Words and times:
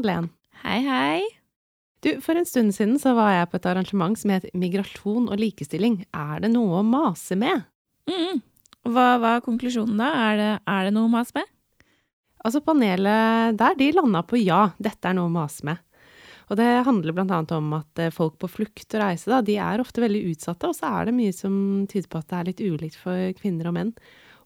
Madeleine. 0.00 0.30
Hei, 0.62 0.80
hei. 0.86 1.20
Du, 2.00 2.14
For 2.24 2.38
en 2.38 2.46
stund 2.48 2.72
siden 2.72 2.96
så 3.00 3.12
var 3.16 3.34
jeg 3.34 3.50
på 3.50 3.58
et 3.58 3.66
arrangement 3.68 4.16
som 4.16 4.32
het 4.32 4.46
Migrasjon 4.56 5.28
og 5.28 5.40
likestilling. 5.40 6.04
Er 6.16 6.40
det 6.40 6.52
noe 6.54 6.78
å 6.80 6.86
mase 6.86 7.36
med? 7.36 7.66
Mm. 8.08 8.40
Hva 8.88 9.08
var 9.20 9.42
konklusjonen 9.44 10.00
da? 10.00 10.08
Er 10.30 10.38
det, 10.40 10.50
er 10.64 10.88
det 10.88 10.94
noe 10.96 11.10
å 11.10 11.12
mase 11.12 11.36
med? 11.36 11.50
Altså, 12.40 12.62
panelet 12.64 13.58
der, 13.60 13.76
de 13.76 13.90
landa 13.92 14.22
på 14.24 14.40
ja, 14.40 14.70
dette 14.80 15.10
er 15.10 15.18
noe 15.18 15.28
å 15.28 15.34
mase 15.34 15.66
med. 15.68 15.82
Og 16.48 16.56
det 16.58 16.70
handler 16.86 17.20
annet 17.20 17.52
om 17.54 17.68
at 17.76 18.00
eh, 18.00 18.10
folk 18.10 18.38
på 18.40 18.48
flukt 18.50 18.96
og 18.96 19.02
reise, 19.02 19.28
da, 19.30 19.42
de 19.44 19.58
er 19.60 19.82
ofte 19.84 20.00
veldig 20.02 20.22
utsatte, 20.32 20.70
og 20.70 20.78
så 20.78 20.88
er 20.96 21.10
det 21.10 21.14
mye 21.18 21.34
som 21.36 21.52
tyder 21.90 22.08
på 22.08 22.22
at 22.22 22.32
det 22.32 22.38
er 22.38 22.48
litt 22.48 22.64
ulikt 22.64 22.96
for 22.98 23.36
kvinner 23.38 23.68
og 23.68 23.76
menn. 23.76 23.92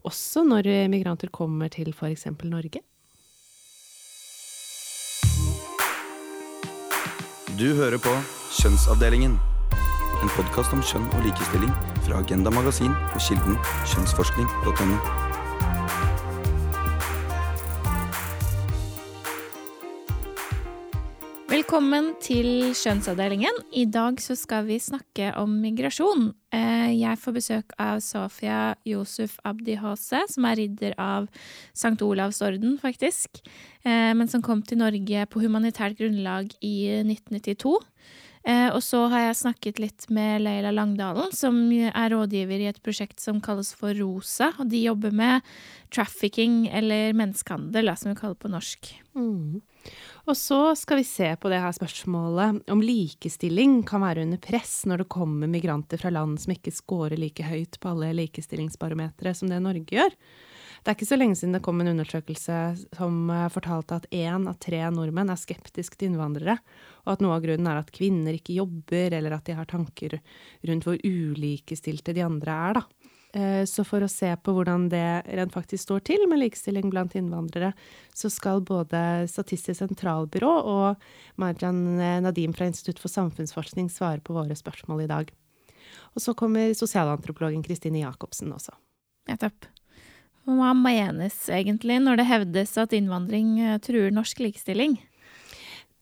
Også 0.05 0.43
når 0.45 0.67
migranter 0.93 1.31
kommer 1.33 1.71
til 1.73 1.95
f.eks. 1.95 2.27
Norge. 2.43 2.83
Du 7.59 7.75
hører 7.75 7.99
på 8.03 8.11
Kjønnsavdelingen. 8.59 9.37
En 10.23 10.31
podkast 10.35 10.73
om 10.75 10.81
kjønn 10.83 11.05
og 11.15 11.23
likestilling 11.23 11.71
fra 12.03 12.19
Agenda 12.19 12.51
Magasin 12.51 12.91
og 13.15 13.23
kilden 13.23 13.55
kjønnsforskning.no. 13.93 15.34
Velkommen 21.65 22.11
til 22.21 22.75
Kjønnsavdelingen. 22.77 23.55
I 23.73 23.87
dag 23.89 24.19
så 24.21 24.35
skal 24.37 24.67
vi 24.67 24.75
snakke 24.77 25.31
om 25.41 25.55
migrasjon. 25.63 26.27
Eh, 26.53 26.91
jeg 26.93 27.17
får 27.23 27.35
besøk 27.39 27.73
av 27.81 28.03
Sofia 28.05 28.75
Josef 28.85 29.39
Abdihase, 29.49 30.21
som 30.29 30.45
er 30.45 30.59
ridder 30.61 30.93
av 31.01 31.31
St. 31.73 31.97
Olavs 32.05 32.43
orden, 32.45 32.77
faktisk, 32.77 33.41
eh, 33.81 34.13
men 34.13 34.29
som 34.29 34.45
kom 34.45 34.61
til 34.61 34.83
Norge 34.85 35.25
på 35.25 35.41
humanitært 35.41 35.97
grunnlag 35.97 36.53
i 36.61 37.01
1992. 37.01 37.81
Eh, 38.45 38.69
og 38.69 38.83
så 38.85 39.07
har 39.09 39.31
jeg 39.31 39.41
snakket 39.41 39.81
litt 39.81 40.11
med 40.11 40.45
Leila 40.45 40.69
Langdalen, 40.69 41.33
som 41.33 41.73
er 41.73 42.13
rådgiver 42.13 42.61
i 42.61 42.69
et 42.69 42.83
prosjekt 42.85 43.25
som 43.25 43.41
kalles 43.41 43.73
for 43.73 43.97
ROSA. 43.97 44.53
Og 44.61 44.69
de 44.69 44.85
jobber 44.85 45.17
med 45.17 45.41
trafficking, 45.89 46.69
eller 46.69 47.17
menneskehandel, 47.17 47.89
som 47.97 48.13
vi 48.13 48.21
kaller 48.21 48.37
det 48.37 48.45
på 48.45 48.53
norsk. 48.53 48.99
Mm. 49.17 49.63
Og 50.25 50.37
så 50.41 50.59
skal 50.79 51.03
vi 51.03 51.05
se 51.05 51.27
på 51.37 51.51
det 51.53 51.59
her 51.61 51.75
spørsmålet 51.77 52.63
om 52.73 52.81
likestilling 52.81 53.83
kan 53.85 54.01
være 54.07 54.25
under 54.25 54.41
press 54.41 54.87
når 54.89 55.03
det 55.03 55.13
kommer 55.13 55.51
migranter 55.53 56.01
fra 56.01 56.13
land 56.15 56.39
som 56.41 56.55
ikke 56.55 56.73
scorer 56.73 57.21
like 57.21 57.45
høyt 57.45 57.77
på 57.81 57.93
alle 57.93 58.09
likestillingsbarometere 58.23 59.35
som 59.37 59.53
det 59.53 59.61
Norge 59.61 59.85
gjør. 59.85 60.17
Det 60.85 60.93
er 60.93 60.97
ikke 60.99 61.09
så 61.09 61.17
lenge 61.17 61.37
siden 61.37 61.57
det 61.57 61.63
kom 61.65 61.79
en 61.81 61.93
undersøkelse 61.95 62.57
som 62.97 63.31
eh, 63.33 63.47
fortalte 63.53 64.01
at 64.01 64.09
én 64.13 64.49
av 64.49 64.59
tre 64.61 64.83
nordmenn 64.93 65.33
er 65.33 65.41
skeptisk 65.41 65.97
til 65.97 66.11
innvandrere, 66.11 66.59
og 67.05 67.15
at 67.15 67.25
noe 67.25 67.39
av 67.39 67.45
grunnen 67.45 67.71
er 67.71 67.81
at 67.81 67.93
kvinner 67.93 68.37
ikke 68.37 68.59
jobber, 68.59 69.17
eller 69.17 69.33
at 69.33 69.49
de 69.49 69.57
har 69.57 69.69
tanker 69.69 70.19
rundt 70.69 70.85
hvor 70.85 71.01
ulikestilte 71.01 72.13
de 72.17 72.25
andre 72.25 72.59
er, 72.69 72.81
da. 72.81 73.04
Eh, 73.35 73.65
så 73.67 73.83
for 73.87 74.05
å 74.05 74.11
se 74.11 74.31
på 74.39 74.55
hvordan 74.55 74.89
det 74.93 75.25
rent 75.27 75.55
faktisk 75.55 75.89
står 75.89 76.05
til 76.07 76.27
med 76.31 76.39
likestilling 76.43 76.91
blant 76.93 77.17
innvandrere, 77.19 77.73
så 78.15 78.31
skal 78.31 78.63
både 78.63 79.27
Statistisk 79.31 79.81
sentralbyrå 79.83 80.53
og 80.71 81.07
Marjan 81.43 81.83
Nadim 82.23 82.55
fra 82.55 82.71
Institutt 82.71 83.03
for 83.03 83.11
samfunnsforskning 83.11 83.91
svare 83.91 84.23
på 84.23 84.37
våre 84.37 84.55
spørsmål 84.59 85.05
i 85.05 85.11
dag. 85.11 85.33
Og 86.15 86.23
så 86.23 86.35
kommer 86.39 86.75
sosialantropologen 86.79 87.65
Kristine 87.67 88.05
Jacobsen 88.05 88.53
også. 88.55 88.75
Nettopp. 89.29 89.67
Hva 90.45 90.75
menes 90.77 91.37
egentlig 91.49 91.97
når 92.05 92.21
det 92.21 92.29
hevdes 92.29 92.77
at 92.81 92.95
innvandring 92.97 93.57
eh, 93.63 93.81
truer 93.83 94.13
norsk 94.13 94.45
likestilling? 94.45 94.99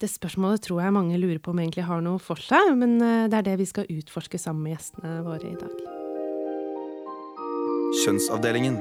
Det 0.03 0.11
spørsmålet 0.11 0.65
tror 0.67 0.83
jeg 0.83 0.97
mange 0.97 1.21
lurer 1.23 1.39
på 1.39 1.55
om 1.55 1.63
egentlig 1.63 1.87
har 1.87 2.03
noe 2.03 2.19
for 2.23 2.43
seg, 2.43 2.75
men 2.79 2.99
eh, 2.99 3.29
det 3.31 3.39
er 3.39 3.51
det 3.53 3.59
vi 3.63 3.71
skal 3.71 3.91
utforske 4.01 4.43
sammen 4.43 4.67
med 4.67 4.77
gjestene 4.77 5.21
våre 5.23 5.53
i 5.55 5.59
dag. 5.61 6.02
Kjønnsavdelingen. 7.93 8.77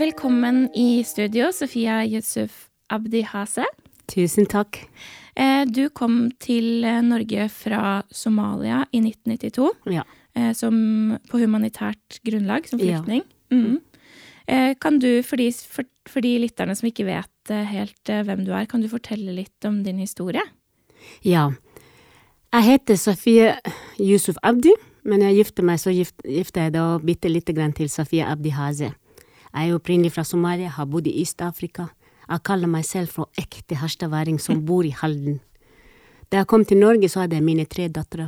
Velkommen 0.00 0.64
i 0.74 1.02
studio, 1.04 1.50
Sofia 1.52 1.98
Yusuf 2.08 2.70
Abdi 2.88 3.20
Hase. 3.28 3.66
Tusen 4.08 4.48
takk. 4.48 4.78
Eh, 5.36 5.64
du 5.68 5.90
kom 5.92 6.30
til 6.40 6.84
eh, 6.88 7.02
Norge 7.04 7.50
fra 7.52 8.00
Somalia 8.12 8.82
i 8.96 9.02
1992 9.04 9.68
Ja. 9.92 10.06
som 10.56 11.18
på 11.28 11.38
humanitært 11.42 12.22
grunnlag, 12.24 12.64
som 12.68 12.80
Ja. 12.80 13.02
flyktning. 13.02 13.22
Mm. 13.52 13.80
Kan 14.80 14.98
du, 14.98 15.22
for 15.22 15.36
de, 15.36 15.50
for, 15.52 15.84
for 16.08 16.20
de 16.24 16.38
lytterne 16.40 16.74
som 16.76 16.88
ikke 16.88 17.04
vet 17.06 17.52
helt 17.68 18.04
hvem 18.08 18.44
du 18.44 18.50
er, 18.52 18.64
kan 18.66 18.80
du 18.82 18.88
fortelle 18.88 19.32
litt 19.36 19.64
om 19.68 19.82
din 19.84 19.98
historie? 19.98 20.40
Ja. 21.22 21.50
Jeg 22.52 22.66
heter 22.66 22.98
Safie 23.00 23.54
Yusuf 23.96 24.36
Abdi, 24.44 24.74
men 25.08 25.22
jeg 25.24 25.38
gifter 25.38 25.64
meg, 25.64 25.78
så 25.80 25.88
gift, 25.88 26.18
gifter 26.20 26.66
jeg 26.66 26.74
da 26.74 26.82
bitte 27.00 27.30
lite 27.30 27.54
grann 27.56 27.72
til 27.72 27.88
Safie 27.88 28.26
Abdi 28.28 28.50
Haze. 28.52 28.90
Jeg 28.92 29.70
er 29.70 29.76
opprinnelig 29.78 30.10
fra 30.12 30.24
Somalia, 30.28 30.68
har 30.68 30.84
bodd 30.84 31.06
i 31.08 31.14
Øst-Afrika. 31.22 31.86
Jeg 32.28 32.42
kaller 32.44 32.68
meg 32.68 32.84
selv 32.84 33.08
for 33.08 33.30
ekte 33.40 33.78
harstadværing 33.80 34.36
som 34.36 34.60
bor 34.68 34.84
i 34.84 34.92
Halden. 34.92 35.38
Da 36.28 36.42
jeg 36.42 36.48
kom 36.50 36.66
til 36.68 36.76
Norge, 36.76 37.08
så 37.08 37.22
hadde 37.22 37.38
jeg 37.38 37.46
mine 37.46 37.64
tre 37.64 37.86
døtre. 37.88 38.26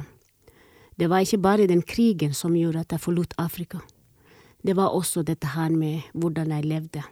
Det 0.96 1.10
var 1.12 1.20
ikke 1.20 1.42
bare 1.44 1.66
den 1.68 1.82
krigen 1.82 2.32
som 2.32 2.56
gjorde 2.56 2.80
at 2.80 2.96
jeg 2.96 3.04
forlot 3.04 3.36
Afrika. 3.36 3.82
Det 4.64 4.72
var 4.76 4.96
også 4.96 5.20
dette 5.22 5.52
her 5.52 5.68
med 5.68 6.00
hvordan 6.14 6.56
jeg 6.56 6.64
levde. 6.64 7.02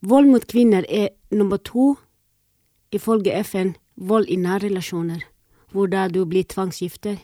Vold 0.00 0.32
mot 0.32 0.48
kvinner 0.48 0.88
er 0.88 1.12
nummer 1.36 1.60
to, 1.60 1.98
ifølge 2.92 3.36
FN, 3.44 3.74
vold 3.96 4.32
i 4.32 4.40
nærrelasjoner, 4.40 5.20
hvor 5.72 5.90
da 5.90 6.08
du 6.08 6.24
blir 6.26 6.46
tvangsgifter, 6.48 7.18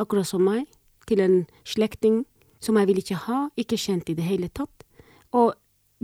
akkurat 0.00 0.28
som 0.28 0.44
meg, 0.46 0.66
til 1.08 1.20
en 1.20 1.36
slektning 1.68 2.24
som 2.64 2.78
jeg 2.80 2.88
vil 2.88 3.00
ikke 3.02 3.20
ha, 3.26 3.48
ikke 3.60 3.78
kjent 3.80 4.08
i 4.08 4.16
det 4.16 4.24
hele 4.24 4.48
tatt. 4.48 4.86
Og 5.36 5.52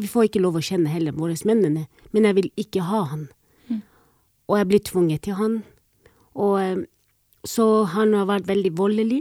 vi 0.01 0.09
får 0.11 0.29
ikke 0.29 0.43
lov 0.43 0.59
å 0.59 0.65
kjenne 0.65 0.93
heller 0.93 1.17
våre 1.17 1.37
mennene, 1.49 1.87
men 2.13 2.29
jeg 2.29 2.37
vil 2.37 2.51
ikke 2.61 2.85
ha 2.89 3.05
han. 3.13 3.29
Og 4.51 4.59
jeg 4.59 4.67
blir 4.67 4.83
tvunget 4.83 5.23
til 5.27 5.37
han. 5.39 5.61
Og 6.35 6.55
eh, 6.59 6.81
så 7.47 7.85
han 7.95 8.15
har 8.19 8.27
vært 8.29 8.49
veldig 8.51 8.73
voldelig. 8.77 9.21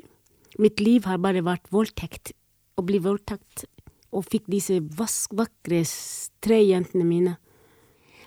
Mitt 0.59 0.81
liv 0.81 1.05
har 1.07 1.21
bare 1.21 1.45
vært 1.45 1.69
voldtekt. 1.71 2.33
Å 2.79 2.83
bli 2.83 2.99
voldtatt. 3.03 3.65
Og 4.09 4.25
fikk 4.25 4.49
disse 4.49 4.79
vask, 4.97 5.35
vakre 5.37 5.83
tre 6.41 6.59
jentene 6.65 7.05
mine. 7.05 7.35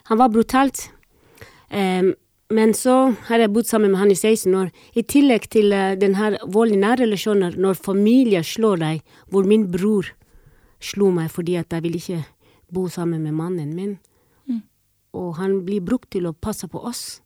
Han 0.08 0.20
var 0.20 0.30
brutalt. 0.32 0.86
Em, 1.68 2.12
men 2.52 2.74
så 2.76 3.14
har 3.28 3.40
jeg 3.40 3.52
bodd 3.52 3.68
sammen 3.68 3.92
med 3.92 4.00
han 4.02 4.12
i 4.12 4.18
16 4.18 4.54
år. 4.54 4.70
I 4.94 5.02
tillegg 5.08 5.48
til 5.52 5.72
eh, 5.72 5.94
den 5.96 6.18
her 6.18 6.36
vold 6.52 6.74
i 6.74 6.80
nære 6.80 7.06
relasjoner, 7.06 7.56
når 7.56 7.80
familier 7.80 8.44
slår 8.44 8.82
deg, 8.82 9.02
hvor 9.32 9.48
min 9.48 9.70
bror 9.72 10.12
slo 10.82 11.12
meg 11.14 11.30
fordi 11.30 11.56
at 11.60 11.72
jeg 11.72 11.84
ville 11.84 12.00
ikke 12.00 12.24
bo 12.72 12.88
sammen 12.92 13.22
med 13.22 13.36
mannen 13.38 13.74
min. 13.76 13.96
Og 15.12 15.36
han 15.36 15.60
blir 15.66 15.84
brukt 15.84 16.10
til 16.12 16.26
å 16.28 16.32
passe 16.32 16.68
på 16.72 16.80
oss. 16.88 17.20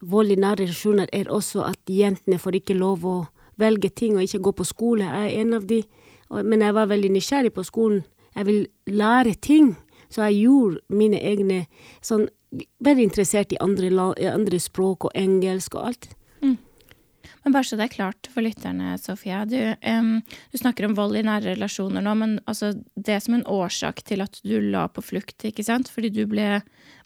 Vold 0.00 0.32
i 0.32 0.38
nære 0.40 0.64
relasjoner 0.64 1.10
er 1.12 1.28
også 1.32 1.64
at 1.66 1.92
jentene 1.92 2.38
får 2.40 2.60
ikke 2.60 2.78
lov 2.78 3.04
å 3.04 3.16
velge 3.60 3.90
ting 3.90 4.16
og 4.16 4.24
ikke 4.24 4.44
gå 4.46 4.54
på 4.60 4.68
skole. 4.68 5.04
Jeg 5.04 5.32
er 5.32 5.42
en 5.42 5.58
av 5.58 5.66
de. 5.68 5.82
Men 6.30 6.62
jeg 6.64 6.76
var 6.76 6.88
veldig 6.88 7.10
nysgjerrig 7.12 7.52
på 7.56 7.64
skolen. 7.66 8.02
Jeg 8.36 8.46
vil 8.46 8.66
lære 8.86 9.34
ting. 9.34 9.74
Så 10.08 10.24
jeg 10.28 10.44
gjorde 10.46 10.80
mine 10.88 11.20
egne 11.20 11.66
sånn 12.02 12.28
Veldig 12.80 13.02
interessert 13.04 13.50
i 13.52 13.58
andre, 13.60 13.90
andre 14.32 14.56
språk 14.58 15.04
og 15.04 15.10
engelsk 15.14 15.74
og 15.74 15.90
alt. 15.90 16.06
Men 17.44 17.52
bare 17.52 17.64
så 17.64 17.76
det 17.76 17.84
er 17.86 17.92
klart 17.94 18.28
for 18.32 18.44
lytterne, 18.44 18.94
Sofia. 19.00 19.42
Du, 19.48 19.56
um, 19.84 20.22
du 20.52 20.56
snakker 20.58 20.86
om 20.88 20.94
vold 20.96 21.16
i 21.16 21.22
nære 21.26 21.54
relasjoner 21.54 22.02
nå, 22.04 22.14
men 22.18 22.34
altså, 22.50 22.72
det 22.96 23.14
er 23.14 23.20
som 23.24 23.36
en 23.36 23.44
årsak 23.48 24.02
til 24.08 24.24
at 24.24 24.40
du 24.44 24.56
la 24.72 24.86
på 24.88 25.04
flukt, 25.04 25.44
ikke 25.48 25.64
sant? 25.66 25.90
Fordi 25.92 26.10
du 26.12 26.22
ble 26.28 26.62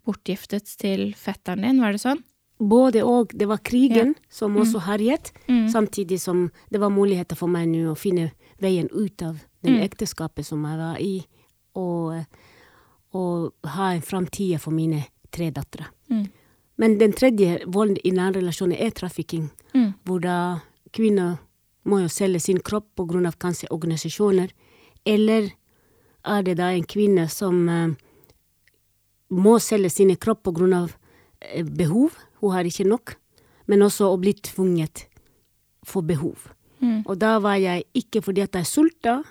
bortgiftet 0.06 0.70
til 0.81 1.12
fetteren 1.19 1.66
din, 1.66 1.82
var 1.82 1.94
det 1.94 2.02
sånn? 2.02 2.22
Både 2.62 3.02
og. 3.06 3.34
Det 3.34 3.48
var 3.50 3.62
krigen 3.66 4.14
som 4.31 4.55
også 4.56 4.78
Mm. 4.78 4.87
herjet, 4.87 5.32
samtidig 5.70 6.20
som 6.20 6.50
det 6.70 6.81
var 6.81 6.90
muligheter 6.90 7.37
for 7.37 7.48
meg 7.48 7.69
nå 7.69 7.90
å 7.93 7.98
finne 7.98 8.31
veien 8.60 8.88
ut 8.93 9.22
av 9.22 9.43
den 9.64 9.78
Mm. 9.81 9.88
ekteskapet 9.90 10.44
som 10.44 10.62
jeg 10.64 10.78
var 10.78 10.96
i, 11.00 11.26
og, 11.75 12.26
og 13.12 13.53
ha 13.76 13.93
en 13.93 14.05
framtid 14.05 14.59
for 14.61 14.75
mine 14.75 15.05
tre 15.32 15.50
døtre. 15.50 15.88
Mm. 16.11 16.26
Men 16.76 16.99
den 16.99 17.12
tredje 17.12 17.61
volden 17.67 17.99
i 18.05 18.11
nære 18.11 18.41
relasjoner 18.41 18.81
er 18.81 18.91
trafficking, 18.91 19.50
Mm. 19.75 19.94
hvor 20.05 20.20
da 20.20 20.61
kvinner 20.93 21.38
må 21.85 22.00
jo 22.03 22.09
selge 22.09 22.41
sin 22.41 22.61
kropp 22.61 23.00
av 23.00 23.37
kanskje 23.38 23.70
organisasjoner, 23.70 24.50
eller 25.06 25.50
er 26.25 26.43
det 26.43 26.56
da 26.56 26.70
en 26.70 26.85
kvinne 26.85 27.29
som 27.29 27.69
uh, 27.69 27.94
må 29.31 29.58
selge 29.58 29.91
sin 29.91 30.15
kropp 30.17 30.43
på 30.44 30.53
grunn 30.53 30.73
av 30.73 30.93
eh, 31.41 31.65
behov, 31.65 32.12
hun 32.41 32.53
har 32.53 32.65
ikke 32.65 32.87
nok, 32.87 33.17
men 33.67 33.82
også 33.82 34.11
å 34.12 34.19
bli 34.20 34.35
tvunget 34.35 35.06
for 35.85 36.03
behov. 36.03 36.53
Mm. 36.81 37.03
Og 37.06 37.19
da 37.19 37.38
var 37.43 37.56
jeg 37.56 37.87
ikke 37.94 38.23
fordi 38.23 38.43
at 38.43 38.55
jeg 38.58 38.67
sulta, 38.69 39.23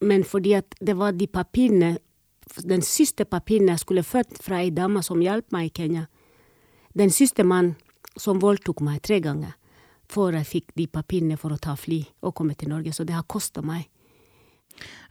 men 0.00 0.24
fordi 0.24 0.54
at 0.54 0.74
det 0.80 0.96
var 0.96 1.12
de 1.12 1.26
papirene 1.26 1.98
den 2.64 2.82
siste 2.82 3.24
papiren 3.24 3.68
jeg 3.72 3.78
skulle 3.82 4.02
født 4.06 4.38
fra 4.42 4.60
ei 4.62 4.70
dame 4.70 5.02
som 5.02 5.20
hjalp 5.22 5.50
meg 5.52 5.70
i 5.70 5.74
Kenya. 5.82 6.06
Den 6.94 7.10
siste 7.10 7.44
mann 7.44 7.74
som 8.16 8.38
voldtok 8.42 8.80
meg 8.86 9.00
tre 9.02 9.20
ganger 9.20 9.54
før 10.10 10.36
jeg 10.38 10.46
fikk 10.46 10.74
de 10.78 10.86
papirene 10.86 11.36
for 11.40 11.54
å 11.54 11.58
ta 11.58 11.74
fly 11.74 12.02
og 12.22 12.34
komme 12.34 12.54
til 12.54 12.68
Norge. 12.70 12.92
Så 12.94 13.04
det 13.08 13.14
har 13.16 13.24
kosta 13.26 13.62
meg. 13.64 13.88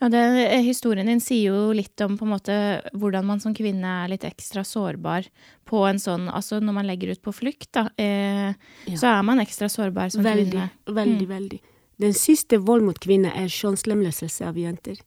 Ja, 0.01 0.09
det, 0.11 0.19
historien 0.65 1.07
din 1.07 1.21
sier 1.23 1.53
jo 1.53 1.71
litt 1.75 1.99
om 2.03 2.17
på 2.19 2.25
en 2.27 2.33
måte 2.33 2.55
hvordan 2.99 3.23
man 3.25 3.39
som 3.39 3.53
kvinne 3.55 3.87
er 4.03 4.09
litt 4.11 4.25
ekstra 4.27 4.63
sårbar 4.67 5.29
på 5.69 5.85
en 5.87 6.01
sånn 6.03 6.25
Altså 6.27 6.59
når 6.59 6.75
man 6.75 6.87
legger 6.89 7.13
ut 7.15 7.21
på 7.23 7.31
flukt, 7.31 7.69
da, 7.71 7.85
eh, 7.97 8.53
Ja. 8.85 8.95
så 8.99 9.07
er 9.19 9.23
man 9.23 9.39
ekstra 9.39 9.69
sårbar 9.71 10.11
som 10.11 10.23
Veldig, 10.23 10.51
kvinne. 10.51 10.69
veldig, 10.85 11.27
veldig. 11.27 11.59
Den 11.99 12.11
siste 12.13 12.57
vold 12.59 12.83
mot 12.83 12.99
kvinner 12.99 13.31
er 13.35 13.47
kjønnslemlestelse 13.47 14.45
av 14.45 14.55
jenter. 14.55 14.97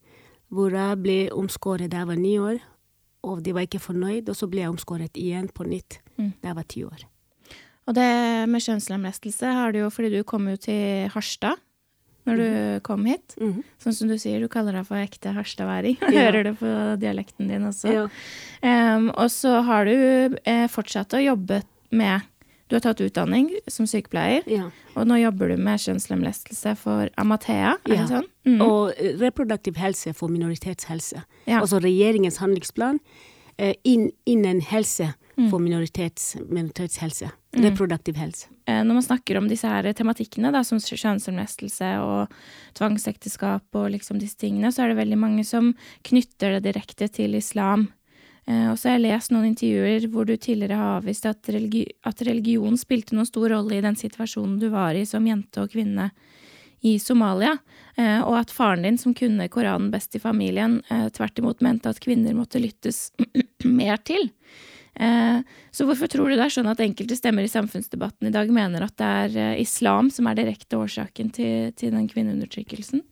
Hvor 0.53 0.71
jeg 0.71 1.03
ble 1.03 1.19
omskåret 1.35 1.91
da 1.91 2.05
jeg 2.05 2.07
var 2.13 2.17
ni 2.21 2.37
år, 2.39 2.61
og 3.27 3.43
de 3.43 3.53
var 3.57 3.67
ikke 3.67 3.81
fornøyd, 3.83 4.29
og 4.31 4.37
så 4.39 4.47
ble 4.51 4.63
jeg 4.63 4.71
omskåret 4.71 5.19
igjen 5.19 5.49
på 5.53 5.67
nytt 5.67 6.01
Mm. 6.17 6.33
da 6.41 6.49
jeg 6.49 6.57
var 6.57 6.63
ti 6.69 6.83
år. 6.85 7.03
Og 7.87 7.95
det 7.95 8.49
med 8.49 8.63
kjønnslemlestelse 8.65 9.47
har 9.53 9.73
du 9.73 9.79
jo 9.83 9.91
fordi 9.91 10.09
du 10.17 10.23
kom 10.25 10.47
jo 10.49 10.57
til 10.57 11.09
Harstad 11.13 11.59
når 12.27 12.37
du 12.41 12.81
kom 12.83 13.05
hit. 13.07 13.35
Mhm. 13.39 13.63
Sånn 13.79 13.93
som 13.95 14.09
du 14.09 14.17
sier, 14.19 14.41
du 14.41 14.49
kaller 14.49 14.73
deg 14.73 14.87
for 14.89 14.97
ekte 14.97 15.31
harstadværing. 15.37 15.99
Ja. 16.01 16.25
Hører 16.27 16.43
det 16.49 16.59
på 16.59 16.73
dialekten 16.99 17.47
din 17.49 17.63
også. 17.69 17.93
Ja. 17.93 18.09
Um, 18.97 19.11
og 19.15 19.31
så 19.31 19.61
har 19.63 19.85
du 19.87 20.35
eh, 20.45 20.67
fortsatt 20.67 21.15
å 21.15 21.23
jobbe 21.23 21.63
med 21.93 22.23
Du 22.69 22.75
har 22.75 22.81
tatt 22.83 23.01
utdanning 23.01 23.51
som 23.71 23.87
sykepleier, 23.87 24.43
ja. 24.51 24.71
og 24.97 25.07
nå 25.07 25.21
jobber 25.23 25.49
du 25.53 25.57
med 25.57 25.79
kjønnslemlestelse 25.79 26.73
for 26.77 27.09
Amathea, 27.17 27.77
er 27.87 27.95
Ja. 27.95 28.03
det 28.03 28.09
sånn? 28.11 28.27
Mm. 28.45 28.61
Og 28.65 28.93
eh, 28.99 29.13
reproduktiv 29.21 29.77
helse 29.77 30.13
for 30.15 30.29
minoritetshelse. 30.29 31.23
Ja. 31.47 31.61
Altså 31.61 31.79
regjeringens 31.81 32.39
handlingsplan 32.43 32.99
eh, 33.59 33.75
inn, 33.85 34.11
innen 34.27 34.61
helse 34.61 35.15
Mm. 35.37 35.51
for 35.51 35.59
minoritets, 35.61 36.35
minoritetshelse. 36.49 37.27
Reproduktiv 37.53 38.17
helse. 38.17 38.47
Eh, 38.67 38.83
Når 38.83 38.95
man 38.95 39.03
snakker 39.03 39.37
om 39.37 39.49
disse 39.49 39.69
her 39.69 39.83
tematikkene, 39.93 40.51
da, 40.51 40.63
som 40.65 40.79
kjønnslemlestelse 40.79 41.91
og 42.01 42.31
tvangsekteskap 42.75 43.63
og 43.75 43.91
liksom 43.93 44.19
disse 44.19 44.39
tingene, 44.41 44.71
så 44.73 44.85
er 44.85 44.89
det 44.95 44.97
veldig 45.03 45.19
mange 45.21 45.45
som 45.45 45.75
knytter 46.09 46.57
det 46.57 46.63
direkte 46.73 47.09
til 47.13 47.35
islam. 47.39 47.89
Eh, 48.47 48.71
Og 48.71 48.79
så 48.79 48.89
har 48.91 48.99
jeg 48.99 49.09
lest 49.09 49.33
noen 49.35 49.51
intervjuer 49.51 50.07
hvor 50.13 50.27
du 50.27 50.37
tidligere 50.37 50.79
har 50.79 51.01
avvist 51.01 51.27
at, 51.27 51.43
religi 51.51 51.85
at 52.07 52.23
religion 52.27 52.79
spilte 52.79 53.17
noen 53.17 53.29
stor 53.29 53.51
rolle 53.51 53.79
i 53.79 53.85
den 53.85 53.99
situasjonen 53.99 54.61
du 54.63 54.69
var 54.71 54.95
i 54.95 55.07
som 55.09 55.27
jente 55.27 55.65
og 55.65 55.73
kvinne 55.75 56.11
i 56.87 56.99
Somalia, 57.03 57.57
eh, 57.97 58.21
og 58.21 58.37
at 58.39 58.53
faren 58.55 58.85
din, 58.85 58.99
som 59.01 59.15
kunne 59.17 59.49
Koranen 59.51 59.91
best 59.91 60.15
i 60.15 60.23
familien, 60.23 60.79
eh, 60.93 61.09
tvert 61.11 61.41
imot 61.41 61.65
mente 61.65 61.91
at 61.91 61.99
kvinner 62.05 62.37
måtte 62.37 62.63
lyttes 62.63 63.11
mer 63.65 63.99
til. 64.07 64.31
Så 64.97 65.85
hvorfor 65.85 66.09
tror 66.09 66.31
du 66.31 66.39
det 66.39 66.45
er 66.47 66.53
sånn 66.55 66.71
at 66.71 66.79
enkelte 66.81 67.19
stemmer 67.19 67.45
i 67.45 67.51
samfunnsdebatten 67.53 68.31
i 68.31 68.33
dag 68.33 68.49
mener 68.49 68.87
at 68.87 68.95
det 68.97 69.09
er 69.37 69.59
islam 69.61 70.09
som 70.09 70.25
er 70.31 70.39
direkte 70.39 70.79
årsaken 70.81 71.29
til, 71.37 71.75
til 71.77 71.93
den 71.93 72.07
kvinneundertrykkelsen? 72.09 73.03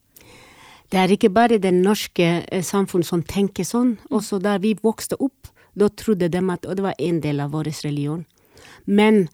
Det 0.92 1.00
er 1.00 1.10
ikke 1.10 1.32
bare 1.32 1.58
det 1.58 1.72
norske 1.74 2.26
eh, 2.44 2.62
samfunn 2.62 3.04
som 3.06 3.22
tenker 3.22 3.66
sånn. 3.66 3.96
Også 4.10 4.38
da 4.42 4.58
vi 4.62 4.74
vokste 4.82 5.18
opp, 5.18 5.48
da 5.74 5.88
trodde 5.88 6.28
de 6.30 6.42
at 6.52 6.66
det 6.68 6.84
var 6.84 6.94
en 6.98 7.20
del 7.20 7.40
av 7.42 7.54
vår 7.54 7.72
religion. 7.84 8.24
Men 8.86 9.26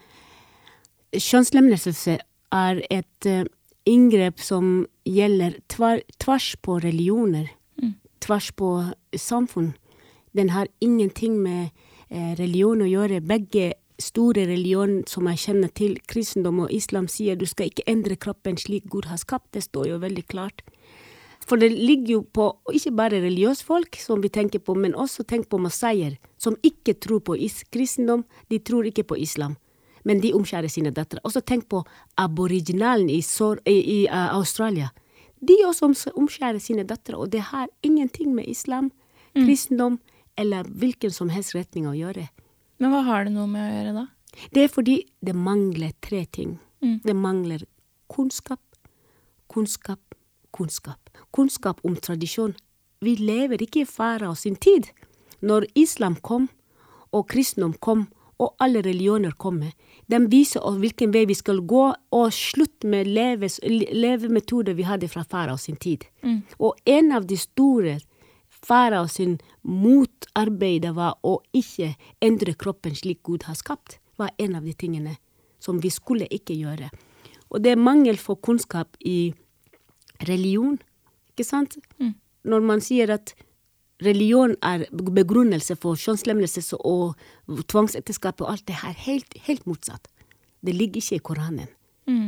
kjønnslemlestelse 1.13 2.21
er 2.55 2.81
et 2.91 3.27
uh, 3.27 3.45
inngrep 3.89 4.41
som 4.41 4.87
gjelder 5.05 5.59
tver, 5.69 6.03
tvers 6.23 6.55
på 6.63 6.79
religioner, 6.83 7.51
tvers 8.21 8.51
på 8.53 8.71
samfunn. 9.17 9.73
Den 10.37 10.51
har 10.51 10.69
ingenting 10.81 11.41
med 11.43 11.71
eh, 12.11 12.35
religion 12.39 12.83
å 12.85 12.89
gjøre. 12.89 13.23
Begge 13.27 13.73
store 14.01 14.45
religioner 14.47 15.03
som 15.11 15.27
jeg 15.31 15.43
kjenner 15.45 15.73
til, 15.75 15.97
kristendom 16.09 16.63
og 16.67 16.75
islam, 16.75 17.09
sier 17.11 17.39
du 17.39 17.47
skal 17.49 17.71
ikke 17.71 17.89
endre 17.91 18.17
kroppen 18.21 18.61
slik 18.61 18.87
Gud 18.93 19.09
har 19.11 19.19
skapt. 19.21 19.51
Det 19.57 19.65
står 19.67 19.91
jo 19.91 19.99
veldig 20.05 20.27
klart. 20.31 20.63
For 21.51 21.59
det 21.59 21.73
ligger 21.75 22.13
jo 22.13 22.21
på 22.23 22.45
ikke 22.71 22.93
bare 22.95 23.19
religiøse 23.25 23.67
folk, 23.67 23.97
som 23.99 24.21
vi 24.23 24.31
tenker 24.31 24.63
på, 24.63 24.77
men 24.79 24.95
også 24.95 25.25
tenk 25.27 25.49
på 25.51 25.59
masaier, 25.59 26.15
som 26.39 26.55
ikke 26.63 26.95
tror 27.03 27.25
på 27.27 27.35
is 27.35 27.65
kristendom, 27.75 28.23
de 28.47 28.61
tror 28.63 28.87
ikke 28.87 29.03
på 29.11 29.19
islam. 29.19 29.57
Men 30.07 30.23
de 30.23 30.31
omskjærer 30.37 30.71
sine 30.71 30.93
døtre. 30.95 31.19
Også 31.27 31.43
tenk 31.43 31.67
på 31.69 31.83
aboriginalen 32.23 33.11
i, 33.11 33.19
Sor 33.27 33.59
i, 33.67 33.75
i 33.75 33.99
uh, 34.07 34.31
Australia. 34.37 34.93
De 35.43 35.57
også 35.67 36.13
omskjærer 36.15 36.61
sine 36.63 36.87
døtre, 36.87 37.19
og 37.19 37.33
det 37.35 37.43
har 37.51 37.67
ingenting 37.83 38.31
med 38.37 38.47
islam, 38.49 38.93
kristendom 39.35 39.99
eller 40.39 40.71
hvilken 40.71 41.13
som 41.15 41.31
helst 41.35 41.57
retning 41.57 41.89
å 41.91 41.97
gjøre. 41.97 42.29
Men 42.81 42.95
hva 42.95 43.03
har 43.09 43.27
det 43.27 43.35
noe 43.35 43.51
med 43.51 43.67
å 43.67 43.75
gjøre 43.75 43.97
da? 43.99 44.07
Det 44.55 44.65
er 44.65 44.73
fordi 44.73 44.97
det 45.27 45.35
mangler 45.35 45.93
tre 46.01 46.23
ting. 46.31 46.59
Det 47.05 47.15
mangler 47.17 47.67
kunnskap, 48.09 48.63
kunnskap, 49.51 50.10
kunnskap. 50.57 51.11
Kunnskap 51.31 51.81
om 51.85 51.97
tradisjon. 51.97 52.55
Vi 53.01 53.17
lever 53.17 53.63
ikke 53.63 53.85
i 53.85 53.89
fara 53.89 54.35
sin 54.35 54.57
tid. 54.57 54.91
Når 55.41 55.67
islam 55.75 56.17
kom, 56.17 56.49
og 57.13 57.29
kristendom 57.29 57.75
kom, 57.81 58.09
og 58.41 58.55
alle 58.61 58.81
religioner 58.81 59.33
kommer, 59.37 59.73
de 60.09 60.19
viser 60.33 60.65
oss 60.65 60.79
hvilken 60.81 61.13
vei 61.13 61.27
vi 61.29 61.37
skal 61.37 61.61
gå, 61.69 61.87
og 61.93 62.33
slutt 62.33 62.87
med 62.89 63.09
leves, 63.09 63.59
levemetoder 63.65 64.77
vi 64.77 64.87
hadde 64.89 65.09
fra 65.09 65.25
fara 65.29 65.57
sin 65.61 65.77
tid. 65.77 66.07
Og 66.59 66.79
en 66.89 67.13
av 67.13 67.27
de 67.29 67.37
store 67.37 67.99
fara 68.49 69.07
sin 69.09 69.39
motarbeid 69.63 70.89
var 70.97 71.19
å 71.23 71.41
ikke 71.57 71.95
endre 72.21 72.55
kroppen 72.55 72.97
slik 72.97 73.23
Gud 73.23 73.45
har 73.49 73.55
skapt, 73.55 73.99
var 74.17 74.33
en 74.39 74.57
av 74.57 74.65
de 74.65 74.73
tingene 74.73 75.17
som 75.61 75.81
vi 75.81 75.91
skulle 75.93 76.29
ikke 76.31 76.57
gjøre. 76.57 76.91
Og 77.51 77.63
det 77.63 77.75
er 77.75 77.81
mangel 77.81 78.17
for 78.21 78.41
kunnskap 78.41 78.97
i 79.01 79.33
religion, 80.29 80.79
ikke 81.33 81.45
sant? 81.45 81.77
Når 82.45 82.61
man 82.61 82.81
sier 82.81 83.11
at 83.11 83.35
religion 84.03 84.57
er 84.63 84.87
begrunnelse 84.93 85.77
for 85.77 85.97
kjønnslemlestelse 86.01 86.77
og 86.77 87.15
tvangsekteskap 87.69 88.41
og 88.41 88.53
alt 88.53 88.67
det 88.69 88.81
her, 88.83 88.93
helt, 88.97 89.35
helt 89.47 89.67
motsatt. 89.67 90.09
Det 90.65 90.75
ligger 90.75 91.01
ikke 91.01 91.17
i 91.17 91.19
Koranen. 91.19 91.69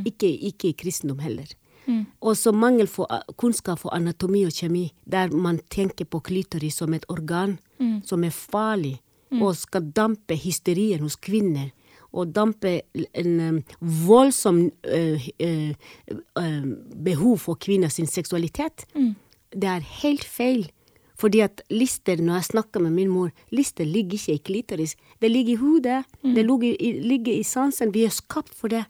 Ikke, 0.07 0.29
ikke 0.29 0.69
i 0.69 0.77
kristendom 0.77 1.19
heller. 1.19 1.49
Og 2.21 2.37
så 2.37 2.53
mangel 2.53 2.87
for 2.87 3.07
uh, 3.11 3.35
kunnskap 3.37 3.79
for 3.79 3.95
anatomi 3.95 4.45
og 4.47 4.53
kjemi, 4.53 4.93
der 5.05 5.33
man 5.35 5.59
tenker 5.71 6.05
på 6.05 6.21
klitoris 6.21 6.77
som 6.79 6.95
et 6.95 7.05
organ 7.09 7.59
som 8.05 8.25
er 8.25 8.31
farlig, 8.31 9.01
og 9.41 9.57
skal 9.57 9.91
dampe 9.97 10.37
hysterien 10.37 11.01
hos 11.01 11.17
kvinner. 11.17 11.73
Og 12.13 12.35
dampe 12.37 12.83
en 13.17 13.63
voldsom 13.81 14.67
uh, 14.69 15.27
uh, 15.41 15.73
uh, 16.37 16.67
behov 17.05 17.39
for 17.39 17.57
kvinners 17.57 17.97
seksualitet. 18.13 18.85
Det 19.53 19.69
er 19.69 19.91
helt 20.03 20.25
feil. 20.25 20.67
Fordi 21.17 21.41
at 21.45 21.63
lister, 21.71 22.19
når 22.19 22.41
jeg 22.41 22.49
snakker 22.51 22.83
med 22.83 22.91
min 22.97 23.09
mor, 23.09 23.31
lister 23.51 23.85
ligger 23.85 24.19
ikke 24.19 24.35
i 24.35 24.43
klitoris. 24.43 24.97
Det 25.23 25.31
ligger 25.31 25.53
i 25.53 25.61
hodet. 25.61 26.05
Det 26.23 26.45
ligger 26.45 26.77
i, 26.77 26.93
ligger 27.01 27.33
i 27.33 27.43
sansen. 27.47 27.95
Vi 27.95 28.05
er 28.05 28.11
skapt 28.11 28.55
for 28.55 28.69
det. 28.69 28.85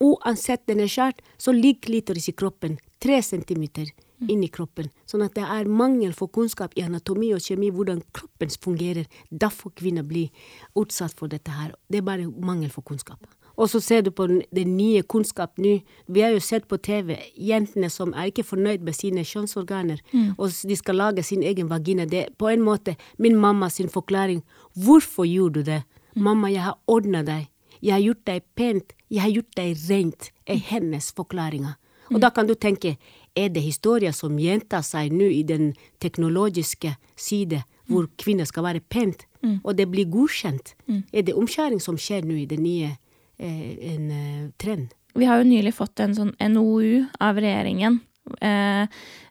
Uansett 0.00 0.66
den 0.68 0.80
er 0.80 0.90
skjært, 0.90 1.20
så 1.38 1.52
ligger 1.52 1.88
klitoris 1.88 2.28
i 2.28 2.36
kroppen 2.36 2.78
tre 3.04 3.20
centimeter 3.22 3.90
inni 4.28 4.48
kroppen. 4.48 4.90
Sånn 5.10 5.24
at 5.26 5.34
det 5.36 5.44
er 5.44 5.70
mangel 5.70 6.14
for 6.16 6.30
kunnskap 6.32 6.74
i 6.78 6.84
anatomi 6.84 7.32
og 7.34 7.42
kjemi, 7.44 7.70
hvordan 7.74 8.02
kroppen 8.16 8.52
fungerer. 8.66 9.08
Derfor 9.30 9.74
kvinner 9.76 10.06
blir 10.06 10.30
utsatt 10.78 11.16
for 11.18 11.32
dette 11.32 11.50
her. 11.50 11.74
Det 11.90 12.00
er 12.00 12.06
bare 12.06 12.28
mangel 12.28 12.70
for 12.70 12.86
kunnskap. 12.86 13.26
Og 13.56 13.70
så 13.70 13.78
ser 13.80 14.02
du 14.02 14.10
på 14.10 14.26
den, 14.26 14.76
nye 14.76 15.02
kunnskap 15.02 15.58
nå. 15.62 15.76
Vi 16.10 16.22
har 16.24 16.32
jo 16.34 16.40
sett 16.42 16.66
på 16.68 16.78
TV 16.82 17.14
jentene 17.38 17.90
som 17.90 18.14
er 18.14 18.32
ikke 18.32 18.46
fornøyd 18.46 18.82
med 18.82 18.96
sine 18.98 19.22
kjønnsorganer, 19.22 20.00
og 20.38 20.50
de 20.50 20.76
skal 20.76 20.98
lage 20.98 21.22
sin 21.22 21.42
egen 21.42 21.70
vagina. 21.70 22.04
Det 22.04 22.18
er 22.18 22.32
på 22.38 22.50
en 22.50 22.64
måte 22.66 22.96
min 23.18 23.36
mammas 23.38 23.78
forklaring. 23.92 24.42
Hvorfor 24.74 25.24
gjorde 25.24 25.62
du 25.62 25.70
det? 25.70 25.82
Mamma, 26.16 26.50
jeg 26.50 26.62
har 26.62 26.78
ordna 26.86 27.22
deg. 27.22 27.48
Jeg 27.80 27.92
har 27.92 28.00
gjort 28.00 28.24
deg 28.26 28.42
pent. 28.54 28.92
Jeg 29.10 29.22
har 29.22 29.30
gjort 29.30 29.56
deg 29.56 29.76
rent. 29.88 30.30
er 30.46 30.56
hennes 30.56 31.12
forklaringer. 31.12 31.74
Og 32.12 32.20
da 32.20 32.28
kan 32.30 32.46
du 32.46 32.54
tenke, 32.54 32.98
er 33.36 33.50
det 33.50 33.62
historier 33.64 34.14
som 34.14 34.38
gjentar 34.38 34.84
seg 34.86 35.12
nå 35.12 35.28
i 35.30 35.42
den 35.46 35.72
teknologiske 36.02 36.94
side, 37.16 37.62
hvor 37.90 38.08
kvinner 38.20 38.48
skal 38.48 38.64
være 38.64 38.80
pent, 38.80 39.26
og 39.62 39.74
det 39.76 39.88
blir 39.92 40.08
godkjent? 40.08 40.74
Er 41.12 41.26
det 41.26 41.36
omskjæring 41.36 41.82
som 41.82 41.98
skjer 42.00 42.24
nå 42.24 42.38
i 42.40 42.48
den 42.48 42.62
nye 42.64 42.94
eh, 43.38 43.94
en, 43.94 44.10
eh, 44.10 44.50
trend? 44.58 44.94
Vi 45.14 45.28
har 45.28 45.42
jo 45.42 45.50
nylig 45.50 45.74
fått 45.76 46.00
en 46.00 46.14
sånn 46.16 46.32
NOU 46.40 47.04
av 47.22 47.38
regjeringen 47.38 48.00
eh, 48.40 48.84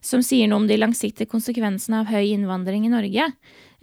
som 0.04 0.24
sier 0.24 0.50
noe 0.50 0.62
om 0.62 0.66
de 0.70 0.78
langsiktige 0.78 1.30
konsekvensene 1.30 2.02
av 2.02 2.10
høy 2.12 2.32
innvandring 2.32 2.86
i 2.88 2.92
Norge. 2.92 3.28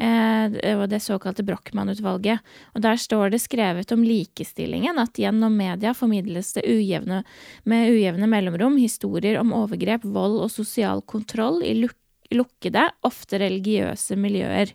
Eh, 0.01 0.59
det 0.89 1.01
såkalte 1.03 1.45
Brochmann-utvalget. 1.45 2.41
Og 2.75 2.83
der 2.83 2.99
står 2.99 3.33
det 3.33 3.43
skrevet 3.43 3.91
om 3.93 4.03
likestillingen, 4.05 4.99
at 5.01 5.19
gjennom 5.19 5.55
media 5.57 5.93
formidles 5.97 6.53
det 6.57 6.65
ujevne, 6.67 7.23
med 7.63 7.93
ujevne 7.93 8.29
mellomrom 8.29 8.79
historier 8.81 9.39
om 9.41 9.53
overgrep, 9.53 10.05
vold 10.05 10.39
og 10.41 10.53
sosial 10.53 11.03
kontroll 11.05 11.63
i 11.63 11.75
luk 11.83 11.97
lukkede, 12.31 12.85
ofte 13.03 13.41
religiøse 13.41 14.15
miljøer. 14.15 14.73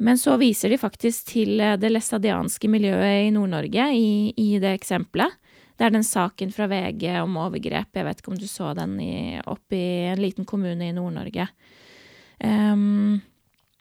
Men 0.00 0.18
så 0.18 0.36
viser 0.40 0.72
de 0.72 0.80
faktisk 0.80 1.32
til 1.34 1.60
eh, 1.60 1.76
det 1.80 1.92
læstadianske 1.92 2.70
miljøet 2.72 3.26
i 3.26 3.32
Nord-Norge 3.34 3.90
i, 3.96 4.10
i, 4.32 4.48
det 4.62 4.72
eksempelet. 4.78 5.36
Det 5.80 5.86
er 5.86 5.94
den 5.94 6.04
saken 6.04 6.52
fra 6.52 6.68
VG 6.68 7.06
om 7.22 7.38
overgrep. 7.40 7.88
Jeg 7.96 8.04
vet 8.04 8.18
ikke 8.20 8.34
om 8.34 8.38
du 8.38 8.44
så 8.50 8.74
den 8.76 8.98
opp 9.48 9.72
i 9.72 9.84
en 10.10 10.20
liten 10.20 10.44
kommune 10.44 10.90
i 10.90 10.92
Nord-Norge. 10.92 11.48
Um, 12.44 13.22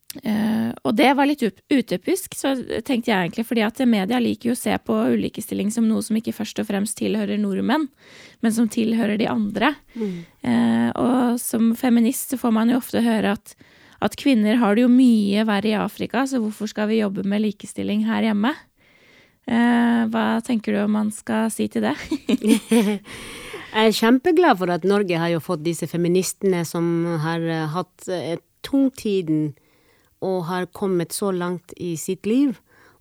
Uh, 0.09 0.71
og 0.89 0.95
det 0.97 1.11
var 1.13 1.27
litt 1.29 1.43
utypisk, 1.69 2.33
så 2.33 2.55
tenkte 2.81 3.11
jeg 3.11 3.27
egentlig, 3.27 3.43
fordi 3.45 3.61
at 3.61 3.81
media 3.85 4.17
liker 4.17 4.49
jo 4.49 4.55
å 4.55 4.57
se 4.57 4.73
på 4.81 4.95
ulikestilling 5.13 5.69
som 5.69 5.85
noe 5.85 6.01
som 6.01 6.17
ikke 6.17 6.33
først 6.33 6.63
og 6.63 6.65
fremst 6.65 6.97
tilhører 6.97 7.37
nordmenn, 7.37 7.85
men 8.41 8.55
som 8.55 8.65
tilhører 8.73 9.19
de 9.21 9.27
andre. 9.29 9.75
Mm. 9.93 10.15
Uh, 10.41 10.87
og 10.97 11.37
som 11.41 11.75
feminist 11.77 12.33
så 12.33 12.41
får 12.41 12.55
man 12.57 12.73
jo 12.73 12.79
ofte 12.81 13.03
høre 13.05 13.35
at, 13.37 13.53
at, 14.01 14.17
kvinner 14.17 14.57
har 14.57 14.73
det 14.73 14.87
jo 14.87 14.89
mye 14.89 15.45
verre 15.45 15.75
i 15.75 15.77
Afrika, 15.77 16.25
så 16.25 16.41
hvorfor 16.41 16.73
skal 16.73 16.89
vi 16.89 17.03
jobbe 17.03 17.27
med 17.29 17.45
likestilling 17.45 18.07
her 18.09 18.31
hjemme? 18.31 18.55
Uh, 19.49 20.05
hva 20.13 20.25
tenker 20.45 20.75
du 20.75 20.83
om 20.83 20.93
man 20.93 21.09
skal 21.15 21.49
si 21.53 21.65
til 21.71 21.87
det? 21.87 21.95
jeg 22.69 22.99
er 23.73 23.97
kjempeglad 23.97 24.59
for 24.61 24.73
at 24.73 24.85
Norge 24.85 25.17
har 25.17 25.33
jo 25.33 25.41
fått 25.41 25.65
disse 25.65 25.89
feministene 25.89 26.61
som 26.67 26.85
har 27.23 27.47
hatt 27.73 28.09
et 28.13 28.45
tungtiden 28.65 29.53
og 30.25 30.43
har 30.49 30.67
kommet 30.75 31.15
så 31.15 31.31
langt 31.31 31.73
i 31.77 31.95
sitt 31.97 32.27
liv 32.27 32.57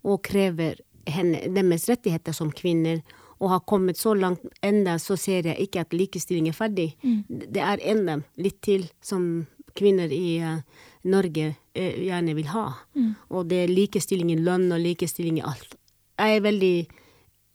og 0.07 0.23
krever 0.27 0.79
henne, 1.09 1.41
deres 1.55 1.89
rettigheter 1.91 2.37
som 2.37 2.53
kvinner, 2.55 3.01
og 3.39 3.53
har 3.53 3.63
kommet 3.71 3.99
så 3.99 4.15
langt 4.19 4.43
enda, 4.67 4.97
så 4.99 5.17
ser 5.17 5.47
jeg 5.47 5.69
ikke 5.69 5.85
at 5.85 5.95
likestilling 5.95 6.49
er 6.51 6.57
ferdig. 6.57 6.89
Mm. 7.03 7.21
Det 7.29 7.63
er 7.63 7.85
enda 7.93 8.19
litt 8.41 8.59
til 8.67 8.89
som 9.05 9.47
kvinner 9.79 10.11
i 10.11 10.41
uh, 10.43 10.59
Norge 11.07 11.53
uh, 11.55 11.99
gjerne 12.03 12.35
vil 12.35 12.51
ha. 12.51 12.65
Mm. 12.99 13.13
Og 13.31 13.47
det 13.51 13.63
er 13.63 13.75
likestilling 13.75 14.33
i 14.35 14.41
lønn 14.43 14.67
og 14.75 14.83
likestilling 14.83 15.39
i 15.39 15.47
alt. 15.47 15.78
Jeg 16.19 16.37
er 16.39 16.45
veldig, 16.45 16.77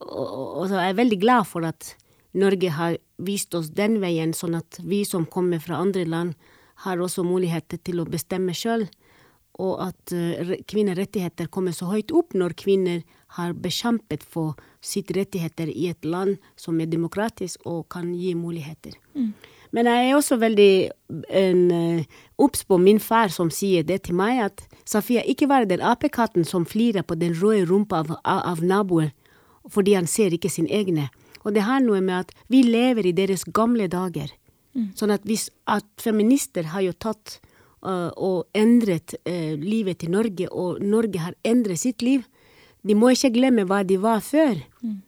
og, 0.08 0.72
jeg 0.72 0.90
er 0.90 1.00
veldig 1.00 1.20
glad 1.22 1.48
for 1.50 1.68
at 1.68 1.94
Norge 2.34 2.72
har 2.74 2.98
vist 3.22 3.54
oss 3.56 3.70
den 3.76 4.00
veien, 4.02 4.34
sånn 4.34 4.56
at 4.58 4.80
vi 4.82 5.04
som 5.06 5.28
kommer 5.30 5.62
fra 5.62 5.82
andre 5.84 6.06
land, 6.08 6.34
har 6.84 7.00
også 7.00 7.24
muligheter 7.24 7.78
til 7.86 8.02
å 8.02 8.10
bestemme 8.10 8.56
sjøl 8.58 8.88
og 9.62 9.82
at 9.86 10.14
uh, 10.18 10.54
kvinnerettigheter 10.70 11.50
kommer 11.54 11.76
så 11.76 11.92
høyt 11.92 12.14
opp 12.16 12.34
når 12.38 12.56
kvinner 12.58 13.04
har 13.38 13.54
bekjempet 13.58 14.26
for 14.26 14.58
sitt 14.82 15.12
rettigheter 15.14 15.70
i 15.70 15.90
et 15.92 16.06
land 16.06 16.40
som 16.60 16.80
er 16.82 16.90
demokratisk 16.90 17.66
og 17.70 17.86
kan 17.94 18.14
gi 18.18 18.34
muligheter. 18.38 18.98
Mm. 19.14 19.34
Men 19.74 19.90
jeg 19.90 20.10
er 20.10 20.16
også 20.16 20.38
veldig 20.38 20.74
uh, 21.10 22.20
obs 22.38 22.62
på 22.70 22.78
min 22.78 23.00
far 23.02 23.34
som 23.34 23.50
sier 23.54 23.86
det 23.88 24.04
til 24.06 24.18
meg, 24.20 24.44
at 24.46 24.62
Safia 24.86 25.24
ikke 25.26 25.50
var 25.50 25.66
den 25.66 25.82
apekatten 25.82 26.46
som 26.46 26.68
flirer 26.70 27.06
på 27.08 27.18
den 27.18 27.34
røde 27.40 27.66
rumpa 27.72 28.04
av, 28.04 28.14
av, 28.22 28.62
naboen 28.62 29.12
fordi 29.72 29.94
han 29.96 30.10
ser 30.12 30.34
ikke 30.36 30.52
sin 30.52 30.68
egne. 30.68 31.08
Og 31.48 31.56
det 31.56 31.64
har 31.64 31.80
noe 31.80 32.02
med 32.04 32.26
at 32.26 32.34
vi 32.52 32.66
lever 32.68 33.08
i 33.08 33.16
deres 33.16 33.46
gamle 33.48 33.88
dager. 33.88 34.28
Mm. 34.76 34.90
Sånn 35.00 35.14
at, 35.16 35.24
hvis, 35.24 35.48
at 35.72 35.88
feminister 36.04 36.68
har 36.74 36.84
jo 36.84 36.92
tatt 36.92 37.38
uh, 37.88 38.12
og 38.12 38.44
endret 38.58 39.16
uh, 39.24 39.56
livet 39.56 40.02
til 40.04 40.12
Norge, 40.12 40.50
og 40.52 40.84
Norge 40.84 41.24
har 41.24 41.38
endret 41.48 41.80
sitt 41.80 42.04
liv. 42.04 42.28
De 42.84 42.98
må 42.98 43.14
ikke 43.16 43.32
glemme 43.38 43.64
hva 43.70 43.86
de 43.88 43.98
var 44.04 44.20
før. 44.26 44.60
Mm. 44.84 45.00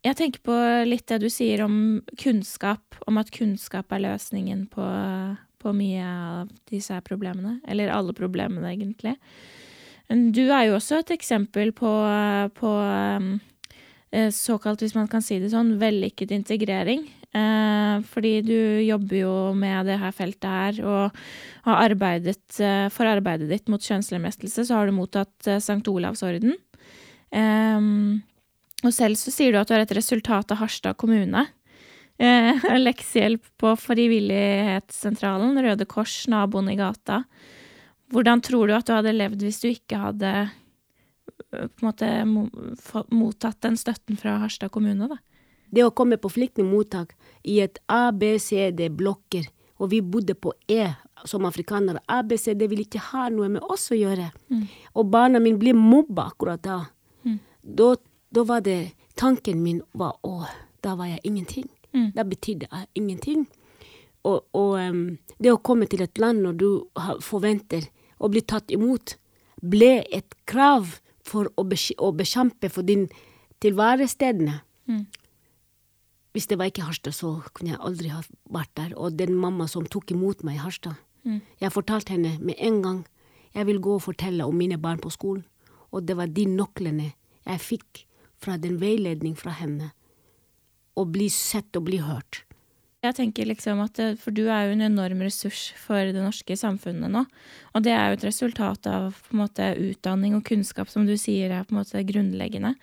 Jeg 0.00 0.16
tenker 0.16 0.40
på 0.48 0.56
litt 0.88 1.04
det 1.10 1.20
du 1.20 1.28
sier 1.32 1.60
om 1.66 2.00
kunnskap, 2.20 2.96
om 3.06 3.20
at 3.20 3.32
kunnskap 3.34 3.92
er 3.92 4.06
løsningen 4.06 4.64
på, 4.72 4.86
på 5.60 5.72
mye 5.76 6.04
av 6.08 6.52
disse 6.72 6.96
problemene. 7.04 7.58
Eller 7.68 7.92
alle 7.92 8.14
problemene, 8.16 8.72
egentlig. 8.72 9.18
Du 10.08 10.46
er 10.48 10.70
jo 10.70 10.78
også 10.78 11.02
et 11.02 11.12
eksempel 11.14 11.74
på, 11.76 11.90
på 12.56 12.70
um, 12.80 13.34
såkalt, 14.34 14.80
hvis 14.82 14.96
man 14.96 15.10
kan 15.10 15.22
si 15.22 15.36
det 15.42 15.52
sånn, 15.52 15.76
vellykket 15.82 16.32
integrering. 16.34 17.04
Eh, 17.30 18.00
fordi 18.10 18.32
du 18.42 18.56
jobber 18.82 19.20
jo 19.20 19.34
med 19.54 19.86
det 19.86 20.00
her 20.00 20.16
feltet 20.16 20.48
her, 20.50 20.80
og 20.82 21.20
har 21.68 21.84
arbeidet 21.84 22.56
eh, 22.58 22.88
For 22.90 23.06
arbeidet 23.06 23.46
ditt 23.52 23.70
mot 23.70 23.84
kjønnslemlestelse 23.84 24.64
så 24.66 24.80
har 24.80 24.90
du 24.90 24.96
mottatt 24.96 25.46
eh, 25.46 25.60
St. 25.62 25.84
Olavs 25.92 26.24
orden. 26.26 26.56
Eh, 27.30 27.78
og 28.88 28.94
selv 28.96 29.18
så 29.20 29.32
sier 29.34 29.52
du 29.52 29.60
at 29.60 29.68
du 29.68 29.74
er 29.76 29.84
et 29.84 29.96
resultat 29.96 30.52
av 30.52 30.62
Harstad 30.62 30.96
kommune. 31.00 31.46
Eh, 32.20 32.66
leksehjelp 32.86 33.44
på 33.60 33.74
Frivillighetssentralen, 33.80 35.58
Røde 35.64 35.86
Kors, 35.88 36.22
naboen 36.30 36.70
i 36.72 36.78
gata. 36.80 37.22
Hvordan 38.10 38.42
tror 38.44 38.68
du 38.68 38.74
at 38.76 38.88
du 38.88 38.94
hadde 38.96 39.14
levd 39.16 39.44
hvis 39.46 39.62
du 39.62 39.70
ikke 39.70 40.00
hadde 40.02 40.32
eh, 40.42 41.68
på 41.70 41.86
en 41.86 41.86
måte 41.86 42.10
mottatt 43.14 43.60
den 43.64 43.78
støtten 43.80 44.20
fra 44.20 44.38
Harstad 44.42 44.72
kommune, 44.74 45.08
da? 45.10 45.20
Det 45.70 45.84
å 45.86 45.94
komme 45.94 46.18
på 46.18 46.32
flyktningmottak 46.34 47.14
i 47.46 47.60
et 47.62 47.78
ABCD-blokker, 47.94 49.46
og 49.80 49.92
vi 49.92 50.00
bodde 50.02 50.34
på 50.34 50.52
E 50.68 50.88
som 51.24 51.46
afrikanere. 51.46 52.02
ABCD 52.10 52.66
vil 52.68 52.82
ikke 52.82 53.02
ha 53.12 53.28
noe 53.32 53.48
med 53.52 53.64
oss 53.64 53.86
å 53.94 53.98
gjøre. 53.98 54.28
Mm. 54.50 54.64
Og 54.98 55.12
barna 55.12 55.40
mine 55.40 55.60
blir 55.60 55.78
mobba 55.78 56.26
akkurat 56.32 56.62
da. 56.64 56.82
Mm. 57.24 57.38
da. 57.62 57.94
Da 58.30 58.44
var 58.46 58.60
det 58.60 58.92
Tanken 59.18 59.62
min 59.62 59.82
var 59.92 60.16
å, 60.24 60.46
da 60.80 60.94
var 60.96 61.10
jeg 61.10 61.20
ingenting. 61.28 61.66
Mm. 61.92 62.12
Da 62.14 62.24
betydde 62.24 62.68
jeg 62.70 62.86
ingenting. 62.96 63.42
Og, 64.24 64.46
og 64.56 64.76
um, 64.78 65.02
det 65.42 65.52
å 65.52 65.60
komme 65.64 65.88
til 65.90 66.04
et 66.04 66.20
land 66.20 66.44
når 66.44 66.56
du 66.60 66.68
forventer 67.24 67.88
å 68.20 68.30
bli 68.32 68.40
tatt 68.40 68.72
imot, 68.72 69.16
ble 69.60 70.06
et 70.08 70.36
krav 70.48 70.98
for 71.26 71.50
å, 71.56 71.64
bekjempe 71.66 72.70
for 72.72 72.86
din 72.86 73.08
tilværestedene. 73.60 74.60
Mm. 74.88 75.06
Hvis 76.32 76.48
det 76.48 76.60
var 76.60 76.70
ikke 76.70 76.86
Harstad, 76.86 77.16
så 77.16 77.38
kunne 77.52 77.74
jeg 77.74 77.82
aldri 77.84 78.12
ha 78.14 78.20
vært 78.54 78.72
der. 78.78 78.92
Og 78.96 79.16
den 79.18 79.34
mamma 79.36 79.66
som 79.68 79.88
tok 79.88 80.12
imot 80.14 80.44
meg 80.46 80.60
i 80.60 80.64
Harstad. 80.64 81.00
Mm. 81.26 81.40
Jeg 81.60 81.74
fortalte 81.74 82.14
henne 82.14 82.36
med 82.40 82.56
en 82.56 82.80
gang 82.84 83.00
jeg 83.56 83.66
vil 83.66 83.80
gå 83.82 83.96
og 83.98 84.04
fortelle 84.06 84.46
om 84.46 84.56
mine 84.56 84.78
barn 84.80 85.00
på 85.02 85.10
skolen. 85.12 85.42
Og 85.90 86.06
det 86.06 86.16
var 86.16 86.30
de 86.30 86.46
nøklene 86.46 87.10
jeg 87.10 87.62
fikk 87.64 88.04
fra 88.40 88.56
den 88.60 88.78
veiledning 88.80 89.36
fra 89.38 89.54
henne. 89.56 89.92
Å 90.96 91.04
bli 91.06 91.28
sett 91.32 91.76
og 91.78 91.88
bli 91.88 92.00
hørt. 92.02 92.44
Jeg 93.00 93.16
tenker 93.16 93.46
liksom 93.48 93.78
at, 93.80 93.96
For 94.20 94.34
du 94.36 94.42
er 94.52 94.66
jo 94.66 94.74
en 94.74 94.84
enorm 94.84 95.22
ressurs 95.24 95.70
for 95.80 96.10
det 96.12 96.20
norske 96.20 96.52
samfunnet 96.58 97.08
nå. 97.08 97.22
Og 97.72 97.84
det 97.86 97.94
er 97.96 98.10
jo 98.10 98.18
et 98.18 98.26
resultat 98.28 98.84
av 98.90 99.16
på 99.24 99.32
en 99.32 99.40
måte 99.40 99.70
utdanning 99.80 100.34
og 100.36 100.44
kunnskap, 100.44 100.90
som 100.92 101.06
du 101.08 101.14
sier 101.16 101.48
er 101.48 101.64
på 101.64 101.72
en 101.72 101.80
måte 101.80 102.04
grunnleggende. 102.04 102.74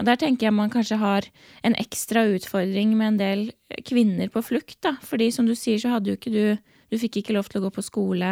Og 0.00 0.08
der 0.08 0.16
tenker 0.20 0.48
jeg 0.48 0.56
man 0.56 0.72
kanskje 0.72 0.96
har 1.02 1.28
en 1.60 1.76
ekstra 1.76 2.24
utfordring 2.32 2.96
med 2.96 3.12
en 3.12 3.20
del 3.20 3.44
kvinner 3.84 4.32
på 4.32 4.40
flukt. 4.46 4.78
da. 4.80 4.96
Fordi 5.04 5.28
som 5.34 5.44
du 5.44 5.52
sier, 5.52 5.76
så 5.82 5.92
hadde 5.92 6.14
jo 6.14 6.20
ikke 6.20 6.32
du 6.32 6.74
Du 6.88 6.96
fikk 6.96 7.18
ikke 7.20 7.34
lov 7.36 7.50
til 7.52 7.60
å 7.60 7.66
gå 7.66 7.70
på 7.76 7.82
skole, 7.84 8.30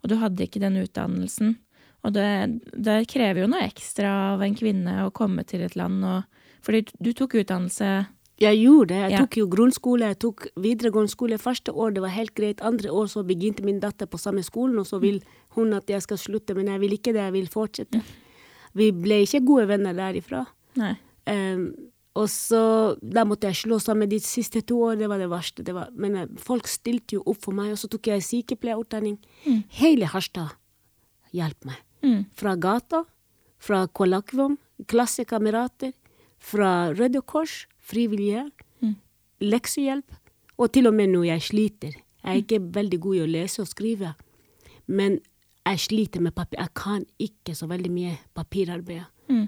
og 0.00 0.08
du 0.08 0.14
hadde 0.16 0.46
ikke 0.46 0.62
den 0.62 0.78
utdannelsen. 0.80 1.58
Og 2.06 2.14
det, 2.14 2.26
det 2.72 3.00
krever 3.10 3.42
jo 3.42 3.50
noe 3.50 3.66
ekstra 3.66 4.12
av 4.34 4.44
en 4.46 4.54
kvinne 4.56 5.00
å 5.04 5.12
komme 5.14 5.42
til 5.48 5.66
et 5.66 5.78
land 5.78 6.04
og 6.06 6.42
Fordi 6.66 6.82
du 6.98 7.12
tok 7.14 7.36
utdannelse 7.42 8.06
jeg 8.36 8.58
gjorde 8.60 8.90
det. 8.90 8.98
Jeg 9.00 9.12
ja. 9.14 9.20
tok 9.24 9.36
jo 9.38 9.46
grunnskole, 9.48 10.10
jeg 10.10 10.18
tok 10.20 10.42
videregående 10.60 11.08
skole. 11.08 11.38
Første 11.40 11.72
år 11.72 11.94
det 11.96 12.02
var 12.04 12.12
helt 12.12 12.34
greit. 12.36 12.60
Andre 12.60 12.92
år 12.92 13.08
så 13.08 13.22
begynte 13.24 13.64
min 13.64 13.80
datter 13.80 14.08
på 14.12 14.20
samme 14.20 14.44
skolen, 14.44 14.76
og 14.82 14.84
så 14.88 15.00
vil 15.00 15.22
hun 15.56 15.72
at 15.72 15.88
jeg 15.88 16.04
skal 16.04 16.20
slutte, 16.20 16.56
men 16.56 16.68
jeg 16.68 16.82
vil 16.82 16.96
ikke 16.98 17.14
det, 17.16 17.22
jeg 17.24 17.36
vil 17.38 17.48
fortsette. 17.48 18.02
Vi 18.76 18.90
ble 18.92 19.22
ikke 19.24 19.40
gode 19.46 19.70
venner 19.70 19.96
derifra. 19.96 20.44
Um, 20.76 21.70
og 22.16 22.28
så 22.32 22.60
Da 23.00 23.24
måtte 23.28 23.48
jeg 23.48 23.58
slå 23.62 23.80
sammen 23.80 24.08
de 24.08 24.20
siste 24.20 24.60
to 24.68 24.82
årene. 24.84 25.00
det 25.00 25.08
var 25.08 25.18
det 25.18 25.30
verste. 25.30 25.64
Det 25.64 25.74
var, 25.74 25.88
men 25.96 26.16
eh, 26.16 26.28
folk 26.36 26.68
stilte 26.68 27.16
jo 27.16 27.22
opp 27.24 27.40
for 27.40 27.56
meg, 27.56 27.72
og 27.72 27.78
så 27.78 27.88
tok 27.88 28.06
jeg 28.06 28.24
sykepleierutdanning. 28.24 29.18
Mm. 29.46 29.64
Hele 29.80 30.12
Harstad 30.12 30.56
hjalp 31.32 31.64
meg. 31.64 31.85
Mm. 32.06 32.24
Fra 32.38 32.54
gata, 32.54 33.02
fra 33.58 33.84
Kolakvom, 33.90 34.56
klassekamerater, 34.86 35.92
fra 36.38 36.92
Røde 36.94 37.22
Kors 37.26 37.64
frivillige, 37.86 38.44
mm. 38.82 38.94
leksehjelp, 39.44 40.18
og 40.56 40.72
til 40.72 40.88
og 40.88 40.94
med 40.96 41.12
når 41.12 41.30
jeg 41.32 41.46
sliter. 41.50 41.96
Jeg 42.26 42.32
er 42.32 42.42
ikke 42.42 42.62
veldig 42.74 42.98
god 43.02 43.18
i 43.18 43.22
å 43.22 43.30
lese 43.30 43.62
og 43.62 43.70
skrive, 43.70 44.14
men 44.86 45.20
jeg 45.66 45.82
sliter 45.82 46.22
med 46.22 46.34
papir. 46.34 46.60
Jeg 46.60 46.74
kan 46.78 47.06
ikke 47.22 47.54
så 47.58 47.68
veldig 47.70 47.90
mye 47.90 48.16
papirarbeid. 48.34 49.06
Mm. 49.30 49.46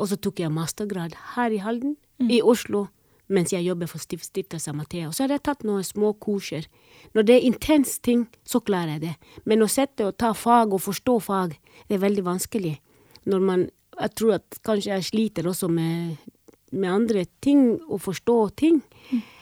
Og 0.00 0.08
så 0.10 0.18
tok 0.18 0.42
jeg 0.42 0.52
mastergrad 0.54 1.14
her 1.34 1.54
i 1.54 1.60
Halden, 1.62 1.96
mm. 2.18 2.30
i 2.30 2.40
Oslo, 2.42 2.88
mens 3.30 3.54
jeg 3.54 3.64
jobber 3.64 3.86
for 3.90 4.02
Stiftelsen 4.02 4.76
Mathea. 4.76 5.12
Så 5.14 5.24
har 5.24 5.36
jeg 5.36 5.44
tatt 5.46 5.62
noen 5.66 5.86
små 5.86 6.12
kurser. 6.18 6.66
Når 7.14 7.26
det 7.26 7.36
er 7.36 7.46
intense 7.46 8.00
ting, 8.02 8.26
så 8.44 8.60
klarer 8.60 8.96
jeg 8.96 9.04
det. 9.06 9.14
Men 9.46 9.62
å 9.62 9.70
sette 9.70 10.08
og 10.08 10.18
ta 10.18 10.32
fag 10.34 10.74
og 10.74 10.82
forstå 10.82 11.16
fag, 11.24 11.54
det 11.88 11.96
er 11.96 12.02
veldig 12.02 12.26
vanskelig. 12.26 12.78
Når 13.30 13.40
man 13.40 13.68
Jeg 14.00 14.14
tror 14.16 14.32
at 14.32 14.56
kanskje 14.64 14.94
jeg 14.94 15.04
sliter 15.04 15.46
også 15.50 15.68
med 15.68 16.16
med 16.70 16.90
andre 16.90 17.24
ting 17.42 17.74
å 17.90 17.98
forstå 18.00 18.38
ting. 18.58 18.80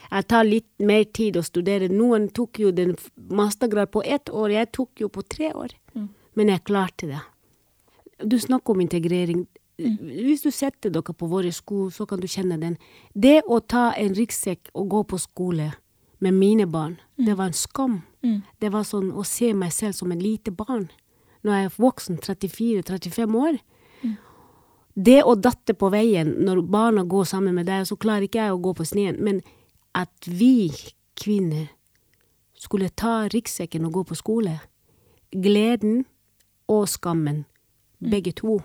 Jeg 0.08 0.26
tar 0.30 0.46
litt 0.48 0.68
mer 0.80 1.04
tid 1.12 1.36
å 1.36 1.44
studere. 1.44 1.90
Noen 1.92 2.30
tok 2.34 2.60
jo 2.62 2.72
den 2.72 2.94
mastergrad 3.28 3.92
på 3.92 4.02
ett 4.04 4.32
år, 4.32 4.54
jeg 4.54 4.72
tok 4.72 5.02
jo 5.04 5.10
på 5.12 5.24
tre 5.28 5.52
år. 5.52 5.74
Mm. 5.94 6.08
Men 6.40 6.52
jeg 6.54 6.64
klarte 6.70 7.10
det. 7.10 7.20
Du 8.24 8.38
snakker 8.40 8.74
om 8.74 8.80
integrering. 8.82 9.44
Hvis 9.78 10.42
du 10.42 10.50
setter 10.50 10.90
dere 10.90 11.14
på 11.14 11.26
våre 11.30 11.52
sko, 11.54 11.88
så 11.94 12.06
kan 12.06 12.18
du 12.20 12.26
kjenne 12.26 12.58
den. 12.58 12.76
Det 13.14 13.42
å 13.46 13.60
ta 13.60 13.92
en 13.94 14.14
ryggsekk 14.14 14.72
og 14.74 14.88
gå 14.90 15.02
på 15.12 15.18
skole 15.22 15.72
med 16.18 16.34
mine 16.34 16.66
barn, 16.66 16.96
det 17.16 17.36
var 17.38 17.52
en 17.52 17.54
skam. 17.54 18.00
Det 18.58 18.72
var 18.74 18.82
sånn 18.82 19.12
å 19.14 19.22
se 19.24 19.52
meg 19.54 19.72
selv 19.72 19.94
som 19.94 20.10
en 20.12 20.18
lite 20.22 20.50
barn. 20.50 20.88
Når 21.46 21.54
jeg 21.54 21.64
er 21.68 21.76
voksen, 21.78 22.18
34-35 22.18 23.36
år. 23.38 23.60
Det 24.98 25.20
å 25.22 25.36
datte 25.38 25.76
på 25.78 25.92
veien 25.94 26.32
når 26.42 26.64
barna 26.66 27.04
går 27.06 27.24
sammen 27.30 27.54
med 27.54 27.68
deg, 27.70 27.86
så 27.86 27.94
klarer 27.94 28.26
ikke 28.26 28.42
jeg 28.42 28.56
å 28.56 28.58
gå 28.58 28.72
på 28.74 28.84
sneen. 28.84 29.20
Men 29.22 29.42
at 29.94 30.26
vi 30.26 30.72
kvinner 31.14 31.68
skulle 32.58 32.90
ta 32.90 33.28
ryggsekken 33.30 33.86
og 33.86 33.92
gå 33.92 34.02
på 34.10 34.18
skole, 34.18 34.56
gleden 35.30 36.02
og 36.66 36.88
skammen, 36.90 37.44
begge 38.02 38.34
to, 38.34 38.58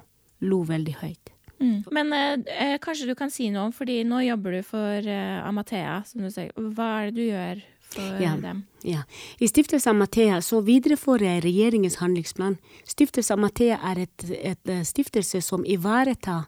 lo 0.44 0.62
veldig 0.68 0.96
høyt. 1.02 1.30
Mm. 1.64 1.84
Men 1.96 2.14
eh, 2.14 2.34
eh, 2.60 2.78
kanskje 2.84 3.08
du 3.08 3.16
kan 3.16 3.32
si 3.32 3.48
noe 3.54 3.70
om, 3.70 3.72
fordi 3.76 4.02
nå 4.08 4.20
jobber 4.26 4.58
du 4.58 4.64
for 4.68 5.06
eh, 5.08 5.38
Amathea, 5.48 6.02
som 6.08 6.26
du 6.26 6.32
sier. 6.34 6.52
Hva 6.58 6.90
er 7.06 7.12
det 7.12 7.16
du 7.16 7.24
gjør 7.30 7.62
for 7.94 8.20
Ja. 8.24 8.34
dem? 8.42 8.64
Ja. 8.84 9.04
I 9.40 9.48
Stiftelse 9.48 9.90
Amathea 9.94 10.42
så 10.44 10.60
viderefører 10.66 11.28
jeg 11.38 11.44
regjeringens 11.46 12.00
handlingsplan. 12.02 12.58
Stiftelse 12.90 13.38
Amathea 13.38 13.78
er 13.92 14.04
et, 14.08 14.26
et 14.42 14.68
eh, 14.74 14.84
stiftelse 14.84 15.40
som 15.46 15.64
ivaretar 15.64 16.48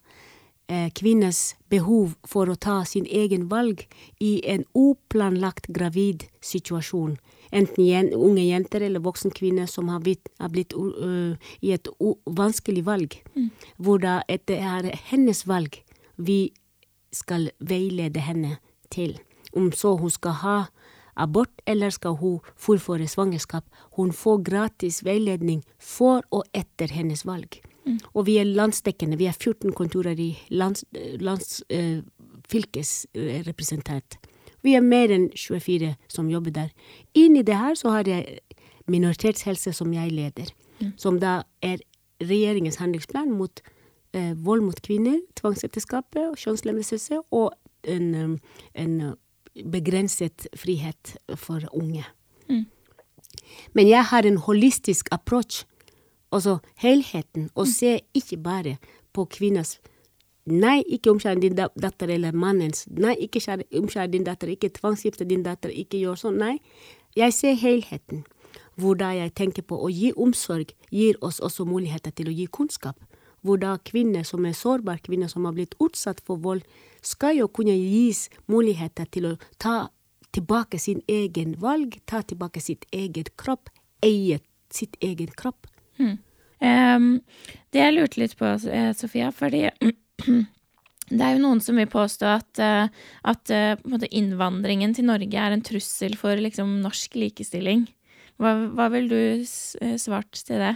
eh, 0.67 0.89
kvinners 0.97 1.53
behov 1.71 2.17
for 2.27 2.49
å 2.51 2.57
ta 2.59 2.81
sin 2.89 3.05
egen 3.05 3.47
valg 3.47 3.85
i 4.19 4.41
en 4.51 4.65
uplanlagt 4.75 5.69
gravid 5.71 6.27
situasjon. 6.43 7.15
Enten 7.55 8.13
unge 8.13 8.43
jenter 8.43 8.83
eller 8.83 9.03
voksen 9.03 9.31
kvinner 9.31 9.69
som 9.71 9.89
har 9.89 10.01
blitt, 10.03 10.29
har 10.39 10.51
blitt 10.51 10.73
uh, 10.75 11.35
i 11.61 11.71
et 11.71 11.87
vanskelig 12.25 12.85
valg. 12.85 13.15
Hvor 13.77 14.01
da 14.03 14.19
det 14.27 14.59
er 14.59 14.91
hennes 15.09 15.45
valg 15.47 15.79
vi 16.15 16.53
skal 17.15 17.49
veilede 17.59 18.19
henne 18.19 18.57
til. 18.91 19.15
Om 19.55 19.71
så 19.71 19.95
hun 19.95 20.11
skal 20.11 20.35
ha 20.43 20.57
abort 21.15 21.61
eller 21.65 21.89
skal 21.95 22.17
hun 22.19 22.41
fullføre 22.59 23.07
svangerskap. 23.07 23.63
Hun 23.95 24.11
får 24.11 24.43
gratis 24.43 24.99
veiledning 25.05 25.63
for 25.79 26.27
og 26.31 26.43
etter 26.53 26.91
hennes 26.91 27.25
valg. 27.25 27.61
Og 28.13 28.25
vi 28.25 28.39
er 28.41 28.49
landsdekkende. 28.49 29.17
Vi 29.17 29.27
er 29.29 29.37
14 29.37 29.73
kontorer 29.77 30.19
i 30.19 30.31
lands, 30.49 30.85
lands, 31.21 31.61
uh, 31.69 32.01
fylkesrepresentert. 32.49 34.17
Vi 34.65 34.73
er 34.73 34.81
mer 34.81 35.13
enn 35.13 35.29
24 35.37 35.93
som 36.09 36.29
jobber 36.31 36.53
der. 36.55 36.71
Inni 37.13 37.43
det 37.45 37.57
her 37.57 37.77
så 37.77 37.93
har 37.93 38.09
jeg 38.09 38.39
minoritetshelse 38.89 39.73
som 39.73 39.93
jeg 39.93 40.13
leder. 40.13 40.49
Som 40.97 41.19
da 41.21 41.43
er 41.63 41.79
regjeringens 42.23 42.79
handlingsplan 42.81 43.31
mot 43.31 43.61
eh, 44.15 44.33
vold 44.45 44.65
mot 44.65 44.81
kvinner, 44.81 45.19
tvangsekteskapet 45.37 46.31
og 46.31 46.39
kjønnslemlestelse 46.41 47.21
og 47.31 47.53
en, 47.85 48.15
um, 48.15 48.35
en 48.73 48.93
uh, 49.01 49.13
begrenset 49.71 50.47
frihet 50.57 51.15
for 51.37 51.61
unge. 51.71 52.03
Men 53.73 53.89
jeg 53.89 54.03
har 54.09 54.25
en 54.25 54.37
holistisk 54.37 55.09
approach, 55.11 55.65
altså 56.31 56.57
helheten, 56.81 57.49
og 57.55 57.67
se 57.67 57.99
ikke 58.13 58.37
bare 58.37 58.77
på 59.13 59.25
kvinners 59.25 59.77
Nei, 60.45 60.83
ikke 60.85 61.09
omskjære 61.09 61.41
din 61.41 61.55
datter 61.57 62.11
eller 62.13 62.35
mannens. 62.37 62.85
Nei, 62.93 63.15
ikke 63.25 63.41
omskjær 63.79 64.11
din 64.13 64.25
datter, 64.27 64.51
ikke 64.53 64.69
tvangsgifte 64.75 65.25
din 65.25 65.43
datter, 65.43 65.73
ikke 65.73 65.97
gjør 65.97 66.19
sånn. 66.21 66.37
Nei, 66.37 66.59
jeg 67.17 67.33
ser 67.33 67.57
helheten. 67.57 68.23
Hvor 68.75 68.97
da 68.99 69.09
jeg 69.15 69.33
tenker 69.33 69.63
på 69.65 69.77
å 69.79 69.89
gi 69.89 70.11
omsorg, 70.19 70.73
gir 70.91 71.17
oss 71.23 71.39
også 71.39 71.65
muligheter 71.65 72.13
til 72.13 72.29
å 72.29 72.35
gi 72.35 72.45
kunnskap. 72.51 72.99
Hvor 73.41 73.57
da 73.61 73.77
kvinner 73.87 74.25
som 74.27 74.45
er 74.45 74.53
sårbare, 74.57 75.01
kvinner 75.05 75.31
som 75.31 75.45
har 75.47 75.55
blitt 75.55 75.75
utsatt 75.81 76.21
for 76.25 76.41
vold, 76.41 76.61
skal 77.01 77.37
jo 77.39 77.47
kunne 77.47 77.73
gis 77.77 78.27
muligheter 78.51 79.09
til 79.09 79.31
å 79.31 79.35
ta 79.57 79.87
tilbake 80.35 80.79
sin 80.81 81.01
egen 81.07 81.55
valg, 81.61 81.97
ta 82.05 82.21
tilbake 82.21 82.61
sitt 82.61 82.85
eget 82.93 83.33
kropp, 83.39 83.69
eie 84.03 84.41
sitt 84.73 84.97
egen 85.01 85.31
kropp. 85.37 85.69
Ehm, 86.59 87.21
det 87.71 87.81
jeg 87.81 87.95
lurte 87.95 88.19
litt 88.19 88.35
på, 88.37 88.45
eh, 88.69 88.91
Sofia, 88.93 89.31
fordi 89.31 89.69
det 91.09 91.21
er 91.21 91.35
jo 91.35 91.43
noen 91.43 91.61
som 91.61 91.77
vil 91.77 91.89
påstå 91.89 92.29
at, 92.31 92.61
eh, 92.61 92.87
at 93.29 93.53
eh, 93.53 93.77
på 93.77 93.99
innvandringen 94.09 94.95
til 94.97 95.05
Norge 95.05 95.37
er 95.37 95.53
en 95.53 95.63
trussel 95.65 96.17
for 96.17 96.39
liksom, 96.41 96.79
norsk 96.81 97.17
likestilling. 97.21 97.85
Hva, 98.41 98.55
hva 98.73 98.89
vil 98.93 99.09
du 99.11 99.19
eh, 99.19 99.97
svart 100.01 100.33
til 100.33 100.63
det? 100.63 100.73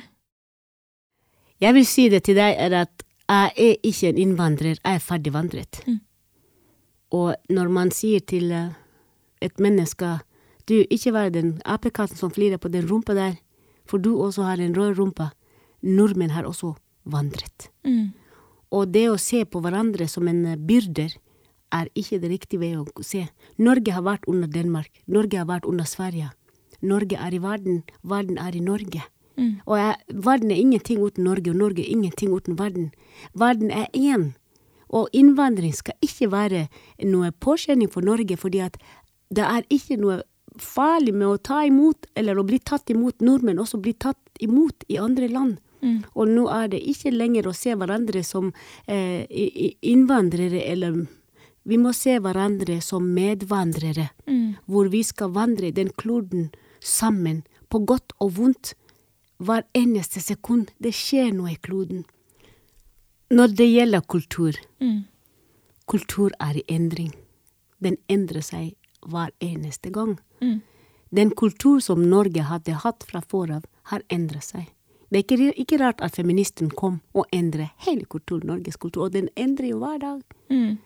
Jeg 1.59 1.75
vil 1.75 1.87
si 1.87 2.07
det 2.13 2.23
til 2.27 2.37
deg 2.37 2.55
er 2.61 2.77
at 2.85 3.05
jeg 3.29 3.49
er 3.57 3.75
ikke 3.85 4.09
en 4.09 4.21
innvandrer, 4.21 4.77
jeg 4.77 4.99
er 4.99 5.03
ferdigvandret. 5.03 5.81
Mm. 5.85 5.99
Og 7.17 7.33
når 7.49 7.73
man 7.73 7.91
sier 7.93 8.21
til 8.21 8.53
et 8.53 9.61
menneske 9.61 10.19
du, 10.69 10.83
ikke 10.93 11.13
vær 11.15 11.31
den 11.33 11.55
apekatten 11.65 12.17
som 12.17 12.29
flirer 12.33 12.61
på 12.61 12.69
den 12.69 12.85
rumpa 12.89 13.15
der, 13.17 13.37
for 13.89 13.97
du 13.97 14.11
også 14.21 14.45
har 14.45 14.61
en 14.61 14.75
rød 14.77 14.99
rumpe. 14.99 15.31
Nordmenn 15.81 16.29
har 16.35 16.45
også 16.45 16.75
vandret. 17.09 17.71
Mm. 17.81 18.11
Og 18.71 18.91
det 18.93 19.07
å 19.09 19.17
se 19.17 19.43
på 19.45 19.61
hverandre 19.63 20.07
som 20.07 20.27
en 20.29 20.45
eh, 20.45 20.57
byrder, 20.59 21.15
er 21.69 21.89
ikke 21.93 22.17
det 22.17 22.31
riktige 22.31 22.63
ved 22.63 22.79
å 22.81 23.03
se. 23.05 23.27
Norge 23.61 23.93
har 23.93 24.01
vært 24.01 24.25
under 24.27 24.49
Danmark. 24.49 24.89
Norge 25.05 25.37
har 25.37 25.45
vært 25.45 25.67
under 25.69 25.85
Sverige. 25.85 26.31
Norge 26.81 27.19
er 27.19 27.35
i 27.35 27.41
verden, 27.43 27.83
verden 28.01 28.39
er 28.41 28.55
i 28.57 28.63
Norge. 28.63 29.03
Og 29.65 29.77
jeg, 29.77 29.95
verden 30.25 30.51
er 30.51 30.59
ingenting 30.59 31.03
uten 31.03 31.23
Norge, 31.23 31.51
og 31.51 31.59
Norge 31.59 31.83
er 31.83 31.91
ingenting 31.93 32.33
uten 32.33 32.57
verden. 32.59 32.91
Verden 33.33 33.71
er 33.71 33.87
én. 33.93 34.33
Og 34.89 35.07
innvandring 35.13 35.73
skal 35.75 35.95
ikke 36.01 36.31
være 36.31 36.65
noe 37.05 37.31
påkjenning 37.31 37.91
for 37.93 38.01
Norge, 38.05 38.37
fordi 38.37 38.63
at 38.65 38.79
det 39.29 39.45
er 39.45 39.67
ikke 39.69 39.99
noe 40.01 40.21
farlig 40.59 41.13
med 41.13 41.27
å 41.27 41.37
ta 41.37 41.61
imot, 41.67 42.09
eller 42.17 42.39
å 42.39 42.45
bli 42.47 42.59
tatt 42.59 42.89
imot 42.89 43.21
nordmenn, 43.21 43.61
også 43.61 43.79
bli 43.79 43.93
tatt 43.93 44.41
imot 44.41 44.83
i 44.89 44.97
andre 44.97 45.29
land. 45.29 45.59
Og 46.15 46.27
nå 46.27 46.47
er 46.51 46.67
det 46.67 46.81
ikke 46.91 47.11
lenger 47.11 47.47
å 47.47 47.53
se 47.55 47.73
hverandre 47.75 48.23
som 48.23 48.51
eh, 48.87 49.25
innvandrere, 49.81 50.61
eller 50.71 51.07
vi 51.63 51.77
må 51.77 51.93
se 51.93 52.17
hverandre 52.19 52.81
som 52.81 53.13
medvandrere, 53.13 54.09
hvor 54.65 54.89
vi 54.89 55.03
skal 55.03 55.29
vandre 55.35 55.71
den 55.71 55.89
kloden 55.95 56.49
sammen, 56.81 57.43
på 57.69 57.79
godt 57.85 58.13
og 58.19 58.31
vondt. 58.37 58.73
Hver 59.39 59.63
eneste 59.73 60.19
sekund. 60.19 60.71
Det 60.79 60.91
skjer 60.91 61.31
noe 61.31 61.51
i 61.53 61.55
kloden. 61.55 62.03
Når 63.31 63.55
det 63.55 63.67
gjelder 63.69 64.01
kultur, 64.01 64.53
Mm. 64.81 65.03
kultur 65.87 66.31
er 66.39 66.57
i 66.57 66.63
endring. 66.67 67.13
Den 67.79 67.97
endrer 68.09 68.41
seg 68.41 68.75
hver 69.05 69.29
eneste 69.39 69.91
gang. 69.91 70.17
Mm. 70.41 70.61
Den 71.13 71.31
kultur 71.31 71.79
som 71.79 72.09
Norge 72.09 72.41
hadde 72.43 72.73
hatt 72.73 73.03
fra 73.03 73.21
før 73.21 73.55
av, 73.57 73.63
har 73.83 74.01
endret 74.09 74.43
seg. 74.43 74.67
Det 75.09 75.17
er 75.17 75.25
ikke, 75.25 75.53
ikke 75.57 75.79
rart 75.81 76.03
at 76.05 76.15
feministen 76.15 76.69
kom 76.69 76.99
og 77.17 77.25
endret 77.33 77.73
hele 77.85 78.05
kulturen, 78.05 78.47
Norges 78.51 78.77
kultur, 78.77 79.07
og 79.07 79.13
den 79.13 79.29
endrer 79.35 79.71
jo 79.71 79.81
hver 79.81 79.97
dag. 80.01 80.21
Mm. 80.53 80.77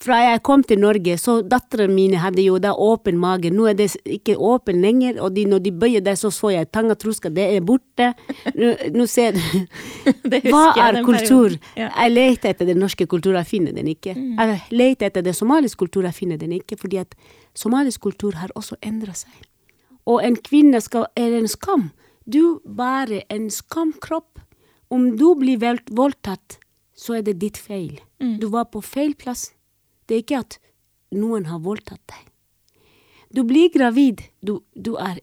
Fra 0.00 0.16
jeg 0.24 0.40
kom 0.40 0.62
til 0.64 0.78
Norge, 0.80 1.18
så 1.20 1.34
datteren 1.44 1.92
mine 1.92 2.16
hadde 2.22 2.40
jo 2.40 2.54
da 2.56 2.70
åpen 2.72 3.18
mage. 3.20 3.50
Nå 3.52 3.66
er 3.68 3.74
det 3.76 3.90
ikke 4.08 4.32
åpen 4.36 4.78
lenger, 4.80 5.18
og 5.20 5.34
de, 5.36 5.44
når 5.44 5.60
de 5.60 5.72
bøyer 5.76 6.00
det, 6.04 6.14
så 6.16 6.30
så 6.32 6.54
jeg 6.54 6.70
tangatruska, 6.72 7.28
det 7.28 7.44
er 7.56 7.60
borte. 7.60 8.14
Nå, 8.56 8.70
nå 8.96 9.06
ser 9.08 9.36
du. 9.36 9.42
Det 10.32 10.40
Hva 10.48 10.70
er 10.80 11.02
kultur? 11.04 11.52
Ja. 11.76 11.90
Mm. 11.90 11.98
Jeg 11.98 12.14
leter 12.14 12.54
etter 12.54 12.70
den 12.70 12.80
norske 12.80 13.04
kulturen, 13.04 13.36
jeg 13.42 13.50
finner 13.50 13.76
den 13.76 13.92
ikke. 13.92 14.16
Jeg 14.16 14.60
leter 14.72 15.10
etter 15.10 15.24
den 15.26 15.36
somaliske 15.36 15.84
kulturen, 15.84 16.08
jeg 16.08 16.16
finner 16.16 16.40
den 16.40 16.56
ikke, 16.56 16.80
fordi 16.80 17.02
at 17.02 17.12
somalisk 17.52 18.00
kultur 18.00 18.40
har 18.40 18.52
også 18.56 18.80
endret 18.80 19.20
seg. 19.20 19.48
Og 20.08 20.24
en 20.24 20.36
kvinne 20.40 20.80
skal, 20.80 21.10
er 21.12 21.36
en 21.36 21.48
skam. 21.48 21.90
Du 22.24 22.60
bærer 22.64 23.24
en 23.28 23.50
skamkropp. 23.50 24.38
Om 24.90 25.16
du 25.16 25.34
blir 25.38 25.60
voldtatt, 25.90 26.58
så 26.94 27.20
er 27.20 27.22
det 27.22 27.38
ditt 27.40 27.58
feil. 27.58 28.00
Mm. 28.20 28.38
Du 28.42 28.48
var 28.50 28.66
på 28.72 28.82
feil 28.82 29.14
plass. 29.14 29.52
Det 30.06 30.16
er 30.16 30.24
ikke 30.24 30.40
at 30.42 30.58
noen 31.14 31.46
har 31.46 31.62
voldtatt 31.62 32.02
deg. 32.10 32.26
Du 33.30 33.44
blir 33.46 33.70
gravid. 33.70 34.24
Du, 34.42 34.58
du 34.74 34.96
er 34.98 35.20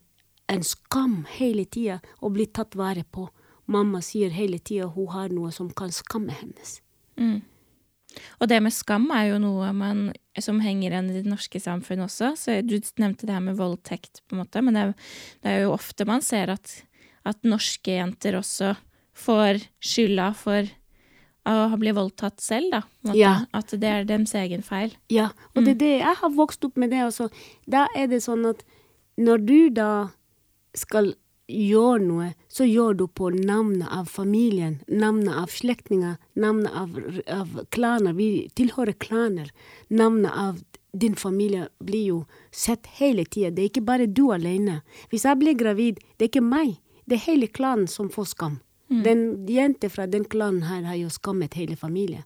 en 0.47 0.63
skam 0.63 1.25
hele 1.35 1.65
tida 1.67 1.99
og 2.21 2.37
blir 2.37 2.47
tatt 2.55 2.77
vare 2.79 3.03
på. 3.03 3.27
Mamma 3.67 3.99
sier 4.01 4.31
hele 4.31 4.61
tida 4.63 4.87
hun 4.95 5.11
har 5.11 5.29
noe 5.35 5.51
som 5.51 5.69
kan 5.75 5.91
skamme 5.91 6.31
hennes. 6.31 6.79
Mm. 7.19 7.41
Og 8.39 8.49
det 8.49 8.61
med 8.63 8.73
skam 8.73 9.09
er 9.13 9.33
jo 9.33 9.39
noe 9.41 9.69
man, 9.75 10.07
som 10.39 10.61
henger 10.63 10.93
igjen 10.93 11.09
i 11.11 11.19
det 11.19 11.29
norske 11.29 11.59
samfunnet 11.61 12.07
også. 12.07 12.31
Så 12.39 12.59
du 12.65 12.77
nevnte 13.01 13.27
det 13.27 13.35
her 13.35 13.43
med 13.43 13.59
voldtekt, 13.59 14.23
på 14.25 14.35
en 14.35 14.43
måte, 14.45 14.63
men 14.63 14.77
det 14.77 14.85
det 15.43 15.51
er 15.51 15.65
jo 15.65 15.75
ofte 15.75 16.07
man 16.07 16.23
ser 16.25 16.53
at, 16.55 16.71
at 17.27 17.47
norske 17.47 17.97
jenter 17.99 18.39
også 18.39 18.75
får 19.17 19.63
skylda 19.83 20.31
for 20.37 20.67
å 21.47 21.77
bli 21.79 21.93
voldtatt 21.95 22.41
selv, 22.43 22.73
da. 22.73 22.81
på. 23.05 23.13
Ja. 23.15 23.35
At 23.55 23.71
det 23.71 23.87
er 23.87 24.07
deres 24.07 24.33
egen 24.35 24.65
feil. 24.67 24.91
Ja, 25.13 25.29
og 25.55 25.63
det 25.63 25.77
er 25.77 25.79
det 25.83 25.93
jeg 26.01 26.17
har 26.21 26.33
vokst 26.35 26.65
opp 26.67 26.75
med 26.75 26.91
det. 26.91 27.05
også. 27.07 27.29
Da 27.65 27.85
er 27.95 28.09
det 28.11 28.19
sånn 28.25 28.43
at 28.49 28.65
når 29.17 29.45
du 29.47 29.59
da 29.73 29.91
skal 30.77 31.13
gjøre 31.47 32.03
noe, 32.03 32.31
så 32.51 32.67
gjør 32.67 32.97
du 32.99 33.05
på 33.07 33.29
navnet 33.31 33.87
av 33.87 34.09
familien, 34.11 34.81
navnet 34.87 35.37
av 35.39 35.53
slektninger, 35.53 36.17
navnet 36.35 36.73
av, 36.75 36.97
av 37.31 37.61
klaner. 37.71 38.17
Vi 38.17 38.49
tilhører 38.59 38.97
klaner. 38.99 39.53
Navnet 39.87 40.33
av 40.35 40.59
din 40.97 41.15
familie 41.15 41.69
blir 41.79 42.05
jo 42.11 42.19
sett 42.51 42.89
hele 42.99 43.23
tida. 43.25 43.53
Det 43.53 43.63
er 43.63 43.71
ikke 43.71 43.87
bare 43.87 44.09
du 44.11 44.27
alene. 44.33 44.81
Hvis 45.11 45.27
jeg 45.27 45.39
blir 45.39 45.55
gravid, 45.55 46.03
det 46.17 46.27
er 46.27 46.33
ikke 46.33 46.43
meg. 46.43 46.75
Det 47.07 47.15
er 47.15 47.25
hele 47.29 47.47
klanen 47.47 47.87
som 47.87 48.09
får 48.11 48.31
skam. 48.33 48.59
Mm. 48.91 49.03
Den 49.03 49.21
jente 49.51 49.89
fra 49.91 50.07
den 50.07 50.25
klanen 50.27 50.63
her 50.67 50.83
har 50.87 50.95
jo 50.99 51.11
skammet 51.11 51.55
hele 51.59 51.75
familien. 51.79 52.23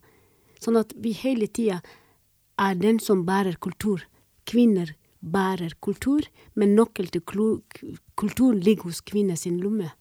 Sånn 0.62 0.78
at 0.78 0.94
vi 0.98 1.14
hele 1.18 1.46
tida 1.46 1.80
er 2.60 2.78
den 2.78 3.00
som 3.02 3.24
bærer 3.26 3.58
kultur. 3.62 4.04
Kvinner 4.46 4.94
bærer 5.22 5.74
kultur, 5.82 6.26
men 6.58 6.74
nøkkel 6.74 7.10
til 7.14 7.22
kulturen 8.18 8.62
ligger 8.62 8.90
hos 8.90 9.02
kvinner 9.06 9.38
sin 9.38 9.60
lomme. 9.62 9.92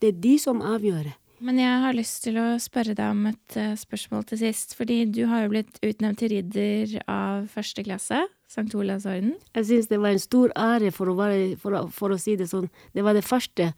Det 0.00 0.12
er 0.12 0.20
de 0.20 0.36
som 0.40 0.60
avgjør. 0.64 1.14
Men 1.44 1.58
jeg 1.60 1.80
har 1.82 1.96
lyst 1.96 2.22
til 2.24 2.38
å 2.40 2.46
spørre 2.60 2.94
deg 2.96 3.12
om 3.12 3.26
et 3.28 3.56
uh, 3.60 3.74
spørsmål 3.76 4.24
til 4.28 4.40
sist. 4.40 4.72
Fordi 4.76 5.02
du 5.12 5.26
har 5.28 5.44
jo 5.44 5.52
blitt 5.52 5.80
utnevnt 5.84 6.22
til 6.22 6.32
ridder 6.32 6.94
av 7.12 7.48
første 7.52 7.84
klasse, 7.84 8.22
St. 8.48 8.70
Olavs 8.78 9.04
orden. 9.10 9.34
Jeg 9.58 9.68
syns 9.68 9.90
det 9.90 10.00
var 10.00 10.14
en 10.14 10.22
stor 10.22 10.54
ære, 10.56 10.92
for 10.96 11.12
å, 11.12 11.16
være, 11.18 11.56
for, 11.60 11.76
å, 11.76 11.82
for 11.92 12.14
å, 12.14 12.20
si 12.20 12.38
det 12.40 12.48
sånn. 12.48 12.70
Det 12.96 13.04
var 13.04 13.16
det 13.16 13.26
første 13.26 13.72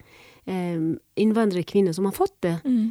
um, 0.48 0.88
innvandrerkvinne 1.20 1.92
som 1.96 2.08
har 2.08 2.16
fått 2.16 2.36
det. 2.46 2.56
Mm 2.64 2.88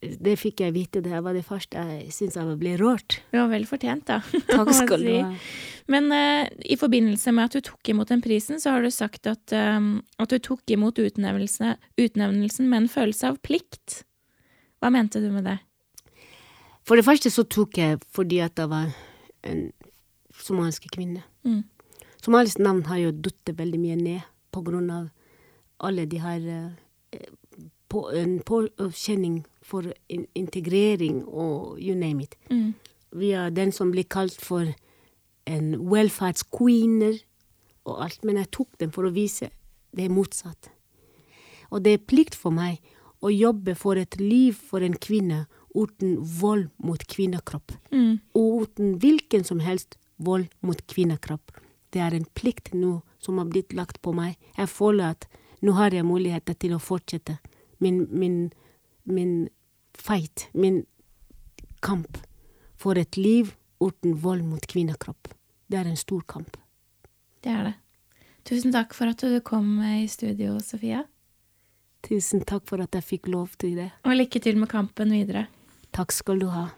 det 0.00 0.36
fikk 0.38 0.62
jeg 0.64 0.74
vite, 0.74 1.02
det 1.04 1.20
var 1.24 1.34
det 1.34 1.44
første 1.46 1.80
jeg 1.80 2.12
syntes 2.14 2.38
jeg 2.38 2.58
ble 2.60 2.74
rørt. 2.80 3.18
Det 3.32 3.40
var 3.40 3.50
vel 3.52 3.66
fortjent, 3.68 4.06
da. 4.08 4.20
Takk 4.50 4.72
skal 4.76 5.04
du 5.04 5.10
ha. 5.16 5.30
Men 5.90 6.10
uh, 6.14 6.46
i 6.62 6.76
forbindelse 6.80 7.32
med 7.34 7.48
at 7.48 7.56
du 7.56 7.64
tok 7.70 7.92
imot 7.92 8.12
den 8.12 8.22
prisen, 8.24 8.60
så 8.62 8.76
har 8.76 8.84
du 8.84 8.90
sagt 8.94 9.28
at, 9.30 9.42
um, 9.52 10.00
at 10.20 10.32
du 10.32 10.38
tok 10.42 10.62
imot 10.70 11.00
utnevnelsen, 11.02 12.70
med 12.70 12.78
en 12.78 12.90
følelse 12.90 13.32
av 13.32 13.40
plikt. 13.44 14.02
Hva 14.80 14.92
mente 14.94 15.22
du 15.22 15.30
med 15.34 15.48
det? 15.48 15.58
For 16.86 16.98
det 16.98 17.06
første 17.06 17.32
så 17.32 17.44
tok 17.44 17.78
jeg 17.78 18.00
fordi 18.14 18.40
at 18.44 18.58
jeg 18.58 18.70
var 18.70 18.92
en 19.46 19.66
somalisk 20.40 20.88
kvinne. 20.94 21.24
Mm. 21.44 21.64
Somalisk 22.20 22.60
navn 22.62 22.84
har 22.88 23.00
jo 23.02 23.16
datt 23.16 23.52
veldig 23.56 23.80
mye 23.80 23.98
ned 23.98 24.30
på 24.50 24.62
grunn 24.66 24.88
av 24.92 25.10
alle 25.84 26.06
de 26.08 26.20
her 26.20 26.40
uh, 26.46 26.70
på, 27.90 28.04
en 28.14 28.38
påkjenning 28.46 29.42
for 29.62 29.86
integrering 30.08 31.24
og 31.26 31.80
you 31.80 31.94
name 31.94 32.22
it. 32.22 32.36
Mm. 32.50 32.74
Vi 33.10 33.32
er 33.34 33.50
den 33.50 33.72
som 33.72 33.90
blir 33.90 34.06
kalt 34.06 34.38
for 34.40 34.68
en 35.50 35.72
velferdsqueener 35.90 37.18
og 37.88 38.04
alt, 38.04 38.22
men 38.24 38.38
jeg 38.38 38.52
tok 38.54 38.78
den 38.78 38.92
for 38.94 39.08
å 39.08 39.14
vise 39.14 39.50
det 39.90 40.06
er 40.06 40.14
motsatt. 40.14 40.70
Og 41.70 41.82
det 41.82 41.94
er 41.96 42.06
plikt 42.06 42.36
for 42.38 42.54
meg 42.54 42.78
å 43.20 43.30
jobbe 43.32 43.74
for 43.78 43.98
et 43.98 44.16
liv 44.20 44.54
for 44.54 44.84
en 44.86 44.94
kvinne 44.94 45.44
uten 45.74 46.16
vold 46.40 46.70
mot 46.82 47.02
kvinnekropp. 47.10 47.74
Mm. 47.90 48.20
Og 48.38 48.66
uten 48.66 48.96
hvilken 49.02 49.44
som 49.46 49.60
helst 49.62 49.98
vold 50.16 50.48
mot 50.66 50.80
kvinnekropp. 50.90 51.52
Det 51.90 52.02
er 52.02 52.14
en 52.14 52.26
plikt 52.38 52.72
nå 52.74 53.00
som 53.22 53.38
har 53.38 53.50
blitt 53.50 53.74
lagt 53.76 54.00
på 54.02 54.14
meg. 54.14 54.38
Jeg 54.56 54.70
føler 54.70 55.16
at 55.16 55.26
nå 55.60 55.72
har 55.76 55.94
jeg 55.94 56.06
muligheter 56.08 56.56
til 56.56 56.74
å 56.76 56.82
fortsette 56.82 57.38
min, 57.80 58.06
min, 58.10 58.50
min 59.04 59.48
fight, 59.96 60.48
min 60.52 60.84
kamp 61.84 62.20
for 62.80 62.98
et 63.00 63.16
liv 63.16 63.54
uten 63.80 64.16
vold 64.20 64.44
mot 64.44 64.66
kvinnekropp. 64.66 65.32
Det 65.70 65.78
er 65.80 65.88
en 65.88 66.00
stor 66.00 66.24
kamp. 66.28 66.56
Det 67.40 67.52
er 67.52 67.70
det. 67.70 67.76
Tusen 68.44 68.72
takk 68.72 68.96
for 68.96 69.12
at 69.12 69.20
du 69.20 69.40
kom 69.44 69.78
i 69.84 70.06
studio, 70.08 70.58
Sofia. 70.64 71.04
Tusen 72.04 72.44
takk 72.48 72.64
for 72.68 72.80
at 72.80 72.96
jeg 72.96 73.04
fikk 73.04 73.28
lov 73.32 73.56
til 73.60 73.76
det. 73.76 73.90
Og 74.08 74.16
lykke 74.16 74.40
til 74.40 74.56
med 74.60 74.70
kampen 74.72 75.12
videre. 75.12 75.46
Takk 75.92 76.12
skal 76.16 76.40
du 76.40 76.48
ha. 76.52 76.68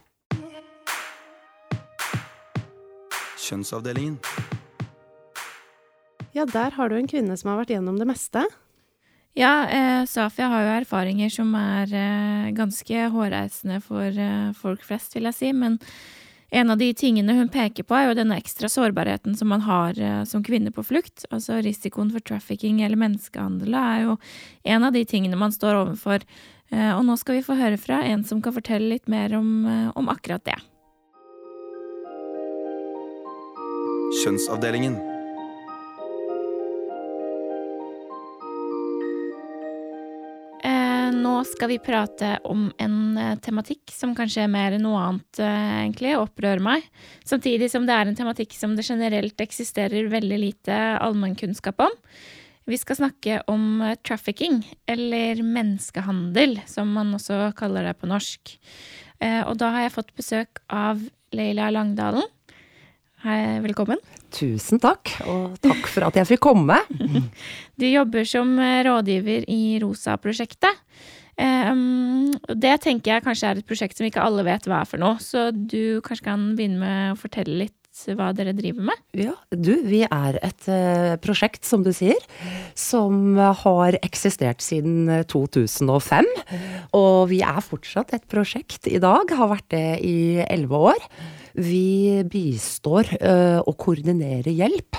Kjønnsavdelingen. 3.43 4.19
Ja, 6.33 6.47
der 6.49 6.75
har 6.75 6.89
du 6.89 6.97
en 6.97 7.11
kvinne 7.11 7.37
som 7.37 7.53
har 7.53 7.61
vært 7.61 7.75
gjennom 7.75 7.99
det 8.01 8.09
meste. 8.09 8.47
Ja, 9.35 9.69
eh, 9.69 10.05
Safia 10.05 10.47
har 10.53 10.65
jo 10.65 10.73
erfaringer 10.83 11.31
som 11.33 11.55
er 11.57 11.93
eh, 11.97 12.51
ganske 12.53 13.07
hårreisende 13.15 13.79
for 13.81 14.05
eh, 14.05 14.51
folk 14.59 14.83
flest, 14.85 15.17
vil 15.17 15.31
jeg 15.31 15.39
si. 15.39 15.53
Men 15.57 15.79
en 16.53 16.69
av 16.71 16.77
de 16.77 16.91
tingene 16.93 17.33
hun 17.33 17.49
peker 17.49 17.87
på, 17.89 17.97
er 17.97 18.11
jo 18.11 18.17
denne 18.19 18.37
ekstra 18.37 18.69
sårbarheten 18.69 19.33
som 19.39 19.49
man 19.49 19.65
har 19.65 19.97
eh, 19.97 20.25
som 20.29 20.45
kvinne 20.45 20.69
på 20.71 20.85
flukt. 20.85 21.25
Altså 21.33 21.63
risikoen 21.65 22.13
for 22.13 22.21
trafficking 22.21 22.83
eller 22.85 23.01
menneskehandel 23.01 23.73
er 23.73 24.03
jo 24.05 24.19
en 24.69 24.85
av 24.85 24.93
de 24.93 25.07
tingene 25.09 25.39
man 25.41 25.55
står 25.55 25.81
overfor. 25.81 26.27
Eh, 26.69 26.93
og 26.93 27.01
nå 27.09 27.17
skal 27.17 27.39
vi 27.39 27.47
få 27.47 27.57
høre 27.57 27.81
fra 27.81 28.03
en 28.05 28.27
som 28.29 28.45
kan 28.45 28.53
fortelle 28.53 28.93
litt 28.93 29.09
mer 29.09 29.33
om, 29.39 29.65
eh, 29.65 29.89
om 29.97 30.13
akkurat 30.13 30.45
det. 30.45 30.61
Kjønnsavdelingen. 34.21 35.12
Nå 41.43 41.47
skal 41.49 41.73
vi 41.73 41.79
prate 41.83 42.37
om 42.47 42.69
en 42.79 43.17
eh, 43.19 43.39
tematikk 43.43 43.91
som 43.91 44.13
kanskje 44.15 44.45
er 44.45 44.51
mer 44.53 44.77
enn 44.77 44.85
noe 44.87 45.01
annet, 45.01 45.41
eh, 45.43 45.71
egentlig, 45.81 46.13
opprører 46.15 46.63
meg. 46.63 46.85
Samtidig 47.27 47.67
som 47.73 47.87
det 47.89 47.97
er 47.97 48.07
en 48.07 48.19
tematikk 48.19 48.55
som 48.55 48.77
det 48.79 48.85
generelt 48.87 49.41
eksisterer 49.43 50.07
veldig 50.13 50.39
lite 50.39 50.77
allmennkunnskap 51.03 51.83
om. 51.83 51.97
Vi 52.71 52.79
skal 52.79 53.01
snakke 53.01 53.41
om 53.51 53.83
eh, 53.83 53.97
trafficking, 54.07 54.61
eller 54.87 55.43
menneskehandel, 55.43 56.61
som 56.71 56.93
man 56.95 57.11
også 57.19 57.49
kaller 57.59 57.91
det 57.91 57.97
på 57.99 58.11
norsk. 58.11 58.55
Og 59.23 59.55
da 59.55 59.69
har 59.71 59.85
jeg 59.85 59.93
fått 59.95 60.09
besøk 60.19 60.59
av 60.75 60.99
Leila 61.31 61.69
Langdalen. 61.71 62.25
Hei, 63.23 63.61
velkommen. 63.63 64.01
Tusen 64.35 64.83
takk, 64.83 65.13
og 65.31 65.61
takk 65.63 65.87
for 65.87 66.09
at 66.09 66.19
jeg 66.19 66.33
fikk 66.33 66.43
komme. 66.51 66.81
Du 67.79 67.87
jobber 67.87 68.27
som 68.27 68.51
rådgiver 68.59 69.47
i 69.51 69.79
ROSA-prosjektet. 69.83 70.83
Um, 71.41 72.33
det 72.61 72.75
tenker 72.85 73.15
jeg 73.15 73.25
kanskje 73.25 73.49
er 73.49 73.61
et 73.61 73.69
prosjekt 73.69 73.99
som 73.99 74.09
ikke 74.09 74.25
alle 74.25 74.45
vet 74.47 74.67
hva 74.69 74.83
er 74.83 74.89
for 74.91 75.01
noe, 75.01 75.21
så 75.23 75.51
du 75.53 76.03
kanskje 76.05 76.29
kan 76.29 76.51
begynne 76.59 76.83
med 76.83 77.15
å 77.15 77.21
fortelle 77.21 77.65
litt 77.65 77.79
hva 78.17 78.31
dere 78.33 78.55
driver 78.57 78.87
med? 78.89 79.01
Ja, 79.21 79.35
du, 79.53 79.75
vi 79.85 80.01
er 80.07 80.39
et 80.41 80.69
uh, 80.71 81.13
prosjekt, 81.21 81.67
som 81.69 81.85
du 81.85 81.91
sier, 81.93 82.17
som 82.79 83.37
har 83.37 83.99
eksistert 84.01 84.65
siden 84.65 85.11
2005. 85.29 86.31
Og 86.97 87.29
vi 87.31 87.43
er 87.45 87.61
fortsatt 87.65 88.17
et 88.17 88.25
prosjekt 88.33 88.89
i 88.89 89.01
dag, 89.03 89.29
har 89.37 89.53
vært 89.53 89.69
det 89.77 89.87
i 90.09 90.19
elleve 90.49 90.81
år. 90.95 91.07
Vi 91.55 92.23
bistår 92.31 93.09
uh, 93.21 93.61
og 93.61 93.77
koordinerer 93.81 94.53
hjelp 94.53 94.99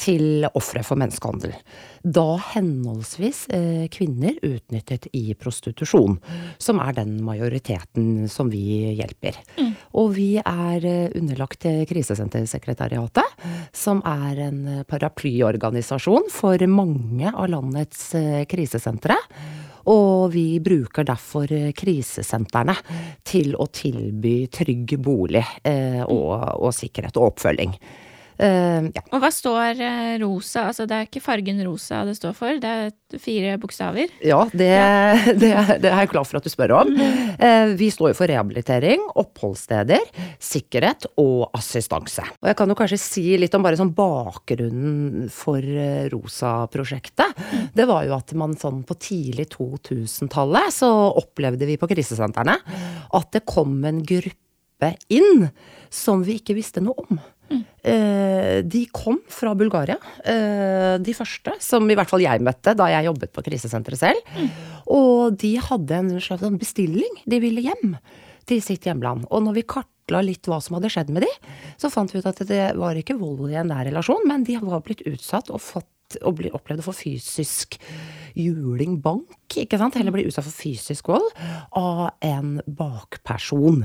til 0.00 0.46
ofre 0.52 0.82
for 0.86 0.98
menneskehandel. 1.00 1.54
Da 2.02 2.26
henholdsvis 2.52 3.44
uh, 3.52 3.84
kvinner 3.92 4.38
utnyttet 4.42 5.08
i 5.14 5.36
prostitusjon, 5.38 6.18
som 6.58 6.82
er 6.82 6.96
den 6.98 7.16
majoriteten 7.24 8.28
som 8.32 8.50
vi 8.52 8.94
hjelper. 8.98 9.38
Mm. 9.60 9.72
Og 10.02 10.12
vi 10.18 10.30
er 10.42 10.88
uh, 10.88 11.16
underlagt 11.18 11.66
Krisesentersekretariatet, 11.88 13.46
som 13.76 14.02
er 14.08 14.46
en 14.48 14.62
paraplyorganisasjon 14.88 16.30
for 16.32 16.66
mange 16.70 17.30
av 17.30 17.50
landets 17.52 18.10
krisesentre. 18.50 19.16
Og 19.90 20.30
vi 20.34 20.60
bruker 20.62 21.06
derfor 21.08 21.50
eh, 21.52 21.72
krisesentrene 21.74 22.76
til 23.26 23.56
å 23.58 23.66
tilby 23.72 24.46
trygg 24.52 24.96
bolig 25.02 25.44
eh, 25.64 26.02
og, 26.06 26.32
og 26.62 26.74
sikkerhet 26.76 27.18
og 27.18 27.32
oppfølging. 27.32 27.74
Uh, 28.40 28.88
ja. 28.88 29.02
Og 29.12 29.20
hva 29.22 29.30
står 29.32 29.80
uh, 29.82 30.14
rosa? 30.22 30.66
Altså 30.70 30.86
det 30.88 30.96
er 30.96 31.08
ikke 31.08 31.22
fargen 31.22 31.60
rosa 31.66 32.02
det 32.08 32.16
står 32.18 32.36
for, 32.36 32.60
det 32.62 32.70
er 32.70 33.20
fire 33.22 33.56
bokstaver? 33.60 34.12
Ja, 34.24 34.40
det, 34.52 34.70
ja. 34.72 35.32
det, 35.42 35.50
det 35.84 35.90
er 35.90 36.04
jeg 36.04 36.12
glad 36.14 36.28
for 36.28 36.40
at 36.40 36.46
du 36.46 36.52
spør 36.52 36.76
om. 36.80 36.92
Uh, 36.96 37.74
vi 37.78 37.90
står 37.92 38.12
jo 38.12 38.18
for 38.18 38.30
rehabilitering, 38.30 39.04
oppholdssteder, 39.20 40.06
sikkerhet 40.42 41.06
og 41.20 41.50
assistanse. 41.58 42.24
Og 42.40 42.50
jeg 42.50 42.58
kan 42.58 42.72
jo 42.72 42.78
kanskje 42.78 43.00
si 43.02 43.26
litt 43.40 43.54
om 43.58 43.64
bare 43.64 43.80
sånn 43.80 43.94
bakgrunnen 43.96 45.28
for 45.32 45.62
Rosa-prosjektet. 46.12 47.36
Mm. 47.36 47.66
Det 47.76 47.88
var 47.88 48.06
jo 48.08 48.16
at 48.16 48.32
man 48.38 48.56
sånn 48.58 48.82
på 48.88 48.96
tidlig 49.02 49.50
2000-tallet 49.54 50.72
så 50.74 50.90
opplevde 51.20 51.68
vi 51.68 51.78
på 51.80 51.88
krisesentrene 51.90 52.56
at 53.12 53.30
det 53.34 53.44
kom 53.48 53.76
en 53.88 54.00
gruppe 54.06 54.92
inn 55.12 55.46
som 55.92 56.24
vi 56.26 56.40
ikke 56.40 56.56
visste 56.58 56.82
noe 56.82 57.06
om. 57.06 57.20
Mm. 57.52 58.68
De 58.72 58.82
kom 58.94 59.18
fra 59.32 59.54
Bulgaria, 59.58 59.96
eh, 60.24 60.98
de 61.02 61.14
første, 61.16 61.54
som 61.62 61.88
i 61.90 61.96
hvert 61.98 62.10
fall 62.10 62.22
jeg 62.22 62.42
møtte 62.44 62.76
da 62.78 62.86
jeg 62.92 63.08
jobbet 63.08 63.32
på 63.34 63.44
krisesenteret 63.46 63.98
selv. 63.98 64.34
Mm. 64.36 64.50
Og 64.94 65.38
de 65.40 65.54
hadde 65.62 65.98
en 65.98 66.12
slags 66.22 66.44
sånn 66.44 66.60
bestilling. 66.60 67.22
De 67.26 67.40
ville 67.42 67.64
hjem 67.64 67.96
til 68.48 68.62
sitt 68.64 68.86
hjemland. 68.86 69.26
Og 69.30 69.44
når 69.44 69.58
vi 69.60 69.66
kartla 69.74 70.22
litt 70.24 70.48
hva 70.50 70.60
som 70.62 70.78
hadde 70.78 70.90
skjedd 70.92 71.12
med 71.14 71.26
de, 71.26 71.32
så 71.80 71.90
fant 71.92 72.12
vi 72.12 72.22
ut 72.22 72.28
at 72.28 72.42
det 72.48 72.64
var 72.78 72.98
ikke 72.98 73.18
vold 73.20 73.50
i 73.50 73.58
en 73.60 73.70
nær 73.72 73.86
relasjon, 73.88 74.26
men 74.28 74.46
de 74.46 74.58
var 74.62 74.84
blitt 74.86 75.04
utsatt 75.08 75.50
og 75.52 75.62
fått 75.62 75.88
blitt 76.36 76.56
opplevd 76.56 76.82
å 76.82 76.88
få 76.88 76.96
fysisk 76.96 77.78
juling 78.38 78.96
bank, 79.04 79.36
ikke 79.52 79.76
sant, 79.76 79.98
heller 79.98 80.14
bli 80.14 80.24
utsatt 80.24 80.46
for 80.46 80.56
fysisk 80.56 81.10
vold 81.12 81.26
av 81.76 82.14
en 82.24 82.54
bakperson. 82.64 83.82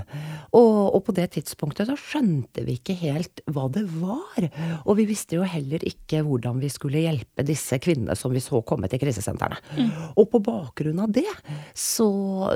Og, 0.56 0.78
og 0.96 1.02
på 1.04 1.16
det 1.18 1.26
tidspunktet 1.36 1.90
så 1.90 1.98
skjønte 2.00 2.64
vi 2.64 2.78
ikke 2.80 2.96
helt 3.02 3.44
hva 3.52 3.66
det 3.76 3.84
var. 3.98 4.48
Og 4.86 4.96
vi 5.02 5.08
visste 5.10 5.36
jo 5.36 5.48
heller 5.48 5.84
ikke 5.84 6.24
hvordan 6.24 6.62
vi 6.64 6.72
skulle 6.72 7.04
hjelpe 7.04 7.44
disse 7.48 7.82
kvinnene 7.84 8.16
som 8.16 8.32
vi 8.32 8.44
så 8.44 8.64
komme 8.68 8.88
til 8.88 9.02
krisesentrene. 9.04 9.60
Mm. 9.76 9.92
Og 10.16 10.30
på 10.32 10.42
bakgrunn 10.48 11.04
av 11.04 11.12
det 11.20 11.28
så 11.76 12.08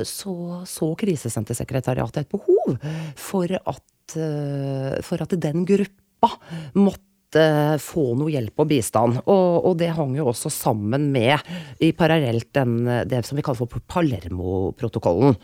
så, 0.05 0.33
så 0.67 0.91
Krisesentersekretariatet 1.01 2.25
et 2.25 2.31
behov 2.31 2.75
for 3.19 3.55
at, 3.57 4.17
eh, 4.17 4.99
for 5.05 5.23
at 5.23 5.37
den 5.41 5.65
gruppa 5.67 6.35
måtte 6.77 7.10
få 7.81 8.03
noe 8.19 8.31
hjelp 8.33 8.63
og 8.63 8.69
bistand. 8.71 9.21
Og, 9.23 9.65
og, 9.65 9.75
det 9.79 9.91
hang 9.97 10.15
jo 10.17 10.27
også 10.31 10.51
sammen 10.53 11.09
med, 11.13 11.39
i 11.79 11.91
parallelt, 11.95 12.49
den, 12.57 12.79
det 13.07 13.23
som 13.27 13.39
vi 13.39 13.45
kaller 13.45 13.61
for 13.63 13.85
Palermo-protokollen. 13.91 15.37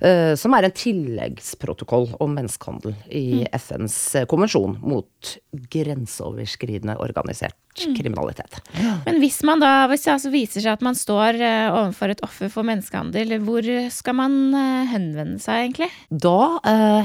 Uh, 0.00 0.32
som 0.40 0.54
er 0.56 0.68
en 0.68 0.76
tilleggsprotokoll 0.76 2.10
om 2.20 2.36
menneskehandel 2.36 2.94
i 3.08 3.42
mm. 3.42 3.48
FNs 3.60 3.98
konvensjon 4.30 4.78
mot 4.80 5.34
grenseoverskridende 5.72 6.96
organisert. 7.00 7.58
Kriminalitet. 7.96 8.60
Men 9.06 9.20
hvis 9.22 9.40
man 9.46 9.62
da, 9.62 9.72
hvis 9.90 10.06
det 10.06 10.12
altså 10.14 10.32
viser 10.32 10.64
seg 10.64 10.76
at 10.76 10.84
man 10.84 10.98
står 10.98 11.38
uh, 11.40 11.78
overfor 11.82 12.12
et 12.12 12.22
offer 12.26 12.52
for 12.52 12.66
menneskehandel, 12.68 13.36
hvor 13.44 13.66
skal 13.92 14.18
man 14.18 14.36
uh, 14.54 14.90
henvende 14.90 15.40
seg 15.42 15.66
egentlig? 15.66 15.90
Da 16.10 16.60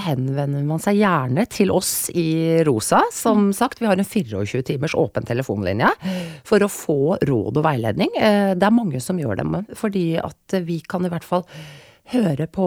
henvender 0.05 0.65
man 0.67 0.81
seg 0.83 0.99
gjerne 0.99 1.45
til 1.51 1.71
oss 1.73 2.09
i 2.13 2.61
Rosa. 2.67 3.03
Som 3.13 3.49
mm. 3.49 3.55
sagt, 3.57 3.81
vi 3.81 3.89
har 3.89 3.99
en 3.99 4.07
24 4.07 4.65
timers 4.67 4.95
åpen 4.97 5.27
telefonlinje 5.27 5.89
for 6.47 6.63
å 6.63 6.71
få 6.71 6.99
råd 7.25 7.59
og 7.59 7.65
veiledning. 7.65 8.11
det 8.15 8.65
er 8.65 8.75
mange 8.75 9.01
som 9.03 9.19
gjør 9.19 9.39
det, 9.39 9.63
fordi 9.77 10.05
at 10.21 10.59
vi 10.65 10.79
kan 10.87 11.05
i 11.05 11.11
hvert 11.11 11.25
fall 11.25 11.45
høre 12.13 12.45
på, 12.51 12.65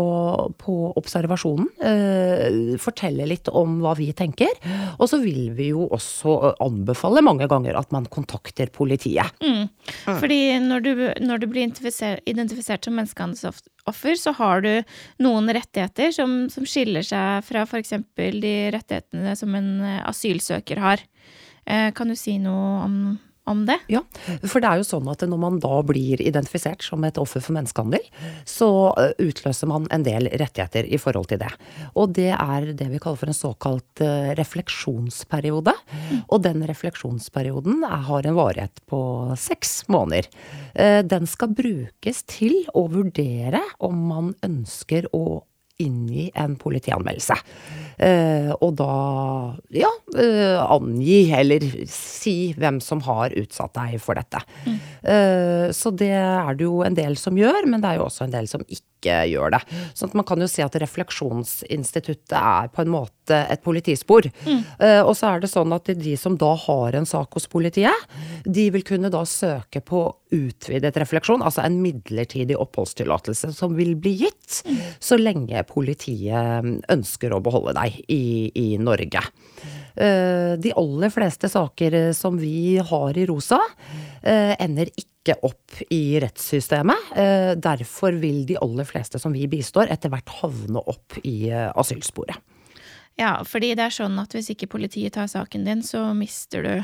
på 0.59 0.75
observasjonen. 0.99 1.69
Eh, 1.85 2.75
fortelle 2.83 3.27
litt 3.29 3.51
om 3.55 3.79
hva 3.83 3.95
vi 3.99 4.11
tenker. 4.17 4.51
Og 4.99 5.07
så 5.11 5.21
vil 5.23 5.53
vi 5.59 5.71
jo 5.71 5.87
også 5.95 6.55
anbefale 6.65 7.23
mange 7.25 7.49
ganger 7.51 7.79
at 7.79 7.93
man 7.95 8.09
kontakter 8.11 8.73
politiet. 8.75 9.31
Mm. 9.45 9.69
Fordi 10.09 10.41
når 10.65 10.85
du, 10.85 10.93
når 11.23 11.43
du, 11.43 11.49
blir 11.51 11.69
identifisert 11.69 12.89
som 12.89 12.99
menneskehandelsoffer, 12.99 14.19
så 14.19 14.35
har 14.41 14.65
du 14.67 14.73
noen 15.23 15.53
rettigheter 15.55 16.11
som, 16.15 16.41
som 16.53 16.67
skiller 16.69 17.07
seg 17.07 17.47
fra 17.47 17.65
f.eks. 17.69 17.95
de 18.17 18.57
rettighetene 18.75 19.39
som 19.39 19.55
en 19.55 19.73
asylsøker 20.03 20.83
har. 20.83 21.07
Eh, 21.69 21.91
kan 21.95 22.11
du 22.11 22.17
si 22.19 22.39
noe 22.43 22.85
om 22.87 23.01
om 23.51 23.65
det? 23.69 23.79
Ja, 23.93 24.03
for 24.45 24.63
det 24.63 24.71
er 24.71 24.83
jo 24.83 24.87
sånn 24.87 25.09
at 25.11 25.25
når 25.27 25.41
man 25.41 25.59
da 25.63 25.81
blir 25.87 26.21
identifisert 26.23 26.85
som 26.85 27.05
et 27.07 27.19
offer 27.21 27.43
for 27.45 27.57
menneskehandel, 27.57 28.05
så 28.49 28.71
eh, 29.01 29.13
utløser 29.29 29.71
man 29.71 29.89
en 29.95 30.07
del 30.07 30.31
rettigheter 30.41 30.89
i 30.89 31.01
forhold 31.01 31.31
til 31.33 31.41
det. 31.43 31.51
Og 31.99 32.15
det 32.17 32.31
er 32.35 32.73
det 32.79 32.91
vi 32.93 33.01
kaller 33.03 33.21
for 33.21 33.33
en 33.33 33.39
såkalt 33.39 34.05
eh, 34.05 34.33
refleksjonsperiode. 34.39 35.75
Og 36.29 36.43
den 36.45 36.65
refleksjonsperioden 36.69 37.85
har 38.09 38.29
en 38.29 38.39
varighet 38.39 38.83
på 38.91 39.01
seks 39.39 39.83
måneder. 39.93 40.29
Eh, 40.75 41.01
den 41.07 41.29
skal 41.31 41.55
brukes 41.57 42.25
til 42.29 42.61
å 42.77 42.87
vurdere 42.93 43.63
om 43.85 44.09
man 44.13 44.33
ønsker 44.45 45.09
å 45.17 45.43
inngi 45.79 46.29
en 46.35 46.57
politianmeldelse. 46.59 47.37
Eh, 47.99 48.51
og 48.63 48.77
da 48.79 48.93
ja, 49.75 49.91
eh, 50.19 50.59
angi 50.59 51.21
eller 51.35 51.65
si 51.91 52.53
hvem 52.59 52.79
som 52.83 53.03
har 53.07 53.35
utsatt 53.39 53.75
deg 53.79 53.97
for 54.03 54.19
dette. 54.19 54.43
Mm. 54.67 54.79
Eh, 55.15 55.67
så 55.75 55.95
det 55.95 56.15
er 56.15 56.59
det 56.59 56.67
jo 56.67 56.83
en 56.87 56.99
del 56.99 57.19
som 57.19 57.39
gjør, 57.39 57.67
men 57.67 57.83
det 57.83 57.93
er 57.93 58.01
jo 58.01 58.07
også 58.09 58.27
en 58.27 58.35
del 58.35 58.51
som 58.51 58.63
ikke 58.67 58.98
ikke 58.99 59.17
gjør 59.33 59.55
det. 59.55 59.63
Så 59.95 60.11
man 60.13 60.27
kan 60.29 60.43
jo 60.43 60.49
si 60.51 60.63
at 60.65 60.77
refleksjonsinstituttet 60.83 62.37
er 62.39 62.71
på 62.75 62.85
en 62.85 62.93
måte 62.93 63.41
et 63.49 63.63
politispor. 63.65 64.29
Mm. 64.47 64.63
Uh, 64.81 65.03
og 65.05 65.15
så 65.19 65.33
er 65.33 65.43
det 65.43 65.53
sånn 65.53 65.73
at 65.77 65.91
de 65.99 66.15
som 66.21 66.37
da 66.41 66.53
har 66.67 66.99
en 66.99 67.09
sak 67.09 67.39
hos 67.39 67.49
politiet, 67.51 68.09
de 68.45 68.69
vil 68.75 68.85
kunne 68.87 69.13
da 69.13 69.25
søke 69.29 69.83
på 69.85 70.05
utvidet 70.35 70.97
refleksjon, 71.01 71.43
altså 71.45 71.63
en 71.65 71.79
midlertidig 71.81 72.57
oppholdstillatelse 72.61 73.53
som 73.57 73.77
vil 73.79 73.95
bli 74.01 74.13
gitt 74.25 74.61
mm. 74.67 74.81
så 75.01 75.17
lenge 75.21 75.65
politiet 75.69 76.69
ønsker 76.93 77.33
å 77.33 77.41
beholde 77.45 77.77
deg 77.79 78.01
i, 78.13 78.25
i 78.53 78.69
Norge. 78.83 79.25
Uh, 79.99 80.55
de 80.63 80.71
aller 80.79 81.11
fleste 81.11 81.51
saker 81.51 81.99
som 82.15 82.39
vi 82.39 82.79
har 82.79 83.19
i 83.19 83.27
Rosa, 83.27 83.59
uh, 83.59 84.55
ender 84.63 84.93
ikke 84.95 85.39
opp 85.45 85.81
i 85.93 86.19
rettssystemet. 86.23 87.11
Eh, 87.17 87.53
derfor 87.61 88.13
vil 88.13 88.47
de 88.47 88.57
aller 88.61 88.87
fleste 88.89 89.19
som 89.21 89.35
vi 89.35 89.49
bistår, 89.51 89.91
etter 89.93 90.13
hvert 90.13 90.31
havne 90.41 90.81
opp 90.81 91.19
i 91.25 91.51
eh, 91.51 91.69
asylsporet. 91.77 92.39
Ja, 93.19 93.41
fordi 93.45 93.75
det 93.75 93.89
er 93.89 93.95
sånn 93.95 94.19
at 94.23 94.35
hvis 94.37 94.53
ikke 94.55 94.71
politiet 94.71 95.17
tar 95.17 95.27
saken 95.29 95.67
din, 95.67 95.83
så 95.83 96.13
mister 96.15 96.63
du 96.65 96.75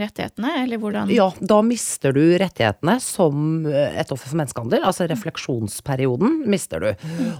rettighetene, 0.00 0.52
eller 0.62 0.80
hvordan 0.80 1.10
Ja, 1.12 1.28
da 1.40 1.58
mister 1.66 2.14
du 2.16 2.22
rettighetene 2.40 2.96
som 3.02 3.66
eh, 3.68 3.98
et 4.00 4.12
offer 4.14 4.30
for 4.30 4.40
menneskehandel. 4.40 4.84
Altså 4.86 5.06
refleksjonsperioden 5.10 6.42
mister 6.50 6.82
du. 6.82 6.88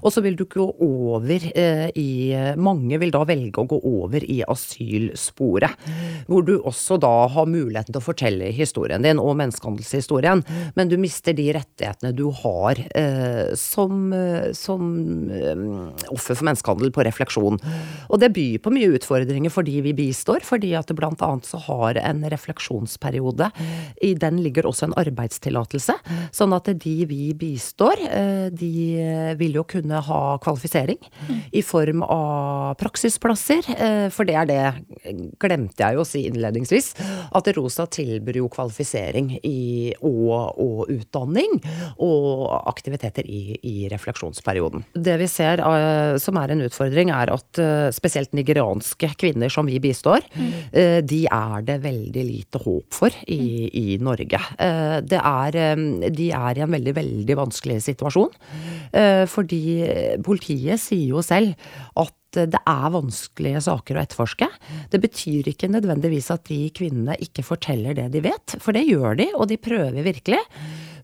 Og 0.02 0.12
så 0.14 0.22
vil 0.24 0.36
du 0.38 0.44
gå 0.50 0.66
over 0.82 1.48
eh, 1.54 1.88
i 1.98 2.10
Mange 2.62 2.98
vil 3.00 3.12
da 3.14 3.22
velge 3.28 3.62
å 3.62 3.68
gå 3.68 3.78
over 3.88 4.24
i 4.24 4.40
asylsporet. 4.46 5.88
Hvor 6.28 6.46
du 6.46 6.54
også 6.58 6.98
da 7.02 7.12
har 7.32 7.48
muligheten 7.50 7.94
til 7.94 8.02
å 8.02 8.04
fortelle 8.04 8.52
historien 8.54 9.02
din 9.04 9.20
og 9.22 9.36
menneskehandelshistorien. 9.40 10.44
Men 10.76 10.92
du 10.92 10.98
mister 11.00 11.36
de 11.36 11.48
rettighetene 11.56 12.12
du 12.16 12.28
har 12.42 12.80
eh, 12.98 13.54
som, 13.58 14.12
som 14.56 14.86
offer 16.12 16.36
for 16.36 16.46
menneskehandel 16.48 16.92
på 16.94 17.06
refleksjon. 17.08 17.60
Og 18.08 18.22
det 18.22 18.32
byr 18.36 18.60
på 18.62 18.72
mye 18.74 18.92
utfordringer 18.98 19.52
for 19.52 19.66
de 19.66 19.80
vi 19.84 19.94
bistår, 19.96 20.44
fordi 20.46 20.74
at 20.78 20.92
blant 20.96 21.22
annet 21.24 21.48
så 21.48 21.60
har 21.66 21.98
en 22.00 22.22
refleksjon 22.22 22.41
refleksjonsperiode. 22.42 23.50
I 24.02 24.14
den 24.18 24.40
ligger 24.42 24.66
også 24.68 24.88
en 24.88 24.96
arbeidstillatelse. 25.00 25.96
Sånn 26.34 26.54
at 26.56 26.70
de 26.82 26.94
vi 27.08 27.32
bistår, 27.38 28.00
eh, 28.08 28.48
de 28.50 29.34
vil 29.38 29.58
jo 29.60 29.64
kunne 29.64 30.00
ha 30.02 30.22
kvalifisering 30.42 30.98
i 31.52 31.62
form 31.62 32.02
av 32.02 32.76
praksisplasser. 32.80 33.68
Eh, 33.76 34.08
for 34.12 34.28
det 34.28 34.36
er 34.36 34.48
det, 34.48 34.62
glemte 35.40 35.82
jeg 35.82 35.96
jo 35.96 36.04
å 36.04 36.08
si 36.08 36.24
innledningsvis, 36.28 36.92
at 37.32 37.50
Rosa 37.56 37.86
tilbyr 37.86 38.40
jo 38.40 38.50
kvalifisering 38.52 39.36
i, 39.42 39.92
og, 40.00 40.58
og, 40.58 40.82
utdanning 40.92 41.60
og 42.02 42.48
aktiviteter 42.68 43.26
i, 43.26 43.58
i, 43.62 43.74
refleksjonsperioden. 43.92 44.84
Det 44.92 45.14
vi 45.20 45.28
ser 45.30 45.62
uh, 45.62 46.18
som 46.20 46.38
er 46.40 46.52
en 46.52 46.64
utfordring, 46.64 47.12
er 47.14 47.32
at 47.32 47.60
spesielt 47.94 48.32
nigerianske 48.36 49.12
kvinner 49.20 49.52
som 49.52 49.68
vi 49.68 49.78
bistår, 49.82 50.24
uh, 50.34 50.98
de 51.04 51.22
er 51.28 51.66
det 51.68 51.78
veldig 51.84 52.24
lite 52.32 52.60
håp 52.62 52.96
for 52.96 53.14
i, 53.30 53.68
i 53.68 53.98
Norge. 54.02 54.40
Eh, 54.58 54.96
det 55.04 55.20
er, 55.20 55.58
eh, 55.60 55.84
de 56.10 56.30
er 56.36 56.58
i 56.58 56.64
en 56.64 56.74
veldig, 56.74 56.96
veldig 56.98 57.38
vanskelig 57.38 57.78
situasjon. 57.84 58.32
Eh, 58.92 59.24
fordi 59.30 59.62
politiet 60.24 60.80
sier 60.82 61.14
jo 61.14 61.22
selv 61.24 61.54
at 62.00 62.16
det 62.32 62.62
er 62.64 62.92
vanskelige 62.94 63.60
saker 63.66 63.98
å 63.98 64.02
etterforske. 64.06 64.46
Det 64.88 65.00
betyr 65.02 65.50
ikke 65.50 65.68
nødvendigvis 65.68 66.30
at 66.32 66.46
de 66.48 66.62
kvinnene 66.72 67.18
ikke 67.20 67.44
forteller 67.44 67.98
det 67.98 68.06
de 68.14 68.22
vet, 68.24 68.54
for 68.56 68.72
det 68.72 68.86
gjør 68.88 69.18
de, 69.20 69.26
og 69.36 69.50
de 69.50 69.60
prøver 69.60 70.00
virkelig. 70.06 70.40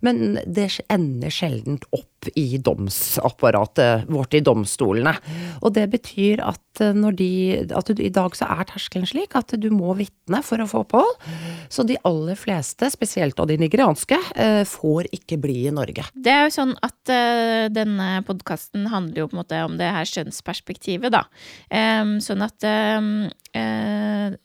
Men 0.04 0.38
det 0.46 0.70
ender 0.92 1.32
sjelden 1.32 1.78
opp 1.94 2.28
i 2.34 2.58
domsapparatet 2.58 4.08
vårt, 4.10 4.34
i 4.34 4.42
domstolene. 4.44 5.14
Og 5.62 5.72
det 5.76 5.86
betyr 5.92 6.42
at, 6.42 6.80
eh, 6.82 6.94
når 6.96 7.16
de, 7.18 7.30
at 7.74 7.90
du, 7.90 8.02
i 8.02 8.12
dag 8.12 8.34
så 8.36 8.48
er 8.50 8.66
terskelen 8.68 9.06
slik 9.08 9.36
at 9.38 9.54
du 9.60 9.68
må 9.74 9.94
vitne 9.98 10.42
for 10.46 10.60
å 10.62 10.68
få 10.68 10.82
opphold. 10.84 11.14
Så 11.72 11.86
de 11.86 11.98
aller 12.08 12.38
fleste, 12.38 12.90
spesielt 12.90 13.38
av 13.40 13.48
de 13.50 13.58
nigerianske, 13.60 14.18
eh, 14.34 14.64
får 14.68 15.10
ikke 15.14 15.38
bli 15.40 15.60
i 15.68 15.74
Norge. 15.74 16.08
Det 16.14 16.34
er 16.34 16.48
jo 16.48 16.56
sånn 16.58 16.74
at 16.84 17.12
uh, 17.12 17.68
denne 17.72 18.08
podkasten 18.26 18.88
handler 18.92 19.22
jo 19.22 19.28
på 19.30 19.36
en 19.36 19.42
måte 19.42 19.62
om 19.66 19.78
det 19.80 19.88
her 19.94 20.08
skjønnsperspektivet, 20.08 21.14
da. 21.14 21.24
Um, 21.70 22.18
sånn 22.24 22.44
at 22.44 22.66
uh, 22.66 24.36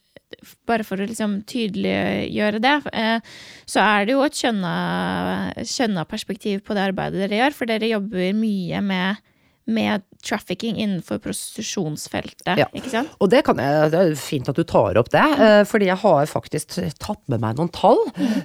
bare 0.67 0.85
for 0.87 1.01
å 1.01 1.07
liksom 1.09 1.39
tydeliggjøre 1.49 2.61
det, 2.63 2.75
eh, 2.93 3.35
så 3.69 3.83
er 3.83 4.07
det 4.07 4.15
jo 4.15 4.23
et 4.25 4.39
kjønna, 4.39 6.07
perspektiv 6.09 6.63
på 6.65 6.75
det 6.77 6.87
arbeidet 6.89 7.23
dere 7.23 7.41
gjør, 7.41 7.57
for 7.57 7.71
dere 7.71 7.93
jobber 7.93 8.33
mye 8.37 8.81
med 8.83 9.29
med 9.63 10.03
trafficking 10.23 10.77
innenfor 10.79 11.19
prostitusjonsfeltet, 11.23 12.57
Ja. 12.57 12.67
ikke 12.73 12.89
sant? 12.91 13.09
Og 13.19 13.29
det, 13.29 13.43
kan 13.45 13.57
jeg, 13.59 13.91
det 13.93 13.99
er 13.99 14.15
fint 14.19 14.49
at 14.49 14.55
du 14.55 14.63
tar 14.63 14.97
opp 14.99 15.09
det, 15.13 15.23
eh, 15.39 15.63
fordi 15.67 15.89
jeg 15.89 15.97
har 16.03 16.25
faktisk 16.31 16.77
tatt 17.01 17.21
med 17.31 17.41
meg 17.43 17.57
noen 17.59 17.71
tall 17.73 17.99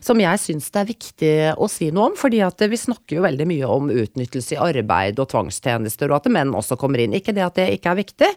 som 0.04 0.18
jeg 0.20 0.38
syns 0.42 0.70
det 0.74 0.80
er 0.82 0.88
viktig 0.90 1.32
å 1.56 1.68
si 1.70 1.90
noe 1.94 2.10
om. 2.10 2.16
fordi 2.18 2.40
at 2.44 2.58
vi 2.68 2.76
snakker 2.80 3.18
jo 3.18 3.22
veldig 3.24 3.46
mye 3.48 3.68
om 3.68 3.90
utnyttelse 3.92 4.56
i 4.56 4.60
arbeid 4.62 5.18
og 5.22 5.28
tvangstjenester, 5.30 6.10
og 6.10 6.16
at 6.18 6.30
menn 6.32 6.54
også 6.56 6.76
kommer 6.80 6.98
inn. 7.02 7.14
Ikke 7.14 7.34
det 7.36 7.44
at 7.44 7.54
det 7.60 7.68
ikke 7.78 7.92
er 7.92 8.00
viktig, 8.02 8.30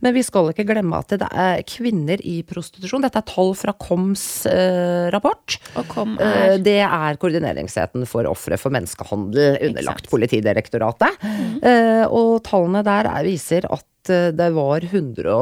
men 0.00 0.14
vi 0.14 0.22
skal 0.22 0.50
ikke 0.52 0.66
glemme 0.68 0.98
at 1.02 1.08
det 1.18 1.28
er 1.32 1.62
kvinner 1.66 2.20
i 2.24 2.42
prostitusjon. 2.46 3.02
Dette 3.04 3.18
er 3.22 3.26
tall 3.28 3.54
fra 3.58 3.72
KOMs 3.74 4.24
eh, 4.50 5.10
rapport. 5.14 5.58
Og 5.76 5.88
kom 5.90 6.14
Eh, 6.20 6.54
er 6.54 6.58
Det 6.62 6.78
er 6.84 7.16
koordineringsheten 7.18 8.06
for 8.06 8.24
ofre 8.30 8.56
for 8.60 8.70
menneskehandel 8.70 9.58
underlagt. 9.66 10.06
Politidirektoratet. 10.12 11.16
Eh, 11.64 12.04
Og 12.14 12.42
tallene 12.46 12.83
der 12.86 13.08
er, 13.10 13.24
viser 13.26 13.66
at 13.72 14.10
eh, 14.12 14.30
det 14.36 14.50
var 14.56 14.84
100, 14.84 15.34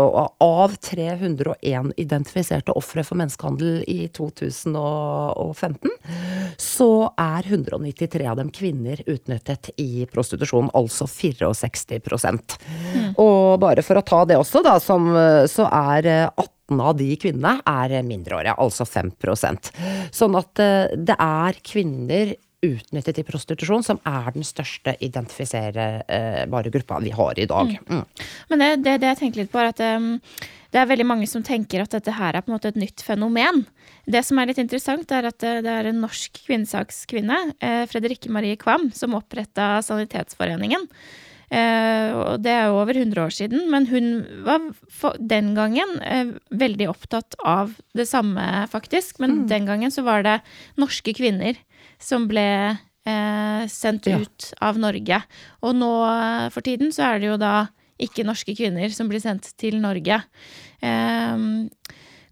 av 0.43 0.77
301 0.87 1.93
identifiserte 2.01 2.75
ofre 2.79 3.05
for 3.07 3.21
menneskehandel 3.21 3.83
i 3.91 4.07
2015, 4.15 5.93
så 6.61 6.91
er 7.21 7.49
193 7.49 8.29
av 8.31 8.39
dem 8.41 8.53
kvinner 8.55 9.03
utnyttet 9.07 9.73
i 9.83 10.07
prostitusjon, 10.11 10.71
altså 10.79 11.09
64 11.11 12.21
mm. 12.33 13.15
Og 13.21 13.61
bare 13.63 13.85
for 13.87 13.99
å 13.99 14.07
ta 14.07 14.25
det 14.29 14.39
også, 14.41 14.65
da, 14.65 14.79
som, 14.83 15.11
eh, 15.17 15.45
så 15.51 15.69
er 15.69 16.11
eh, 16.11 16.29
18 16.31 16.81
av 16.81 16.97
de 16.97 17.11
kvinnene 17.21 17.59
er 17.69 17.99
mindreårige, 18.07 18.55
altså 18.57 18.87
5% 18.89 19.73
Sånn 20.15 20.39
at 20.39 20.63
eh, 20.63 20.95
det 20.97 21.19
er 21.19 21.59
kvinner 21.67 22.35
utnyttet 22.63 23.19
i 23.19 23.27
prostitusjon 23.27 23.85
som 23.87 24.01
er 24.07 24.31
den 24.35 24.47
største 24.47 24.95
identifiserbare 25.03 26.73
gruppa 26.73 27.01
vi 27.03 27.13
har 27.15 27.39
i 27.39 27.47
dag. 27.51 27.73
Mm. 27.91 28.03
Men 28.53 28.63
det, 28.63 28.71
det, 28.87 28.99
det 29.03 29.13
jeg 29.13 29.21
tenker 29.25 29.43
litt 29.43 29.53
på, 29.53 29.63
er 29.63 29.73
at 29.73 29.83
um, 29.99 30.13
det 30.73 30.81
er 30.81 30.89
veldig 30.89 31.09
mange 31.09 31.29
som 31.29 31.43
tenker 31.45 31.83
at 31.83 31.93
dette 31.93 32.15
her 32.17 32.37
er 32.37 32.45
på 32.45 32.53
en 32.53 32.57
måte 32.57 32.71
et 32.73 32.79
nytt 32.81 33.03
fenomen. 33.05 33.65
Det 34.09 34.23
som 34.25 34.39
er 34.41 34.49
litt 34.49 34.63
interessant, 34.63 35.11
er 35.13 35.29
at 35.29 35.41
det, 35.43 35.59
det 35.67 35.75
er 35.75 35.91
en 35.91 36.01
norsk 36.05 36.41
kvinnesakskvinne, 36.47 37.43
eh, 37.61 37.83
Fredrikke 37.91 38.33
Marie 38.33 38.57
Kvam, 38.61 38.89
som 38.97 39.19
oppretta 39.19 39.75
Sanitetsforeningen. 39.85 40.89
Eh, 41.53 42.15
og 42.17 42.41
det 42.41 42.55
er 42.55 42.71
jo 42.71 42.79
over 42.81 42.97
100 42.97 43.21
år 43.21 43.35
siden, 43.37 43.67
men 43.69 43.91
hun 43.91 44.07
var 44.47 44.71
for, 44.89 45.19
den 45.21 45.53
gangen 45.59 45.99
eh, 46.01 46.33
veldig 46.49 46.89
opptatt 46.89 47.37
av 47.45 47.75
det 47.99 48.09
samme, 48.09 48.65
faktisk. 48.73 49.21
Men 49.21 49.43
den 49.51 49.69
gangen 49.69 49.93
så 49.93 50.07
var 50.07 50.25
det 50.25 50.39
norske 50.81 51.13
kvinner 51.19 51.61
som 52.03 52.27
ble 52.31 52.47
eh, 53.07 53.63
sendt 53.71 54.07
Ja. 54.11 54.19
ut 54.23 54.51
av 54.63 54.79
Norge. 54.83 55.23
Og 55.63 55.75
nå 55.79 55.93
eh, 56.11 56.49
for 56.55 56.63
tiden 56.67 56.93
så 56.95 57.13
er 57.15 57.23
det 57.23 57.31
jo 57.33 57.39
da 57.41 57.55
ikke 58.03 58.25
norske 58.27 58.55
kvinner 58.59 58.91
som 58.95 59.09
blir 59.11 59.23
sendt 59.23 59.53
til 59.61 59.77
Norge. 59.83 60.23
Eh, 60.83 61.39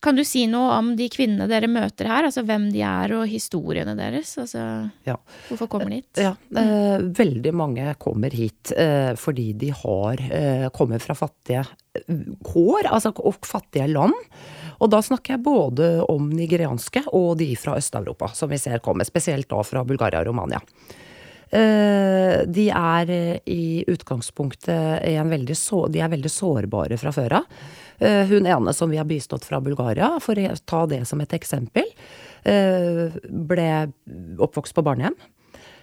kan 0.00 0.16
du 0.16 0.22
si 0.24 0.46
noe 0.48 0.78
om 0.78 0.94
de 0.96 1.10
kvinnene 1.12 1.44
dere 1.50 1.68
møter 1.68 2.08
her, 2.08 2.24
altså 2.24 2.40
hvem 2.48 2.70
de 2.72 2.80
er 2.88 3.12
og 3.18 3.26
historiene 3.28 3.92
deres? 3.98 4.30
Altså, 4.40 4.62
Ja. 5.06 5.16
hvorfor 5.50 5.68
kommer 5.68 5.90
de 5.92 5.98
hit? 6.00 6.22
Ja, 6.24 6.30
eh, 6.56 7.02
veldig 7.20 7.52
mange 7.52 7.94
kommer 8.00 8.30
hit 8.32 8.72
eh, 8.72 9.12
fordi 9.20 9.50
de 9.60 9.68
har 9.76 10.70
kommer 10.72 10.98
fra 11.04 11.14
fattige 11.14 11.66
kår, 12.46 12.88
altså 12.88 13.12
og 13.18 13.44
fattige 13.44 13.90
land. 13.92 14.14
Og 14.80 14.88
da 14.92 15.02
snakker 15.04 15.36
jeg 15.36 15.44
både 15.44 15.90
om 16.08 16.30
nigerianske 16.32 17.04
og 17.12 17.36
de 17.40 17.52
fra 17.60 17.76
Øst-Europa, 17.76 18.32
som 18.34 18.50
vi 18.50 18.58
ser 18.60 18.80
kommer, 18.84 19.04
spesielt 19.08 19.50
da 19.50 19.60
fra 19.66 19.84
Bulgaria 19.84 20.22
og 20.22 20.30
Romania. 20.30 20.60
Eh, 21.50 22.46
de 22.46 22.68
er 22.70 23.10
eh, 23.10 23.38
i 23.50 23.84
utgangspunktet 23.90 25.02
veldig, 25.02 25.56
så, 25.58 25.82
de 25.90 25.98
er 25.98 26.12
veldig 26.12 26.30
sårbare 26.30 26.98
fra 27.00 27.10
før 27.12 27.40
av. 27.40 27.56
Eh, 27.98 28.22
hun 28.30 28.46
ene 28.46 28.74
som 28.76 28.90
vi 28.90 29.00
har 29.00 29.08
bistått 29.08 29.48
fra 29.48 29.58
Bulgaria, 29.60 30.12
for 30.22 30.38
å 30.38 30.54
ta 30.64 30.84
det 30.86 31.02
som 31.10 31.20
et 31.20 31.36
eksempel, 31.36 31.88
ble 32.40 33.68
oppvokst 34.40 34.72
på 34.72 34.84
barnehjem. 34.86 35.16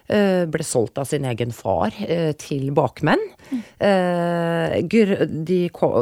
Eh, 0.07 0.45
ble 0.47 0.63
solgt 0.63 0.97
av 1.01 1.07
sin 1.09 1.25
egen 1.27 1.49
far 1.51 1.91
eh, 2.07 2.31
til 2.39 2.69
bakmenn. 2.75 3.19
Eh, 3.51 4.77
de, 4.87 5.01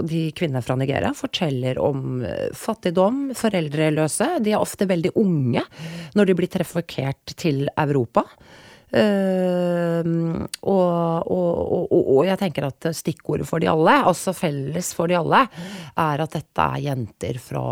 de 0.05 0.19
kvinnene 0.37 0.61
fra 0.61 0.75
Nigeria 0.77 1.09
forteller 1.17 1.79
om 1.81 2.21
fattigdom, 2.53 3.31
foreldreløse. 3.37 4.35
De 4.45 4.53
er 4.53 4.61
ofte 4.61 4.85
veldig 4.89 5.15
unge 5.17 5.65
når 6.13 6.29
de 6.29 6.37
blir 6.37 6.53
trafikkert 6.53 7.33
til 7.41 7.65
Europa. 7.73 8.27
Og, 8.95 11.31
og, 11.31 11.91
og, 11.91 12.09
og 12.15 12.21
jeg 12.27 12.39
tenker 12.39 12.67
at 12.67 12.87
stikkordet 12.95 13.47
for 13.49 13.63
de 13.63 13.69
alle, 13.71 13.95
altså 14.07 14.33
felles 14.35 14.91
for 14.95 15.11
de 15.11 15.17
alle, 15.19 15.41
er 15.99 16.23
at 16.23 16.35
dette 16.35 16.65
er 16.65 16.83
jenter 16.85 17.39
fra 17.41 17.63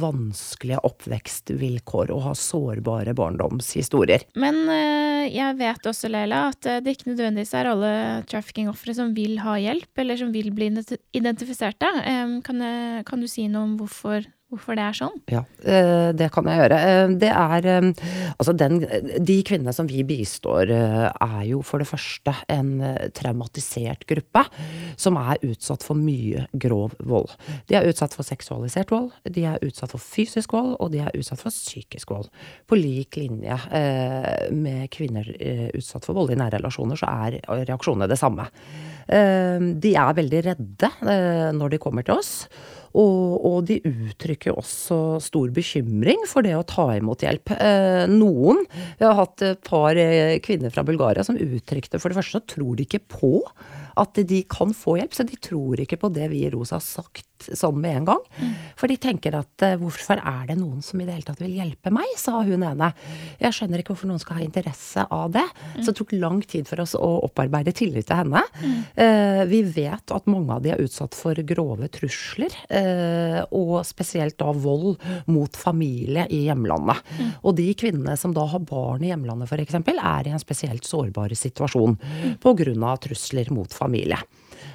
vanskelige 0.00 0.82
oppvekstvilkår 0.86 2.12
og 2.14 2.24
har 2.28 2.38
sårbare 2.38 3.14
barndomshistorier. 3.18 4.26
Men 4.40 4.62
eh, 4.70 5.26
jeg 5.34 5.58
vet 5.60 5.90
også, 5.90 6.10
Leila, 6.12 6.46
at 6.52 6.70
eh, 6.70 6.80
det 6.84 6.96
ikke 6.96 7.12
nødvendigvis 7.12 7.54
er 7.58 7.72
alle 7.72 7.92
trafficking-ofre 8.30 8.96
som 8.96 9.14
vil 9.16 9.40
ha 9.44 9.56
hjelp, 9.60 9.90
eller 10.04 10.20
som 10.20 10.32
vil 10.34 10.52
bli 10.54 10.70
identi- 10.70 11.00
identifiserte. 11.16 11.90
Kan, 12.46 12.62
kan 13.06 13.22
du 13.22 13.28
si 13.30 13.48
noe 13.50 13.66
om 13.66 13.74
hvorfor, 13.80 14.24
hvorfor 14.50 14.76
det 14.78 14.82
er 14.84 14.96
sånn? 14.96 15.16
Ja, 15.30 15.42
eh, 15.62 16.10
det 16.16 16.30
kan 16.34 16.48
jeg 16.50 16.58
gjøre. 16.60 16.78
Eh, 16.90 17.14
Det 17.20 17.30
er 17.30 17.66
eh, 17.70 17.88
Altså, 18.40 18.54
den, 18.56 18.80
de 19.24 19.36
kvinnene 19.46 19.72
som 19.74 19.86
vi 19.86 20.02
bistår, 20.06 20.70
er 20.70 21.42
jo 21.44 21.60
for 21.66 21.82
det 21.82 21.88
første 21.90 22.32
en 22.48 22.70
traumatisert 23.16 24.06
gruppe 24.08 24.42
som 25.00 25.18
er 25.20 25.40
utsatt 25.44 25.84
for 25.84 25.98
mye 25.98 26.46
grov 26.52 26.94
vold. 27.04 27.34
De 27.68 27.76
er 27.76 27.88
utsatt 27.90 28.14
for 28.16 28.24
seksualisert 28.26 28.90
vold, 28.90 29.10
de 29.28 29.44
er 29.50 29.60
utsatt 29.66 29.92
for 29.92 30.00
fysisk 30.00 30.54
vold, 30.56 30.76
og 30.80 30.92
de 30.94 31.02
er 31.04 31.12
utsatt 31.18 31.42
for 31.42 31.52
psykisk 31.52 32.14
vold. 32.14 32.30
På 32.66 32.78
lik 32.80 33.18
linje 33.20 33.58
med 34.56 34.88
kvinner 34.94 35.28
utsatt 35.76 36.08
for 36.08 36.16
vold 36.16 36.32
i 36.32 36.40
nære 36.40 36.58
relasjoner, 36.58 36.96
så 37.00 37.12
er 37.28 37.40
reaksjonene 37.68 38.08
det 38.10 38.18
samme. 38.20 38.48
De 39.10 39.94
er 40.00 40.18
veldig 40.20 40.44
redde 40.48 40.92
når 41.56 41.74
de 41.76 41.82
kommer 41.82 42.06
til 42.06 42.16
oss. 42.22 42.46
Og, 42.98 43.46
og 43.46 43.58
de 43.68 43.78
uttrykker 43.86 44.56
også 44.58 45.20
stor 45.22 45.52
bekymring 45.54 46.24
for 46.28 46.46
det 46.46 46.56
å 46.58 46.66
ta 46.66 46.88
imot 46.96 47.22
hjelp. 47.22 47.52
Eh, 47.54 48.04
noen 48.10 48.64
Vi 48.98 49.06
har 49.06 49.16
hatt 49.18 49.44
et 49.46 49.62
par 49.66 49.98
eh, 50.00 50.38
kvinner 50.42 50.74
fra 50.74 50.84
Bulgaria 50.86 51.22
som 51.26 51.38
uttrykte 51.38 52.00
For 52.02 52.10
det 52.10 52.18
første 52.18 52.40
så 52.40 52.54
tror 52.56 52.78
de 52.78 52.88
ikke 52.88 53.04
på 53.10 53.34
at 54.00 54.20
de 54.26 54.42
kan 54.50 54.72
få 54.74 54.96
hjelp, 55.00 55.14
så 55.14 55.26
de 55.26 55.38
tror 55.42 55.80
ikke 55.82 56.00
på 56.00 56.10
det 56.14 56.30
vi 56.32 56.44
i 56.46 56.50
ROSA 56.52 56.78
har 56.78 56.84
sagt 56.86 57.29
sånn 57.48 57.78
med 57.80 58.00
en 58.00 58.08
gang. 58.10 58.22
For 58.78 58.90
de 58.90 58.96
tenker 59.00 59.36
at 59.38 59.64
eh, 59.66 59.76
hvorfor 59.80 60.20
er 60.20 60.48
det 60.50 60.56
noen 60.60 60.80
som 60.84 61.00
i 61.00 61.06
det 61.06 61.16
hele 61.16 61.26
tatt 61.26 61.42
vil 61.42 61.56
hjelpe 61.58 61.92
meg, 61.94 62.08
sa 62.20 62.40
hun 62.46 62.64
ene. 62.66 62.90
Jeg 63.40 63.56
skjønner 63.56 63.82
ikke 63.82 63.94
hvorfor 63.94 64.10
noen 64.10 64.22
skal 64.22 64.40
ha 64.40 64.44
interesse 64.44 65.04
av 65.10 65.32
det. 65.34 65.46
Så 65.80 65.90
det 65.90 65.96
tok 66.00 66.14
lang 66.16 66.40
tid 66.44 66.68
for 66.68 66.82
oss 66.84 66.96
å 66.98 67.10
opparbeide 67.26 67.74
tillit 67.76 68.08
til 68.10 68.22
henne. 68.22 68.42
Eh, 68.94 69.42
vi 69.50 69.62
vet 69.66 70.14
at 70.14 70.30
mange 70.30 70.56
av 70.56 70.64
de 70.64 70.74
er 70.74 70.82
utsatt 70.84 71.16
for 71.16 71.38
grove 71.46 71.90
trusler, 71.92 72.54
eh, 72.68 73.40
og 73.56 73.80
spesielt 73.88 74.38
da 74.40 74.52
vold 74.52 75.00
mot 75.30 75.56
familie 75.56 76.26
i 76.30 76.44
hjemlandet. 76.48 77.00
Og 77.44 77.56
de 77.58 77.68
kvinnene 77.78 78.16
som 78.20 78.34
da 78.36 78.46
har 78.50 78.64
barn 78.66 79.04
i 79.04 79.12
hjemlandet 79.12 79.50
f.eks., 79.50 79.80
er 79.90 80.28
i 80.28 80.34
en 80.34 80.42
spesielt 80.42 80.86
sårbar 80.86 81.32
situasjon 81.36 81.96
pga. 82.40 82.96
trusler 83.00 83.50
mot 83.54 83.72
familie. 83.72 84.18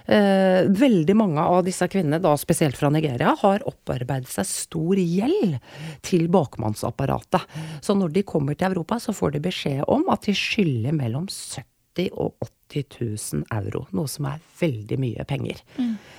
Eh, 0.05 0.67
veldig 0.69 1.15
mange 1.17 1.41
av 1.41 1.63
disse 1.65 1.87
kvinnene, 1.89 2.21
da 2.21 2.35
spesielt 2.37 2.77
fra 2.77 2.91
Nigeria, 2.93 3.35
har 3.41 3.65
opparbeidet 3.65 4.29
seg 4.29 4.49
stor 4.49 5.01
gjeld 5.01 5.57
til 6.05 6.27
bakmannsapparatet. 6.33 7.47
Så 7.81 7.97
når 7.97 8.13
de 8.13 8.25
kommer 8.27 8.57
til 8.57 8.69
Europa, 8.69 8.99
så 9.01 9.15
får 9.15 9.35
de 9.35 9.45
beskjed 9.47 9.85
om 9.87 10.05
at 10.13 10.27
de 10.27 10.35
skylder 10.37 10.93
mellom 10.95 11.25
70 11.31 12.11
og 12.11 12.35
80 12.69 12.85
000 13.33 13.45
euro, 13.55 13.85
noe 13.95 14.09
som 14.09 14.27
er 14.29 14.41
veldig 14.59 14.97
mye 14.99 15.25
penger. 15.29 15.61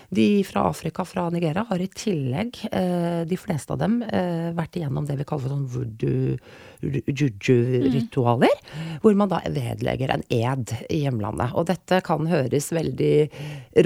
De 0.08 0.44
fra 0.44 0.68
Afrika, 0.70 1.04
fra 1.04 1.30
Nigeria, 1.30 1.64
har 1.68 1.82
i 1.82 1.88
tillegg, 1.88 2.60
eh, 2.72 3.24
de 3.24 3.36
fleste 3.36 3.72
av 3.72 3.78
dem, 3.78 4.02
eh, 4.02 4.52
vært 4.56 4.78
igjennom 4.78 5.06
det 5.06 5.16
vi 5.18 5.24
kaller 5.24 5.42
for 5.42 5.54
sånn 5.56 5.68
voodoo, 5.68 6.38
juju-ritualer, 6.82 8.52
hvor 9.00 9.14
man 9.16 9.28
da 9.28 9.40
vedlegger 9.40 10.12
en 10.12 10.22
ed 10.30 10.74
i 10.90 11.02
hjemlandet. 11.04 11.54
Og 11.54 11.66
dette 11.66 12.02
kan 12.04 12.26
høres 12.28 12.70
veldig 12.70 13.30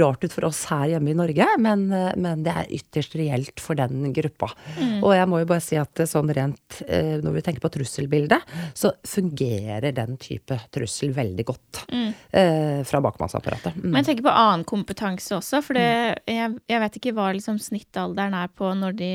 rart 0.01 0.25
ut 0.25 0.33
for 0.33 0.49
oss 0.49 0.65
her 0.73 0.89
hjemme 0.91 1.11
i 1.11 1.15
Norge, 1.15 1.47
men, 1.59 1.93
eh, 1.93 2.13
men 2.17 2.43
det 2.43 2.55
er 2.57 2.67
ytterst 2.81 3.15
reelt 3.17 3.61
for 3.61 3.75
den 3.79 4.13
gruppa. 4.13 4.51
Og 5.03 5.15
jeg 5.15 5.29
må 5.29 5.39
jo 5.41 5.47
bare 5.47 5.63
si 5.65 5.77
at 5.77 5.95
sånn 5.95 6.35
rent, 6.35 6.83
når 6.91 7.33
vi 7.33 7.41
tenker 7.43 7.61
på 7.61 7.71
trusselbildet, 7.71 8.43
så 8.75 8.93
fungerer 9.07 9.95
den 9.95 10.17
type 10.21 10.59
trussel 10.73 11.13
veldig 11.15 11.45
godt 11.45 11.85
eh, 12.33 12.83
fra 12.85 13.01
bakmannsapparatet. 13.01 13.77
Mm. 13.77 13.91
Men 13.91 14.01
jeg 14.01 14.11
tenker 14.11 14.29
på 14.29 14.35
annen 14.43 14.65
kompetanse 14.69 15.35
også, 15.37 15.63
for 15.65 15.79
det, 15.79 16.20
jeg, 16.29 16.57
jeg 16.69 16.83
vet 16.83 16.99
ikke 16.99 17.15
hva 17.17 17.31
liksom 17.37 17.61
snittalderen 17.63 18.37
er 18.37 18.51
på 18.53 18.73
når 18.77 18.97
de 18.99 19.13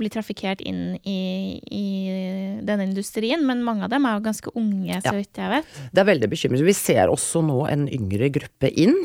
blir 0.00 0.12
trafikkert 0.12 0.62
inn 0.66 0.96
i, 1.04 1.20
i 1.60 1.86
denne 2.66 2.86
industrien. 2.88 3.44
Men 3.46 3.64
mange 3.66 3.86
av 3.86 3.92
dem 3.92 4.06
er 4.08 4.16
jo 4.16 4.24
ganske 4.24 4.54
unge, 4.58 5.00
så 5.04 5.14
vidt 5.16 5.40
jeg 5.40 5.52
vet. 5.52 5.78
Det 5.92 6.02
er 6.02 6.08
veldig 6.08 6.30
bekymringsfullt. 6.32 6.70
Vi 6.70 6.76
ser 6.78 7.12
også 7.12 7.42
nå 7.46 7.60
en 7.70 7.86
yngre 7.92 8.30
gruppe 8.34 8.70
inn 8.70 8.96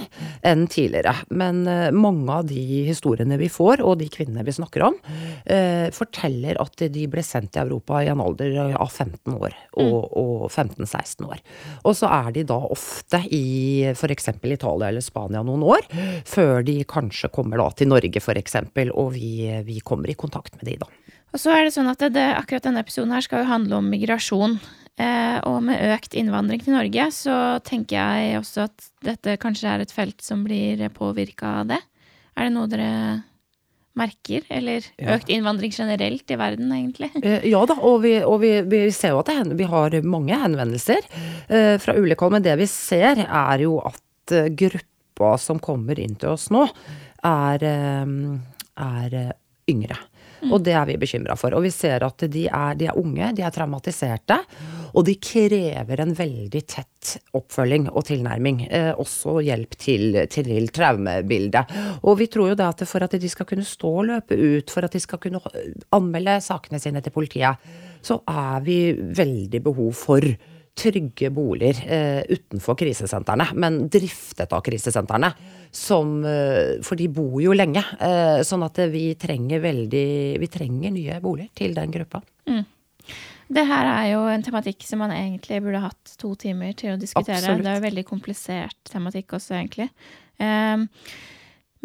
enn 0.46 0.66
tidligere. 0.72 1.16
Men 1.36 1.64
eh, 1.70 1.92
mange 1.96 2.40
av 2.40 2.48
de 2.50 2.86
historiene 2.90 3.40
vi 3.42 3.50
får, 3.52 3.84
og 3.86 4.00
de 4.02 4.10
kvinnene 4.12 4.46
vi 4.48 4.56
snakker 4.56 4.88
om, 4.90 4.98
eh, 5.46 5.88
forteller 5.96 6.60
at 6.62 6.86
de 6.96 7.06
ble 7.12 7.24
sendt 7.26 7.54
til 7.56 7.66
Europa 7.66 8.02
i 8.04 8.10
en 8.12 8.24
alder 8.24 8.76
av 8.76 8.90
15 8.90 9.36
år 9.36 9.56
og, 9.82 9.98
og 10.16 10.46
15-16 10.50 11.28
år. 11.28 11.42
Og 11.84 11.98
så 11.98 12.10
er 12.12 12.32
de 12.36 12.46
da 12.48 12.60
ofte 12.76 13.22
i 13.34 13.92
f.eks. 13.94 14.32
Italia 14.46 14.90
eller 14.90 15.04
Spania 15.04 15.44
noen 15.46 15.64
år, 15.66 15.88
før 16.28 16.64
de 16.66 16.80
kanskje 16.88 17.32
kommer 17.34 17.62
da 17.62 17.70
til 17.76 17.92
Norge 17.92 18.22
f.eks., 18.22 18.60
og 18.96 19.14
vi, 19.16 19.48
vi 19.66 19.80
kommer 19.86 20.12
i 20.12 20.18
kontakt 20.18 20.56
med 20.60 20.70
de 20.70 20.78
da. 20.82 20.85
Og 21.36 21.42
så 21.42 21.52
er 21.52 21.66
det 21.66 21.76
sånn 21.76 21.92
at 21.92 22.00
det, 22.00 22.14
det, 22.16 22.26
akkurat 22.38 22.64
denne 22.64 22.82
episoden 22.86 23.12
her 23.12 23.24
skal 23.26 23.44
jo 23.44 23.52
handle 23.52 23.82
om 23.82 23.90
migrasjon. 23.92 24.60
Eh, 24.96 25.38
og 25.44 25.58
med 25.68 25.82
økt 25.92 26.14
innvandring 26.16 26.62
til 26.64 26.78
Norge, 26.78 27.10
så 27.12 27.38
tenker 27.68 27.98
jeg 28.00 28.38
også 28.40 28.70
at 28.70 28.86
dette 29.04 29.36
kanskje 29.44 29.74
er 29.74 29.84
et 29.84 29.92
felt 29.92 30.24
som 30.24 30.46
blir 30.48 30.80
påvirka 30.96 31.58
av 31.66 31.74
det. 31.74 31.82
Er 32.36 32.48
det 32.48 32.54
noe 32.56 32.72
dere 32.72 32.92
merker? 34.00 34.48
Eller 34.52 34.88
økt 35.16 35.30
innvandring 35.32 35.76
generelt 35.76 36.32
i 36.32 36.40
verden, 36.40 36.72
egentlig? 36.72 37.12
Eh, 37.20 37.44
Ja 37.52 37.66
da, 37.68 37.78
og 37.84 38.02
vi, 38.08 38.16
og 38.24 38.40
vi, 38.44 38.56
vi 38.72 38.86
ser 38.96 39.16
jo 39.16 39.22
at 39.24 39.32
det, 39.32 39.60
vi 39.60 39.68
har 39.72 40.00
mange 40.08 40.40
henvendelser 40.40 41.04
eh, 41.04 41.76
fra 41.84 41.96
ulike 42.00 42.24
hold. 42.24 42.38
Men 42.38 42.48
det 42.48 42.56
vi 42.64 42.70
ser, 42.72 43.26
er 43.26 43.64
jo 43.68 43.78
at 43.84 44.36
eh, 44.36 44.52
gruppa 44.56 45.36
som 45.42 45.60
kommer 45.64 46.00
inn 46.00 46.16
til 46.20 46.36
oss 46.36 46.48
nå, 46.54 46.68
er, 47.26 47.68
eh, 47.68 48.18
er 48.88 49.22
yngre. 49.72 50.00
Og 50.52 50.62
det 50.66 50.76
er 50.78 50.86
vi 50.90 50.98
bekymra 51.02 51.38
for. 51.40 51.56
Og 51.58 51.66
vi 51.66 51.72
ser 51.74 52.06
at 52.06 52.26
de 52.32 52.46
er, 52.48 52.78
de 52.80 52.90
er 52.90 53.00
unge, 53.00 53.32
de 53.38 53.46
er 53.46 53.54
traumatiserte. 53.54 54.40
Og 54.96 55.06
de 55.08 55.18
krever 55.20 56.02
en 56.02 56.14
veldig 56.16 56.62
tett 56.72 57.16
oppfølging 57.36 57.90
og 57.92 58.06
tilnærming. 58.08 58.62
Eh, 58.70 58.92
også 59.02 59.40
hjelp 59.46 59.76
til, 59.82 60.20
til 60.32 60.70
traumebildet. 60.74 61.76
Og 62.04 62.20
vi 62.22 62.30
tror 62.32 62.54
jo 62.54 62.60
det 62.60 62.70
at 62.70 62.86
for 62.88 63.06
at 63.06 63.18
de 63.20 63.32
skal 63.32 63.50
kunne 63.50 63.68
stå 63.68 63.92
og 64.02 64.10
løpe 64.12 64.38
ut, 64.40 64.72
for 64.72 64.88
at 64.88 64.96
de 64.96 65.04
skal 65.04 65.22
kunne 65.22 65.42
anmelde 65.96 66.40
sakene 66.46 66.80
sine 66.82 67.04
til 67.04 67.16
politiet, 67.16 67.72
så 68.06 68.22
er 68.30 68.62
vi 68.66 68.80
veldig 68.96 69.64
behov 69.66 69.96
for 69.98 70.24
trygge 70.76 71.30
boliger 71.32 71.78
eh, 71.88 72.22
utenfor 72.30 72.78
krisesentrene, 72.80 73.48
men 73.56 73.86
driftet 73.92 74.54
av 74.54 74.64
krisesentrene. 74.66 75.32
Som, 75.76 76.18
eh, 76.28 76.78
for 76.86 77.00
de 77.00 77.10
bor 77.12 77.40
jo 77.44 77.56
lenge, 77.56 77.84
eh, 78.00 78.40
sånn 78.48 78.64
at 78.64 78.80
vi 78.92 79.10
trenger 79.20 79.60
veldig 79.64 80.08
Vi 80.40 80.48
trenger 80.52 80.94
nye 80.96 81.20
boliger 81.24 81.52
til 81.56 81.76
den 81.76 81.92
gruppa. 81.92 82.22
Det 83.46 83.62
her 83.70 83.86
er 83.86 84.08
jo 84.14 84.24
en 84.32 84.42
tematikk 84.42 84.84
som 84.88 85.04
man 85.04 85.12
egentlig 85.14 85.62
burde 85.62 85.84
hatt 85.84 86.16
to 86.18 86.34
timer 86.36 86.74
til 86.74 86.96
å 86.96 87.00
diskutere. 87.00 87.38
Absolutt. 87.44 87.64
Det 87.64 87.72
er 87.72 87.78
jo 87.78 87.88
veldig 87.90 88.06
komplisert 88.08 88.80
tematikk 88.90 89.36
også, 89.38 89.54
egentlig. 89.60 89.90
Um, 90.40 90.90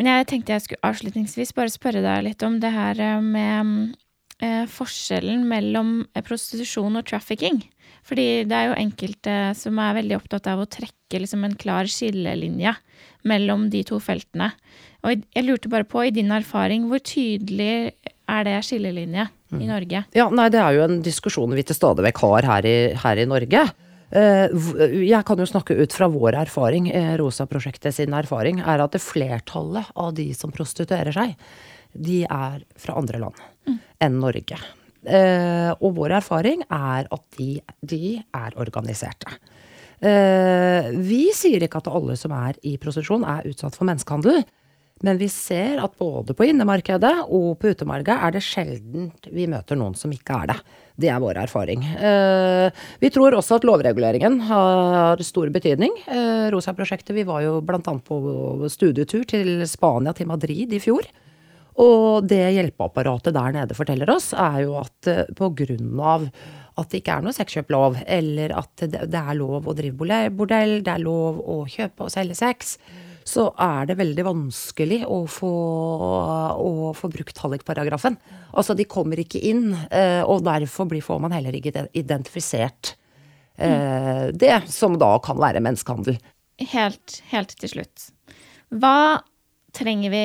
men 0.00 0.08
jeg 0.08 0.28
tenkte 0.30 0.54
jeg 0.54 0.64
skulle 0.64 0.88
avslutningsvis 0.88 1.50
bare 1.52 1.72
spørre 1.72 2.00
deg 2.00 2.22
litt 2.24 2.44
om 2.46 2.56
det 2.62 2.70
her 2.72 3.00
eh, 3.04 3.18
med 3.20 3.92
eh, 4.40 4.64
forskjellen 4.64 5.42
mellom 5.44 5.90
eh, 6.14 6.24
prostitusjon 6.24 6.96
og 6.96 7.04
trafficking. 7.10 7.60
Fordi 8.10 8.26
det 8.50 8.56
er 8.56 8.70
jo 8.70 8.78
enkelte 8.80 9.34
som 9.54 9.78
er 9.78 9.98
veldig 10.00 10.16
opptatt 10.18 10.48
av 10.50 10.64
å 10.64 10.68
trekke 10.70 11.20
liksom 11.22 11.44
en 11.46 11.54
klar 11.58 11.86
skillelinje 11.90 12.72
mellom 13.30 13.68
de 13.70 13.84
to 13.86 14.00
feltene. 14.02 14.50
Og 15.06 15.22
jeg 15.30 15.46
lurte 15.46 15.70
bare 15.70 15.86
på, 15.88 16.02
i 16.04 16.14
din 16.14 16.32
erfaring, 16.34 16.88
hvor 16.90 16.98
tydelig 17.06 17.92
er 18.30 18.48
det 18.48 18.56
skillelinje 18.66 19.28
i 19.54 19.68
Norge? 19.68 20.02
Ja, 20.14 20.26
nei, 20.30 20.48
det 20.52 20.60
er 20.62 20.74
jo 20.76 20.82
en 20.88 20.98
diskusjon 21.06 21.54
vi 21.54 21.64
til 21.66 21.78
stadig 21.78 22.04
vekk 22.08 22.20
har 22.26 22.50
her 22.50 22.68
i, 22.68 22.76
her 22.98 23.22
i 23.22 23.28
Norge. 23.30 23.62
Eh, 24.10 24.50
Jeg 25.06 25.22
kan 25.26 25.38
jo 25.38 25.46
snakke 25.46 25.78
ut 25.78 25.94
fra 25.94 26.10
vår 26.10 26.40
erfaring, 26.42 26.90
eh, 26.90 27.14
Rosa-prosjektet 27.20 27.94
sin 27.94 28.14
erfaring, 28.14 28.60
er 28.60 28.82
at 28.82 28.92
det 28.92 29.02
flertallet 29.02 29.86
av 29.94 30.14
de 30.18 30.32
som 30.34 30.50
prostituerer 30.54 31.14
seg, 31.14 31.38
de 31.94 32.24
er 32.26 32.62
fra 32.78 32.98
andre 32.98 33.22
land 33.22 33.78
enn 34.00 34.20
Norge. 34.22 34.58
Eh, 35.06 35.70
og 35.80 35.96
vår 35.96 36.18
erfaring 36.18 36.64
er 36.66 37.08
at 37.08 37.24
de, 37.38 37.52
de 37.80 38.18
er 38.20 38.56
organiserte. 38.60 39.38
Eh, 40.00 40.90
vi 40.96 41.26
sier 41.36 41.64
ikke 41.64 41.80
at 41.80 41.90
alle 41.92 42.16
som 42.16 42.32
er 42.36 42.56
i 42.64 42.76
prostitusjon 42.80 43.26
er 43.28 43.48
utsatt 43.50 43.76
for 43.76 43.88
menneskehandel. 43.88 44.42
Men 45.00 45.16
vi 45.16 45.30
ser 45.32 45.80
at 45.80 45.94
både 45.96 46.34
på 46.36 46.44
innemarkedet 46.50 47.14
og 47.32 47.54
på 47.60 47.70
utemarkedet 47.72 48.18
er 48.20 48.34
det 48.34 48.42
sjelden 48.44 49.08
vi 49.32 49.46
møter 49.48 49.78
noen 49.80 49.96
som 49.96 50.12
ikke 50.12 50.42
er 50.42 50.50
det. 50.52 50.58
Det 51.00 51.08
er 51.08 51.22
vår 51.22 51.40
erfaring. 51.40 51.86
Eh, 51.96 52.82
vi 53.00 53.08
tror 53.12 53.38
også 53.38 53.56
at 53.56 53.64
lovreguleringen 53.64 54.36
har 54.50 55.22
stor 55.24 55.48
betydning. 55.54 55.96
Eh, 56.04 56.50
Rosa-prosjektet, 56.52 57.14
vi 57.16 57.24
var 57.28 57.46
jo 57.46 57.56
bl.a. 57.64 57.80
på 57.80 58.68
studietur 58.68 59.24
til 59.24 59.64
Spania, 59.68 60.12
til 60.16 60.28
Madrid 60.28 60.76
i 60.76 60.82
fjor. 60.84 61.08
Og 61.78 62.26
det 62.28 62.42
hjelpeapparatet 62.56 63.36
der 63.36 63.54
nede 63.54 63.76
forteller 63.78 64.10
oss, 64.10 64.32
er 64.34 64.64
jo 64.64 64.80
at 64.80 64.96
pga. 65.06 65.28
på 65.36 65.52
grunn 65.62 66.00
av 66.00 66.26
at 66.80 66.90
det 66.90 67.02
ikke 67.02 67.18
er 67.18 67.24
noe 67.24 67.36
sexkjøplov, 67.36 68.00
eller 68.06 68.54
at 68.56 68.84
det, 68.88 69.20
er 69.20 69.38
lov 69.38 69.68
å 69.68 69.76
drive 69.76 69.96
bordell, 70.36 70.80
det 70.84 70.92
er 70.92 71.02
lov 71.02 71.40
å 71.42 71.62
kjøpe 71.68 72.06
og 72.06 72.12
selge 72.12 72.38
sex, 72.38 72.76
så 73.26 73.50
er 73.60 73.90
det 73.90 73.98
veldig 74.00 74.24
vanskelig 74.26 75.00
å 75.06 75.22
få, 75.30 75.50
å 76.56 76.92
få 76.96 77.10
brukt 77.12 77.42
hallikparagrafen. 77.42 78.16
Altså, 78.50 78.74
de 78.74 78.88
kommer 78.90 79.20
ikke 79.20 79.42
inn, 79.50 79.74
eh, 79.90 80.22
og 80.24 80.44
derfor 80.46 80.90
får 81.04 81.20
man 81.22 81.34
heller 81.36 81.54
ikke 81.56 81.86
identifisert 81.92 82.94
eh, 83.60 84.30
det 84.32 84.62
som 84.72 84.96
da 84.98 85.12
kan 85.22 85.38
være 85.40 85.62
menneskehandel. 85.62 86.18
helt, 86.72 87.20
helt 87.30 87.54
til 87.60 87.74
slutt. 87.74 88.08
Hva 88.70 89.20
trenger 89.76 90.12
vi 90.12 90.24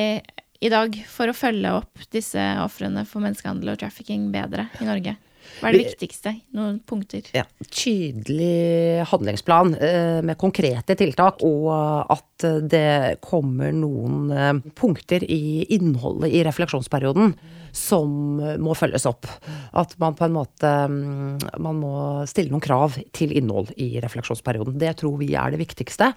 i 0.60 0.72
dag 0.72 0.96
for 1.10 1.30
å 1.30 1.36
følge 1.36 1.72
opp 1.78 2.06
disse 2.12 2.42
ofrene 2.62 3.04
for 3.08 3.24
menneskehandel 3.24 3.74
og 3.74 3.80
trafficking 3.82 4.30
bedre 4.34 4.68
i 4.80 4.88
Norge? 4.88 5.16
Hva 5.60 5.70
er 5.70 5.76
det 5.76 5.82
viktigste? 5.92 6.32
Noen 6.56 6.78
punkter? 6.84 7.28
ja, 7.34 7.44
tydelig 7.70 9.04
handlingsplan 9.12 9.76
eh, 9.78 10.20
med 10.26 10.38
konkrete 10.40 10.96
tiltak, 10.98 11.44
og 11.46 11.70
at 12.12 12.46
det 12.66 13.22
kommer 13.24 13.72
noen 13.74 14.32
eh, 14.34 14.52
punkter 14.76 15.24
i 15.24 15.66
innholdet 15.76 16.34
i 16.34 16.42
refleksjonsperioden 16.46 17.36
som 17.76 18.40
må 18.62 18.74
følges 18.76 19.06
opp. 19.08 19.28
At 19.76 19.94
man 20.00 20.16
på 20.16 20.24
en 20.24 20.36
måte 20.36 20.70
mm, 20.88 21.60
Man 21.60 21.80
må 21.82 21.92
stille 22.28 22.48
noen 22.48 22.64
krav 22.64 22.96
til 23.16 23.34
innhold 23.36 23.74
i 23.76 23.98
refleksjonsperioden. 24.00 24.78
Det 24.80 24.94
tror 25.02 25.18
vi 25.20 25.34
er 25.36 25.52
det 25.52 25.60
viktigste 25.60 26.14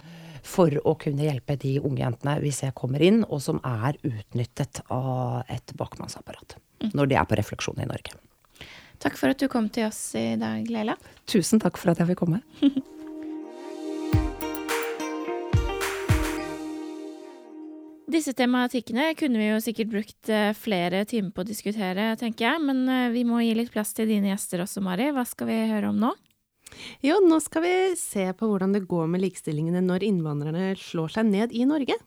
for 0.47 0.73
å 0.83 0.95
kunne 0.99 1.25
hjelpe 1.27 1.57
de 1.59 1.77
unge 1.79 2.03
jentene 2.03 2.37
vi 2.43 2.53
ser 2.55 2.75
kommer 2.77 3.03
inn, 3.05 3.23
og 3.27 3.41
som 3.43 3.61
er 3.65 3.99
utnyttet 4.03 4.83
av 4.93 5.43
et 5.51 5.75
bakmannsapparat. 5.79 6.57
Når 6.93 7.11
de 7.11 7.19
er 7.19 7.27
på 7.27 7.39
refleksjon 7.39 7.81
i 7.83 7.89
Norge. 7.89 8.15
Takk 8.99 9.15
for 9.19 9.31
at 9.31 9.39
du 9.39 9.47
kom 9.51 9.69
til 9.71 9.87
oss 9.87 9.99
i 10.19 10.33
dag, 10.39 10.67
Leila. 10.67 10.97
Tusen 11.29 11.61
takk 11.63 11.79
for 11.79 11.93
at 11.93 12.01
jeg 12.01 12.11
fikk 12.11 12.25
komme. 12.25 12.43
Disse 18.09 18.33
tematikkene 18.33 19.11
kunne 19.13 19.37
vi 19.37 19.51
jo 19.51 19.59
sikkert 19.61 19.91
brukt 19.91 20.29
eh, 20.33 20.49
flere 20.57 21.03
timer 21.05 21.29
på 21.35 21.43
å 21.43 21.47
diskutere, 21.47 22.15
tenker 22.17 22.47
jeg. 22.47 22.61
Men 22.65 22.81
eh, 22.89 23.11
vi 23.13 23.21
må 23.27 23.43
gi 23.43 23.53
litt 23.53 23.69
plass 23.73 23.93
til 23.93 24.09
dine 24.09 24.31
gjester 24.31 24.63
også, 24.65 24.81
Mari. 24.81 25.11
Hva 25.13 25.27
skal 25.29 25.51
vi 25.51 25.59
høre 25.69 25.91
om 25.91 26.01
nå? 26.01 26.09
Jo, 27.05 27.19
nå 27.25 27.39
skal 27.43 27.65
vi 27.65 27.73
se 27.99 28.29
på 28.37 28.49
hvordan 28.49 28.75
det 28.75 28.87
går 28.89 29.09
med 29.11 29.23
likestillingene 29.25 29.81
når 29.85 30.05
innvandrerne 30.09 30.71
slår 30.79 31.17
seg 31.17 31.29
ned 31.31 31.55
i 31.55 31.65
Norge. 31.69 31.97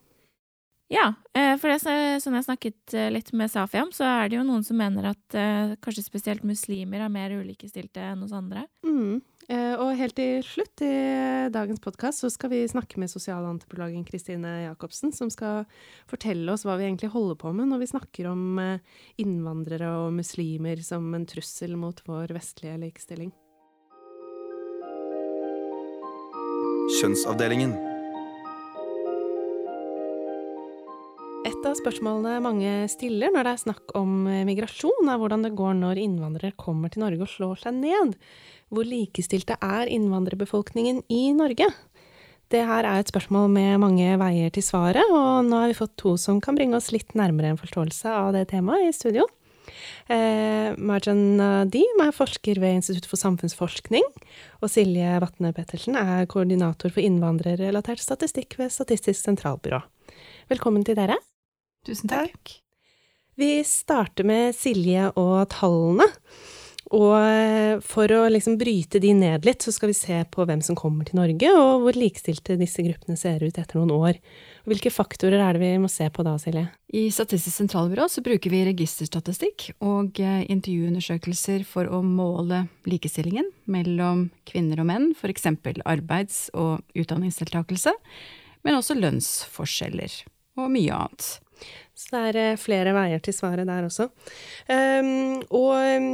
Ja, 0.92 1.14
eh, 1.32 1.54
for 1.56 1.70
det 1.70 1.78
er 1.88 2.18
sånn 2.20 2.36
jeg 2.36 2.44
snakket 2.44 2.94
eh, 2.96 3.08
litt 3.12 3.30
med 3.36 3.48
Safi 3.48 3.80
om, 3.80 3.92
så 3.96 4.04
er 4.04 4.28
det 4.28 4.36
jo 4.36 4.44
noen 4.44 4.64
som 4.66 4.76
mener 4.76 5.08
at 5.14 5.36
eh, 5.38 5.72
kanskje 5.80 6.04
spesielt 6.04 6.44
muslimer 6.44 7.00
er 7.00 7.12
mer 7.12 7.32
ulikestilte 7.32 8.02
enn 8.10 8.24
hos 8.26 8.34
andre. 8.36 8.66
Mm. 8.84 9.22
Og 9.52 9.98
helt 9.98 10.14
til 10.16 10.38
slutt 10.46 10.80
i 10.86 10.92
dagens 11.52 11.82
podkast 11.82 12.22
så 12.22 12.28
skal 12.30 12.52
vi 12.52 12.60
snakke 12.70 12.96
med 13.02 13.10
sosialantropologen 13.10 14.04
Kristine 14.06 14.52
Jacobsen, 14.68 15.10
som 15.12 15.28
skal 15.34 15.66
fortelle 16.08 16.54
oss 16.54 16.62
hva 16.64 16.78
vi 16.78 16.86
egentlig 16.86 17.10
holder 17.12 17.36
på 17.42 17.52
med 17.58 17.68
når 17.68 17.82
vi 17.82 17.90
snakker 17.90 18.30
om 18.30 18.62
innvandrere 19.20 19.90
og 20.06 20.14
muslimer 20.22 20.80
som 20.86 21.10
en 21.18 21.28
trussel 21.28 21.74
mot 21.76 22.00
vår 22.06 22.32
vestlige 22.38 22.78
likestilling. 22.86 23.34
Kjønnsavdelingen. 26.93 27.72
Et 31.49 31.64
av 31.66 31.76
spørsmålene 31.78 32.43
mange 32.45 32.72
stiller 32.93 33.32
når 33.32 33.47
det 33.47 33.53
er 33.55 33.62
snakk 33.62 33.95
om 33.99 34.26
eh, 34.28 34.43
migrasjon, 34.45 35.09
er 35.09 35.20
hvordan 35.20 35.47
det 35.47 35.55
går 35.57 35.78
når 35.78 36.01
innvandrere 36.03 36.57
kommer 36.61 36.93
til 36.93 37.05
Norge 37.05 37.24
og 37.24 37.32
slår 37.32 37.62
seg 37.64 37.78
ned. 37.78 38.12
Hvor 38.68 38.88
likestilte 38.88 39.57
er 39.64 39.88
innvandrerbefolkningen 39.95 41.01
i 41.09 41.22
Norge? 41.38 41.70
Det 42.53 42.61
her 42.68 42.84
er 42.84 43.01
et 43.01 43.09
spørsmål 43.09 43.49
med 43.55 43.80
mange 43.80 44.12
veier 44.20 44.53
til 44.53 44.66
svaret, 44.66 45.09
og 45.09 45.49
nå 45.49 45.62
har 45.62 45.72
vi 45.72 45.78
fått 45.78 45.97
to 46.03 46.18
som 46.20 46.43
kan 46.45 46.59
bringe 46.59 46.76
oss 46.76 46.93
litt 46.93 47.16
nærmere 47.16 47.55
en 47.55 47.61
forståelse 47.61 48.12
av 48.12 48.34
det 48.36 48.51
temaet 48.53 48.90
i 48.90 48.97
studio. 48.97 49.24
Eh, 50.09 50.73
Marjan 50.79 51.23
Nadim 51.39 52.03
er 52.05 52.14
forsker 52.16 52.61
ved 52.62 52.79
Institutt 52.79 53.09
for 53.11 53.20
samfunnsforskning, 53.20 54.07
og 54.61 54.73
Silje 54.73 55.18
Vatne 55.23 55.53
Pettersen 55.57 55.99
er 55.99 56.29
koordinator 56.31 56.93
for 56.93 57.05
innvandrerrelatert 57.05 58.03
statistikk 58.03 58.59
ved 58.61 58.73
Statistisk 58.75 59.20
sentralbyrå. 59.20 59.83
Velkommen 60.53 60.85
til 60.87 60.99
dere. 60.99 61.18
Tusen 61.87 62.11
takk. 62.12 62.59
Vi 63.41 63.62
starter 63.66 64.27
med 64.29 64.53
Silje 64.55 65.09
og 65.16 65.49
tallene. 65.55 66.11
Og 66.93 67.14
eh, 67.16 67.79
for 67.81 68.11
å 68.12 68.27
liksom 68.29 68.59
bryte 68.61 69.01
de 69.01 69.14
ned 69.16 69.47
litt, 69.49 69.64
så 69.64 69.73
skal 69.73 69.93
vi 69.93 69.97
se 69.97 70.18
på 70.29 70.45
hvem 70.49 70.61
som 70.64 70.77
kommer 70.77 71.09
til 71.09 71.16
Norge, 71.20 71.53
og 71.57 71.87
hvor 71.87 71.97
likestilte 71.97 72.59
disse 72.61 72.85
gruppene 72.85 73.16
ser 73.16 73.41
ut 73.41 73.57
etter 73.57 73.81
noen 73.81 73.95
år. 73.97 74.18
Hvilke 74.62 74.92
faktorer 74.94 75.40
er 75.42 75.56
det 75.56 75.62
vi 75.64 75.78
må 75.82 75.88
se 75.90 76.06
på 76.14 76.22
da, 76.22 76.36
Silje? 76.38 76.68
I 76.94 77.08
Statistisk 77.10 77.56
sentralbyrå 77.56 78.06
så 78.10 78.22
bruker 78.22 78.52
vi 78.52 78.62
registerstatistikk 78.68 79.72
og 79.82 80.20
eh, 80.22 80.44
intervjuundersøkelser 80.54 81.64
for 81.66 81.90
å 81.90 81.98
måle 82.06 82.64
likestillingen 82.86 83.48
mellom 83.66 84.28
kvinner 84.46 84.84
og 84.84 84.86
menn, 84.92 85.08
f.eks. 85.18 85.50
arbeids- 85.82 86.46
og 86.54 86.78
utdanningsdeltakelse, 86.94 87.96
men 88.62 88.78
også 88.78 89.00
lønnsforskjeller 89.00 90.20
og 90.62 90.70
mye 90.70 90.94
annet. 90.94 91.32
Så 91.92 92.08
det 92.14 92.20
er 92.30 92.38
eh, 92.40 92.60
flere 92.60 92.94
veier 92.96 93.20
til 93.22 93.34
svaret 93.36 93.68
der 93.68 93.84
også. 93.84 94.08
Um, 94.66 95.42
og 95.52 95.74
um, 95.76 96.06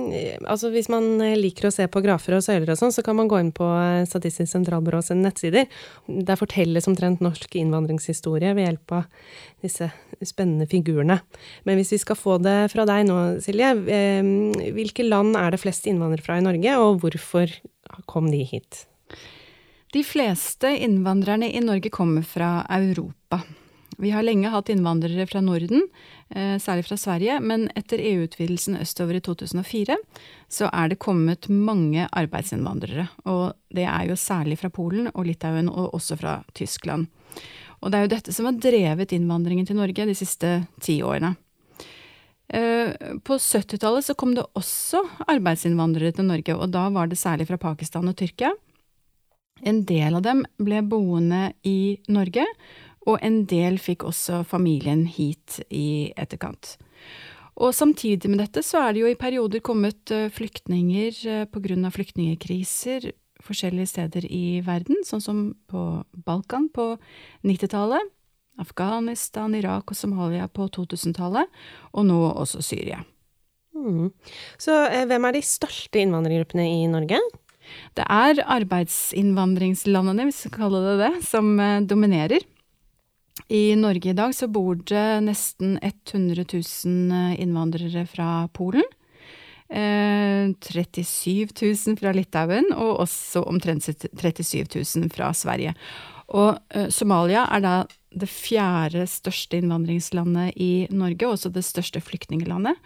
altså 0.51 0.73
hvis 0.75 0.89
man 0.91 1.07
liker 1.39 1.69
å 1.69 1.73
se 1.75 1.87
på 1.87 2.03
grafer 2.03 2.35
og 2.35 2.43
søyler 2.45 2.73
og 2.75 2.81
sånn, 2.81 2.95
så 2.95 3.05
kan 3.07 3.17
man 3.19 3.31
gå 3.31 3.39
inn 3.41 3.53
på 3.55 3.67
eh, 3.67 4.03
Statistisk 4.09 4.51
sentralbyrå 4.51 5.01
sine 5.07 5.29
nettsider. 5.29 5.69
Der 6.09 6.41
fortelles 6.41 6.91
omtrent 6.91 7.23
norsk 7.25 7.55
innvandringshistorie 7.61 8.53
ved 8.59 8.67
hjelp 8.67 8.97
av 8.99 9.31
disse 9.63 9.91
spennende 10.27 10.67
figurene. 10.71 11.21
Men 11.69 11.79
hvis 11.79 11.95
vi 11.95 12.03
skal 12.03 12.19
få 12.19 12.41
det 12.43 12.59
fra 12.75 12.87
deg 12.89 13.07
nå, 13.09 13.19
Silje, 13.45 13.73
um, 13.79 14.35
hvilke 14.77 15.07
land 15.07 15.39
er 15.39 15.55
det 15.55 15.63
flest 15.63 15.87
innvandrere 15.87 16.27
fra 16.27 16.41
i 16.43 16.47
Norge, 16.49 16.75
og 16.83 17.05
hvorfor 17.05 17.55
kom 18.11 18.33
de 18.35 18.43
hit? 18.51 18.83
De 19.95 20.03
fleste 20.05 20.75
innvandrerne 20.85 21.49
i 21.49 21.63
Norge 21.65 21.89
kommer 21.95 22.27
fra 22.27 22.59
Europa. 22.77 23.41
Vi 23.99 24.13
har 24.15 24.23
lenge 24.23 24.51
hatt 24.53 24.69
innvandrere 24.71 25.27
fra 25.27 25.41
Norden, 25.43 25.89
eh, 26.31 26.55
særlig 26.63 26.85
fra 26.87 26.97
Sverige, 26.97 27.41
men 27.41 27.67
etter 27.75 27.99
EU-utvidelsen 27.99 28.79
østover 28.79 29.19
i 29.19 29.21
2004 29.21 29.97
så 30.49 30.69
er 30.71 30.89
det 30.89 31.01
kommet 31.03 31.49
mange 31.51 32.07
arbeidsinnvandrere. 32.07 33.09
Og 33.27 33.55
det 33.75 33.89
er 33.91 34.07
jo 34.07 34.15
særlig 34.15 34.61
fra 34.61 34.71
Polen 34.71 35.11
og 35.15 35.27
Litauen, 35.27 35.69
og 35.69 35.95
også 35.99 36.17
fra 36.17 36.45
Tyskland. 36.55 37.09
Og 37.83 37.91
det 37.91 37.99
er 37.99 38.07
jo 38.07 38.15
dette 38.15 38.33
som 38.33 38.47
har 38.47 38.55
drevet 38.55 39.13
innvandringen 39.13 39.67
til 39.67 39.77
Norge 39.77 40.07
de 40.07 40.15
siste 40.15 40.69
ti 40.81 41.01
årene. 41.03 41.35
Eh, 42.49 42.95
på 43.19 43.35
70-tallet 43.35 44.07
så 44.07 44.15
kom 44.15 44.33
det 44.35 44.47
også 44.55 45.03
arbeidsinnvandrere 45.27 46.15
til 46.15 46.31
Norge, 46.31 46.55
og 46.55 46.71
da 46.71 46.87
var 46.89 47.11
det 47.11 47.19
særlig 47.19 47.49
fra 47.51 47.59
Pakistan 47.59 48.09
og 48.09 48.17
Tyrkia. 48.17 48.55
En 49.67 49.83
del 49.85 50.15
av 50.15 50.23
dem 50.23 50.45
ble 50.63 50.85
boende 50.87 51.49
i 51.67 51.99
Norge, 52.09 52.45
og 53.09 53.23
en 53.25 53.43
del 53.49 53.79
fikk 53.81 54.05
også 54.09 54.43
familien 54.49 55.07
hit 55.09 55.63
i 55.73 56.13
etterkant. 56.17 56.77
Og 57.59 57.73
samtidig 57.75 58.31
med 58.31 58.39
dette 58.43 58.63
så 58.63 58.85
er 58.85 58.95
det 58.95 59.03
jo 59.03 59.09
i 59.11 59.19
perioder 59.19 59.63
kommet 59.65 60.13
eh, 60.15 60.29
flyktninger 60.31 61.17
pga. 61.17 61.39
på 61.51 61.63
grunn 61.65 61.89
av 61.89 61.97
flyktningkriser 61.97 63.11
forskjellige 63.45 63.91
steder 63.93 64.27
i 64.31 64.61
verden, 64.67 65.03
sånn 65.07 65.23
som 65.23 65.43
på 65.71 65.83
Balkan 66.27 66.69
på 66.75 66.97
90-tallet, 67.47 68.15
Afghanistan, 68.59 69.55
Irak 69.55 69.93
og 69.93 69.99
Somalia 69.99 70.49
på 70.51 70.67
2000-tallet, 70.75 71.47
og 71.95 72.09
nå 72.09 72.19
også 72.33 72.63
Syria. 72.67 73.05
Mm. 73.79 74.11
Så 74.59 74.75
eh, 74.89 75.07
hvem 75.07 75.29
er 75.29 75.37
de 75.37 75.45
største 75.47 76.03
innvandrergruppene 76.03 76.67
i 76.67 76.87
Norge? 76.91 77.21
Det 77.95 78.07
er 78.11 78.43
arbeidsinnvandringslandene, 78.49 80.27
hvis 80.27 80.41
vi 80.41 80.49
skal 80.49 80.57
kalle 80.65 80.83
det 80.87 80.97
det, 81.03 81.13
som 81.27 81.53
dominerer. 81.87 82.47
I 83.47 83.77
Norge 83.79 84.11
i 84.11 84.17
dag 84.17 84.35
så 84.35 84.49
bor 84.51 84.77
det 84.89 85.07
nesten 85.25 85.79
100 85.83 86.45
000 86.53 87.39
innvandrere 87.41 88.07
fra 88.11 88.49
Polen. 88.53 88.85
Eh, 89.69 90.49
37 90.61 91.49
000 91.87 91.99
fra 92.01 92.13
Litauen, 92.17 92.71
og 92.73 93.03
også 93.05 93.45
omtrent 93.49 93.85
37 93.85 94.65
000 94.75 95.11
fra 95.13 95.31
Sverige. 95.37 95.75
Og 96.37 96.59
eh, 96.75 96.89
Somalia 96.93 97.47
er 97.53 97.65
da 97.65 97.75
det 98.09 98.29
fjerde 98.33 99.05
største 99.09 99.61
innvandringslandet 99.61 100.57
i 100.57 100.89
Norge, 100.91 101.29
og 101.29 101.37
også 101.37 101.53
det 101.53 101.65
største 101.69 102.03
flyktninglandet. 102.05 102.77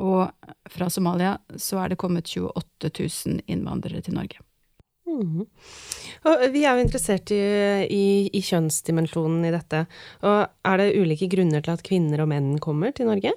Og 0.00 0.30
fra 0.72 0.88
Somalia 0.92 1.36
så 1.60 1.82
er 1.82 1.92
det 1.92 2.00
kommet 2.00 2.28
28 2.32 2.92
000 3.28 3.42
innvandrere 3.46 4.00
til 4.04 4.16
Norge. 4.16 4.40
Mm. 5.10 5.44
Vi 6.54 6.62
er 6.64 6.76
jo 6.76 6.84
interessert 6.84 7.32
i, 7.34 7.40
i, 7.90 8.04
i, 8.30 8.42
kjønnsdimensjonen 8.44 9.46
i 9.48 9.52
dette. 9.54 9.84
Og 10.22 10.42
er 10.70 10.80
det 10.80 10.92
ulike 11.00 11.30
grunner 11.32 11.64
til 11.64 11.74
at 11.74 11.84
kvinner 11.86 12.22
og 12.22 12.30
menn 12.32 12.52
kommer 12.62 12.94
til 12.94 13.10
Norge? 13.10 13.34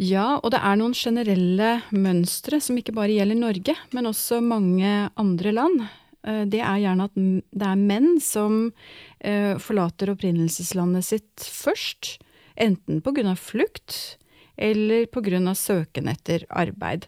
Ja, 0.00 0.40
og 0.40 0.50
det 0.50 0.58
er 0.58 0.78
noen 0.80 0.94
generelle 0.98 1.76
mønstre 1.94 2.58
som 2.62 2.78
ikke 2.80 2.96
bare 2.96 3.14
gjelder 3.14 3.38
Norge, 3.38 3.76
men 3.94 4.10
også 4.10 4.40
mange 4.42 4.90
andre 5.14 5.52
land. 5.54 5.84
Eh, 6.26 6.42
det 6.50 6.60
er 6.64 6.82
gjerne 6.82 7.06
at 7.06 7.14
det 7.14 7.68
er 7.68 7.78
menn 7.78 8.18
som 8.22 8.72
eh, 9.20 9.54
forlater 9.62 10.10
opprinnelseslandet 10.14 11.06
sitt 11.06 11.46
først, 11.46 12.16
enten 12.58 13.02
av 13.04 13.38
flukt 13.38 14.18
eller 14.56 15.06
av 15.48 15.54
søken 15.54 16.08
etter 16.08 16.44
arbeid. 16.50 17.06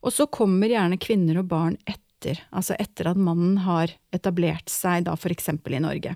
Og 0.00 0.12
så 0.12 0.26
kommer 0.26 0.68
gjerne 0.68 1.00
kvinner 1.00 1.40
og 1.40 1.48
barn 1.48 1.76
etter 1.84 2.04
etter, 2.20 2.42
altså 2.52 2.76
etter 2.78 3.08
at 3.08 3.16
mannen 3.16 3.62
har 3.64 3.92
etablert 4.12 4.68
seg 4.68 5.06
da 5.08 5.16
eksempel 5.16 5.74
i 5.74 5.80
Norge. 5.80 6.14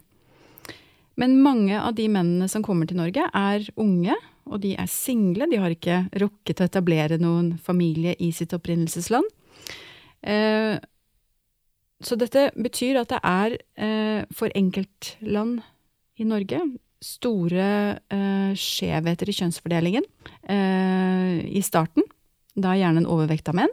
Men 1.16 1.40
mange 1.42 1.78
av 1.80 1.94
de 1.94 2.08
mennene 2.10 2.48
som 2.50 2.62
kommer 2.62 2.86
til 2.86 2.98
Norge, 2.98 3.24
er 3.32 3.64
unge, 3.76 4.14
og 4.44 4.60
de 4.60 4.74
er 4.76 4.90
single, 4.90 5.48
de 5.48 5.60
har 5.62 5.72
ikke 5.72 6.04
rukket 6.20 6.60
å 6.60 6.66
etablere 6.66 7.20
noen 7.22 7.54
familie 7.56 8.16
i 8.18 8.32
sitt 8.34 8.52
opprinnelsesland. 8.52 9.24
Eh, 10.20 10.76
så 12.04 12.18
dette 12.20 12.50
betyr 12.58 12.98
at 13.00 13.12
det 13.14 13.20
er 13.24 13.54
eh, 13.78 14.24
for 14.34 14.52
enkeltland 14.58 15.62
i 16.18 16.26
Norge 16.28 16.60
store 17.04 17.68
eh, 18.12 18.52
skjevheter 18.58 19.30
i 19.30 19.36
kjønnsfordelingen 19.38 20.04
i 20.44 21.60
starten. 21.64 22.04
Da 22.54 22.74
gjerne 22.76 23.02
en 23.02 23.08
overvekt 23.10 23.48
av 23.50 23.56
menn. 23.58 23.72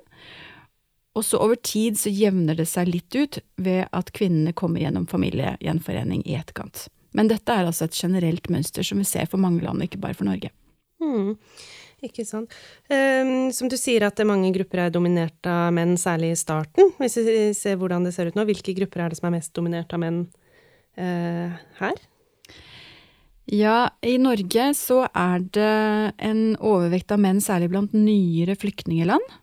Og 1.17 1.25
så 1.27 1.39
over 1.43 1.59
tid 1.59 1.99
så 1.99 2.11
jevner 2.13 2.55
det 2.55 2.69
seg 2.71 2.87
litt 2.87 3.15
ut 3.15 3.41
ved 3.59 3.83
at 3.91 4.13
kvinnene 4.15 4.53
kommer 4.55 4.83
gjennom 4.83 5.07
familiegjenforening 5.11 6.23
i 6.23 6.37
etterkant. 6.39 6.87
Men 7.17 7.27
dette 7.27 7.51
er 7.51 7.67
altså 7.67 7.89
et 7.89 7.97
generelt 7.97 8.47
mønster 8.51 8.85
som 8.87 9.01
vi 9.01 9.07
ser 9.07 9.27
for 9.27 9.41
mange 9.41 9.63
land, 9.65 9.83
ikke 9.83 9.99
bare 9.99 10.15
for 10.15 10.29
Norge. 10.29 10.53
Mm, 11.03 11.33
ikke 12.05 12.23
sant. 12.27 12.53
Um, 12.87 13.49
som 13.51 13.67
du 13.67 13.75
sier 13.79 14.05
at 14.07 14.21
mange 14.27 14.53
grupper 14.55 14.85
er 14.85 14.93
dominert 14.93 15.49
av 15.49 15.73
menn, 15.75 15.97
særlig 15.99 16.31
i 16.31 16.39
starten. 16.39 16.93
Hvis 17.01 17.19
vi 17.19 17.35
ser 17.57 17.75
hvordan 17.81 18.07
det 18.07 18.15
ser 18.15 18.31
ut 18.31 18.39
nå, 18.39 18.47
hvilke 18.47 18.77
grupper 18.77 19.03
er 19.03 19.11
det 19.11 19.19
som 19.19 19.27
er 19.27 19.35
mest 19.35 19.51
dominert 19.57 19.91
av 19.91 20.03
menn 20.05 20.23
uh, 20.95 21.59
her? 21.81 21.99
Ja, 23.51 23.89
i 24.05 24.15
Norge 24.21 24.71
så 24.79 25.01
er 25.11 25.43
det 25.51 25.71
en 26.23 26.43
overvekt 26.55 27.11
av 27.11 27.19
menn, 27.19 27.43
særlig 27.43 27.73
blant 27.73 27.91
nyere 27.97 28.55
flyktningeland 28.55 29.40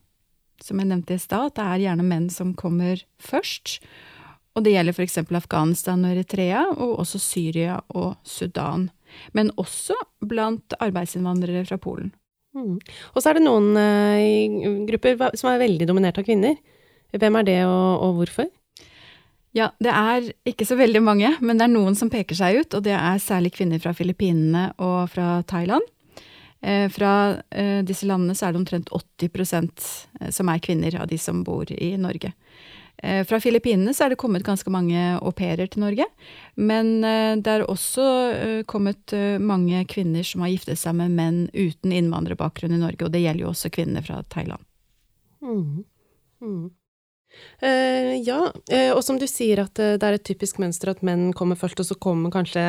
som 0.64 0.80
jeg 0.80 0.90
nevnte 0.90 1.16
i 1.16 1.22
stad, 1.22 1.50
at 1.50 1.59
det 1.59 1.66
er 1.66 1.84
gjerne 1.86 2.06
menn 2.06 2.28
som 2.32 2.54
kommer 2.59 3.02
først. 3.22 3.78
Og 4.56 4.64
det 4.66 4.74
gjelder 4.74 4.96
f.eks. 4.96 5.20
Afghanistan 5.22 6.04
og 6.04 6.14
Eritrea, 6.14 6.64
og 6.74 6.98
også 7.04 7.20
Syria 7.22 7.78
og 7.94 8.16
Sudan. 8.26 8.88
Men 9.36 9.52
også 9.56 9.96
blant 10.26 10.74
arbeidsinnvandrere 10.82 11.64
fra 11.68 11.78
Polen. 11.80 12.11
Mm. 12.56 12.78
Og 13.14 13.22
så 13.22 13.30
er 13.30 13.38
det 13.38 13.44
noen 13.44 13.76
uh, 13.76 14.84
grupper 14.88 15.28
som 15.38 15.52
er 15.52 15.62
veldig 15.62 15.86
dominert 15.88 16.18
av 16.18 16.26
kvinner. 16.26 16.56
Hvem 17.14 17.38
er 17.40 17.46
det, 17.46 17.61
og, 17.68 18.02
og 18.04 18.16
hvorfor? 18.18 18.48
Ja, 19.56 19.70
det 19.80 19.92
er 19.94 20.26
ikke 20.46 20.66
så 20.68 20.76
veldig 20.78 21.00
mange, 21.02 21.30
men 21.40 21.59
det 21.59 21.66
er 21.66 21.72
noen 21.72 21.96
som 21.96 22.11
peker 22.12 22.36
seg 22.36 22.61
ut, 22.61 22.74
og 22.76 22.84
det 22.84 22.94
er 22.94 23.22
særlig 23.22 23.54
kvinner 23.56 23.80
fra 23.82 23.94
Filippinene 23.96 24.68
og 24.76 25.09
fra 25.14 25.38
Thailand. 25.48 25.86
Eh, 26.61 26.88
fra 26.88 27.42
eh, 27.50 27.84
disse 27.86 28.06
landene 28.06 28.34
så 28.34 28.48
er 28.48 28.54
det 28.54 28.62
omtrent 28.62 28.90
80 28.90 29.52
eh, 30.20 30.30
som 30.34 30.50
er 30.50 30.62
kvinner 30.62 30.96
av 31.00 31.06
de 31.06 31.18
som 31.18 31.44
bor 31.46 31.70
i 31.70 31.96
Norge. 31.96 32.32
Fra 32.98 33.38
Filippinene 33.38 33.92
så 33.94 34.09
er 34.09 34.11
det 34.11 34.16
kommet 34.18 34.42
ganske 34.42 34.72
mange 34.74 34.98
au 35.22 35.30
pairer 35.30 35.68
til 35.70 35.84
Norge. 35.84 36.02
Men 36.59 36.88
det 36.98 37.52
er 37.52 37.62
også 37.62 38.06
kommet 38.66 39.14
mange 39.38 39.84
kvinner 39.86 40.26
som 40.26 40.42
har 40.42 40.50
giftet 40.50 40.80
seg 40.80 40.96
med 40.98 41.14
menn 41.14 41.38
uten 41.52 41.94
innvandrerbakgrunn 41.94 42.74
i 42.74 42.80
Norge, 42.80 43.06
og 43.06 43.14
det 43.14 43.20
gjelder 43.22 43.44
jo 43.44 43.52
også 43.52 43.70
kvinner 43.70 44.02
fra 44.02 44.18
Thailand. 44.34 44.66
Mm. 45.46 45.86
Mm. 46.42 46.66
Uh, 47.62 48.18
ja, 48.18 48.40
og 48.96 49.04
som 49.06 49.22
du 49.22 49.28
sier 49.30 49.62
at 49.62 49.78
det 49.78 50.02
er 50.02 50.18
et 50.18 50.26
typisk 50.26 50.59
mønster 50.59 50.90
at 50.90 51.06
menn 51.06 51.28
kommer 51.38 51.61
først, 51.61 51.78
og 51.78 51.86
så 51.86 52.00
kommer 52.02 52.34
kanskje 52.34 52.66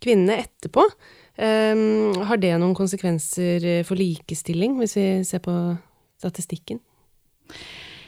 kvinnene 0.00 0.40
etterpå. 0.46 0.88
Um, 1.36 2.14
har 2.24 2.40
det 2.40 2.54
noen 2.56 2.76
konsekvenser 2.76 3.84
for 3.84 4.00
likestilling, 4.00 4.78
hvis 4.80 4.96
vi 4.96 5.08
ser 5.28 5.42
på 5.44 5.52
statistikken? 6.20 6.80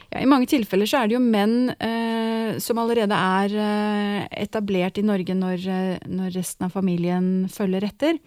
Ja, 0.09 0.23
I 0.23 0.29
mange 0.29 0.49
tilfeller 0.49 0.89
så 0.89 1.03
er 1.03 1.09
det 1.09 1.17
jo 1.17 1.21
menn 1.21 1.69
eh, 1.75 2.57
som 2.63 2.81
allerede 2.81 3.13
er 3.13 3.53
eh, 3.53 4.25
etablert 4.41 4.97
i 4.97 5.05
Norge 5.05 5.35
når, 5.37 5.67
eh, 5.69 6.09
når, 6.09 6.33
resten 6.33 6.65
av 6.65 6.73
familien 6.73 7.45
følger 7.53 7.85
etter. 7.85 8.17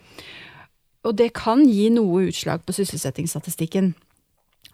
Og 1.03 1.17
det 1.19 1.33
kan 1.35 1.65
gi 1.67 1.89
noe 1.91 2.29
utslag 2.29 2.63
på 2.63 2.75
sysselsettingsstatistikken. 2.77 3.93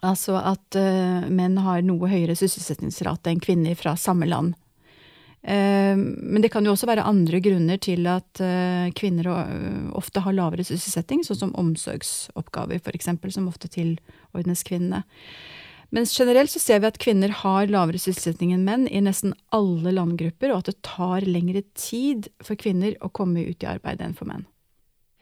Altså 0.05 0.37
at 0.37 0.77
eh, 0.79 1.25
menn 1.33 1.57
har 1.65 1.81
noe 1.87 2.13
høyere 2.13 2.37
sysselsettingsrate 2.39 3.33
enn 3.33 3.41
kvinner 3.43 3.79
fra 3.79 3.97
samme 3.97 4.29
land. 4.29 4.53
Eh, 5.49 5.97
men 5.97 6.43
det 6.45 6.51
kan 6.53 6.67
jo 6.67 6.75
også 6.75 6.91
være 6.91 7.07
andre 7.09 7.41
grunner 7.41 7.81
til 7.81 8.05
at 8.11 8.43
eh, 8.45 8.91
kvinner 8.99 9.31
ofte 9.97 10.21
har 10.25 10.37
lavere 10.37 10.67
sysselsetting, 10.67 11.23
sånn 11.25 11.41
som 11.47 11.55
omsorgsoppgaver 11.57 12.83
f.eks., 12.83 13.09
som 13.33 13.49
ofte 13.49 13.71
tilordnes 13.73 14.67
kvinnene. 14.69 15.07
Men 15.95 16.05
generelt 16.05 16.53
så 16.53 16.61
ser 16.61 16.83
vi 16.83 16.91
at 16.91 17.01
kvinner 17.01 17.33
har 17.33 17.71
lavere 17.73 18.01
sysselsetting 18.01 18.53
enn 18.53 18.67
menn 18.67 18.85
i 18.93 19.01
nesten 19.01 19.33
alle 19.57 19.95
landgrupper, 19.97 20.53
og 20.53 20.61
at 20.61 20.69
det 20.69 20.83
tar 20.85 21.25
lengre 21.25 21.65
tid 21.73 22.29
for 22.45 22.61
kvinner 22.61 22.99
å 23.01 23.09
komme 23.09 23.47
ut 23.49 23.65
i 23.65 23.71
arbeid 23.71 24.05
enn 24.05 24.17
for 24.19 24.29
menn. 24.29 24.45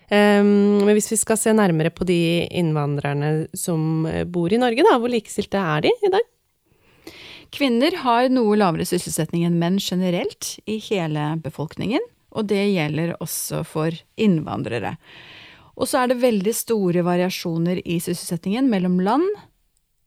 Um, 0.07 0.83
men 0.87 0.95
hvis 0.95 1.13
vi 1.13 1.19
skal 1.19 1.39
se 1.39 1.55
nærmere 1.55 1.91
på 1.95 2.07
de 2.07 2.47
innvandrerne 2.55 3.47
som 3.59 4.07
bor 4.31 4.51
i 4.51 4.59
Norge, 4.59 4.83
da, 4.87 4.99
hvor 4.99 5.11
likestilte 5.11 5.63
er 5.63 5.87
de 5.87 5.95
i 5.95 6.11
dag? 6.15 6.27
Kvinner 7.57 7.95
har 8.03 8.29
noe 8.29 8.57
lavere 8.59 8.85
sysselsetting 8.85 9.47
enn 9.47 9.57
menn 9.57 9.79
generelt 9.81 10.59
i 10.69 10.77
hele 10.91 11.31
befolkningen, 11.41 12.03
og 12.37 12.51
det 12.51 12.61
gjelder 12.69 13.15
også 13.17 13.63
for 13.65 13.97
innvandrere. 14.21 14.97
Og 15.77 15.89
så 15.89 16.03
er 16.03 16.11
det 16.11 16.21
veldig 16.21 16.53
store 16.57 17.05
variasjoner 17.07 17.81
i 17.81 17.97
sysselsettingen 17.97 18.69
mellom 18.69 19.01
land, 19.01 19.25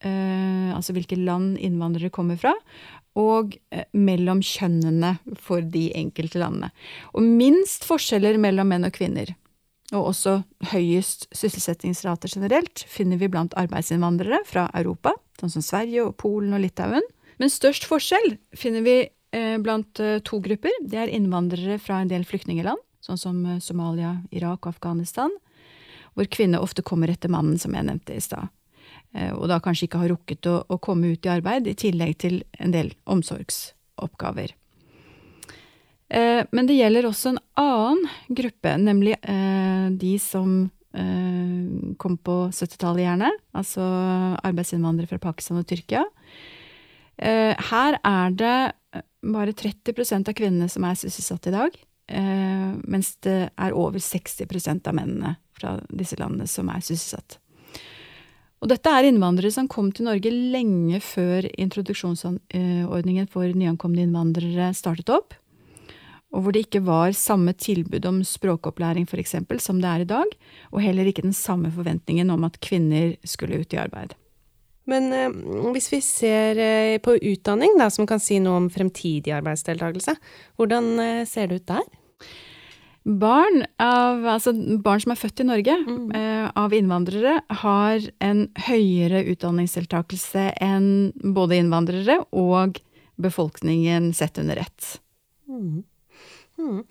eh, 0.06 0.70
altså 0.76 0.94
hvilke 0.94 1.18
land 1.18 1.58
innvandrere 1.58 2.14
kommer 2.14 2.38
fra, 2.38 2.54
og 3.18 3.58
eh, 3.74 3.88
mellom 3.98 4.46
kjønnene 4.46 5.16
for 5.42 5.66
de 5.66 5.88
enkelte 5.98 6.42
landene. 6.44 6.70
Og 7.18 7.26
minst 7.26 7.90
forskjeller 7.90 8.38
mellom 8.38 8.70
menn 8.70 8.86
og 8.86 8.94
kvinner, 8.94 9.34
og 9.90 10.12
også 10.14 10.44
høyest 10.70 11.32
sysselsettingsrater 11.34 12.30
generelt, 12.30 12.86
finner 12.86 13.18
vi 13.18 13.30
blant 13.32 13.58
arbeidsinnvandrere 13.58 14.44
fra 14.46 14.70
Europa, 14.78 15.18
sånn 15.42 15.58
som 15.58 15.66
Sverige 15.66 16.06
og 16.06 16.20
Polen 16.22 16.54
og 16.54 16.62
Litauen. 16.62 17.16
Men 17.40 17.52
størst 17.52 17.88
forskjell 17.88 18.36
finner 18.58 18.84
vi 18.84 18.98
eh, 19.08 19.56
blant 19.64 20.00
eh, 20.04 20.20
to 20.28 20.42
grupper. 20.44 20.76
Det 20.84 21.00
er 21.00 21.12
innvandrere 21.16 21.80
fra 21.82 22.02
en 22.04 22.12
del 22.12 22.26
flyktningeland, 22.28 22.82
sånn 23.04 23.20
som 23.20 23.40
eh, 23.48 23.62
Somalia, 23.64 24.18
Irak 24.36 24.66
og 24.66 24.74
Afghanistan, 24.76 25.32
hvor 26.18 26.28
kvinner 26.28 26.64
ofte 26.64 26.84
kommer 26.84 27.12
etter 27.12 27.32
mannen, 27.32 27.60
som 27.62 27.76
jeg 27.76 27.88
nevnte 27.88 28.18
i 28.18 28.24
stad. 28.24 28.52
Og 29.10 29.48
da 29.50 29.56
kanskje 29.58 29.88
ikke 29.88 30.04
har 30.04 30.12
rukket 30.12 30.46
å, 30.46 30.60
å, 30.70 30.78
komme 30.78 31.16
ut 31.16 31.26
i 31.26 31.32
arbeid, 31.34 31.66
i 31.66 31.74
tillegg 31.78 32.12
til 32.22 32.36
en 32.62 32.74
del 32.76 32.92
omsorgsoppgaver. 33.10 34.52
Men 36.54 36.70
det 36.70 36.76
gjelder 36.78 37.08
også 37.10 37.32
en 37.32 37.40
annen 37.58 38.04
gruppe, 38.38 38.76
nemlig 38.78 39.16
de 39.98 40.12
som 40.22 40.60
kom 40.94 42.20
på 42.22 42.38
70-tallet, 42.54 43.08
gjerne. 43.08 43.32
Altså 43.58 43.88
arbeidsinnvandrere 44.46 45.10
fra 45.10 45.22
Pakistan 45.26 45.64
og 45.64 45.70
Tyrkia. 45.70 46.06
Her 47.20 48.00
er 48.00 48.36
det 48.40 49.04
bare 49.20 49.52
30% 49.52 50.30
av 50.32 50.36
kvinnene 50.38 50.70
som 50.72 50.86
er 50.88 50.96
sysselsatt 50.96 51.50
i 51.50 51.56
dag, 51.56 51.76
mens 52.88 53.12
det 53.26 53.50
er 53.52 53.76
over 53.76 54.00
60% 54.00 54.88
av 54.88 54.96
mennene 54.96 55.34
fra 55.60 55.76
disse 55.92 56.16
landene 56.22 56.48
som 56.48 56.72
er 56.72 56.80
sysselsatt. 56.80 57.36
Og 58.60 58.72
dette 58.72 58.92
er 58.92 59.08
innvandrere 59.08 59.52
som 59.56 59.68
kom 59.72 59.92
til 59.96 60.08
Norge 60.10 60.32
lenge 60.32 61.00
før 61.04 61.46
introduksjonsordningen 61.60 63.30
for 63.32 63.52
nyankomne 63.56 64.04
innvandrere 64.04 64.72
startet 64.76 65.12
opp, 65.16 65.36
og 66.30 66.44
hvor 66.46 66.54
det 66.54 66.68
ikke 66.68 66.84
var 66.86 67.16
samme 67.18 67.56
tilbud 67.58 68.06
om 68.06 68.20
språkopplæring 68.28 69.08
for 69.10 69.18
eksempel, 69.22 69.60
som 69.64 69.80
det 69.82 69.90
er 69.90 70.04
i 70.04 70.10
dag, 70.12 70.34
og 70.70 70.84
heller 70.84 71.08
ikke 71.10 71.26
den 71.26 71.34
samme 71.34 71.72
forventningen 71.74 72.30
om 72.30 72.44
at 72.46 72.60
kvinner 72.64 73.16
skulle 73.26 73.64
ut 73.64 73.74
i 73.74 73.80
arbeid. 73.82 74.14
Men 74.90 75.10
eh, 75.14 75.40
hvis 75.76 75.90
vi 75.94 76.02
ser 76.04 76.60
eh, 76.60 76.98
på 77.04 77.18
utdanning, 77.18 77.78
da, 77.80 77.90
som 77.94 78.08
kan 78.10 78.22
si 78.24 78.40
noe 78.44 78.64
om 78.64 78.70
fremtidig 78.74 79.34
arbeidsdeltakelse, 79.38 80.16
hvordan 80.60 80.94
eh, 81.04 81.26
ser 81.30 81.50
det 81.50 81.62
ut 81.62 81.74
der? 81.74 81.90
Barn, 83.10 83.64
av, 83.82 84.26
altså 84.28 84.52
barn 84.84 85.02
som 85.02 85.14
er 85.14 85.18
født 85.18 85.42
i 85.42 85.46
Norge 85.48 85.74
mm. 85.80 86.10
av 86.60 86.74
innvandrere, 86.76 87.38
har 87.62 88.04
en 88.22 88.44
høyere 88.68 89.24
utdanningsdeltakelse 89.32 90.44
enn 90.62 90.90
både 91.34 91.58
innvandrere 91.58 92.20
og 92.36 92.78
befolkningen 93.24 94.12
sett 94.14 94.38
under 94.44 94.60
ett. 94.62 95.00
Mm. 95.50 95.88
Mm. 96.60 96.84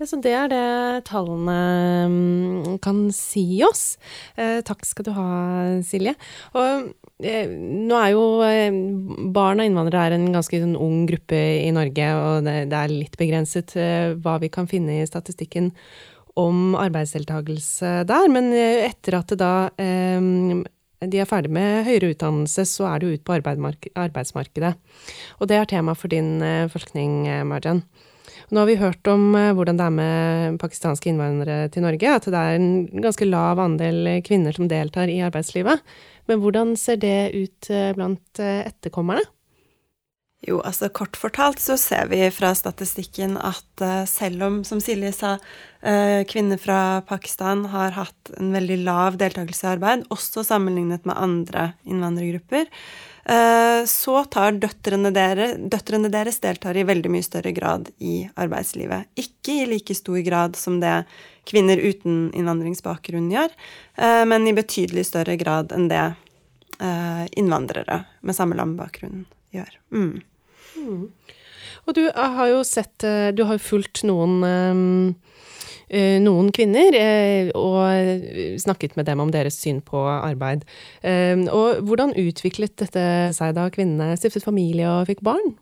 Ja, 0.00 0.06
så 0.10 0.18
det 0.18 0.32
er 0.34 0.48
det 0.50 1.04
tallene 1.06 1.56
mm, 2.10 2.78
kan 2.82 3.04
si 3.14 3.62
oss. 3.62 3.96
Eh, 4.34 4.58
takk 4.66 4.82
skal 4.88 5.06
du 5.06 5.12
ha, 5.14 5.28
Silje. 5.86 6.16
Og 6.58 6.90
nå 7.22 7.98
er 7.98 8.12
jo 8.12 8.22
eh, 8.42 8.74
barn 9.34 9.62
av 9.62 9.68
innvandrere 9.68 10.18
en 10.18 10.32
ganske 10.34 10.58
sånn 10.62 10.74
ung 10.78 11.04
gruppe 11.06 11.38
i 11.62 11.70
Norge, 11.74 12.08
og 12.18 12.46
det, 12.46 12.56
det 12.72 12.78
er 12.78 12.94
litt 12.94 13.18
begrenset 13.20 13.76
eh, 13.78 14.14
hva 14.18 14.38
vi 14.42 14.50
kan 14.52 14.66
finne 14.70 14.98
i 14.98 15.06
statistikken 15.08 15.70
om 16.40 16.74
arbeidsdeltakelse 16.80 18.02
der. 18.08 18.30
Men 18.32 18.50
etter 18.56 19.18
at 19.18 19.34
da 19.36 19.52
de 19.76 21.18
er 21.20 21.28
ferdig 21.28 21.50
med 21.52 21.82
høyere 21.84 22.14
utdannelse, 22.14 22.64
så 22.70 22.86
er 22.88 23.02
det 23.02 23.08
jo 23.08 23.18
ut 23.18 23.26
på 23.26 23.34
arbeidsmarkedet. 23.36 24.72
Og 25.42 25.50
det 25.50 25.58
er 25.58 25.68
tema 25.68 25.92
for 25.98 26.08
din 26.08 26.40
forskning, 26.72 27.26
Marjan. 27.50 27.82
Nå 28.48 28.62
har 28.62 28.70
vi 28.70 28.78
hørt 28.80 29.10
om 29.12 29.34
hvordan 29.34 29.76
det 29.76 29.84
er 29.84 29.94
med 29.98 30.56
pakistanske 30.62 31.12
innvandrere 31.12 31.68
til 31.74 31.84
Norge, 31.84 32.16
at 32.16 32.30
det 32.32 32.40
er 32.40 32.56
en 32.56 33.02
ganske 33.04 33.28
lav 33.28 33.60
andel 33.60 34.08
kvinner 34.24 34.56
som 34.56 34.72
deltar 34.72 35.12
i 35.12 35.20
arbeidslivet. 35.26 35.84
Men 36.30 36.42
hvordan 36.42 36.74
ser 36.78 37.00
det 37.02 37.32
ut 37.34 37.70
eh, 37.72 37.92
blant 37.96 38.42
eh, 38.42 38.64
etterkommerne? 38.68 39.24
Jo, 40.42 40.56
altså 40.66 40.88
kort 40.90 41.14
fortalt 41.14 41.60
så 41.62 41.76
ser 41.78 42.08
vi 42.10 42.18
fra 42.34 42.48
statistikken 42.58 43.36
at 43.38 43.78
uh, 43.78 44.00
selv 44.10 44.42
om, 44.42 44.56
som 44.66 44.80
Silje 44.82 45.12
sa, 45.14 45.36
kvinner 46.26 46.58
fra 46.58 46.98
Pakistan 47.06 47.62
har 47.70 47.94
hatt 47.94 48.32
en 48.38 48.50
veldig 48.54 48.80
lav 48.82 49.20
deltakelse 49.20 49.62
i 49.62 49.70
arbeid, 49.76 50.02
også 50.14 50.42
sammenlignet 50.46 51.06
med 51.06 51.14
andre 51.14 51.68
innvandrergrupper, 51.86 52.66
så 53.22 54.24
tar 54.34 54.56
døtrene, 54.58 55.12
dere, 55.14 55.52
døtrene 55.70 56.08
deres 56.10 56.40
deltar 56.42 56.74
i 56.74 56.82
veldig 56.82 57.10
mye 57.14 57.22
større 57.22 57.52
grad 57.54 57.92
i 58.02 58.24
arbeidslivet. 58.34 59.12
Ikke 59.14 59.60
i 59.62 59.68
like 59.70 59.94
stor 59.94 60.18
grad 60.26 60.58
som 60.58 60.80
det 60.82 61.04
kvinner 61.48 61.80
uten 61.80 62.30
innvandringsbakgrunn 62.34 63.30
gjør, 63.32 63.54
eh, 63.96 64.24
men 64.28 64.46
i 64.46 64.56
betydelig 64.56 65.06
større 65.10 65.36
grad 65.40 65.72
enn 65.74 65.88
det 65.90 66.04
eh, 66.78 67.24
innvandrere 67.38 68.02
med 68.22 68.38
samme 68.38 68.58
landbakgrunn 68.58 69.24
gjør. 69.54 69.72
Mm. 69.94 70.22
Mm. 70.76 71.08
Og 71.86 71.96
du 71.98 72.04
har 72.14 72.46
jo 72.48 72.62
sett 72.64 73.04
eh, 73.04 73.28
Du 73.34 73.42
har 73.44 73.58
jo 73.58 73.62
fulgt 73.62 74.04
noen 74.08 75.14
noen 75.92 76.48
kvinner, 76.56 76.96
og 77.58 78.24
snakket 78.62 78.96
med 78.96 79.08
dem 79.10 79.20
om 79.20 79.32
deres 79.34 79.58
syn 79.60 79.82
på 79.84 80.00
arbeid. 80.12 80.64
Og 81.52 81.82
hvordan 81.84 82.14
utviklet 82.16 82.76
dette 82.80 83.04
seg 83.36 83.52
da 83.58 83.68
kvinnene 83.72 84.16
stiftet 84.16 84.46
familie 84.46 84.88
og 84.88 85.10
fikk 85.10 85.20
barn? 85.26 85.52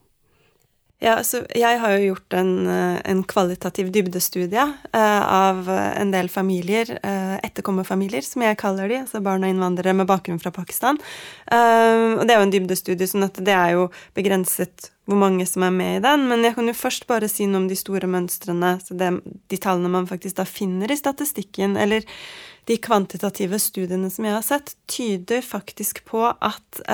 Ja, 1.01 1.15
så 1.25 1.39
jeg 1.57 1.79
har 1.81 1.95
jo 1.97 2.11
gjort 2.11 2.35
en, 2.37 2.67
eh, 2.69 2.99
en 3.09 3.23
kvalitativ 3.25 3.89
dybdestudie 3.89 4.67
eh, 4.93 5.23
av 5.33 5.69
en 5.73 6.11
del 6.13 6.29
familier, 6.29 6.91
eh, 7.03 7.39
etterkommerfamilier, 7.41 8.21
som 8.21 8.45
jeg 8.45 8.59
kaller 8.61 8.93
de, 8.93 8.99
altså 9.01 9.23
barn 9.25 9.47
og 9.47 9.49
innvandrere 9.49 9.95
med 9.97 10.11
bakgrunn 10.11 10.43
fra 10.43 10.53
Pakistan. 10.53 11.01
Eh, 11.49 12.19
og 12.19 12.27
det 12.29 12.35
er 12.35 12.43
jo 12.43 12.45
en 12.45 12.53
dybdestudie, 12.53 13.09
sånn 13.09 13.25
at 13.25 13.41
det 13.41 13.57
er 13.57 13.79
jo 13.79 13.87
begrenset 14.19 14.91
hvor 15.09 15.17
mange 15.23 15.49
som 15.49 15.65
er 15.65 15.73
med 15.73 16.03
i 16.03 16.05
den. 16.05 16.29
Men 16.29 16.45
jeg 16.45 16.59
kan 16.59 16.69
jo 16.69 16.77
først 16.77 17.09
bare 17.09 17.33
si 17.33 17.49
noe 17.49 17.63
om 17.63 17.71
de 17.73 17.81
store 17.81 18.05
mønstrene, 18.05 18.77
så 18.85 18.99
det, 19.01 19.11
de 19.25 19.57
tallene 19.57 19.95
man 19.97 20.11
faktisk 20.11 20.37
da 20.37 20.45
finner 20.45 20.93
i 20.93 21.01
statistikken, 21.01 21.81
eller 21.81 22.05
de 22.69 22.77
kvantitative 22.77 23.57
studiene 23.57 24.13
som 24.13 24.29
jeg 24.29 24.37
har 24.37 24.45
sett, 24.45 24.77
tyder 24.85 25.41
faktisk 25.41 26.05
på 26.13 26.29
at 26.29 26.85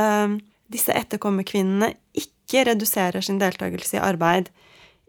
disse 0.73 0.95
etterkommerkvinnene 0.95 1.91
ikke 2.15 2.36
ikke 2.47 2.71
reduserer 2.71 3.25
sin 3.25 3.41
deltakelse 3.43 3.99
i 3.99 4.03
arbeid 4.03 4.53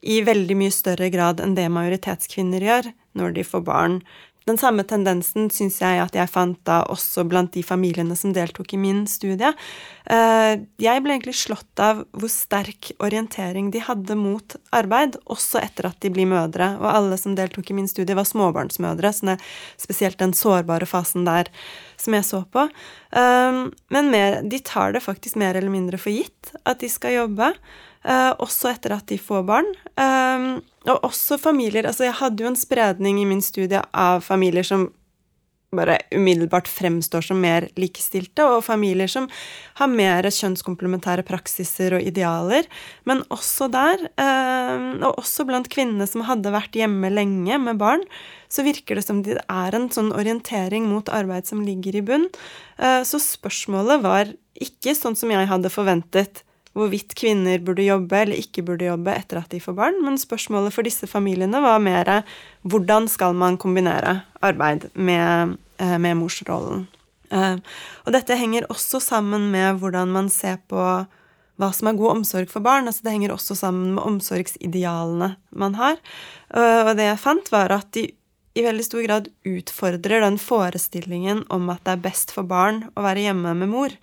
i 0.01 0.21
veldig 0.25 0.57
mye 0.57 0.73
større 0.73 1.09
grad 1.13 1.41
enn 1.41 1.55
det 1.57 1.69
majoritetskvinner 1.73 2.65
gjør 2.65 2.89
når 3.17 3.37
de 3.37 3.45
får 3.45 3.63
barn 3.67 3.99
den 4.47 4.57
samme 4.59 4.85
tendensen 4.87 5.49
syns 5.53 5.81
jeg 5.81 5.99
at 5.99 6.15
jeg 6.15 6.31
fant 6.31 6.59
da 6.67 6.79
også 6.87 7.25
blant 7.27 7.51
de 7.55 7.63
familiene 7.65 8.15
som 8.17 8.31
deltok 8.35 8.73
i 8.73 8.79
min 8.79 9.03
studie. 9.09 9.49
Eh, 10.07 10.53
jeg 10.81 11.03
ble 11.03 11.17
egentlig 11.17 11.35
slått 11.35 11.83
av 11.83 12.05
hvor 12.15 12.31
sterk 12.31 12.93
orientering 13.03 13.71
de 13.73 13.83
hadde 13.83 14.15
mot 14.19 14.55
arbeid, 14.75 15.19
også 15.27 15.59
etter 15.61 15.89
at 15.89 15.99
de 16.03 16.11
blir 16.15 16.29
mødre. 16.31 16.73
Og 16.79 16.87
alle 16.91 17.19
som 17.19 17.35
deltok 17.37 17.71
i 17.71 17.77
min 17.77 17.91
studie, 17.91 18.15
var 18.17 18.27
småbarnsmødre, 18.29 19.11
så 19.13 19.33
det 19.33 19.37
spesielt 19.81 20.19
den 20.21 20.35
sårbare 20.37 20.87
fasen 20.87 21.27
der 21.27 21.51
som 21.99 22.15
jeg 22.15 22.27
så 22.27 22.43
på. 22.47 22.67
Eh, 23.11 23.59
men 23.93 24.13
mer, 24.13 24.39
de 24.47 24.63
tar 24.63 24.95
det 24.95 25.03
faktisk 25.03 25.39
mer 25.39 25.59
eller 25.59 25.73
mindre 25.73 25.99
for 25.99 26.15
gitt 26.15 26.55
at 26.63 26.79
de 26.79 26.91
skal 26.91 27.19
jobbe. 27.19 27.51
Uh, 28.07 28.31
også 28.39 28.69
etter 28.71 28.93
at 28.95 29.09
de 29.11 29.17
får 29.19 29.41
barn. 29.47 29.67
Um, 29.99 30.61
og 30.87 31.09
også 31.09 31.35
familier 31.41 31.89
Altså, 31.89 32.05
jeg 32.05 32.15
hadde 32.21 32.45
jo 32.45 32.47
en 32.47 32.59
spredning 32.59 33.19
i 33.19 33.27
min 33.27 33.43
studie 33.43 33.81
av 33.91 34.23
familier 34.23 34.63
som 34.63 34.87
bare 35.75 35.97
umiddelbart 36.15 36.69
fremstår 36.71 37.25
som 37.27 37.41
mer 37.43 37.65
likestilte, 37.75 38.45
og 38.47 38.63
familier 38.63 39.11
som 39.11 39.27
har 39.81 39.91
mer 39.91 40.23
kjønnskomplementære 40.31 41.25
praksiser 41.27 41.97
og 41.97 42.07
idealer. 42.07 42.71
Men 43.03 43.25
også 43.27 43.67
der, 43.75 44.07
uh, 44.15 45.03
og 45.03 45.19
også 45.19 45.43
blant 45.49 45.67
kvinnene 45.73 46.07
som 46.07 46.23
hadde 46.29 46.55
vært 46.55 46.79
hjemme 46.79 47.11
lenge 47.11 47.59
med 47.59 47.83
barn, 47.83 48.07
så 48.47 48.63
virker 48.63 48.95
det 48.95 49.03
som 49.03 49.19
det 49.27 49.41
er 49.43 49.75
en 49.75 49.91
sånn 49.91 50.15
orientering 50.15 50.87
mot 50.87 51.11
arbeid 51.11 51.51
som 51.51 51.67
ligger 51.67 51.99
i 51.99 52.07
bunn. 52.07 52.29
Så 52.79 53.19
spørsmålet 53.19 53.99
var 54.05 54.29
ikke 54.55 54.93
sånn 54.95 55.17
som 55.19 55.33
jeg 55.33 55.49
hadde 55.51 55.73
forventet 55.73 56.46
hvorvidt 56.77 57.15
kvinner 57.17 57.61
burde 57.63 57.85
jobbe 57.85 58.21
eller 58.21 58.39
ikke 58.41 58.63
burde 58.67 58.87
jobbe 58.87 59.13
etter 59.15 59.41
at 59.41 59.51
de 59.53 59.61
får 59.63 59.75
barn, 59.77 59.99
men 60.05 60.19
spørsmålet 60.21 60.75
for 60.75 60.87
disse 60.87 61.09
familiene 61.09 61.61
var 61.63 61.81
mer 61.83 62.11
hvordan 62.67 63.09
skal 63.11 63.37
man 63.37 63.59
kombinere 63.61 64.21
arbeid 64.45 64.89
med, 64.93 65.57
eh, 65.81 65.97
med 65.97 66.19
morsrollen. 66.21 66.87
Eh, 67.31 67.57
og 68.05 68.13
dette 68.15 68.37
henger 68.39 68.69
også 68.71 69.01
sammen 69.03 69.49
med 69.51 69.81
hvordan 69.81 70.13
man 70.13 70.29
ser 70.33 70.61
på 70.69 70.83
hva 71.57 71.71
som 71.73 71.89
er 71.89 71.97
god 71.97 72.19
omsorg 72.19 72.51
for 72.51 72.61
barn. 72.61 72.85
altså 72.85 73.03
Det 73.03 73.15
henger 73.15 73.33
også 73.33 73.57
sammen 73.57 73.95
med 73.95 74.03
omsorgsidealene 74.05 75.35
man 75.49 75.73
har. 75.73 75.97
Og 76.53 76.91
det 76.93 77.07
jeg 77.07 77.17
fant, 77.17 77.49
var 77.49 77.73
at 77.73 77.89
de 77.97 78.11
i 78.57 78.63
veldig 78.65 78.85
stor 78.85 79.03
grad 79.05 79.29
utfordrer 79.45 80.23
den 80.23 80.39
forestillingen 80.41 81.43
om 81.53 81.69
at 81.73 81.83
det 81.85 81.93
er 81.93 82.05
best 82.07 82.33
for 82.33 82.47
barn 82.47 82.85
å 82.97 83.05
være 83.05 83.27
hjemme 83.27 83.53
med 83.57 83.71
mor 83.73 83.95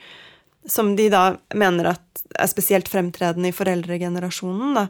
som 0.67 0.95
de 0.97 1.09
da 1.13 1.37
mener 1.55 1.93
at 1.93 2.25
er 2.35 2.51
spesielt 2.51 2.89
fremtredende 2.91 3.51
i 3.51 3.55
foreldregenerasjonen. 3.57 4.77
Da. 4.79 4.87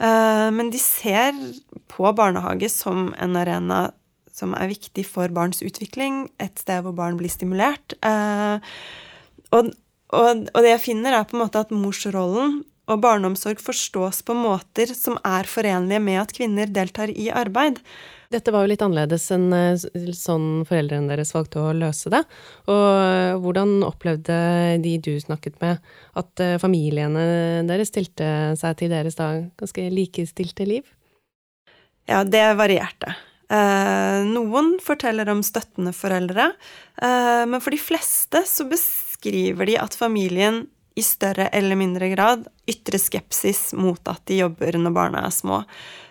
Eh, 0.00 0.48
men 0.54 0.72
de 0.72 0.80
ser 0.82 1.36
på 1.90 2.08
barnehage 2.16 2.70
som 2.72 3.12
en 3.18 3.36
arena 3.38 3.88
som 4.38 4.54
er 4.54 4.70
viktig 4.70 5.04
for 5.08 5.30
barns 5.34 5.64
utvikling, 5.66 6.28
et 6.38 6.62
sted 6.62 6.84
hvor 6.84 6.94
barn 6.96 7.18
blir 7.18 7.32
stimulert. 7.32 7.96
Eh, 8.06 8.58
og, 9.50 9.72
og, 10.14 10.44
og 10.54 10.60
det 10.62 10.74
jeg 10.76 10.84
finner, 10.84 11.16
er 11.16 11.28
på 11.28 11.36
en 11.36 11.44
måte 11.44 11.62
at 11.62 11.74
morsrollen 11.74 12.60
og 12.88 13.02
barneomsorg 13.04 13.60
forstås 13.60 14.22
på 14.24 14.36
måter 14.38 14.94
som 14.96 15.18
er 15.26 15.48
forenlige 15.50 16.00
med 16.00 16.22
at 16.22 16.32
kvinner 16.36 16.70
deltar 16.72 17.12
i 17.12 17.28
arbeid. 17.34 17.82
Dette 18.28 18.52
var 18.52 18.66
jo 18.66 18.68
litt 18.68 18.82
annerledes 18.84 19.24
enn 19.32 19.46
eh, 19.56 19.84
sånn 20.12 20.66
foreldrene 20.68 21.08
deres 21.08 21.32
valgte 21.32 21.62
å 21.64 21.72
løse 21.72 22.10
det. 22.12 22.20
Og 22.68 22.82
eh, 23.00 23.36
hvordan 23.40 23.78
opplevde 23.86 24.36
de 24.84 24.92
du 25.00 25.14
snakket 25.22 25.56
med, 25.62 25.80
at 26.20 26.42
eh, 26.44 26.58
familiene 26.60 27.24
deres 27.68 27.88
stilte 27.88 28.28
seg 28.60 28.76
til 28.82 28.92
deres 28.92 29.16
da 29.16 29.30
ganske 29.56 29.86
likestilte 29.94 30.68
liv? 30.68 30.84
Ja, 32.08 32.20
det 32.24 32.44
varierte. 32.56 33.16
Noen 33.48 34.74
forteller 34.84 35.28
om 35.32 35.38
støttende 35.44 35.94
foreldre, 35.96 36.50
men 37.00 37.62
for 37.64 37.72
de 37.72 37.78
fleste 37.80 38.42
så 38.44 38.66
beskriver 38.68 39.68
de 39.68 39.78
at 39.80 39.96
familien 39.96 40.66
i 40.98 41.04
større 41.06 41.48
eller 41.54 41.78
mindre 41.78 42.10
grad 42.12 42.46
ytre 42.68 42.98
skepsis 43.00 43.72
mot 43.78 44.00
at 44.10 44.22
de 44.28 44.42
jobber 44.42 44.78
når 44.78 44.94
barna 44.96 45.24
er 45.26 45.34
små. 45.34 45.62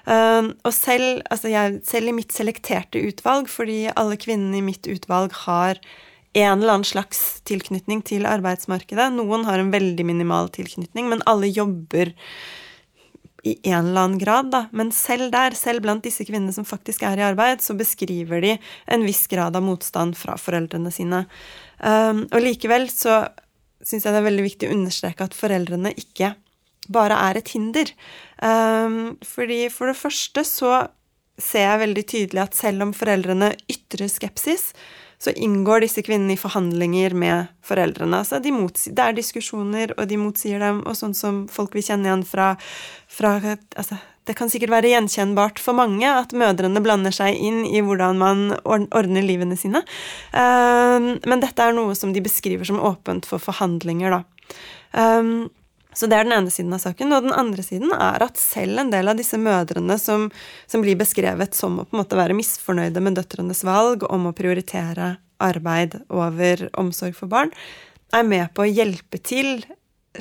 Uh, 0.08 0.54
og 0.64 0.72
selv, 0.76 1.22
altså 1.28 1.52
jeg, 1.52 1.82
selv, 1.88 2.12
i 2.12 2.16
mitt 2.16 2.36
selekterte 2.36 3.02
utvalg, 3.10 3.50
fordi 3.52 3.88
alle 3.94 4.20
kvinnene 4.20 4.62
i 4.62 4.68
mitt 4.70 4.88
utvalg 4.88 5.36
har 5.46 5.82
en 6.38 6.62
eller 6.62 6.78
annen 6.78 6.88
slags 6.88 7.42
tilknytning 7.50 8.04
til 8.06 8.28
arbeidsmarkedet. 8.30 9.10
Noen 9.16 9.44
har 9.48 9.60
en 9.60 9.74
veldig 9.74 10.06
minimal 10.06 10.52
tilknytning, 10.54 11.10
men 11.12 11.26
alle 11.30 11.50
jobber 11.50 12.14
i 13.48 13.56
en 13.72 13.90
eller 13.90 14.02
annen 14.02 14.22
grad, 14.22 14.52
da. 14.52 14.66
Men 14.76 14.92
selv 14.96 15.32
der, 15.34 15.56
selv 15.58 15.84
blant 15.86 16.06
disse 16.06 16.26
kvinnene 16.28 16.54
som 16.56 16.68
faktisk 16.68 17.04
er 17.08 17.20
i 17.20 17.26
arbeid, 17.26 17.64
så 17.64 17.76
beskriver 17.78 18.44
de 18.44 18.56
en 18.92 19.06
viss 19.08 19.26
grad 19.32 19.56
av 19.58 19.66
motstand 19.66 20.18
fra 20.20 20.38
foreldrene 20.40 20.92
sine. 20.94 21.26
Um, 21.80 22.26
og 22.32 22.42
likevel 22.44 22.90
så 22.92 23.22
syns 23.88 24.06
jeg 24.06 24.14
det 24.14 24.20
er 24.20 24.28
veldig 24.28 24.46
viktig 24.46 24.70
å 24.70 24.76
understreke 24.76 25.28
at 25.28 25.38
foreldrene 25.38 25.94
ikke 25.96 26.34
bare 26.92 27.18
er 27.30 27.40
et 27.40 27.50
hinder. 27.56 27.90
Um, 28.40 29.18
fordi 29.26 29.66
for 29.74 29.92
det 29.92 30.00
første 30.00 30.44
så 30.48 30.72
ser 31.38 31.68
jeg 31.68 31.84
veldig 31.84 32.06
tydelig 32.10 32.44
at 32.44 32.58
selv 32.58 32.88
om 32.88 32.94
foreldrene 32.96 33.52
ytrer 33.70 34.10
skepsis, 34.12 34.72
så 35.18 35.34
inngår 35.34 35.82
disse 35.82 36.04
kvinnene 36.06 36.36
i 36.36 36.40
forhandlinger 36.40 37.16
med 37.18 37.54
foreldrene. 37.66 38.20
Altså 38.22 38.40
de 38.42 38.52
det 38.54 39.04
er 39.04 39.18
diskusjoner, 39.18 39.94
og 39.98 40.08
de 40.10 40.20
motsier 40.22 40.62
dem, 40.62 40.84
og 40.86 40.98
sånn 40.98 41.16
som 41.18 41.46
folk 41.50 41.74
vil 41.78 41.86
kjenne 41.86 42.10
igjen 42.10 42.26
fra, 42.26 42.52
fra 43.10 43.38
altså, 43.42 43.98
det 44.28 44.36
kan 44.38 44.52
sikkert 44.52 44.74
være 44.74 44.92
gjenkjennbart 44.92 45.62
for 45.64 45.78
mange 45.78 46.08
at 46.08 46.34
mødrene 46.36 46.82
blander 46.84 47.16
seg 47.16 47.38
inn 47.40 47.64
i 47.68 47.82
hvordan 47.86 48.20
man 48.20 48.42
ordner 48.68 49.24
livene 49.24 49.58
sine. 49.60 49.84
Ehm, 50.36 51.14
men 51.24 51.44
dette 51.44 51.64
er 51.64 51.76
noe 51.76 51.96
som 51.96 52.12
de 52.16 52.24
beskriver 52.24 52.68
som 52.68 52.82
åpent 52.84 53.28
for 53.30 53.44
forhandlinger, 53.44 54.18
da. 54.18 54.58
Ehm, 55.00 55.48
så 55.98 56.06
det 56.06 56.18
er 56.18 56.28
den 56.28 56.36
ene 56.36 56.52
siden 56.54 56.76
av 56.76 56.84
saken. 56.84 57.14
Og 57.16 57.26
den 57.26 57.34
andre 57.34 57.64
siden 57.66 57.94
er 57.96 58.22
at 58.22 58.38
selv 58.38 58.84
en 58.84 58.92
del 58.94 59.10
av 59.10 59.18
disse 59.18 59.40
mødrene 59.42 59.98
som, 60.02 60.28
som 60.70 60.84
blir 60.84 61.00
beskrevet 61.00 61.58
som 61.58 61.80
å 61.80 61.88
på 61.88 61.96
en 61.96 62.04
måte 62.04 62.20
være 62.20 62.38
misfornøyde 62.38 63.02
med 63.02 63.18
døtrenes 63.18 63.64
valg 63.66 64.06
om 64.12 64.30
å 64.30 64.36
prioritere 64.38 65.16
arbeid 65.42 66.00
over 66.14 66.68
omsorg 66.78 67.16
for 67.18 67.32
barn, 67.32 67.50
er 68.14 68.24
med 68.28 68.54
på 68.56 68.64
å 68.66 68.70
hjelpe 68.70 69.20
til 69.22 69.66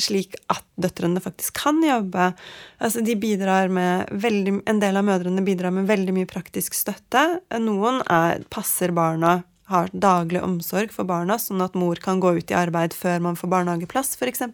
slik 0.03 0.37
at 0.53 0.65
døtrene 0.81 1.23
faktisk 1.23 1.57
kan 1.63 1.81
jobbe. 1.85 2.31
Altså, 2.79 3.03
de 3.05 3.17
bidrar 3.19 3.73
med 3.73 4.11
veldig, 4.13 4.61
En 4.67 4.81
del 4.81 4.97
av 4.97 5.05
mødrene 5.05 5.45
bidrar 5.45 5.75
med 5.75 5.89
veldig 5.89 6.15
mye 6.17 6.31
praktisk 6.31 6.75
støtte. 6.75 7.41
Noen 7.61 8.03
er, 8.09 8.45
passer 8.51 8.93
barna, 8.93 9.43
har 9.67 9.91
daglig 9.93 10.43
omsorg 10.47 10.93
for 10.95 11.09
barna, 11.09 11.41
sånn 11.43 11.65
at 11.65 11.75
mor 11.75 11.99
kan 11.99 12.21
gå 12.23 12.37
ut 12.39 12.53
i 12.53 12.55
arbeid 12.55 12.95
før 12.95 13.25
man 13.25 13.39
får 13.39 13.51
barnehageplass, 13.51 14.15
f.eks. 14.15 14.45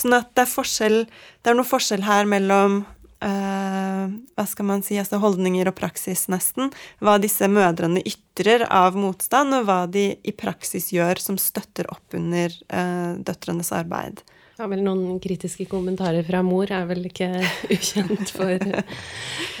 Sånn 0.00 0.16
at 0.16 0.32
det 0.34 0.48
er, 0.48 1.04
det 1.06 1.52
er 1.52 1.58
noe 1.58 1.68
forskjell 1.68 2.02
her 2.08 2.26
mellom 2.26 2.82
Uh, 3.24 4.10
hva 4.36 4.44
skal 4.44 4.66
man 4.68 4.82
si, 4.84 4.98
altså 5.00 5.16
holdninger 5.22 5.70
og 5.70 5.76
praksis, 5.78 6.26
nesten. 6.28 6.68
Hva 7.00 7.14
disse 7.22 7.46
mødrene 7.48 8.02
ytrer 8.04 8.66
av 8.68 8.98
motstand, 9.00 9.54
og 9.56 9.64
hva 9.64 9.78
de 9.88 10.10
i 10.20 10.34
praksis 10.36 10.90
gjør 10.92 11.22
som 11.22 11.38
støtter 11.40 11.88
opp 11.94 12.16
under 12.18 12.52
uh, 12.68 13.16
døtrenes 13.24 13.72
arbeid. 13.72 14.20
Ja, 14.54 14.68
vel 14.70 14.84
noen 14.86 15.18
kritiske 15.18 15.64
kommentarer 15.66 16.22
fra 16.22 16.38
mor 16.46 16.70
er 16.70 16.84
vel 16.86 17.08
ikke 17.08 17.26
ukjent 17.74 18.30
for, 18.30 18.66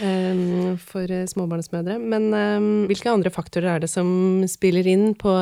um, 0.06 0.76
for 0.78 1.14
småbarnsmødre. 1.32 1.96
Men 1.98 2.28
um, 2.30 2.68
hvilke 2.86 3.10
andre 3.10 3.32
faktorer 3.34 3.72
er 3.72 3.82
det 3.82 3.90
som 3.90 4.44
spiller 4.50 4.86
inn 4.86 5.16
på 5.18 5.32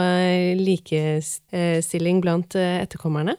likestilling 0.57 2.23
blant 2.25 2.57
etterkommerne? 2.57 3.37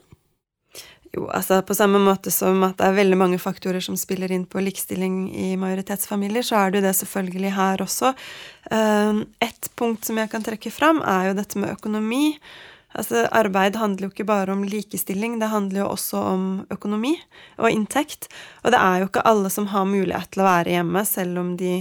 Jo, 1.14 1.28
altså 1.30 1.60
på 1.66 1.74
samme 1.78 2.00
måte 2.02 2.30
som 2.34 2.62
at 2.66 2.78
det 2.78 2.86
er 2.88 2.96
veldig 2.96 3.18
mange 3.18 3.38
faktorer 3.42 3.82
som 3.82 3.98
spiller 3.98 4.32
inn 4.34 4.46
på 4.50 4.62
likestilling 4.62 5.28
i 5.30 5.52
majoritetsfamilier, 5.58 6.46
så 6.46 6.58
er 6.58 6.70
det 6.70 6.80
jo 6.80 6.86
det 6.88 6.94
selvfølgelig 6.98 7.52
her 7.54 7.82
også. 7.84 8.10
Et 9.46 9.68
punkt 9.78 10.06
som 10.06 10.18
jeg 10.18 10.30
kan 10.32 10.46
trekke 10.46 10.72
fram, 10.74 11.02
er 11.06 11.28
jo 11.30 11.36
dette 11.38 11.62
med 11.62 11.74
økonomi. 11.76 12.24
Altså, 12.94 13.24
arbeid 13.34 13.74
handler 13.80 14.06
jo 14.06 14.12
ikke 14.12 14.28
bare 14.28 14.54
om 14.54 14.62
likestilling, 14.68 15.40
det 15.40 15.50
handler 15.50 15.82
jo 15.82 15.88
også 15.96 16.20
om 16.34 16.44
økonomi 16.70 17.16
og 17.58 17.66
inntekt. 17.72 18.28
Og 18.62 18.70
det 18.74 18.78
er 18.78 19.02
jo 19.02 19.08
ikke 19.10 19.24
alle 19.26 19.50
som 19.50 19.66
har 19.72 19.88
mulighet 19.88 20.30
til 20.34 20.44
å 20.44 20.46
være 20.46 20.76
hjemme, 20.76 21.02
selv 21.08 21.42
om 21.42 21.56
de 21.58 21.74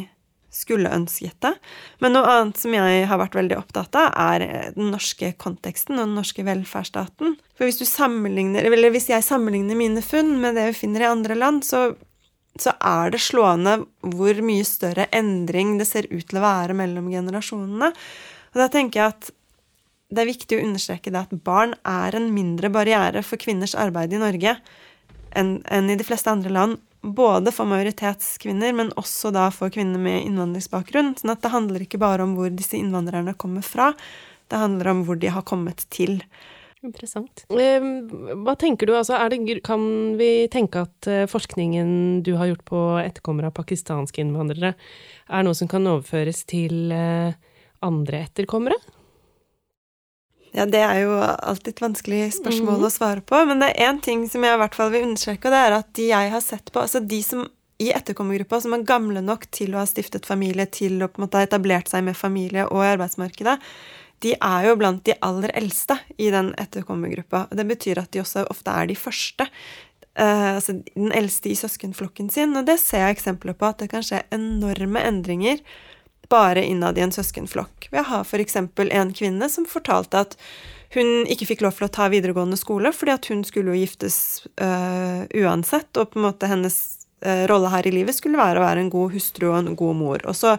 skulle 0.53 0.91
ønsket 0.93 1.35
det. 1.41 1.53
Men 2.01 2.13
noe 2.15 2.29
annet 2.29 2.59
som 2.61 2.73
jeg 2.75 3.05
har 3.09 3.19
vært 3.21 3.37
veldig 3.37 3.57
opptatt 3.57 3.97
av, 3.97 4.13
er 4.13 4.73
den 4.75 4.91
norske 4.93 5.33
konteksten 5.41 5.97
og 5.97 6.05
den 6.05 6.17
norske 6.19 6.45
velferdsstaten. 6.45 7.37
For 7.57 7.67
hvis 7.67 7.81
du 7.81 7.85
sammenligner, 7.89 8.65
eller 8.69 8.93
hvis 8.93 9.09
jeg 9.09 9.25
sammenligner 9.25 9.77
mine 9.77 10.03
funn 10.05 10.35
med 10.41 10.57
det 10.59 10.69
vi 10.71 10.79
finner 10.83 11.05
i 11.05 11.09
andre 11.09 11.37
land, 11.37 11.65
så, 11.65 11.87
så 12.59 12.75
er 12.77 13.13
det 13.13 13.23
slående 13.25 13.79
hvor 14.13 14.43
mye 14.45 14.65
større 14.67 15.09
endring 15.13 15.79
det 15.81 15.89
ser 15.89 16.09
ut 16.13 16.25
til 16.29 16.41
å 16.41 16.45
være 16.45 16.77
mellom 16.77 17.09
generasjonene. 17.13 17.93
Og 18.53 18.61
da 18.61 18.69
tenker 18.69 19.01
jeg 19.01 19.15
at 19.15 19.33
det 20.13 20.23
er 20.23 20.29
viktig 20.29 20.57
å 20.57 20.63
understreke 20.63 21.11
det 21.13 21.25
at 21.25 21.35
barn 21.45 21.75
er 21.87 22.15
en 22.17 22.29
mindre 22.35 22.71
barriere 22.73 23.23
for 23.25 23.41
kvinners 23.41 23.75
arbeid 23.79 24.13
i 24.13 24.21
Norge 24.21 24.57
enn, 25.33 25.59
i 25.89 25.99
de 25.99 26.07
fleste 26.07 26.31
andre 26.31 26.53
land. 26.53 26.81
både 27.03 27.51
for 27.51 27.67
majoritetskvinner, 27.67 28.71
men 28.71 28.93
også 28.95 29.33
da 29.35 29.49
for 29.51 29.67
kvinner 29.67 29.99
med 29.99 30.21
innvandringsbakgrunn. 30.23 31.17
Sånn 31.19 31.33
at 31.33 31.41
det 31.43 31.49
handler 31.51 31.83
ikke 31.83 31.99
bare 31.99 32.23
om 32.23 32.37
hvor 32.37 32.47
disse 32.47 32.77
innvandrerne 32.79 33.33
kommer 33.35 33.59
fra, 33.59 33.89
det 34.47 34.61
handler 34.61 34.87
om 34.87 35.01
hvor 35.03 35.19
de 35.19 35.33
har 35.35 35.43
kommet 35.43 35.83
til. 35.91 36.21
Interessant. 36.79 37.43
Hva 37.51 38.55
tenker 38.55 38.87
du, 38.87 38.95
altså, 38.95 39.19
det, 39.31 39.59
kan 39.67 39.83
vi 40.15 40.47
tenke 40.47 40.85
at 40.87 41.11
eh, 41.11 41.27
forskningen 41.27 42.23
du 42.23 42.37
har 42.39 42.53
gjort 42.53 42.65
på 42.71 42.81
etterkommere 43.03 43.51
av 43.51 43.57
pakistanske 43.59 44.23
innvandrere, 44.23 44.73
er 45.27 45.43
noe 45.43 45.59
som 45.59 45.67
kan 45.71 45.83
overføres 45.83 46.43
til 46.47 46.91
eh, 46.95 47.35
andre 47.83 48.25
etterkommere? 48.29 48.79
Ja, 50.53 50.67
det 50.69 50.83
er 50.85 50.99
jo 51.01 51.15
alltid 51.17 51.73
et 51.73 51.81
vanskelig 51.81 52.21
spørsmål 52.35 52.77
mm. 52.77 52.85
å 52.85 52.93
svare 52.93 53.23
på, 53.25 53.39
men 53.49 53.63
det 53.63 53.71
er 53.71 53.89
én 53.89 53.99
ting 54.05 54.27
som 54.29 54.43
jeg 54.45 54.53
i 54.53 54.61
hvert 54.61 54.77
fall 54.77 54.91
vil 54.93 55.07
understreke, 55.07 55.49
og 55.49 55.55
det 55.55 55.61
er 55.65 55.75
at 55.79 55.89
de 55.97 56.07
jeg 56.11 56.33
har 56.35 56.43
sett 56.45 56.69
på, 56.69 56.83
altså 56.83 57.01
de 57.01 57.19
som 57.25 57.47
i 57.81 57.89
etterkommergruppa 57.89 58.59
som 58.61 58.75
er 58.75 58.85
gamle 58.87 59.23
nok 59.25 59.47
til 59.53 59.73
å 59.73 59.81
ha 59.81 59.87
stiftet 59.89 60.27
familie, 60.29 60.67
til 60.69 61.01
å 61.01 61.09
på 61.09 61.19
en 61.19 61.25
måte 61.25 61.41
ha 61.41 61.47
etablert 61.47 61.89
seg 61.89 62.05
med 62.05 62.17
familie 62.17 62.67
og 62.69 62.85
arbeidsmarkedet, 62.85 63.57
de 64.23 64.35
er 64.37 64.67
jo 64.69 64.75
blant 64.79 65.01
de 65.07 65.15
aller 65.25 65.51
eldste 65.57 65.97
i 66.21 66.29
den 66.31 66.53
etterkommergruppa. 66.61 67.47
Det 67.51 67.65
betyr 67.67 67.99
at 67.99 68.13
de 68.13 68.21
også 68.21 68.45
ofte 68.53 68.71
er 68.71 68.87
de 68.87 68.95
første. 68.95 69.49
Uh, 70.13 70.53
altså 70.61 70.77
den 70.93 71.11
eldste 71.17 71.49
i 71.51 71.57
søskenflokken 71.59 72.29
sin. 72.31 72.53
Og 72.55 72.69
det 72.69 72.77
ser 72.79 73.03
jeg 73.03 73.17
eksempler 73.17 73.57
på 73.57 73.67
at 73.67 73.81
det 73.81 73.89
kan 73.91 74.05
skje 74.05 74.21
enorme 74.31 75.01
endringer 75.03 75.59
bare 76.33 76.65
innad 76.65 76.97
i 76.97 77.05
en 77.05 77.13
søskenflokk. 77.13 77.89
Vi 77.93 78.03
har 78.09 78.25
f.eks. 78.25 78.57
en 78.57 79.13
kvinne 79.13 79.49
som 79.49 79.69
fortalte 79.69 80.25
at 80.25 80.37
hun 80.93 81.27
ikke 81.29 81.47
fikk 81.49 81.63
lov 81.65 81.77
til 81.77 81.87
å 81.87 81.93
ta 81.93 82.09
videregående 82.13 82.57
skole 82.59 82.91
fordi 82.93 83.15
at 83.15 83.29
hun 83.31 83.45
skulle 83.47 83.73
jo 83.73 83.81
giftes 83.81 84.17
øh, 84.61 85.23
uansett, 85.41 85.89
og 85.97 86.11
på 86.11 86.19
en 86.19 86.27
måte 86.27 86.49
hennes 86.49 86.77
øh, 87.25 87.45
rolle 87.49 87.71
her 87.73 87.89
i 87.89 87.95
livet 87.95 88.17
skulle 88.17 88.41
være 88.41 88.61
å 88.61 88.65
være 88.65 88.83
en 88.83 88.91
god 88.93 89.15
hustru 89.15 89.49
og 89.51 89.61
en 89.61 89.77
god 89.79 89.97
mor. 89.97 90.25
Og 90.29 90.37
så 90.37 90.57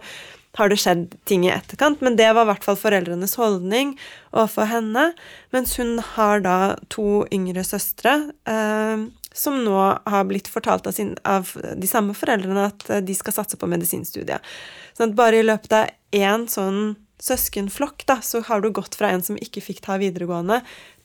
har 0.59 0.70
det 0.70 0.78
skjedd 0.82 1.16
ting 1.28 1.46
i 1.46 1.52
etterkant, 1.55 2.02
men 2.05 2.16
det 2.18 2.30
var 2.32 2.46
i 2.46 2.52
hvert 2.52 2.64
fall 2.66 2.78
foreldrenes 2.78 3.34
holdning 3.40 3.96
overfor 4.30 4.70
henne. 4.70 5.09
Mens 5.55 5.74
hun 5.80 5.98
har 6.14 6.44
da 6.44 6.59
to 6.94 7.24
yngre 7.34 7.64
søstre 7.66 8.16
eh, 8.50 9.07
som 9.34 9.59
nå 9.66 9.78
har 10.07 10.28
blitt 10.30 10.48
fortalt 10.48 10.86
av, 10.86 10.94
sin, 10.94 11.16
av, 11.26 11.50
de 11.74 11.90
samme 11.90 12.14
foreldrene 12.14 12.68
at 12.70 12.86
eh, 12.90 13.02
de 13.02 13.16
skal 13.18 13.34
satse 13.40 13.59
på 13.59 13.68
medisinstudiet. 13.70 14.44
Sånn 14.94 15.11
at 15.11 15.18
bare 15.18 15.42
i 15.42 15.46
løpet 15.46 15.74
av 15.74 15.90
én 16.14 16.46
sånn 16.50 16.94
søskenflokk, 17.22 18.05
da, 18.07 18.20
så 18.22 18.42
har 18.46 18.62
du 18.62 18.70
gått 18.74 18.94
fra 18.98 19.11
en 19.11 19.22
som 19.24 19.38
ikke 19.40 19.62
fikk 19.64 19.82
ta 19.84 19.98
videregående, 19.98 20.61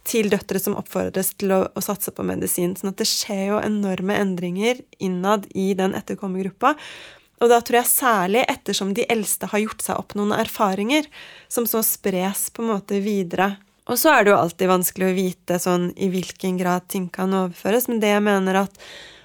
til 0.10 0.30
døtre 0.32 0.62
som 0.62 0.78
oppfordres 0.80 1.34
til 1.38 1.52
å, 1.54 1.60
å, 1.76 1.82
satse 1.84 2.14
på 2.16 2.26
medisin. 2.26 2.74
Sånn 2.78 2.94
at 2.94 3.02
det 3.02 3.10
skjer 3.10 3.44
jo 3.52 3.60
enorme 3.62 4.16
endringer 4.18 4.80
innad 5.04 5.46
i 5.54 5.72
den 5.78 5.94
etterkommergruppa. 5.98 6.76
Og 7.40 7.52
da 7.52 7.62
tror 7.64 7.80
jeg 7.80 7.92
særlig 7.92 8.44
ettersom 8.52 8.92
de 8.96 9.06
eldste 9.12 9.48
har 9.52 9.64
gjort 9.64 9.84
seg 9.86 10.00
opp 10.00 10.16
noen 10.20 10.36
erfaringer, 10.36 11.08
som 11.52 11.68
så 11.70 11.82
spres 11.86 12.50
på 12.52 12.66
en 12.66 12.74
måte 12.74 13.00
videre. 13.04 13.54
Og 13.90 13.98
så 13.98 14.12
er 14.14 14.26
det 14.26 14.34
jo 14.34 14.42
alltid 14.42 14.70
vanskelig 14.70 15.08
å 15.08 15.16
vite 15.18 15.58
sånn 15.62 15.90
i 15.98 16.12
hvilken 16.14 16.60
grad 16.60 16.86
ting 16.92 17.08
kan 17.10 17.34
overføres, 17.34 17.88
men 17.90 18.02
det 18.04 18.12
jeg 18.12 18.26
mener 18.26 18.66
at, 18.66 18.76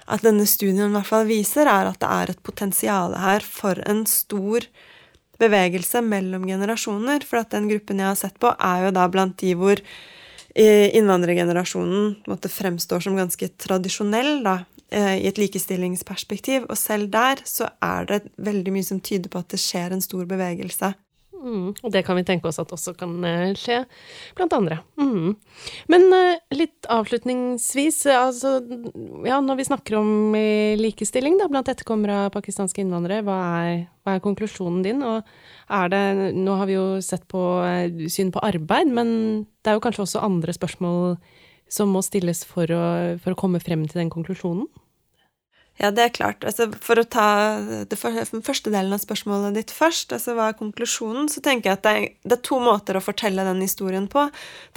at 0.09 0.25
denne 0.25 0.47
studien 0.49 0.87
i 0.87 0.95
hvert 0.95 1.11
fall 1.11 1.27
viser, 1.29 1.69
er 1.69 1.91
at 1.91 1.99
det 2.01 2.09
er 2.09 2.33
et 2.33 2.43
potensial 2.45 3.13
her 3.19 3.45
for 3.45 3.81
en 3.85 4.05
stor 4.09 4.65
bevegelse 5.41 6.01
mellom 6.05 6.47
generasjoner. 6.47 7.25
For 7.27 7.43
at 7.43 7.53
den 7.53 7.69
gruppen 7.69 8.01
jeg 8.01 8.09
har 8.09 8.19
sett 8.19 8.39
på, 8.41 8.55
er 8.55 8.87
jo 8.87 8.93
da 8.95 9.05
blant 9.11 9.37
de 9.43 9.53
hvor 9.59 9.81
eh, 10.55 10.87
innvandrergenerasjonen 10.95 12.15
fremstår 12.49 13.03
som 13.05 13.19
ganske 13.19 13.51
tradisjonell, 13.61 14.39
da, 14.45 14.61
i 14.93 15.25
et 15.27 15.39
likestillingsperspektiv. 15.41 16.67
Og 16.69 16.77
selv 16.77 17.09
der 17.13 17.41
så 17.49 17.71
er 17.83 18.05
det 18.09 18.19
veldig 18.37 18.75
mye 18.75 18.85
som 18.85 19.01
tyder 19.01 19.31
på 19.33 19.41
at 19.41 19.49
det 19.51 19.59
skjer 19.59 19.95
en 19.95 20.03
stor 20.03 20.27
bevegelse. 20.29 20.91
Mm, 21.45 21.75
og 21.85 21.91
det 21.93 22.01
kan 22.07 22.17
vi 22.17 22.23
tenke 22.25 22.49
oss 22.49 22.57
at 22.61 22.71
også 22.73 22.95
kan 22.97 23.13
eh, 23.27 23.53
skje 23.59 23.83
blant 24.37 24.53
andre. 24.55 24.79
Mm. 24.97 25.35
Men 25.91 26.07
uh, 26.09 26.39
litt 26.55 26.87
avslutningsvis, 26.89 27.99
altså 28.09 28.55
ja, 29.27 29.37
når 29.43 29.59
vi 29.59 29.67
snakker 29.67 29.99
om 29.99 30.37
likestilling 30.79 31.37
da, 31.41 31.49
blant 31.51 31.69
etterkommere 31.69 32.25
av 32.25 32.33
pakistanske 32.33 32.81
innvandrere, 32.81 33.25
hva 33.27 33.37
er, 33.61 33.85
hva 34.05 34.17
er, 34.17 34.25
konklusjonen 34.25 34.81
din? 34.85 35.05
Og 35.05 35.21
er 35.75 35.93
det 35.93 36.03
Nå 36.35 36.57
har 36.57 36.69
vi 36.69 36.77
jo 36.77 36.87
sett 37.05 37.27
på 37.29 37.41
syn 38.11 38.33
på 38.33 38.41
arbeid, 38.45 38.89
men 38.89 39.09
det 39.61 39.71
er 39.71 39.77
jo 39.77 39.85
kanskje 39.85 40.05
også 40.05 40.25
andre 40.25 40.53
spørsmål 40.55 41.17
som 41.71 41.91
må 41.93 42.01
stilles 42.05 42.43
for 42.47 42.69
å, 42.71 42.83
for 43.21 43.33
å 43.33 43.39
komme 43.39 43.61
frem 43.63 43.85
til 43.89 44.03
den 44.03 44.11
konklusjonen? 44.13 44.67
Ja, 45.75 45.89
det 45.91 46.03
er 46.05 46.11
klart. 46.15 46.45
Altså, 46.47 46.69
for 46.79 47.01
å 47.01 47.03
ta 47.03 47.27
det 47.89 47.97
første 47.99 48.71
delen 48.71 48.95
av 48.95 49.01
spørsmålet 49.03 49.57
ditt 49.57 49.73
først, 49.75 50.13
altså 50.15 50.37
hva 50.37 50.49
er 50.51 50.59
konklusjonen, 50.59 51.27
så 51.31 51.43
tenker 51.43 51.69
jeg 51.71 51.79
at 51.79 51.83
det 51.83 51.95
er, 51.95 52.05
det 52.23 52.37
er, 52.37 52.43
to 52.47 52.61
måter 52.63 52.95
å 52.95 53.03
fortelle 53.03 53.43
den 53.43 53.59
historien 53.63 54.07
på. 54.11 54.23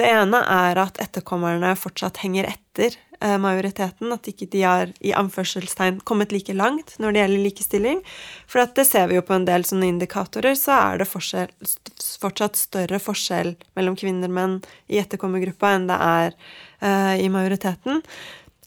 Det 0.00 0.08
ene 0.10 0.42
er 0.42 0.80
at 0.82 0.98
etterkommerne 1.02 1.76
fortsatt 1.78 2.18
henger 2.24 2.50
etter 2.50 2.98
majoriteten. 3.20 4.12
At 4.14 4.28
ikke 4.30 4.48
de 4.52 4.62
har 4.62 4.92
i 5.04 5.14
anførselstegn 5.16 6.00
kommet 6.08 6.32
like 6.34 6.54
langt 6.56 6.94
når 7.02 7.14
det 7.14 7.22
gjelder 7.22 7.44
likestilling. 7.44 8.02
For 8.46 8.64
det 8.76 8.86
ser 8.88 9.10
vi 9.10 9.18
jo 9.18 9.26
på 9.26 9.36
en 9.36 9.46
del 9.48 9.66
sånne 9.68 9.90
indikatorer, 9.92 10.56
så 10.58 10.76
er 10.78 11.02
det 11.02 11.10
forskjell, 11.10 11.52
fortsatt 12.22 12.58
større 12.58 13.00
forskjell 13.02 13.54
mellom 13.78 13.96
kvinner 13.98 14.30
og 14.30 14.36
menn 14.38 14.58
i 14.88 15.00
etterkommergruppa 15.02 15.74
enn 15.76 15.88
det 15.90 15.98
er 16.08 16.36
uh, 16.82 17.14
i 17.18 17.30
majoriteten. 17.32 18.02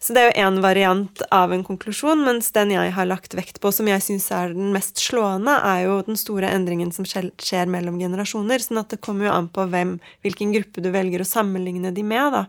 Så 0.02 0.16
det 0.18 0.22
er 0.22 0.32
jo 0.32 0.46
én 0.48 0.56
variant 0.64 1.22
av 1.30 1.52
en 1.54 1.62
konklusjon, 1.62 2.24
mens 2.26 2.48
den 2.56 2.72
jeg 2.74 2.94
har 2.96 3.06
lagt 3.06 3.36
vekt 3.38 3.60
på, 3.62 3.70
som 3.70 3.86
jeg 3.86 4.02
syns 4.02 4.32
er 4.34 4.56
den 4.56 4.72
mest 4.74 4.98
slående, 4.98 5.54
er 5.62 5.84
jo 5.84 6.00
den 6.08 6.18
store 6.18 6.50
endringen 6.50 6.90
som 6.96 7.06
skjer 7.06 7.70
mellom 7.70 8.00
generasjoner. 8.02 8.66
sånn 8.66 8.82
at 8.82 8.90
det 8.90 9.02
kommer 9.06 9.30
jo 9.30 9.36
an 9.36 9.52
på 9.54 9.68
hvem, 9.70 10.00
hvilken 10.26 10.56
gruppe 10.58 10.82
du 10.82 10.90
velger 10.90 11.22
å 11.22 11.30
sammenligne 11.30 11.94
de 11.94 12.02
med, 12.02 12.34
da. 12.34 12.48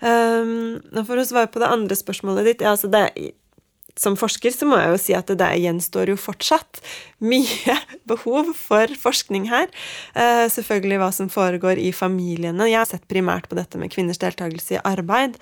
Um, 0.00 0.78
for 1.06 1.16
å 1.16 1.24
svare 1.24 1.50
på 1.52 1.62
det 1.62 1.72
andre 1.72 1.96
spørsmålet 1.96 2.50
ditt 2.50 2.64
ja, 2.64 2.74
altså 2.74 2.90
det, 2.92 3.06
Som 3.96 4.12
forsker 4.20 4.52
så 4.52 4.68
må 4.68 4.76
jeg 4.76 4.90
jo 4.92 4.98
si 5.00 5.14
at 5.16 5.30
det 5.40 5.48
gjenstår 5.62 6.12
jo 6.12 6.18
fortsatt 6.20 6.82
mye 7.24 7.78
behov 8.10 8.52
for 8.58 8.92
forskning 9.00 9.48
her. 9.52 9.72
Uh, 10.12 10.44
selvfølgelig 10.52 11.00
hva 11.00 11.08
som 11.16 11.32
foregår 11.32 11.80
i 11.80 11.94
familiene. 11.96 12.68
Jeg 12.68 12.82
har 12.82 12.92
sett 12.92 13.08
primært 13.08 13.48
på 13.48 13.56
dette 13.56 13.80
med 13.80 13.94
kvinners 13.94 14.20
deltakelse 14.20 14.76
i 14.76 14.84
arbeid. 14.84 15.40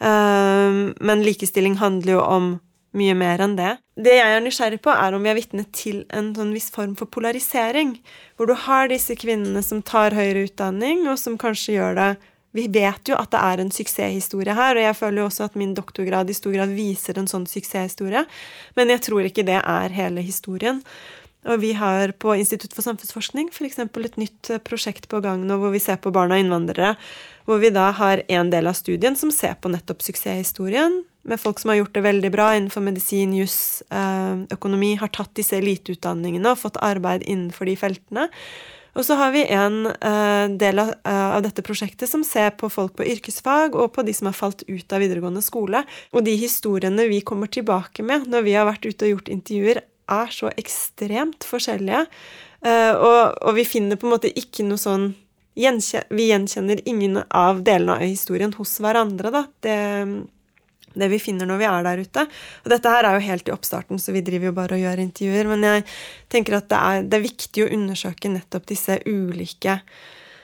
Ehm, 0.00 0.94
men 1.00 1.22
likestilling 1.24 1.76
handler 1.80 2.16
jo 2.16 2.24
om 2.24 2.50
mye 2.96 3.14
mer 3.14 3.42
enn 3.44 3.54
det. 3.58 3.76
Det 4.00 4.16
jeg 4.16 4.34
er 4.34 4.42
nysgjerrig 4.42 4.80
på, 4.82 4.90
er 4.90 5.14
om 5.14 5.22
vi 5.22 5.30
er 5.30 5.38
vitne 5.38 5.66
til 5.76 6.02
en 6.16 6.32
sånn 6.34 6.54
viss 6.56 6.70
form 6.74 6.96
for 6.98 7.10
polarisering. 7.12 7.94
Hvor 8.34 8.50
du 8.50 8.56
har 8.66 8.90
disse 8.90 9.14
kvinnene 9.18 9.62
som 9.62 9.84
tar 9.86 10.16
høyere 10.16 10.48
utdanning, 10.48 11.04
og 11.06 11.20
som 11.20 11.38
kanskje 11.38 11.76
gjør 11.76 11.98
det 12.00 12.10
Vi 12.56 12.66
vet 12.72 13.06
jo 13.06 13.14
at 13.14 13.30
det 13.30 13.40
er 13.40 13.62
en 13.62 13.70
suksesshistorie 13.70 14.56
her, 14.58 14.74
og 14.74 14.82
jeg 14.82 14.98
føler 14.98 15.22
jo 15.22 15.28
også 15.28 15.46
at 15.46 15.56
min 15.58 15.76
doktorgrad 15.76 16.30
i 16.30 16.34
stor 16.34 16.54
grad 16.56 16.74
viser 16.74 17.20
en 17.20 17.30
sånn 17.30 17.46
suksesshistorie, 17.46 18.24
men 18.78 18.90
jeg 18.90 19.04
tror 19.06 19.28
ikke 19.28 19.46
det 19.46 19.60
er 19.60 19.94
hele 19.94 20.24
historien. 20.26 20.82
Og 21.48 21.60
vi 21.62 21.70
har 21.72 22.12
på 22.20 22.34
Institutt 22.36 22.74
for 22.76 22.84
samfunnsforskning 22.84 23.48
f.eks. 23.48 23.78
et 23.80 24.18
nytt 24.20 24.50
eh, 24.52 24.60
prosjekt 24.60 25.06
på 25.08 25.22
gang 25.24 25.46
nå 25.48 25.56
hvor 25.60 25.72
vi 25.72 25.80
ser 25.80 25.96
på 26.02 26.12
barn 26.12 26.34
av 26.34 26.42
innvandrere. 26.42 26.96
Hvor 27.48 27.62
vi 27.62 27.70
da 27.72 27.88
har 27.96 28.20
en 28.28 28.50
del 28.52 28.68
av 28.68 28.76
studien 28.76 29.16
som 29.16 29.32
ser 29.32 29.56
på 29.56 29.70
nettopp 29.72 30.04
suksesshistorien. 30.04 31.00
Med 31.24 31.40
folk 31.40 31.60
som 31.60 31.72
har 31.72 31.80
gjort 31.80 31.94
det 31.96 32.04
veldig 32.04 32.32
bra 32.34 32.50
innenfor 32.56 32.84
medisin, 32.84 33.32
juss, 33.36 33.80
eh, 33.88 34.44
økonomi. 34.52 34.98
Har 35.00 35.08
tatt 35.16 35.32
disse 35.40 35.56
eliteutdanningene 35.56 36.52
og 36.52 36.60
fått 36.60 36.76
arbeid 36.84 37.24
innenfor 37.24 37.72
de 37.72 37.78
feltene. 37.80 38.28
Og 38.98 39.06
så 39.06 39.16
har 39.20 39.32
vi 39.34 39.44
en 39.54 39.84
uh, 39.86 40.46
del 40.60 40.82
av, 40.82 40.92
uh, 41.06 41.36
av, 41.36 41.40
dette 41.44 41.64
prosjektet 41.66 42.10
som 42.10 42.24
ser 42.26 42.52
på 42.58 42.70
folk 42.72 42.96
på 42.98 43.06
yrkesfag 43.06 43.76
og 43.78 43.92
på 43.94 44.04
de 44.06 44.14
som 44.16 44.30
har 44.30 44.36
falt 44.36 44.64
ut 44.66 44.92
av 44.92 45.02
videregående 45.02 45.42
skole. 45.44 45.84
Og 46.14 46.26
de 46.26 46.34
historiene 46.40 47.06
vi 47.10 47.22
kommer 47.26 47.50
tilbake 47.52 48.04
med 48.06 48.28
når 48.30 48.46
vi 48.46 48.56
har 48.58 48.68
vært 48.68 48.88
ute 48.88 49.06
og 49.06 49.16
gjort 49.16 49.32
intervjuer, 49.32 49.82
er 50.10 50.32
så 50.34 50.50
ekstremt 50.58 51.46
forskjellige. 51.46 52.02
Og, 52.60 53.20
og, 53.40 53.52
vi 53.56 53.62
finner 53.64 53.96
på 53.96 54.04
en 54.04 54.12
måte 54.12 54.28
ikke 54.36 54.66
noe 54.68 54.76
sånn 54.76 55.06
Vi 55.56 56.26
gjenkjenner 56.26 56.82
ingen 56.84 57.22
av 57.24 57.62
delene 57.64 57.94
av 57.94 58.02
historien 58.02 58.52
hos 58.58 58.74
hverandre, 58.82 59.30
da. 59.32 59.44
Det, 59.64 59.76
det, 60.94 61.10
vi 61.12 61.20
finner 61.22 61.48
når 61.48 61.60
vi 61.60 61.68
er 61.70 61.84
der 61.86 62.04
ute. 62.04 62.24
Og 62.64 62.70
dette 62.72 62.94
her 62.94 63.08
er 63.08 63.18
jo 63.18 63.26
helt 63.26 63.50
i 63.50 63.54
oppstarten, 63.54 64.00
så 64.02 64.14
vi 64.16 64.24
driver 64.26 64.50
jo 64.50 64.56
bare 64.56 64.78
og 64.78 64.84
gjør 64.84 65.04
intervjuer. 65.04 65.50
Men 65.52 65.68
jeg 65.68 65.84
tenker 66.32 66.58
at 66.58 66.70
det 66.72 66.80
er, 66.80 67.04
det 67.06 67.18
er 67.20 67.28
viktig 67.28 67.66
å 67.66 67.70
undersøke 67.76 68.32
nettopp 68.32 68.66
disse 68.70 69.02
ulike 69.06 69.80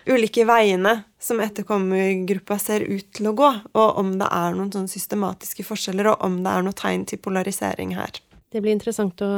ulike 0.07 0.45
veiene 0.47 0.93
som 1.19 1.41
etterkommergruppa 1.43 2.59
ser 2.63 2.85
ut 2.87 3.09
til 3.17 3.27
å 3.31 3.35
gå, 3.35 3.49
og 3.75 3.99
om 3.99 4.13
det 4.21 4.29
er 4.31 4.55
noen 4.55 4.71
sånne 4.71 4.93
systematiske 4.93 5.67
forskjeller, 5.67 6.13
og 6.13 6.23
om 6.27 6.39
det 6.45 6.53
er 6.53 6.63
noe 6.67 6.77
tegn 6.79 7.07
til 7.11 7.19
polarisering 7.23 7.97
her. 7.99 8.21
Det 8.53 8.63
blir 8.63 8.77
interessant 8.77 9.21
å 9.27 9.29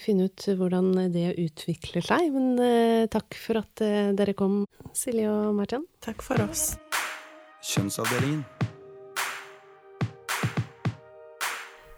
finne 0.00 0.30
ut 0.30 0.46
hvordan 0.46 0.94
det 1.12 1.34
utvikler 1.42 2.04
seg. 2.06 2.30
Men 2.32 2.54
eh, 2.62 3.08
takk 3.10 3.36
for 3.36 3.58
at 3.60 3.82
eh, 3.84 4.14
dere 4.16 4.36
kom, 4.38 4.62
Silje 4.96 5.26
og 5.28 5.50
Martin. 5.58 5.84
Takk 6.04 6.22
for 6.24 6.40
oss. 6.46 6.70
Kjønnsavdelingen. 7.74 8.46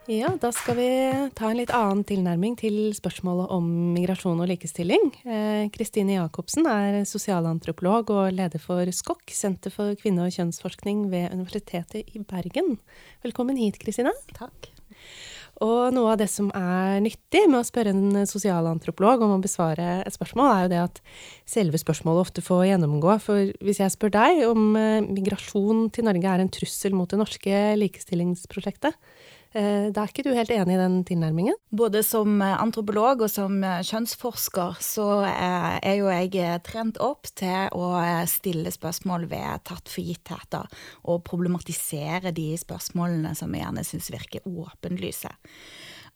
Ja, 0.05 0.29
da 0.37 0.51
skal 0.53 0.77
vi 0.77 0.89
ta 1.33 1.49
en 1.49 1.57
litt 1.57 1.71
annen 1.73 2.03
tilnærming 2.05 2.59
til 2.61 2.75
spørsmålet 2.93 3.49
om 3.55 3.69
migrasjon 3.95 4.43
og 4.45 4.51
likestilling. 4.51 5.07
Eh, 5.25 5.63
Kristine 5.73 6.13
eh, 6.13 6.19
Jacobsen 6.19 6.69
er 6.69 6.99
sosialantropolog 7.09 8.13
og 8.13 8.37
leder 8.37 8.61
for 8.61 8.85
SKOK, 8.85 9.33
Senter 9.33 9.73
for 9.73 9.97
kvinne- 9.97 10.27
og 10.27 10.37
kjønnsforskning 10.37 11.07
ved 11.09 11.33
Universitetet 11.33 12.13
i 12.13 12.21
Bergen. 12.21 12.77
Velkommen 13.25 13.57
hit, 13.57 13.81
Kristine. 13.81 14.13
Takk. 14.37 14.69
Og 15.65 15.95
noe 15.95 16.13
av 16.13 16.19
det 16.21 16.29
som 16.29 16.51
er 16.53 16.99
nyttig 17.01 17.45
med 17.47 17.63
å 17.63 17.65
spørre 17.65 17.95
en 17.95 18.27
sosialantropolog 18.29 19.23
om 19.25 19.37
å 19.37 19.43
besvare 19.43 20.03
et 20.03 20.17
spørsmål, 20.17 20.51
er 20.51 20.65
jo 20.65 20.73
det 20.73 20.81
at 20.83 21.03
selve 21.49 21.81
spørsmålet 21.81 22.27
ofte 22.27 22.45
får 22.45 22.67
gjennomgå. 22.75 23.17
For 23.25 23.53
hvis 23.65 23.81
jeg 23.81 23.95
spør 23.95 24.13
deg 24.19 24.45
om 24.51 24.75
eh, 24.77 25.01
migrasjon 25.07 25.87
til 25.95 26.11
Norge 26.11 26.29
er 26.29 26.45
en 26.45 26.53
trussel 26.53 26.93
mot 26.93 27.09
det 27.09 27.25
norske 27.25 27.63
likestillingsprosjektet, 27.81 28.99
da 29.55 30.03
er 30.03 30.11
ikke 30.11 30.25
du 30.27 30.33
helt 30.35 30.51
enig 30.51 30.75
i 30.75 30.81
den 30.81 30.97
tilnærmingen? 31.07 31.55
Både 31.71 32.03
som 32.03 32.41
eh, 32.43 32.57
antropolog 32.59 33.23
og 33.23 33.31
som 33.31 33.61
eh, 33.63 33.85
kjønnsforsker 33.87 34.81
så 34.83 35.07
er 35.31 35.95
jo 35.95 36.11
jeg 36.11 36.63
trent 36.67 36.99
opp 37.03 37.31
til 37.39 37.71
å 37.75 37.93
stille 38.31 38.73
spørsmål 38.75 39.29
ved 39.31 39.65
tatt 39.69 39.91
for 39.91 40.03
gittheter, 40.03 40.67
og 41.07 41.23
problematisere 41.29 42.35
de 42.35 42.53
spørsmålene 42.59 43.35
som 43.39 43.55
jeg 43.55 43.63
gjerne 43.63 43.87
syns 43.87 44.11
virker 44.15 44.49
åpenlyse. 44.49 45.31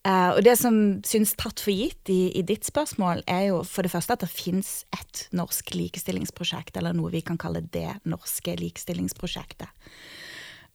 Og 0.09 0.39
det 0.45 0.53
som 0.55 0.75
syns 1.03 1.33
tatt 1.35 1.59
for 1.59 1.75
gitt 1.75 2.07
i, 2.11 2.29
i, 2.39 2.43
ditt 2.47 2.63
spørsmål, 2.63 3.25
er 3.27 3.49
jo 3.49 3.57
for 3.67 3.83
det 3.83 3.91
første 3.91 4.15
at 4.15 4.23
det 4.23 4.31
fins 4.31 4.85
et 4.95 5.25
norsk 5.35 5.73
likestillingsprosjekt, 5.75 6.79
eller 6.79 6.95
noe 6.95 7.11
vi 7.11 7.19
kan 7.25 7.39
kalle 7.39 7.65
det 7.75 7.97
norske 8.07 8.55
likestillingsprosjektet. 8.61 9.67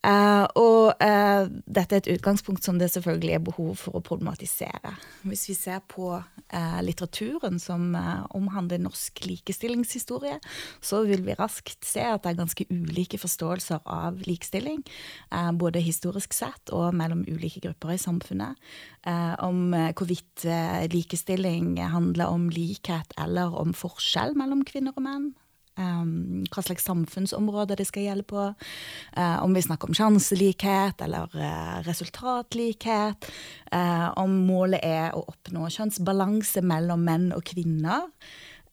Uh, 0.05 0.45
og 0.61 1.01
uh, 1.01 1.47
dette 1.49 1.97
er 1.97 2.03
et 2.03 2.11
utgangspunkt 2.19 2.67
som 2.67 2.77
det 2.77 2.91
selvfølgelig 2.93 3.37
er 3.39 3.45
behov 3.47 3.71
for 3.81 3.97
å 3.97 4.03
problematisere. 4.05 4.93
Hvis 5.25 5.47
vi 5.49 5.57
ser 5.57 5.81
på 5.89 6.11
uh, 6.19 6.81
litteraturen 6.85 7.57
som 7.63 7.95
omhandler 8.37 8.83
norsk 8.83 9.23
likestillingshistorie, 9.25 10.37
så 10.85 11.03
vil 11.09 11.25
vi 11.25 11.37
raskt 11.39 11.87
se 11.89 12.05
at 12.05 12.25
det 12.25 12.35
er 12.35 12.41
ganske 12.43 12.67
ulike 12.69 13.21
forståelser 13.21 13.81
av 13.89 14.21
likestilling. 14.29 14.83
både 15.55 15.81
historisk 15.81 16.35
sett 16.35 16.73
og 16.73 16.95
mellom 16.95 17.25
ulike 17.29 17.61
grupper 17.65 17.95
i 17.95 17.99
samfunnet. 17.99 18.57
om 19.41 19.73
hvorvidt 19.73 20.45
likestilling 20.93 21.79
handler 21.79 22.27
om 22.27 22.49
likhet 22.49 23.13
eller 23.19 23.55
om 23.55 23.73
forskjell 23.73 24.37
mellom 24.37 24.65
kvinner 24.65 24.93
og 24.97 25.03
menn. 25.03 25.33
Um, 25.75 26.45
hva 26.55 26.63
slags 26.63 26.85
samfunnsområder 26.87 27.81
det 27.81 27.89
skal 27.89 28.07
gjelde 28.07 28.27
på. 28.31 28.47
Uh, 29.17 29.39
om 29.43 29.57
vi 29.57 29.63
snakker 29.65 29.91
om 29.91 29.97
sjanselikhet 29.99 31.03
eller 31.03 31.35
uh, 31.35 31.81
resultatlikhet. 31.87 33.27
Uh, 33.75 34.09
om 34.23 34.37
målet 34.47 34.85
er 34.87 35.17
å 35.17 35.25
oppnå 35.33 35.67
kjønnsbalanse 35.75 36.63
mellom 36.63 37.03
menn 37.09 37.33
og 37.35 37.43
kvinner. 37.51 38.07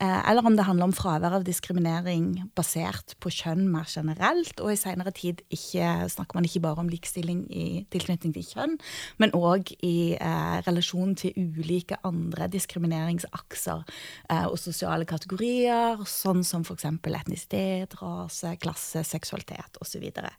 Eh, 0.02 0.30
eller 0.30 0.46
om 0.46 0.56
det 0.58 0.66
handler 0.66 0.90
om 0.90 0.96
fravær 0.96 1.36
av 1.38 1.44
diskriminering 1.46 2.48
basert 2.58 3.14
på 3.22 3.30
kjønn 3.30 3.68
mer 3.70 3.86
generelt. 3.86 4.58
Og 4.64 4.74
i 4.74 4.80
seinere 4.80 5.14
tid 5.14 5.44
ikke, 5.54 6.08
snakker 6.10 6.38
man 6.38 6.48
ikke 6.48 6.64
bare 6.64 6.82
om 6.82 6.90
likestilling 6.90 7.44
i 7.54 7.66
tilknytning 7.94 8.34
til 8.34 8.48
kjønn, 8.48 8.78
men 9.22 9.36
òg 9.38 9.70
i 9.86 10.18
eh, 10.18 10.58
relasjon 10.66 11.14
til 11.22 11.38
ulike 11.38 12.00
andre 12.08 12.50
diskrimineringsakser 12.50 13.84
eh, 13.86 14.48
og 14.48 14.58
sosiale 14.58 15.06
kategorier, 15.06 16.02
sånn 16.10 16.42
som 16.48 16.66
f.eks. 16.66 16.88
etnisitet, 16.90 17.94
rase, 18.02 18.56
klasse, 18.62 19.06
seksualitet 19.06 19.78
osv. 19.78 19.90
Så, 19.92 20.00
videre. 20.00 20.30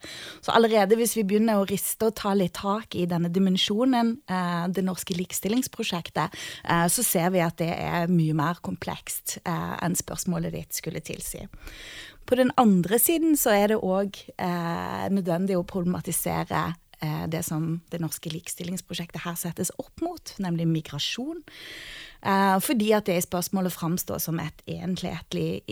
så 0.41 0.55
allerede 0.57 0.97
hvis 0.97 1.13
vi 1.13 1.27
begynner 1.29 1.61
å 1.61 1.67
riste 1.69 2.09
og 2.09 2.15
ta 2.17 2.31
litt 2.33 2.55
tak 2.57 2.97
i 2.97 3.05
denne 3.07 3.29
dimensjonen, 3.31 4.15
eh, 4.25 4.65
det 4.73 4.83
norske 4.87 5.15
likestillingsprosjektet, 5.19 6.33
eh, 6.65 6.87
så 6.89 7.05
ser 7.05 7.29
vi 7.37 7.45
at 7.45 7.61
det 7.61 7.69
er 7.77 8.09
mye 8.11 8.35
mer 8.35 8.63
komplekst 8.65 9.37
eh, 9.45 9.52
enn 9.83 9.97
spørsmålet 9.99 10.55
ditt 10.55 10.79
skulle 10.79 11.03
tilsi. 11.05 11.47
På 12.27 12.39
den 12.39 12.53
andre 12.61 12.99
siden 13.03 13.37
så 13.39 13.55
er 13.57 13.73
det 13.73 13.83
òg 13.83 14.19
eh, 14.39 15.07
nødvendig 15.13 15.59
å 15.59 15.67
problematisere 15.67 16.65
eh, 17.03 17.25
det 17.31 17.43
som 17.47 17.81
det 17.91 18.01
norske 18.03 18.31
likestillingsprosjektet 18.33 19.25
her 19.25 19.39
settes 19.39 19.73
opp 19.83 20.05
mot, 20.05 20.35
nemlig 20.43 20.69
migrasjon. 20.71 21.43
Eh, 22.23 22.59
fordi 22.63 22.93
at 22.95 23.09
det 23.11 23.19
i 23.19 23.25
spørsmålet 23.27 23.75
framstår 23.75 24.23
som 24.23 24.39
et 24.43 24.63
enhetlig 24.71 25.65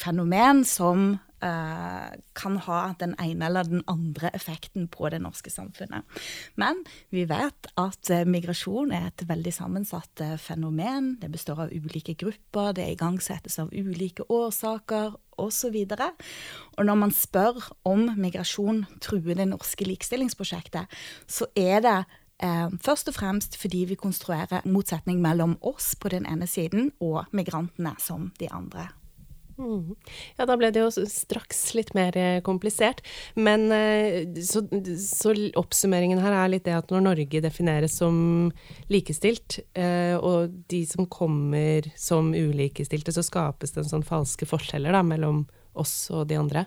fenomen 0.00 0.64
som 0.64 1.18
Eh, 1.42 2.16
kan 2.32 2.56
ha 2.56 2.94
den 3.00 3.14
ene 3.16 3.46
eller 3.46 3.64
den 3.64 3.80
andre 3.88 4.28
effekten 4.36 4.88
på 4.92 5.08
det 5.08 5.22
norske 5.24 5.48
samfunnet. 5.50 6.04
Men 6.60 6.82
vi 7.08 7.22
vet 7.24 7.70
at 7.80 8.10
eh, 8.12 8.26
migrasjon 8.28 8.92
er 8.92 9.06
et 9.08 9.24
veldig 9.28 9.54
sammensatt 9.56 10.20
eh, 10.20 10.36
fenomen. 10.36 11.14
Det 11.22 11.30
består 11.32 11.64
av 11.64 11.72
ulike 11.72 12.12
grupper, 12.20 12.74
det 12.76 12.90
igangsettes 12.92 13.56
av 13.62 13.72
ulike 13.72 14.28
årsaker 14.28 15.16
osv. 15.40 15.80
Og, 15.80 16.06
og 16.76 16.84
når 16.90 17.00
man 17.06 17.16
spør 17.16 17.72
om 17.88 18.10
migrasjon 18.20 18.84
truer 19.00 19.40
det 19.40 19.48
norske 19.48 19.88
likestillingsprosjektet, 19.88 20.92
så 21.24 21.48
er 21.56 21.86
det 21.88 22.00
først 22.80 23.10
og 23.12 23.16
fremst 23.16 23.58
fordi 23.60 23.82
vi 23.90 23.98
konstruerer 24.00 24.64
motsetning 24.64 25.20
mellom 25.20 25.58
oss 25.60 25.92
på 26.00 26.08
den 26.12 26.24
ene 26.24 26.48
siden 26.48 26.88
og 27.00 27.28
migrantene 27.36 27.92
som 28.00 28.30
de 28.40 28.48
andre. 28.48 28.88
Mm. 29.60 29.94
Ja, 30.38 30.46
da 30.48 30.56
ble 30.56 30.70
det 30.72 30.80
jo 30.80 30.88
straks 30.90 31.74
litt 31.76 31.92
mer 31.96 32.16
eh, 32.16 32.40
komplisert. 32.44 33.02
Men 33.36 33.68
eh, 33.74 34.24
så, 34.46 34.62
så, 34.96 35.34
oppsummeringen 35.60 36.22
her 36.22 36.36
er 36.38 36.52
litt 36.54 36.66
det 36.68 36.78
at 36.78 36.92
når 36.92 37.04
Norge 37.04 37.44
defineres 37.44 37.98
som 38.00 38.50
likestilt, 38.92 39.60
eh, 39.76 40.16
og 40.16 40.54
de 40.72 40.82
som 40.88 41.08
kommer 41.12 41.90
som 42.00 42.32
ulikestilte, 42.32 43.12
så 43.12 43.24
skapes 43.26 43.76
det 43.76 43.84
en 43.84 43.92
sånn 43.96 44.06
falske 44.06 44.48
forskjeller 44.48 44.96
da, 44.96 45.04
mellom 45.06 45.44
oss 45.78 46.08
og 46.14 46.26
de 46.30 46.40
andre. 46.40 46.66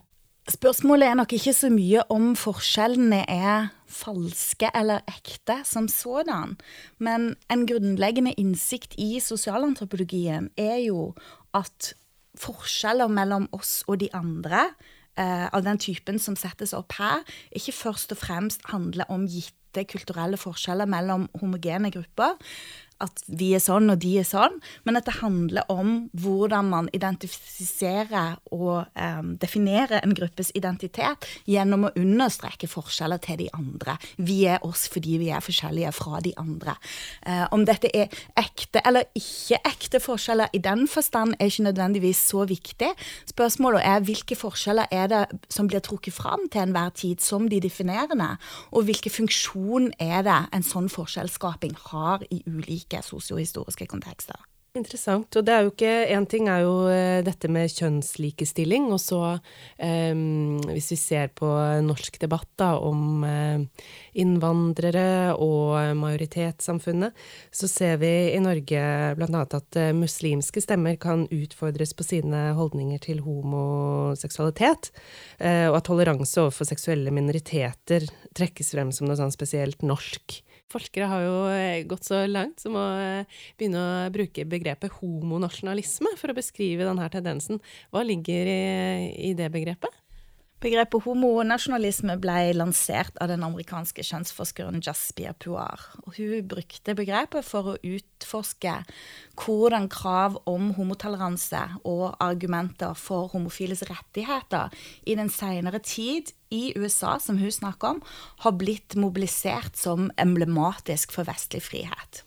Spørsmålet 0.51 1.07
er 1.07 1.15
nok 1.15 1.33
ikke 1.37 1.53
så 1.55 1.69
mye 1.71 2.01
om 2.11 2.33
forskjellene 2.35 3.21
er 3.31 3.69
falske 3.87 4.67
eller 4.75 4.99
ekte 5.07 5.61
som 5.63 5.87
sådan, 5.87 6.57
men 6.99 7.29
en 7.53 7.63
grunnleggende 7.69 8.33
innsikt 8.41 8.97
i 8.99 9.21
sosialantropologien 9.23 10.49
er 10.59 10.81
jo 10.83 11.13
at 11.55 11.93
forskjeller 12.39 13.11
mellom 13.11 13.47
oss 13.55 13.81
og 13.87 13.99
de 14.01 14.09
andre, 14.15 14.69
eh, 15.17 15.47
av 15.47 15.63
den 15.63 15.77
typen 15.77 16.19
som 16.19 16.35
settes 16.35 16.73
opp 16.73 16.93
her, 16.97 17.23
ikke 17.51 17.75
først 17.75 18.11
og 18.11 18.21
fremst 18.21 18.65
handler 18.71 19.09
om 19.09 19.27
gitte 19.27 19.85
kulturelle 19.89 20.37
forskjeller 20.37 20.89
mellom 20.89 21.29
homogene 21.39 21.91
grupper, 21.91 22.37
at 23.03 23.23
vi 23.27 23.51
er 23.55 23.63
sånn 23.63 23.91
og 23.93 23.99
de 24.03 24.15
er 24.21 24.27
sånn, 24.27 24.59
men 24.87 24.97
at 24.99 25.07
det 25.07 25.17
handler 25.19 25.67
om 25.71 26.07
hvordan 26.23 26.69
man 26.71 26.89
identifiserer 26.95 28.37
og 28.55 28.85
um, 28.95 29.33
definerer 29.41 30.01
en 30.01 30.15
gruppes 30.17 30.51
identitet 30.57 31.27
gjennom 31.49 31.87
å 31.87 31.93
understreke 31.99 32.69
forskjeller 32.71 33.21
til 33.23 33.41
de 33.43 33.49
andre. 33.55 33.97
Vi 34.17 34.43
er 34.49 34.63
oss 34.65 34.85
fordi 34.91 35.19
vi 35.21 35.31
er 35.33 35.43
forskjellige 35.43 35.93
fra 35.95 36.21
de 36.23 36.33
andre. 36.39 36.75
Uh, 37.27 37.45
om 37.55 37.65
dette 37.67 37.91
er 37.93 38.11
ekte 38.39 38.83
eller 38.87 39.07
ikke 39.17 39.59
ekte 39.67 40.01
forskjeller 40.03 40.53
i 40.53 40.61
den 40.63 40.87
forstand, 40.91 41.35
er 41.39 41.51
ikke 41.51 41.67
nødvendigvis 41.69 42.23
så 42.31 42.47
viktig. 42.49 42.91
Spørsmålet 43.29 43.85
er 43.87 44.05
hvilke 44.07 44.37
forskjeller 44.39 44.91
er 44.91 45.09
det 45.11 45.23
som 45.53 45.69
blir 45.69 45.83
trukket 45.83 46.15
fram 46.15 46.47
til 46.51 46.65
enhver 46.65 46.93
tid 46.97 47.23
som 47.23 47.47
de 47.49 47.59
definerende, 47.63 48.33
og 48.71 48.87
hvilken 48.87 49.13
funksjon 49.13 49.91
er 50.01 50.23
det 50.25 50.39
en 50.53 50.65
sånn 50.65 50.89
forskjellsskaping 50.91 51.75
har 51.89 52.23
i 52.31 52.41
ulike 52.47 52.92
ulike 52.93 53.03
sosiohistoriske 53.03 53.87
kontekster. 53.87 54.37
Interessant. 54.73 55.29
Og 55.37 55.45
det 55.45 55.53
er 55.53 55.61
jo 55.61 55.69
ikke 55.69 55.89
Én 56.09 56.25
ting 56.25 56.47
er 56.49 56.63
jo 56.63 56.87
eh, 56.89 57.21
dette 57.21 57.45
med 57.45 57.69
kjønnslikestilling, 57.69 58.87
og 58.89 58.97
så 58.97 59.19
um, 59.37 60.57
hvis 60.65 60.87
vi 60.89 60.97
ser 60.97 61.27
på 61.29 61.45
norsk 61.85 62.17
debatt 62.17 62.49
da, 62.57 62.71
om 62.81 63.21
uh, 63.21 63.61
innvandrere 64.17 65.35
og 65.37 65.93
majoritetssamfunnet, 65.99 67.13
så 67.53 67.69
ser 67.69 67.99
vi 68.01 68.33
i 68.33 68.41
Norge 68.41 68.81
bl.a. 69.19 69.43
at 69.45 69.77
uh, 69.77 69.91
muslimske 69.93 70.65
stemmer 70.65 70.97
kan 70.97 71.27
utfordres 71.29 71.93
på 71.93 72.07
sine 72.07 72.41
holdninger 72.57 72.97
til 73.05 73.21
homoseksualitet, 73.21 74.89
uh, 75.37 75.69
og 75.69 75.77
at 75.83 75.85
toleranse 75.85 76.41
overfor 76.41 76.65
seksuelle 76.71 77.13
minoriteter 77.13 78.09
trekkes 78.33 78.73
frem 78.73 78.89
som 78.89 79.05
noe 79.05 79.21
sånn 79.21 79.37
spesielt 79.37 79.85
norsk. 79.85 80.41
Forskere 80.73 81.09
har 81.11 81.25
jo 81.25 81.35
eh, 81.53 81.83
gått 81.89 82.07
så 82.09 82.23
langt 82.29 82.63
som 82.63 82.77
å 82.79 82.85
eh, 82.97 83.41
begynne 83.59 83.81
å 83.83 84.11
bruke 84.13 84.47
begrepet 84.49 84.97
homonasjonalisme 84.99 86.15
for 86.19 86.33
å 86.33 86.37
beskrive 86.37 86.87
denne 86.87 87.09
tendensen. 87.13 87.61
Hva 87.93 88.05
ligger 88.07 88.49
i, 88.49 88.63
i 89.29 89.35
det 89.37 89.51
begrepet? 89.53 90.02
Begrepet 90.63 91.03
homonasjonalisme 91.03 92.13
ble 92.23 92.53
lansert 92.55 93.17
av 93.19 93.27
den 93.27 93.41
amerikanske 93.43 94.03
kjønnsforskeren 94.07 94.79
Jaspia 94.85 95.33
Puar. 95.35 95.81
Hun 96.15 96.45
brukte 96.47 96.95
begrepet 96.95 97.43
for 97.43 97.73
å 97.73 97.79
utforske 97.83 98.77
hvordan 99.41 99.89
krav 99.91 100.37
om 100.47 100.69
homotoleranse 100.77 101.65
og 101.83 102.15
argumenter 102.23 102.95
for 102.95 103.27
homofiles 103.33 103.83
rettigheter 103.89 104.71
i 105.03 105.17
den 105.19 105.33
senere 105.33 105.83
tid 105.83 106.31
i 106.53 106.69
USA, 106.79 107.17
som 107.19 107.41
hun 107.41 107.51
snakker 107.51 107.97
om, 107.97 108.03
har 108.45 108.55
blitt 108.55 108.95
mobilisert 108.95 109.75
som 109.75 110.13
emblematisk 110.15 111.11
for 111.11 111.27
vestlig 111.27 111.65
frihet. 111.67 112.23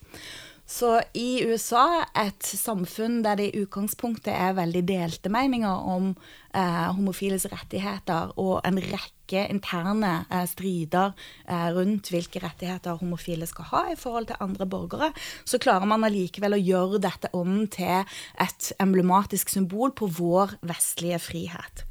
Så 0.66 0.96
i 1.14 1.44
USA, 1.46 2.02
et 2.18 2.42
samfunn 2.42 3.20
der 3.22 3.38
det 3.38 3.52
i 3.52 3.62
utgangspunktet 3.62 4.32
er 4.34 4.56
veldig 4.58 4.82
delte 4.88 5.30
meninger 5.30 5.86
om 5.94 6.08
eh, 6.10 6.88
homofiles 6.96 7.46
rettigheter, 7.52 8.32
og 8.34 8.66
en 8.66 8.80
rekke 8.82 9.44
interne 9.46 10.24
eh, 10.26 10.42
strider 10.50 11.14
eh, 11.46 11.68
rundt 11.76 12.10
hvilke 12.10 12.42
rettigheter 12.42 12.98
homofile 12.98 13.46
skal 13.46 13.70
ha 13.70 13.84
i 13.92 13.98
forhold 14.00 14.26
til 14.32 14.42
andre 14.42 14.66
borgere, 14.66 15.12
så 15.46 15.62
klarer 15.62 15.86
man 15.86 16.04
allikevel 16.08 16.58
å 16.58 16.64
gjøre 16.64 17.04
dette 17.06 17.30
om 17.30 17.60
til 17.70 18.02
et 18.42 18.72
emblematisk 18.82 19.54
symbol 19.54 19.94
på 19.94 20.10
vår 20.18 20.58
vestlige 20.66 21.22
frihet. 21.22 21.86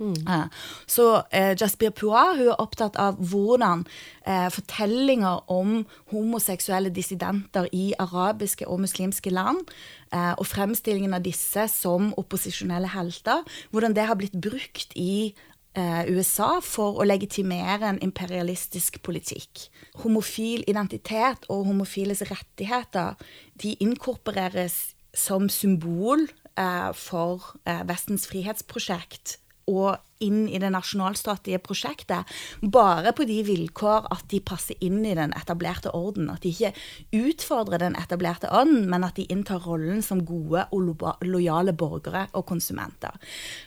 Mm. 0.00 0.48
Så 0.88 1.22
eh, 1.30 1.52
Jasper 1.60 1.92
Pua 1.94 2.32
hun 2.34 2.48
er 2.48 2.60
opptatt 2.62 2.96
av 3.00 3.20
hvordan 3.20 3.84
eh, 4.24 4.48
fortellinger 4.50 5.44
om 5.52 5.82
homoseksuelle 6.12 6.90
dissidenter 6.94 7.68
i 7.76 7.92
arabiske 8.00 8.66
og 8.66 8.82
muslimske 8.86 9.30
land, 9.30 9.60
eh, 10.10 10.32
og 10.32 10.48
fremstillingen 10.48 11.14
av 11.14 11.24
disse 11.26 11.68
som 11.70 12.12
opposisjonelle 12.20 12.90
helter, 12.94 13.44
hvordan 13.70 13.96
det 13.96 14.08
har 14.08 14.18
blitt 14.18 14.38
brukt 14.40 14.96
i 14.98 15.34
eh, 15.76 16.02
USA 16.08 16.56
for 16.64 16.98
å 16.98 17.06
legitimere 17.06 17.92
en 17.92 18.00
imperialistisk 18.02 19.02
politikk. 19.04 19.68
Homofil 20.02 20.64
identitet 20.72 21.46
og 21.52 21.68
homofiles 21.68 22.24
rettigheter 22.32 23.20
de 23.62 23.76
inkorporeres 23.84 24.96
som 25.12 25.50
symbol 25.52 26.24
eh, 26.56 26.90
for 26.96 27.52
eh, 27.68 27.84
Vestens 27.88 28.26
frihetsprosjekt 28.30 29.38
og 29.70 30.00
inn 30.22 30.46
i 30.46 30.60
det 30.62 30.70
nasjonalstatlige 30.72 31.60
prosjektet, 31.64 32.28
bare 32.62 33.12
på 33.16 33.26
de 33.28 33.40
vilkår 33.46 34.06
at 34.14 34.28
de 34.30 34.38
passer 34.44 34.78
inn 34.84 35.00
i 35.06 35.16
den 35.18 35.34
etablerte 35.38 35.92
orden. 35.96 36.30
At 36.30 36.44
de 36.44 36.52
ikke 36.52 36.72
utfordrer 37.18 37.82
den 37.82 37.98
etablerte 37.98 38.50
orden, 38.54 38.86
men 38.90 39.06
at 39.06 39.18
de 39.18 39.26
inntar 39.32 39.64
rollen 39.66 40.02
som 40.06 40.24
gode 40.26 40.68
og 40.70 41.26
lojale 41.26 41.74
borgere 41.74 42.28
og 42.38 42.46
konsumenter. 42.52 43.18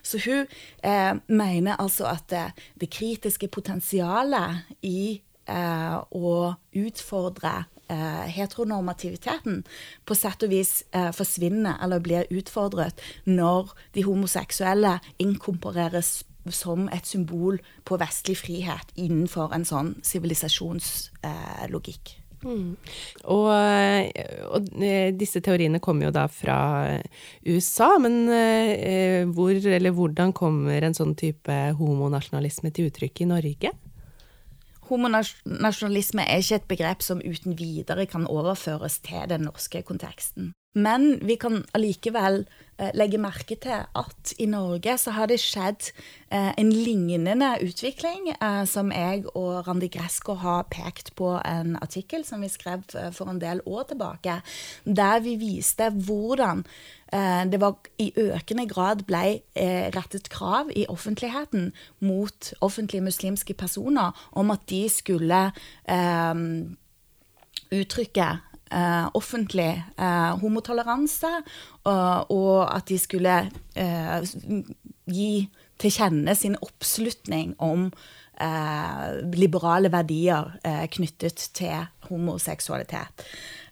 Så 0.04 0.22
hun 0.26 0.46
eh, 0.84 1.14
mener 1.28 1.80
altså 1.82 2.10
at 2.14 2.28
det, 2.32 2.48
det 2.80 2.92
kritiske 2.94 3.52
potensialet 3.52 4.76
i 4.88 5.20
eh, 5.52 5.98
å 6.00 6.36
utfordre 6.76 7.58
eh, 7.92 8.28
heteronormativiteten 8.36 9.64
på 10.06 10.18
sett 10.18 10.46
og 10.46 10.54
vis 10.54 10.84
eh, 10.92 11.12
forsvinner 11.16 11.82
eller 11.84 12.04
blir 12.04 12.30
utfordret 12.34 13.02
når 13.26 13.74
de 13.98 14.06
homoseksuelle 14.08 15.00
inkorporeres 15.22 16.24
som 16.54 16.90
et 16.94 17.08
symbol 17.08 17.58
på 17.86 17.98
vestlig 18.02 18.38
frihet 18.38 18.92
innenfor 19.00 19.54
en 19.56 19.66
sånn 19.66 19.96
sivilisasjonslogikk. 20.06 22.16
Eh, 22.46 22.46
mm. 22.46 22.76
og, 23.34 23.50
og, 23.50 24.70
eh, 24.84 25.10
disse 25.18 25.42
teoriene 25.46 25.80
kommer 25.82 26.06
jo 26.10 26.16
da 26.16 26.28
fra 26.30 26.58
USA, 27.48 27.98
men 28.02 28.30
eh, 28.30 29.26
hvor 29.32 29.56
eller 29.56 29.92
hvordan 29.96 30.34
kommer 30.38 30.82
en 30.86 30.98
sånn 30.98 31.16
type 31.18 31.56
homonasjonalisme 31.80 32.70
til 32.76 32.86
uttrykk 32.92 33.16
i 33.26 33.32
Norge? 33.34 33.70
Homonasjonalisme 34.86 36.28
er 36.30 36.44
ikke 36.44 36.60
et 36.60 36.68
begrep 36.70 37.02
som 37.02 37.24
uten 37.26 37.58
videre 37.58 38.06
kan 38.06 38.28
overføres 38.30 39.00
til 39.06 39.26
den 39.32 39.48
norske 39.48 39.82
konteksten. 39.82 40.54
Men 40.76 41.20
vi 41.24 41.38
kan 41.40 41.62
allikevel 41.76 42.42
eh, 42.78 42.90
legge 43.00 43.20
merke 43.22 43.56
til 43.64 43.86
at 43.96 44.32
i 44.44 44.48
Norge 44.52 44.98
så 45.00 45.14
har 45.16 45.30
det 45.32 45.38
skjedd 45.40 45.88
eh, 46.28 46.52
en 46.60 46.72
lignende 46.76 47.54
utvikling, 47.64 48.34
eh, 48.36 48.64
som 48.68 48.92
jeg 48.92 49.24
og 49.32 49.70
Randi 49.70 49.88
Gresko 49.94 50.36
har 50.42 50.68
pekt 50.74 51.14
på 51.16 51.38
en 51.40 51.78
artikkel 51.80 52.26
som 52.28 52.44
vi 52.44 52.52
skrev 52.52 52.84
for 53.16 53.32
en 53.32 53.40
del 53.40 53.64
år 53.66 53.88
tilbake, 53.94 54.42
der 54.84 55.24
vi 55.24 55.40
viste 55.40 55.90
hvordan 55.94 56.66
det 57.16 57.60
var 57.62 57.86
i 58.02 58.10
økende 58.18 58.66
grad 58.68 59.06
ble 59.08 59.38
rettet 59.96 60.26
krav 60.34 60.72
i 60.76 60.88
offentligheten 60.92 61.70
mot 62.04 62.50
offentlige 62.66 63.06
muslimske 63.06 63.54
personer 63.56 64.26
om 64.36 64.52
at 64.52 64.66
de 64.68 64.82
skulle 64.92 65.40
uttrykke 67.72 68.28
eh, 68.76 69.08
offentlig 69.18 69.72
eh, 69.98 70.34
homotoleranse, 70.42 71.32
og, 71.86 72.32
og, 72.32 72.76
at 72.76 72.90
de 72.90 73.00
skulle 73.00 73.38
eh, 73.76 74.34
gi 75.06 75.32
til 75.82 75.92
kjenne 75.92 76.36
sin 76.38 76.56
oppslutning 76.64 77.56
om 77.64 77.90
eh, 78.42 79.08
liberale 79.36 79.92
verdier 79.92 80.56
eh, 80.64 80.86
knyttet 80.92 81.50
til 81.58 81.88
homoseksualitet. 82.10 83.26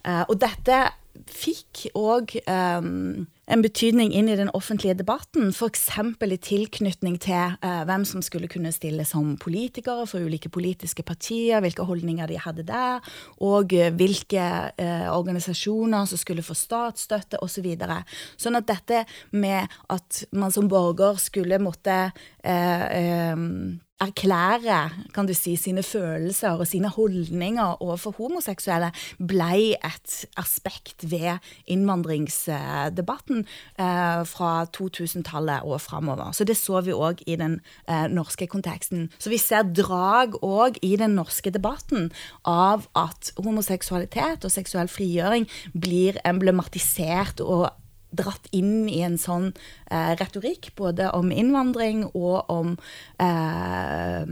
Eh, 0.04 0.24
og 0.28 0.36
dette 0.42 0.84
fikk 1.30 1.88
òg 1.98 2.34
um, 2.50 3.26
en 3.52 3.62
betydning 3.64 4.14
inn 4.16 4.30
i 4.32 4.38
den 4.40 4.50
offentlige 4.56 4.96
debatten, 4.98 5.52
f.eks. 5.52 5.86
i 6.24 6.38
tilknytning 6.42 7.20
til 7.22 7.58
uh, 7.64 7.84
hvem 7.88 8.06
som 8.08 8.24
skulle 8.26 8.50
kunne 8.52 8.72
stille 8.74 9.06
som 9.06 9.36
politikere 9.38 10.08
for 10.10 10.24
ulike 10.24 10.50
politiske 10.50 11.04
partier, 11.06 11.62
hvilke 11.62 11.86
holdninger 11.86 12.32
de 12.32 12.40
hadde 12.40 12.66
der, 12.68 13.04
og 13.44 13.76
uh, 13.76 13.90
hvilke 14.00 14.48
uh, 14.74 15.08
organisasjoner 15.14 16.10
som 16.10 16.22
skulle 16.22 16.46
få 16.46 16.58
statsstøtte 16.58 17.42
osv. 17.44 17.70
Så 17.78 18.48
sånn 18.48 18.60
at 18.60 18.70
dette 18.72 19.04
med 19.32 19.70
at 19.94 20.24
man 20.32 20.54
som 20.56 20.70
borger 20.72 21.20
skulle 21.22 21.62
måtte 21.62 22.10
um, 22.44 23.80
erklære 24.04 24.80
kan 25.14 25.28
du 25.28 25.34
si, 25.38 25.56
sine 25.60 25.84
følelser 25.84 26.60
og 26.60 26.68
sine 26.68 26.90
holdninger 26.92 27.82
overfor 27.84 28.16
homoseksuelle, 28.18 28.92
ble 29.20 29.76
et 29.78 30.16
aspekt 30.40 31.06
ved 31.12 31.44
innvandringsdebatten 31.72 33.44
eh, 33.80 34.24
fra 34.30 34.52
2000-tallet 34.78 35.64
og 35.64 35.82
framover. 35.82 36.32
Så 36.32 36.48
det 36.48 36.58
så 36.60 36.82
vi 36.86 36.96
òg 36.96 37.24
i 37.28 37.38
den 37.40 37.60
eh, 37.88 38.08
norske 38.12 38.48
konteksten. 38.48 39.10
Så 39.20 39.32
vi 39.34 39.40
ser 39.42 39.68
drag 39.70 40.38
òg 40.44 40.80
i 40.82 40.96
den 41.00 41.16
norske 41.20 41.54
debatten 41.54 42.12
av 42.48 42.88
at 42.98 43.34
homoseksualitet 43.40 44.46
og 44.46 44.54
seksuell 44.54 44.92
frigjøring 44.92 45.48
blir 45.74 46.20
emblematisert 46.28 47.44
og 47.44 47.70
dratt 48.14 48.48
inn 48.56 48.88
i 48.90 49.02
en 49.06 49.18
sånn 49.22 49.52
eh, 49.92 50.14
retorikk, 50.20 50.72
både 50.78 51.10
om 51.18 51.32
innvandring 51.34 52.06
og 52.14 52.50
om 52.52 52.76
eh, 53.22 54.24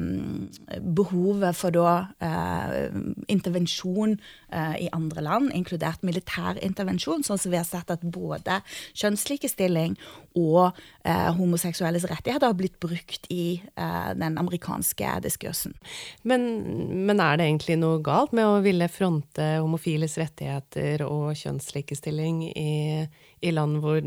behovet 0.82 1.58
for 1.58 1.76
da 1.76 1.96
eh, 2.22 2.92
intervensjon 3.32 4.18
eh, 4.52 4.76
i 4.86 4.90
andre 4.96 5.26
land, 5.26 5.52
inkludert 5.58 6.06
militær 6.08 6.60
intervensjon, 6.62 7.26
sånn 7.26 7.42
som 7.42 7.54
vi 7.54 7.60
har 7.60 7.68
sett 7.68 7.92
at 7.94 8.04
både 8.04 8.62
kjønnslikestilling 8.94 9.98
og 10.40 10.78
eh, 11.04 11.30
homoseksuelles 11.36 12.06
rettigheter 12.10 12.52
har 12.52 12.58
blitt 12.58 12.80
brukt 12.84 13.28
i 13.34 13.62
eh, 13.76 14.12
den 14.18 14.38
amerikanske 14.42 15.18
diskursen. 15.26 15.76
Men, 16.28 16.48
men 17.08 17.24
er 17.24 17.40
det 17.40 17.50
egentlig 17.50 17.80
noe 17.82 18.02
galt 18.04 18.36
med 18.36 18.48
å 18.48 18.62
ville 18.64 18.88
fronte 18.92 19.54
homofiles 19.60 20.18
rettigheter 20.22 21.06
og 21.08 21.34
kjønnslikestilling 21.40 22.46
i 22.52 22.72
i 23.42 23.54
land 23.54 23.80
hvor 23.84 24.02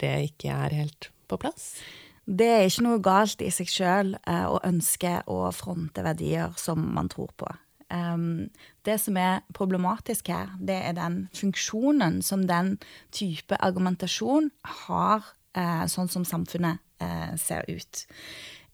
det 0.00 0.14
ikke 0.30 0.54
er 0.54 0.76
helt 0.82 1.10
på 1.28 1.38
plass? 1.40 1.74
Det 2.22 2.46
er 2.46 2.68
ikke 2.68 2.84
noe 2.86 3.02
galt 3.02 3.42
i 3.42 3.50
seg 3.50 3.70
sjøl 3.70 4.14
eh, 4.14 4.46
å 4.46 4.60
ønske 4.64 5.18
å 5.30 5.44
fronte 5.54 6.04
verdier 6.06 6.54
som 6.60 6.84
man 6.94 7.10
tror 7.10 7.32
på. 7.36 7.50
Um, 7.92 8.48
det 8.86 8.94
som 9.02 9.18
er 9.20 9.42
problematisk 9.52 10.30
her, 10.32 10.54
det 10.56 10.78
er 10.78 10.94
den 10.96 11.26
funksjonen 11.36 12.22
som 12.24 12.46
den 12.48 12.78
type 13.12 13.58
argumentasjon 13.60 14.48
har, 14.86 15.26
uh, 15.58 15.84
sånn 15.90 16.08
som 16.08 16.24
samfunnet 16.24 16.80
uh, 17.02 17.34
ser 17.36 17.68
ut. 17.68 18.06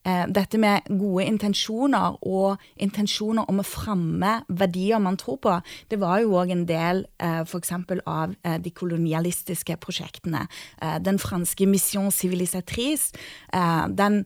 Eh, 0.08 0.24
dette 0.32 0.58
med 0.60 0.86
gode 0.88 1.26
intensjoner 1.28 2.16
og 2.26 2.62
intensjoner 2.80 3.48
om 3.50 3.60
å 3.60 3.66
fremme 3.66 4.38
verdier 4.48 5.02
man 5.02 5.18
tror 5.20 5.40
på, 5.44 5.56
det 5.90 6.00
var 6.00 6.22
jo 6.22 6.36
òg 6.40 6.52
en 6.54 6.64
del 6.68 7.04
eh, 7.20 7.42
f.eks. 7.44 7.74
av 8.06 8.32
eh, 8.42 8.56
de 8.62 8.72
kolonialistiske 8.72 9.76
prosjektene. 9.82 10.46
Den 11.04 11.18
franske 11.20 11.66
Mission 11.68 12.10
Civilisatrice, 12.14 13.12
den 13.98 14.20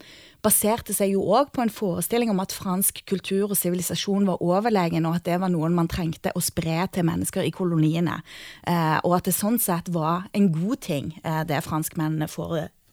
baserte 0.45 0.95
seg 0.95 1.15
jo 1.15 1.23
òg 1.35 1.53
på 1.55 1.63
en 1.65 1.73
forestilling 1.73 2.31
om 2.33 2.43
at 2.43 2.55
fransk 2.55 3.03
kultur 3.09 3.53
og 3.53 3.59
sivilisasjon 3.59 4.27
var 4.29 4.43
overlegen, 4.45 5.07
og 5.09 5.19
at 5.19 5.27
det 5.29 5.39
var 5.43 5.53
noen 5.53 5.75
man 5.77 5.91
trengte 5.91 6.35
å 6.37 6.43
spre 6.45 6.85
til 6.93 7.07
mennesker 7.09 7.47
i 7.47 7.55
koloniene. 7.55 8.19
Og 9.07 9.17
at 9.17 9.29
det 9.29 9.37
sånn 9.37 9.59
sett 9.63 9.91
var 9.95 10.29
en 10.37 10.51
god 10.55 10.83
ting, 10.85 11.13
det 11.23 11.63
franskmennene 11.67 12.31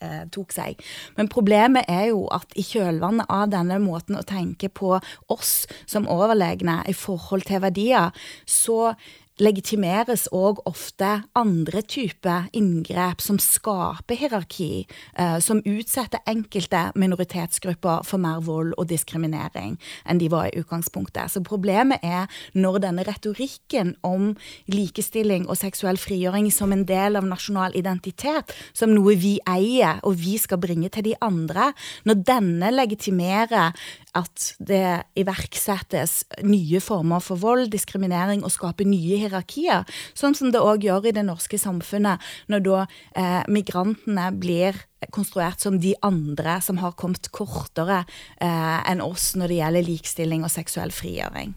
eh, 0.01 0.25
tok 0.31 0.53
seg. 0.55 0.81
Men 1.17 1.31
problemet 1.31 1.89
er 1.91 2.09
jo 2.11 2.25
at 2.33 2.53
i 2.59 2.65
kjølvannet 2.65 3.29
av 3.29 3.49
denne 3.53 3.79
måten 3.83 4.19
å 4.19 4.25
tenke 4.27 4.69
på 4.69 4.97
oss 5.31 5.53
som 5.89 6.09
overlegne 6.09 6.81
i 6.89 6.95
forhold 6.97 7.47
til 7.49 7.63
verdier, 7.63 8.15
så 8.45 8.93
legitimeres 9.39 10.27
òg 10.35 10.59
ofte 10.67 11.07
andre 11.37 11.81
typer 11.87 12.49
inngrep 12.55 13.21
som 13.23 13.39
skaper 13.39 14.17
hierarki, 14.19 14.85
eh, 15.15 15.39
som 15.39 15.61
utsetter 15.63 16.19
enkelte 16.27 16.91
minoritetsgrupper 16.95 18.03
for 18.05 18.19
mer 18.19 18.41
vold 18.43 18.73
og 18.77 18.89
diskriminering 18.91 19.77
enn 20.05 20.19
de 20.19 20.29
var 20.31 20.49
i 20.49 20.59
utgangspunktet. 20.59 21.31
Så 21.31 21.43
problemet 21.45 22.03
er 22.03 22.27
når 22.53 22.81
denne 22.83 23.05
retorikken 23.07 23.95
om 24.03 24.35
likestilling 24.67 25.47
og 25.47 25.57
seksuell 25.57 25.97
frigjøring 25.97 26.51
som 26.51 26.73
en 26.75 26.85
del 26.85 27.15
av 27.15 27.27
nasjonal 27.27 27.75
identitet, 27.79 28.51
som 28.73 28.93
noe 28.93 29.15
vi 29.15 29.37
eier 29.47 29.99
og 30.03 30.19
vi 30.19 30.37
skal 30.37 30.59
bringe 30.59 30.89
til 30.89 31.09
de 31.09 31.15
andre, 31.21 31.71
når 32.03 32.23
denne 32.27 32.71
legitimerer 32.75 33.73
at 34.17 34.53
det 34.57 35.03
iverksettes 35.19 36.23
nye 36.45 36.81
former 36.81 37.21
for 37.23 37.39
vold, 37.41 37.69
diskriminering 37.73 38.43
og 38.45 38.53
skaper 38.53 38.87
nye 38.89 39.19
hierarkier. 39.21 39.85
Sånn 40.17 40.37
som 40.37 40.53
det 40.53 40.63
òg 40.63 40.87
gjør 40.87 41.09
i 41.09 41.15
det 41.15 41.25
norske 41.27 41.59
samfunnet, 41.61 42.23
når 42.49 42.65
da 42.65 42.81
eh, 43.13 43.41
migrantene 43.51 44.29
blir 44.35 44.77
konstruert 45.15 45.61
som 45.63 45.79
de 45.79 45.93
andre 46.05 46.57
som 46.63 46.81
har 46.81 46.97
kommet 46.99 47.31
kortere 47.35 48.03
eh, 48.03 48.77
enn 48.89 49.03
oss 49.03 49.31
når 49.39 49.51
det 49.51 49.61
gjelder 49.61 49.89
likestilling 49.93 50.45
og 50.45 50.53
seksuell 50.53 50.93
frigjøring. 50.93 51.55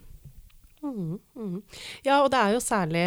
Mm, 0.82 1.18
mm. 1.38 1.58
Ja, 2.02 2.16
og 2.24 2.32
det 2.34 2.38
er 2.40 2.54
jo 2.56 2.60
særlig 2.62 3.02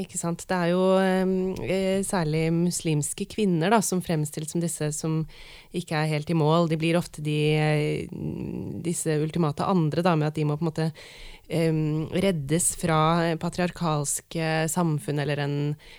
ikke 0.00 0.16
sant, 0.16 0.40
det 0.48 0.56
er 0.56 0.70
jo 0.72 0.84
eh, 1.04 2.00
særlig 2.06 2.46
muslimske 2.54 3.26
kvinner 3.28 3.74
da, 3.74 3.82
som 3.84 4.00
fremstilles 4.00 4.54
som 4.54 4.62
disse 4.62 4.88
som 4.96 5.18
ikke 5.76 5.98
er 5.98 6.08
helt 6.14 6.30
i 6.32 6.36
mål. 6.38 6.70
De 6.70 6.78
blir 6.80 6.96
ofte 6.96 7.20
de, 7.20 7.36
disse 8.80 9.18
ultimate 9.20 9.66
andre, 9.68 10.04
da, 10.06 10.14
med 10.16 10.30
at 10.30 10.38
de 10.38 10.46
må 10.48 10.56
på 10.56 10.64
en 10.64 10.70
måte 10.70 10.86
eh, 10.88 11.80
reddes 12.24 12.70
fra 12.80 13.00
patriarkalske 13.42 14.48
samfunn 14.72 15.20
eller 15.20 15.42
en 15.44 15.56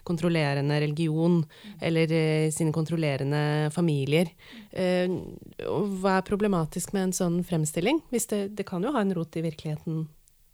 kontrollerende 0.09 0.79
religion 0.81 1.43
eller 1.85 2.15
eh, 2.17 2.47
sine 2.55 2.73
kontrollerende 2.73 3.69
familier. 3.75 4.33
Eh, 4.73 5.05
hva 6.01 6.17
er 6.17 6.25
problematisk 6.25 6.97
med 6.97 7.11
en 7.11 7.15
sånn 7.19 7.37
fremstilling? 7.45 8.01
Hvis 8.09 8.25
det, 8.33 8.41
det 8.57 8.65
kan 8.65 8.81
jo 8.81 8.95
ha 8.97 9.05
en 9.05 9.13
rot 9.13 9.37
i 9.37 9.45
virkeligheten 9.45 10.07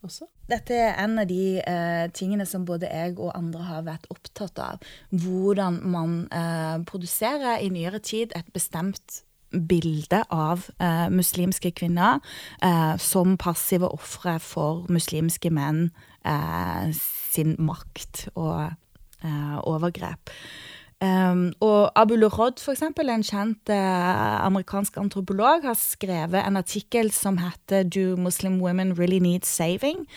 også? 0.08 0.28
Dette 0.48 0.76
er 0.80 0.98
en 1.04 1.20
av 1.20 1.28
de 1.30 1.60
eh, 1.60 2.08
tingene 2.16 2.48
som 2.48 2.66
både 2.68 2.90
jeg 2.90 3.18
og 3.20 3.34
andre 3.36 3.68
har 3.68 3.86
vært 3.88 4.08
opptatt 4.14 4.60
av. 4.64 4.84
Hvordan 5.12 5.82
man 5.92 6.20
eh, 6.32 6.78
produserer 6.88 7.64
i 7.64 7.72
nyere 7.74 8.00
tid 8.00 8.36
et 8.38 8.48
bestemt 8.56 9.22
bilde 9.52 10.22
av 10.34 10.66
eh, 10.84 11.08
muslimske 11.14 11.72
kvinner 11.76 12.20
eh, 12.64 12.96
som 13.00 13.38
passive 13.40 13.90
ofre 13.96 14.38
for 14.44 14.88
muslimske 14.92 15.52
menn 15.54 15.90
eh, 16.28 16.92
sin 16.96 17.56
makt 17.60 18.28
og 18.36 18.68
eh, 18.68 19.58
overgrep. 19.64 20.32
Um, 21.02 21.54
og 21.62 21.92
Abu 21.96 22.16
Lurod, 22.16 22.58
for 22.58 22.74
eksempel, 22.74 23.10
en 23.14 23.22
kjent 23.22 23.70
uh, 23.70 24.46
amerikansk 24.48 24.96
antropolog, 24.98 25.62
har 25.62 25.78
skrevet 25.78 26.42
en 26.42 26.58
artikkel 26.58 27.12
som 27.14 27.38
heter 27.38 27.84
'Do 27.84 28.16
Muslim 28.18 28.62
Women 28.62 29.00
Really 29.00 29.20
Need 29.20 29.46
Saving?' 29.46 30.08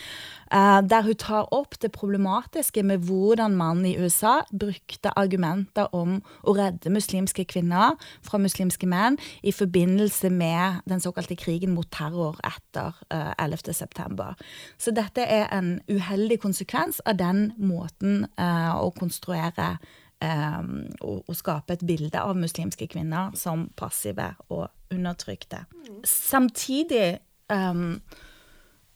Uh, 0.54 0.82
der 0.90 1.02
hun 1.02 1.14
tar 1.14 1.46
opp 1.54 1.82
det 1.82 1.92
problematiske 1.92 2.82
med 2.82 2.98
hvordan 2.98 3.56
man 3.56 3.86
i 3.86 3.94
USA 3.98 4.40
brukte 4.60 5.18
argumenter 5.18 5.86
om 5.94 6.22
å 6.42 6.56
redde 6.58 6.90
muslimske 6.90 7.44
kvinner 7.44 7.94
fra 8.22 8.38
muslimske 8.38 8.86
menn 8.86 9.18
i 9.42 9.52
forbindelse 9.52 10.30
med 10.30 10.82
den 10.88 11.00
såkalte 11.00 11.36
krigen 11.36 11.70
mot 11.70 11.86
terror 11.92 12.40
etter 12.42 12.98
uh, 13.14 13.32
11.9. 13.38 14.34
Så 14.78 14.90
dette 14.90 15.22
er 15.22 15.46
en 15.54 15.80
uheldig 15.88 16.40
konsekvens 16.40 16.98
av 17.06 17.14
den 17.22 17.52
måten 17.56 18.26
uh, 18.34 18.74
å 18.82 18.90
konstruere 18.90 19.76
um, 20.20 20.84
å, 21.00 21.34
skape 21.36 21.76
et 21.76 21.84
bilde 21.86 22.20
av 22.20 22.38
muslimske 22.38 22.88
kvinner 22.90 23.34
som 23.38 23.68
passive 23.78 24.32
og 24.48 24.68
undertrykte. 24.92 25.64
Samtidig 26.06 27.20
um, 27.52 28.00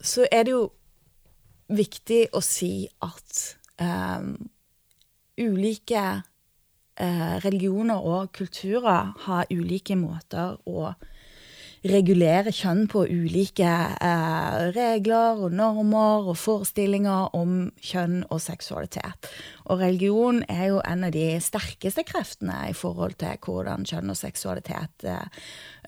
så 0.01 0.27
er 0.31 0.47
det 0.47 0.55
jo 0.55 0.67
viktig 1.73 2.27
å 2.37 2.43
si 2.45 2.87
at 3.05 3.41
um, 3.81 4.37
ulike 5.41 6.05
uh, 7.01 7.37
religioner 7.45 8.05
og 8.05 8.33
kulturer 8.37 9.15
har 9.27 9.51
ulike 9.51 9.97
måter 9.99 10.59
å 10.69 10.93
regulere 11.85 12.53
kjønn 12.55 12.87
på 12.89 13.03
ulike 13.11 13.69
eh, 13.69 14.55
regler 14.73 15.43
og 15.45 15.53
normer 15.53 16.31
og 16.31 16.39
forestillinger 16.41 17.35
om 17.37 17.69
kjønn 17.85 18.23
og 18.33 18.41
seksualitet. 18.41 19.29
Og 19.69 19.81
religion 19.81 20.43
er 20.49 20.71
jo 20.73 20.81
en 20.85 21.05
av 21.05 21.13
de 21.13 21.27
sterkeste 21.45 22.05
kreftene 22.09 22.71
i 22.71 22.77
forhold 22.77 23.19
til 23.21 23.37
hvordan 23.45 23.85
kjønn 23.89 24.13
og 24.13 24.17
seksualitet 24.17 25.05
eh, 25.09 25.43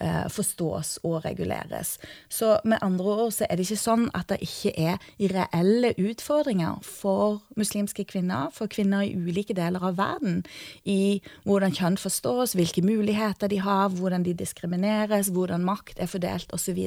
eh, 0.05 0.27
forstås 0.33 0.99
og 1.09 1.25
reguleres. 1.25 1.97
Så 2.29 2.59
med 2.65 2.85
andre 2.85 3.17
ord 3.25 3.33
så 3.37 3.49
er 3.49 3.57
det 3.57 3.69
ikke 3.69 3.81
sånn 3.81 4.07
at 4.17 4.29
det 4.33 4.43
ikke 4.45 4.75
er 4.77 5.01
reelle 5.33 5.95
utfordringer 5.97 6.85
for 6.85 7.41
muslimske 7.57 8.05
kvinner, 8.09 8.53
for 8.53 8.69
kvinner 8.69 9.07
i 9.07 9.17
ulike 9.17 9.57
deler 9.57 9.85
av 9.85 9.97
verden, 9.97 10.43
i 10.85 11.23
hvordan 11.49 11.73
kjønn 11.77 12.01
forstås, 12.01 12.53
hvilke 12.59 12.85
muligheter 12.85 13.49
de 13.49 13.63
har, 13.65 13.89
hvordan 13.97 14.29
de 14.29 14.37
diskrimineres, 14.37 15.33
hvordan 15.33 15.65
makt 15.65 15.86
er 15.95 16.11
fordelt 16.11 16.53
osv. 16.53 16.79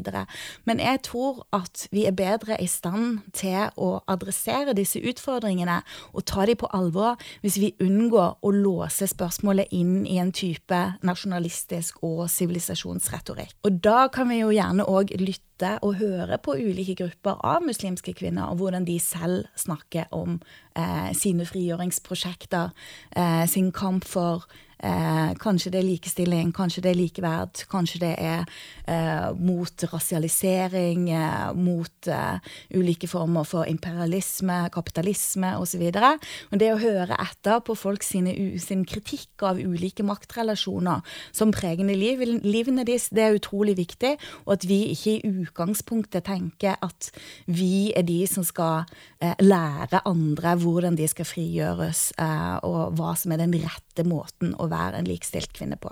Men 0.66 0.80
jeg 0.84 1.02
tror 1.08 1.46
at 1.56 1.88
vi 1.92 2.06
er 2.06 2.16
bedre 2.18 2.58
i 2.62 2.68
stand 2.68 3.22
til 3.34 3.70
å 3.80 3.90
adressere 4.08 4.76
disse 4.78 5.00
utfordringene 5.00 5.82
og 6.14 6.26
ta 6.30 6.46
dem 6.50 6.60
på 6.60 6.70
alvor 6.76 7.20
hvis 7.44 7.60
vi 7.62 7.74
unngår 7.84 8.40
å 8.44 8.54
låse 8.54 9.08
spørsmålet 9.10 9.72
inn 9.76 10.06
i 10.08 10.20
en 10.22 10.34
type 10.36 10.80
nasjonalistisk 11.06 12.04
og 12.06 12.28
sivilisasjonsretorikk. 12.32 13.56
Og 13.64 13.82
da 13.84 14.08
kan 14.14 14.30
vi 14.32 14.42
jo 14.42 14.54
gjerne 14.54 14.88
òg 14.90 15.16
lytte 15.20 15.76
og 15.84 15.98
høre 16.00 16.38
på 16.40 16.56
ulike 16.56 16.96
grupper 17.02 17.42
av 17.44 17.66
muslimske 17.66 18.14
kvinner, 18.16 18.48
og 18.48 18.62
hvordan 18.62 18.88
de 18.88 18.96
selv 19.04 19.50
snakker 19.60 20.08
om 20.16 20.40
eh, 20.80 21.12
sine 21.18 21.48
frigjøringsprosjekter, 21.48 22.72
eh, 23.16 23.46
sin 23.52 23.74
kamp 23.76 24.08
for 24.08 24.48
Eh, 24.80 25.32
kanskje 25.40 25.74
det 25.74 25.82
er 25.82 25.88
likestilling, 25.88 26.54
kanskje 26.56 26.84
det 26.86 26.94
er 26.94 27.00
likeverd, 27.00 27.64
kanskje 27.72 28.00
det 28.04 28.14
er 28.16 28.46
eh, 28.88 29.30
mot 29.36 29.84
rasialisering, 29.92 31.10
eh, 31.12 31.50
mot 31.56 32.08
eh, 32.08 32.54
ulike 32.76 33.10
former 33.12 33.44
for 33.44 33.68
imperialisme, 33.68 34.62
kapitalisme 34.72 35.52
osv. 35.60 35.84
Det 35.92 36.72
å 36.72 36.80
høre 36.80 37.18
etter 37.20 37.60
på 37.66 37.76
folk 37.76 38.06
sine, 38.08 38.34
sin 38.62 38.86
kritikk 38.88 39.44
av 39.50 39.60
ulike 39.60 40.06
maktrelasjoner 40.08 41.04
som 41.36 41.52
pregende 41.52 41.98
liv, 41.98 42.24
livene 42.44 42.86
deres, 42.88 43.10
det 43.12 43.26
er 43.26 43.38
utrolig 43.38 43.76
viktig. 43.80 44.16
Og 44.46 44.56
at 44.56 44.68
vi 44.70 44.82
ikke 44.94 45.18
i 45.18 45.34
utgangspunktet 45.44 46.28
tenker 46.30 46.80
at 46.86 47.12
vi 47.52 47.92
er 47.98 48.08
de 48.08 48.22
som 48.32 48.48
skal 48.48 48.88
eh, 49.20 49.36
lære 49.44 50.06
andre 50.08 50.56
hvordan 50.60 50.96
de 51.00 51.08
skal 51.10 51.28
frigjøres, 51.28 52.10
eh, 52.16 52.58
og 52.64 52.96
hva 52.96 53.16
som 53.20 53.36
er 53.36 53.44
den 53.44 53.60
rette 53.60 53.89
måten 54.08 54.56
å 54.56 54.70
være 54.72 55.02
en 55.02 55.10
likestilt 55.10 55.54
kvinne 55.56 55.80
på. 55.82 55.92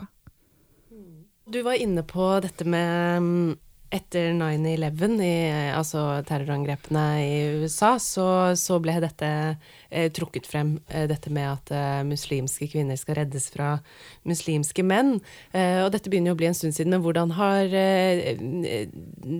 Du 1.47 1.61
var 1.63 1.79
inne 1.79 2.03
på 2.03 2.25
dette 2.43 2.65
med 2.67 3.23
mm, 3.23 3.51
etter 3.95 4.33
9-11, 4.35 5.21
altså 5.71 6.01
terrorangrepene 6.27 7.03
i 7.23 7.35
USA, 7.61 7.93
så, 8.03 8.25
så 8.59 8.81
ble 8.83 8.97
dette 8.99 9.29
eh, 9.87 10.09
trukket 10.11 10.49
frem, 10.49 10.73
eh, 10.91 11.05
dette 11.07 11.31
med 11.31 11.47
at 11.47 11.71
eh, 11.71 12.01
muslimske 12.07 12.67
kvinner 12.73 12.99
skal 12.99 13.21
reddes 13.21 13.47
fra 13.53 13.77
muslimske 14.27 14.83
menn. 14.83 15.21
Eh, 15.55 15.85
og 15.85 15.93
dette 15.95 16.11
begynner 16.11 16.33
jo 16.33 16.35
å 16.35 16.41
bli 16.41 16.49
en 16.49 16.59
stund 16.59 16.75
siden, 16.75 16.97
men 16.97 17.05
hvordan 17.05 17.31
har 17.39 17.71
eh, 17.79 18.35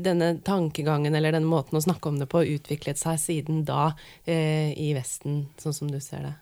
denne 0.08 0.32
tankegangen 0.48 1.18
eller 1.18 1.36
denne 1.36 1.52
måten 1.52 1.80
å 1.80 1.84
snakke 1.84 2.08
om 2.08 2.22
det 2.22 2.32
på 2.32 2.46
utviklet 2.56 3.04
seg 3.04 3.20
siden 3.20 3.66
da 3.68 3.92
eh, 4.24 4.72
i 4.72 4.94
Vesten, 4.96 5.50
sånn 5.60 5.76
som 5.76 5.92
du 5.92 6.00
ser 6.00 6.24
det? 6.24 6.36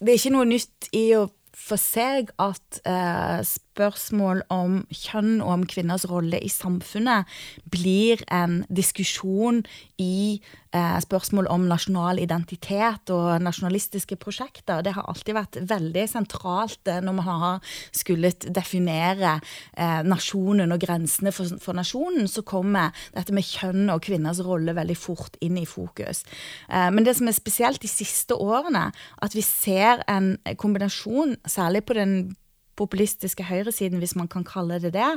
Det 0.00 0.14
er 0.14 0.22
ikke 0.22 0.36
noe 0.38 0.48
nytt 0.48 0.92
i 0.96 1.08
å 1.18 1.26
for 1.56 1.80
seg 1.80 2.30
at 2.40 2.80
eh, 2.84 3.40
spørsmål 3.80 4.44
om 4.52 4.80
kjønn 4.92 5.40
og 5.40 5.54
om 5.54 5.66
kvinners 5.68 6.04
rolle 6.10 6.40
i 6.42 6.50
samfunnet 6.52 7.28
blir 7.72 8.20
en 8.28 8.60
diskusjon 8.68 9.62
i 10.00 10.40
eh, 10.74 10.98
spørsmål 11.00 11.48
om 11.52 11.64
nasjonal 11.70 12.20
identitet 12.20 13.12
og 13.14 13.40
nasjonalistiske 13.42 14.18
prosjekter. 14.20 14.82
Det 14.84 14.94
har 14.96 15.08
alltid 15.08 15.36
vært 15.36 15.58
veldig 15.70 16.04
sentralt 16.10 16.90
eh, 16.90 17.00
når 17.04 17.16
man 17.20 17.28
har 17.28 17.72
skullet 17.96 18.48
definere 18.52 19.38
eh, 19.76 20.02
nasjonen 20.04 20.74
og 20.74 20.82
grensene 20.82 21.32
for, 21.32 21.56
for, 21.62 21.76
nasjonen, 21.76 22.28
så 22.28 22.44
kommer 22.44 22.92
dette 23.14 23.34
med 23.36 23.46
kjønn 23.46 23.88
og 23.94 24.04
kvinners 24.04 24.42
rolle 24.44 24.76
veldig 24.76 24.98
fort 24.98 25.40
inn 25.44 25.56
i 25.60 25.68
fokus. 25.68 26.24
Eh, 26.68 26.90
men 26.92 27.06
det 27.06 27.16
som 27.16 27.30
er 27.30 27.38
spesielt 27.38 27.80
de 27.80 27.90
siste 27.90 28.36
årene, 28.36 28.90
at 29.24 29.36
vi 29.36 29.44
ser 29.46 30.04
en 30.10 30.34
kombinasjon, 30.60 31.38
særlig 31.48 31.86
på 31.88 31.96
den 31.96 32.36
populistiske 32.80 33.44
høyresiden, 33.46 34.00
hvis 34.00 34.16
man 34.16 34.28
kan 34.30 34.46
kalle 34.48 34.80
det 34.82 34.94
det, 34.96 35.10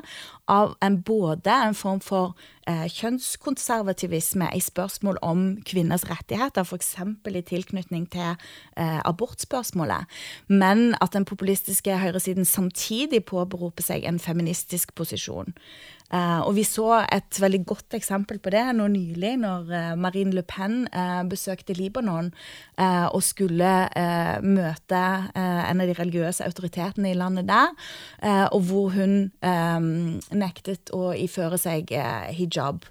av 0.52 0.76
en, 0.84 0.99
både 1.02 1.56
en 1.69 1.77
form 1.77 2.02
for 2.03 2.35
eh, 2.68 2.85
kjønnskonservativisme 2.91 4.49
i 4.56 4.61
spørsmål 4.64 5.22
om 5.23 5.45
kvinners 5.68 6.06
rettigheter, 6.10 6.68
f.eks. 6.68 6.95
i 7.34 7.41
tilknytning 7.41 8.10
til 8.11 8.35
eh, 8.77 8.99
abortspørsmålet, 9.06 10.06
men 10.48 10.94
at 11.02 11.15
den 11.15 11.26
populistiske 11.26 11.98
høyresiden 12.03 12.45
samtidig 12.45 13.23
påberoper 13.26 13.85
seg 13.85 14.07
en 14.07 14.19
feministisk 14.19 14.95
posisjon. 14.95 15.56
Uh, 16.14 16.44
og 16.46 16.54
vi 16.58 16.64
så 16.68 17.00
et 17.02 17.40
veldig 17.42 17.64
godt 17.66 17.96
eksempel 17.98 18.38
på 18.44 18.52
det 18.54 18.64
nå 18.78 18.86
nylig, 18.92 19.32
når 19.42 19.72
uh, 19.72 19.94
Marine 19.98 20.36
Le 20.36 20.44
Pen 20.46 20.84
uh, 20.94 21.24
besøkte 21.30 21.74
Libanon 21.78 22.32
og 22.84 23.22
skulle 23.22 23.70
møte 24.42 25.00
en 25.38 25.82
av 25.82 25.88
de 25.88 25.94
religiøse 25.94 26.46
autoritetene 26.46 27.12
i 27.12 27.18
landet 27.18 27.46
der, 27.46 27.70
og 28.50 28.64
hvor 28.66 28.90
hun 28.96 29.14
nektet 30.34 30.90
å 30.96 31.12
iføre 31.14 31.60
seg 31.62 31.94
hijab 32.34 32.88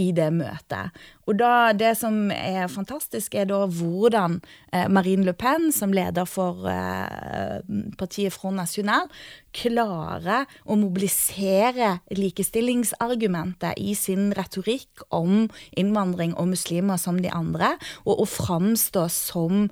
i 0.00 0.10
det 0.14 0.26
møtet. 0.34 0.94
Og 1.28 1.38
da, 1.38 1.72
det 1.76 1.92
som 1.98 2.30
er 2.34 2.66
fantastisk, 2.72 3.34
er 3.38 3.46
da 3.48 3.60
hvordan 3.70 4.40
eh, 4.74 4.88
Marine 4.90 5.26
Le 5.28 5.34
Pen, 5.38 5.70
som 5.72 5.94
leder 5.94 6.26
for 6.28 6.66
eh, 6.70 7.60
partiet 7.98 8.34
Front 8.34 8.58
National, 8.58 9.06
klarer 9.54 10.50
å 10.66 10.76
mobilisere 10.80 11.98
likestillingsargumentet 12.14 13.78
i 13.78 13.94
sin 13.98 14.32
retorikk 14.36 15.06
om 15.14 15.46
innvandring 15.78 16.34
og 16.34 16.50
muslimer 16.56 16.98
som 17.00 17.22
de 17.22 17.30
andre, 17.30 17.76
og 18.04 18.24
å 18.24 18.28
framstå 18.28 19.06
som 19.12 19.68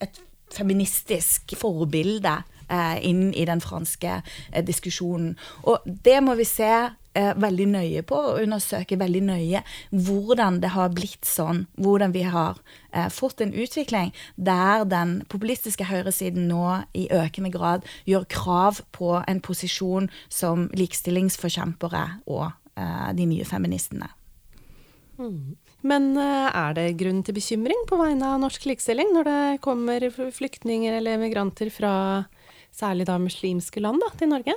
et 0.00 0.20
feministisk 0.52 1.56
forbilde 1.56 2.42
eh, 2.68 2.98
inn 3.08 3.30
i 3.32 3.48
den 3.48 3.64
franske 3.64 4.20
diskusjonen. 4.68 5.38
Og 5.64 5.80
det 6.04 6.20
må 6.20 6.36
vi 6.36 6.44
se 6.48 6.72
veldig 7.14 7.66
nøye 7.68 8.02
på 8.08 8.16
og 8.16 8.40
undersøke 8.42 8.96
veldig 9.00 9.22
nøye 9.26 9.62
hvordan 9.90 10.60
det 10.62 10.72
har 10.76 10.92
blitt 10.94 11.28
sånn. 11.28 11.66
Hvordan 11.76 12.14
vi 12.14 12.24
har 12.28 12.60
eh, 12.92 13.08
fått 13.12 13.42
en 13.44 13.52
utvikling 13.52 14.12
der 14.36 14.86
den 14.88 15.20
populistiske 15.32 15.86
høyresiden 15.90 16.48
nå 16.50 16.82
i 16.96 17.08
økende 17.12 17.52
grad 17.52 17.86
gjør 18.08 18.26
krav 18.32 18.82
på 18.96 19.14
en 19.20 19.42
posisjon 19.44 20.08
som 20.32 20.68
likestillingsforkjempere 20.76 22.04
og 22.26 22.48
eh, 22.48 23.10
de 23.18 23.28
nye 23.28 23.46
feministene. 23.48 24.10
Mm. 25.20 25.54
Men 25.86 26.12
eh, 26.16 26.48
er 26.48 26.76
det 26.78 26.88
grunn 27.00 27.22
til 27.26 27.36
bekymring 27.36 27.86
på 27.90 27.98
vegne 28.00 28.34
av 28.34 28.40
norsk 28.42 28.66
likestilling 28.70 29.12
når 29.14 29.28
det 29.28 29.40
kommer 29.64 30.08
flyktninger 30.10 31.00
eller 31.00 31.20
migranter 31.20 31.72
fra 31.74 31.94
særlig 32.72 33.06
da 33.10 33.18
muslimske 33.20 33.82
land 33.84 34.00
da, 34.00 34.12
til 34.16 34.32
Norge? 34.32 34.56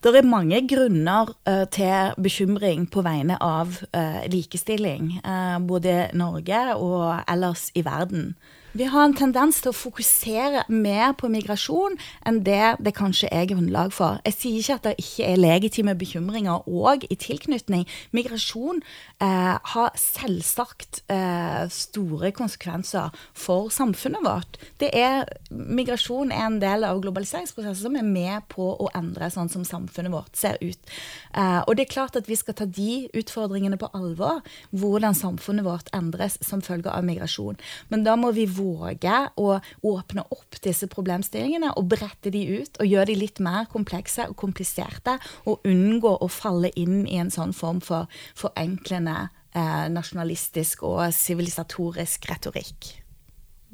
Det 0.00 0.16
er 0.16 0.24
mange 0.24 0.62
grunner 0.64 1.28
uh, 1.44 1.66
til 1.68 2.14
bekymring 2.24 2.86
på 2.88 3.02
vegne 3.04 3.36
av 3.44 3.74
uh, 3.92 4.22
likestilling, 4.32 5.18
uh, 5.20 5.58
både 5.60 6.06
Norge 6.16 6.62
og 6.72 7.18
ellers 7.28 7.66
i 7.76 7.82
verden. 7.84 8.30
Vi 8.72 8.84
har 8.86 9.02
en 9.02 9.14
tendens 9.18 9.56
til 9.58 9.72
å 9.72 9.74
fokusere 9.74 10.60
mer 10.70 11.16
på 11.18 11.26
migrasjon 11.26 11.96
enn 12.28 12.36
det 12.46 12.76
det 12.78 12.92
kanskje 12.94 13.26
er 13.34 13.48
grunnlag 13.50 13.90
for. 13.90 14.20
Jeg 14.22 14.36
sier 14.36 14.58
ikke 14.60 14.76
at 14.76 14.84
det 14.84 14.92
ikke 15.02 15.26
er 15.26 15.40
legitime 15.40 15.94
bekymringer 15.98 16.68
òg 16.70 17.02
i 17.10 17.16
tilknytning. 17.18 17.82
Migrasjon 18.14 18.78
eh, 18.78 19.56
har 19.72 19.98
selvsagt 19.98 21.00
eh, 21.10 21.66
store 21.74 22.30
konsekvenser 22.36 23.10
for 23.34 23.72
samfunnet 23.74 24.22
vårt. 24.22 24.60
Er, 24.78 25.26
migrasjon 25.50 26.30
er 26.30 26.46
en 26.46 26.60
del 26.62 26.86
av 26.86 27.02
globaliseringsprosessen 27.02 27.88
som 27.88 27.98
er 27.98 28.06
med 28.06 28.46
på 28.54 28.70
å 28.70 28.86
endre 28.94 29.32
sånn 29.34 29.50
som 29.50 29.66
samfunnet 29.66 30.14
vårt 30.14 30.38
ser 30.38 30.62
ut. 30.62 30.94
Eh, 31.34 31.58
og 31.64 31.74
det 31.74 31.88
er 31.88 31.94
klart 31.96 32.20
at 32.22 32.30
vi 32.30 32.38
skal 32.38 32.54
ta 32.54 32.70
de 32.70 33.10
utfordringene 33.18 33.80
på 33.82 33.90
alvor, 33.98 34.46
hvordan 34.70 35.18
samfunnet 35.18 35.66
vårt 35.66 35.90
endres 35.96 36.38
som 36.46 36.62
følge 36.62 36.94
av 36.94 37.02
migrasjon. 37.10 37.58
Men 37.90 38.06
da 38.06 38.14
må 38.14 38.30
vi 38.38 38.46
våge 38.60 39.16
å 39.40 39.56
åpne 39.88 40.24
opp 40.30 40.60
disse 40.64 40.88
problemstillingene 40.90 41.72
og 41.80 41.88
brette 41.94 42.32
de 42.32 42.44
ut 42.60 42.80
og 42.80 42.88
gjøre 42.88 43.10
de 43.10 43.18
litt 43.22 43.40
mer 43.42 43.68
komplekse 43.72 44.28
og 44.30 44.36
kompliserte, 44.40 45.16
og 45.48 45.66
unngå 45.68 46.16
å 46.20 46.28
falle 46.30 46.72
inn 46.78 47.04
i 47.08 47.18
en 47.20 47.32
sånn 47.32 47.54
form 47.56 47.80
for 47.84 48.10
forenklende 48.38 49.30
eh, 49.54 49.86
nasjonalistisk 49.92 50.84
og 50.88 51.02
sivilisatorisk 51.14 52.30
retorikk. 52.30 52.94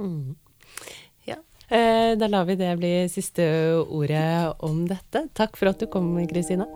Mm. 0.00 0.36
Ja. 1.28 1.40
Eh, 1.68 2.14
da 2.18 2.30
lar 2.30 2.48
vi 2.48 2.58
det 2.60 2.72
bli 2.80 2.94
siste 3.12 3.46
ordet 3.84 4.56
om 4.64 4.84
dette. 4.88 5.26
Takk 5.36 5.58
for 5.58 5.72
at 5.72 5.82
du 5.82 5.88
kom, 5.90 6.14
Kristina. 6.30 6.68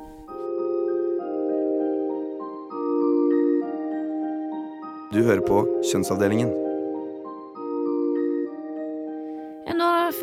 Du 5.11 5.25
hører 5.27 5.43
på 5.43 5.65
Kjønnsavdelingen. 5.91 6.70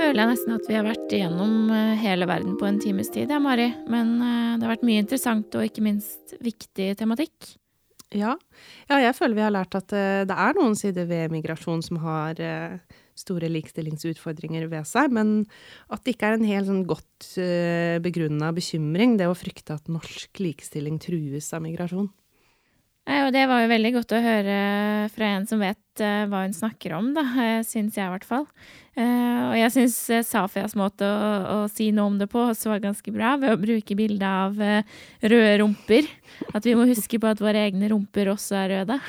Føler 0.08 0.24
jeg 0.24 0.32
nesten 0.32 0.56
at 0.56 0.68
vi 0.70 0.76
har 0.78 0.86
vært 0.88 1.14
igjennom 1.16 1.72
eh, 1.74 1.96
hele 2.00 2.28
verden 2.30 2.56
på 2.60 2.68
en 2.68 2.78
times 2.80 3.10
tid, 3.12 3.32
ja, 3.34 3.40
Mari. 3.44 3.68
Men 3.92 4.14
eh, 4.24 4.54
det 4.56 4.64
har 4.64 4.76
vært 4.78 4.86
mye 4.88 5.04
interessant 5.04 5.58
og 5.58 5.66
ikke 5.68 5.84
minst 5.84 6.36
viktig 6.44 6.94
tematikk. 7.00 7.56
Ja. 8.16 8.38
ja 8.88 9.02
jeg 9.04 9.18
føler 9.18 9.36
vi 9.36 9.44
har 9.44 9.52
lært 9.52 9.76
at 9.76 9.92
eh, 9.96 10.24
det 10.30 10.38
er 10.46 10.56
noen 10.56 10.78
sider 10.80 11.10
ved 11.10 11.34
migrasjon 11.34 11.84
som 11.84 12.00
har 12.06 12.40
store 13.18 13.50
likestillingsutfordringer 13.52 14.70
ved 14.72 14.88
seg, 14.88 15.12
men 15.12 15.42
at 15.92 16.06
det 16.06 16.16
ikke 16.16 16.30
er 16.30 16.38
en 16.38 16.48
helt 16.48 16.70
sånn 16.70 16.84
godt 16.88 17.32
begrunna 18.06 18.52
bekymring, 18.54 19.16
det 19.18 19.26
å 19.26 19.36
frykte 19.36 19.74
at 19.74 19.90
norsk 19.90 20.40
likestilling 20.44 21.02
trues 21.02 21.50
av 21.58 21.66
migrasjon. 21.66 22.12
Og 23.08 23.30
det 23.32 23.46
var 23.48 23.62
jo 23.64 23.70
veldig 23.72 23.94
godt 23.96 24.14
å 24.18 24.20
høre 24.24 24.56
fra 25.14 25.30
en 25.38 25.46
som 25.48 25.62
vet 25.64 26.02
uh, 26.04 26.26
hva 26.28 26.42
hun 26.44 26.56
snakker 26.56 26.92
om, 26.98 27.14
da, 27.16 27.24
uh, 27.24 27.62
syns 27.64 27.96
jeg 27.96 28.04
i 28.04 28.12
hvert 28.12 28.28
fall. 28.28 28.44
Uh, 28.98 29.54
og 29.54 29.56
jeg 29.56 29.74
syns 29.76 29.96
Safias 30.28 30.76
måte 30.76 31.08
å, 31.08 31.30
å, 31.54 31.58
si 31.72 31.88
noe 31.96 32.12
om 32.12 32.18
det 32.20 32.28
på 32.32 32.42
også 32.50 32.74
var 32.74 32.84
ganske 32.84 33.14
bra, 33.16 33.36
ved 33.40 33.56
å 33.56 33.62
bruke 33.62 33.96
bildet 33.96 34.28
av 34.28 34.60
røde 35.24 35.56
rumper. 35.62 36.12
At 36.52 36.68
vi 36.68 36.76
må 36.76 36.88
huske 36.90 37.22
på 37.22 37.32
at 37.32 37.44
våre 37.44 37.64
egne 37.70 37.94
rumper 37.94 38.34
også 38.34 38.60
er 38.60 38.76
røde. 38.76 39.00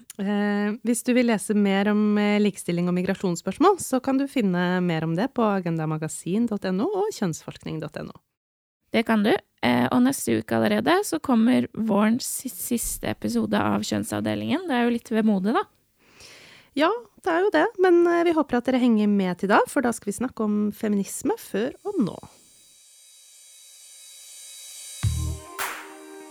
hvis 0.86 1.04
du 1.06 1.14
vil 1.16 1.30
lese 1.32 1.56
mer 1.58 1.90
om 1.90 2.20
likestilling 2.42 2.86
og 2.92 2.98
migrasjonsspørsmål, 3.00 3.80
så 3.82 3.98
kan 4.04 4.20
du 4.20 4.28
finne 4.30 4.78
mer 4.84 5.08
om 5.08 5.18
det 5.18 5.32
på 5.34 5.46
agendamagasin.no 5.58 6.90
og 7.02 7.14
kjønnsforskning.no. 7.18 8.14
Det 8.90 9.04
kan 9.06 9.22
du. 9.22 9.32
Eh, 9.62 9.86
og 9.92 10.02
neste 10.02 10.40
uke 10.40 10.56
allerede 10.56 10.96
så 11.06 11.20
kommer 11.22 11.68
vårens 11.74 12.26
siste 12.48 13.10
episode 13.12 13.58
av 13.58 13.84
Kjønnsavdelingen. 13.86 14.66
Det 14.66 14.76
er 14.76 14.86
jo 14.86 14.96
litt 14.96 15.12
vemodig, 15.12 15.54
da. 15.54 15.64
Ja, 16.78 16.90
det 17.24 17.32
er 17.32 17.44
jo 17.44 17.54
det. 17.54 17.66
Men 17.82 18.02
eh, 18.08 18.24
vi 18.26 18.34
håper 18.34 18.58
at 18.58 18.70
dere 18.70 18.82
henger 18.82 19.10
med 19.10 19.42
til 19.42 19.52
da, 19.52 19.60
for 19.68 19.84
da 19.84 19.92
skal 19.94 20.10
vi 20.10 20.18
snakke 20.18 20.46
om 20.46 20.60
feminisme 20.74 21.36
før 21.38 21.74
og 21.86 22.02
nå. 22.02 22.18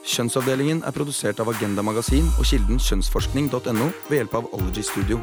Kjønnsavdelingen 0.09 0.81
er 0.89 0.95
produsert 0.95 1.39
av 1.39 1.51
Agenda 1.51 1.83
Magasin 1.85 2.25
og 2.41 2.47
kilden 2.49 2.79
kjønnsforskning.no 2.81 3.91
ved 4.09 4.15
hjelp 4.17 4.39
av 4.41 4.47
Ology 4.57 4.81
Studio. 4.83 5.19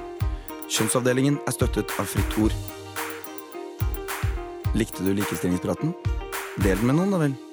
Kjønnsavdelingen 0.70 1.40
er 1.42 1.56
støttet 1.56 1.90
av 1.98 2.06
Fritt 2.06 2.38
Ord. 2.38 2.54
Likte 4.78 5.02
du 5.02 5.10
likestillingspraten? 5.16 5.96
Del 6.56 6.78
den 6.80 6.88
med 6.88 6.96
noen, 6.96 7.12
da 7.12 7.18
vel. 7.20 7.45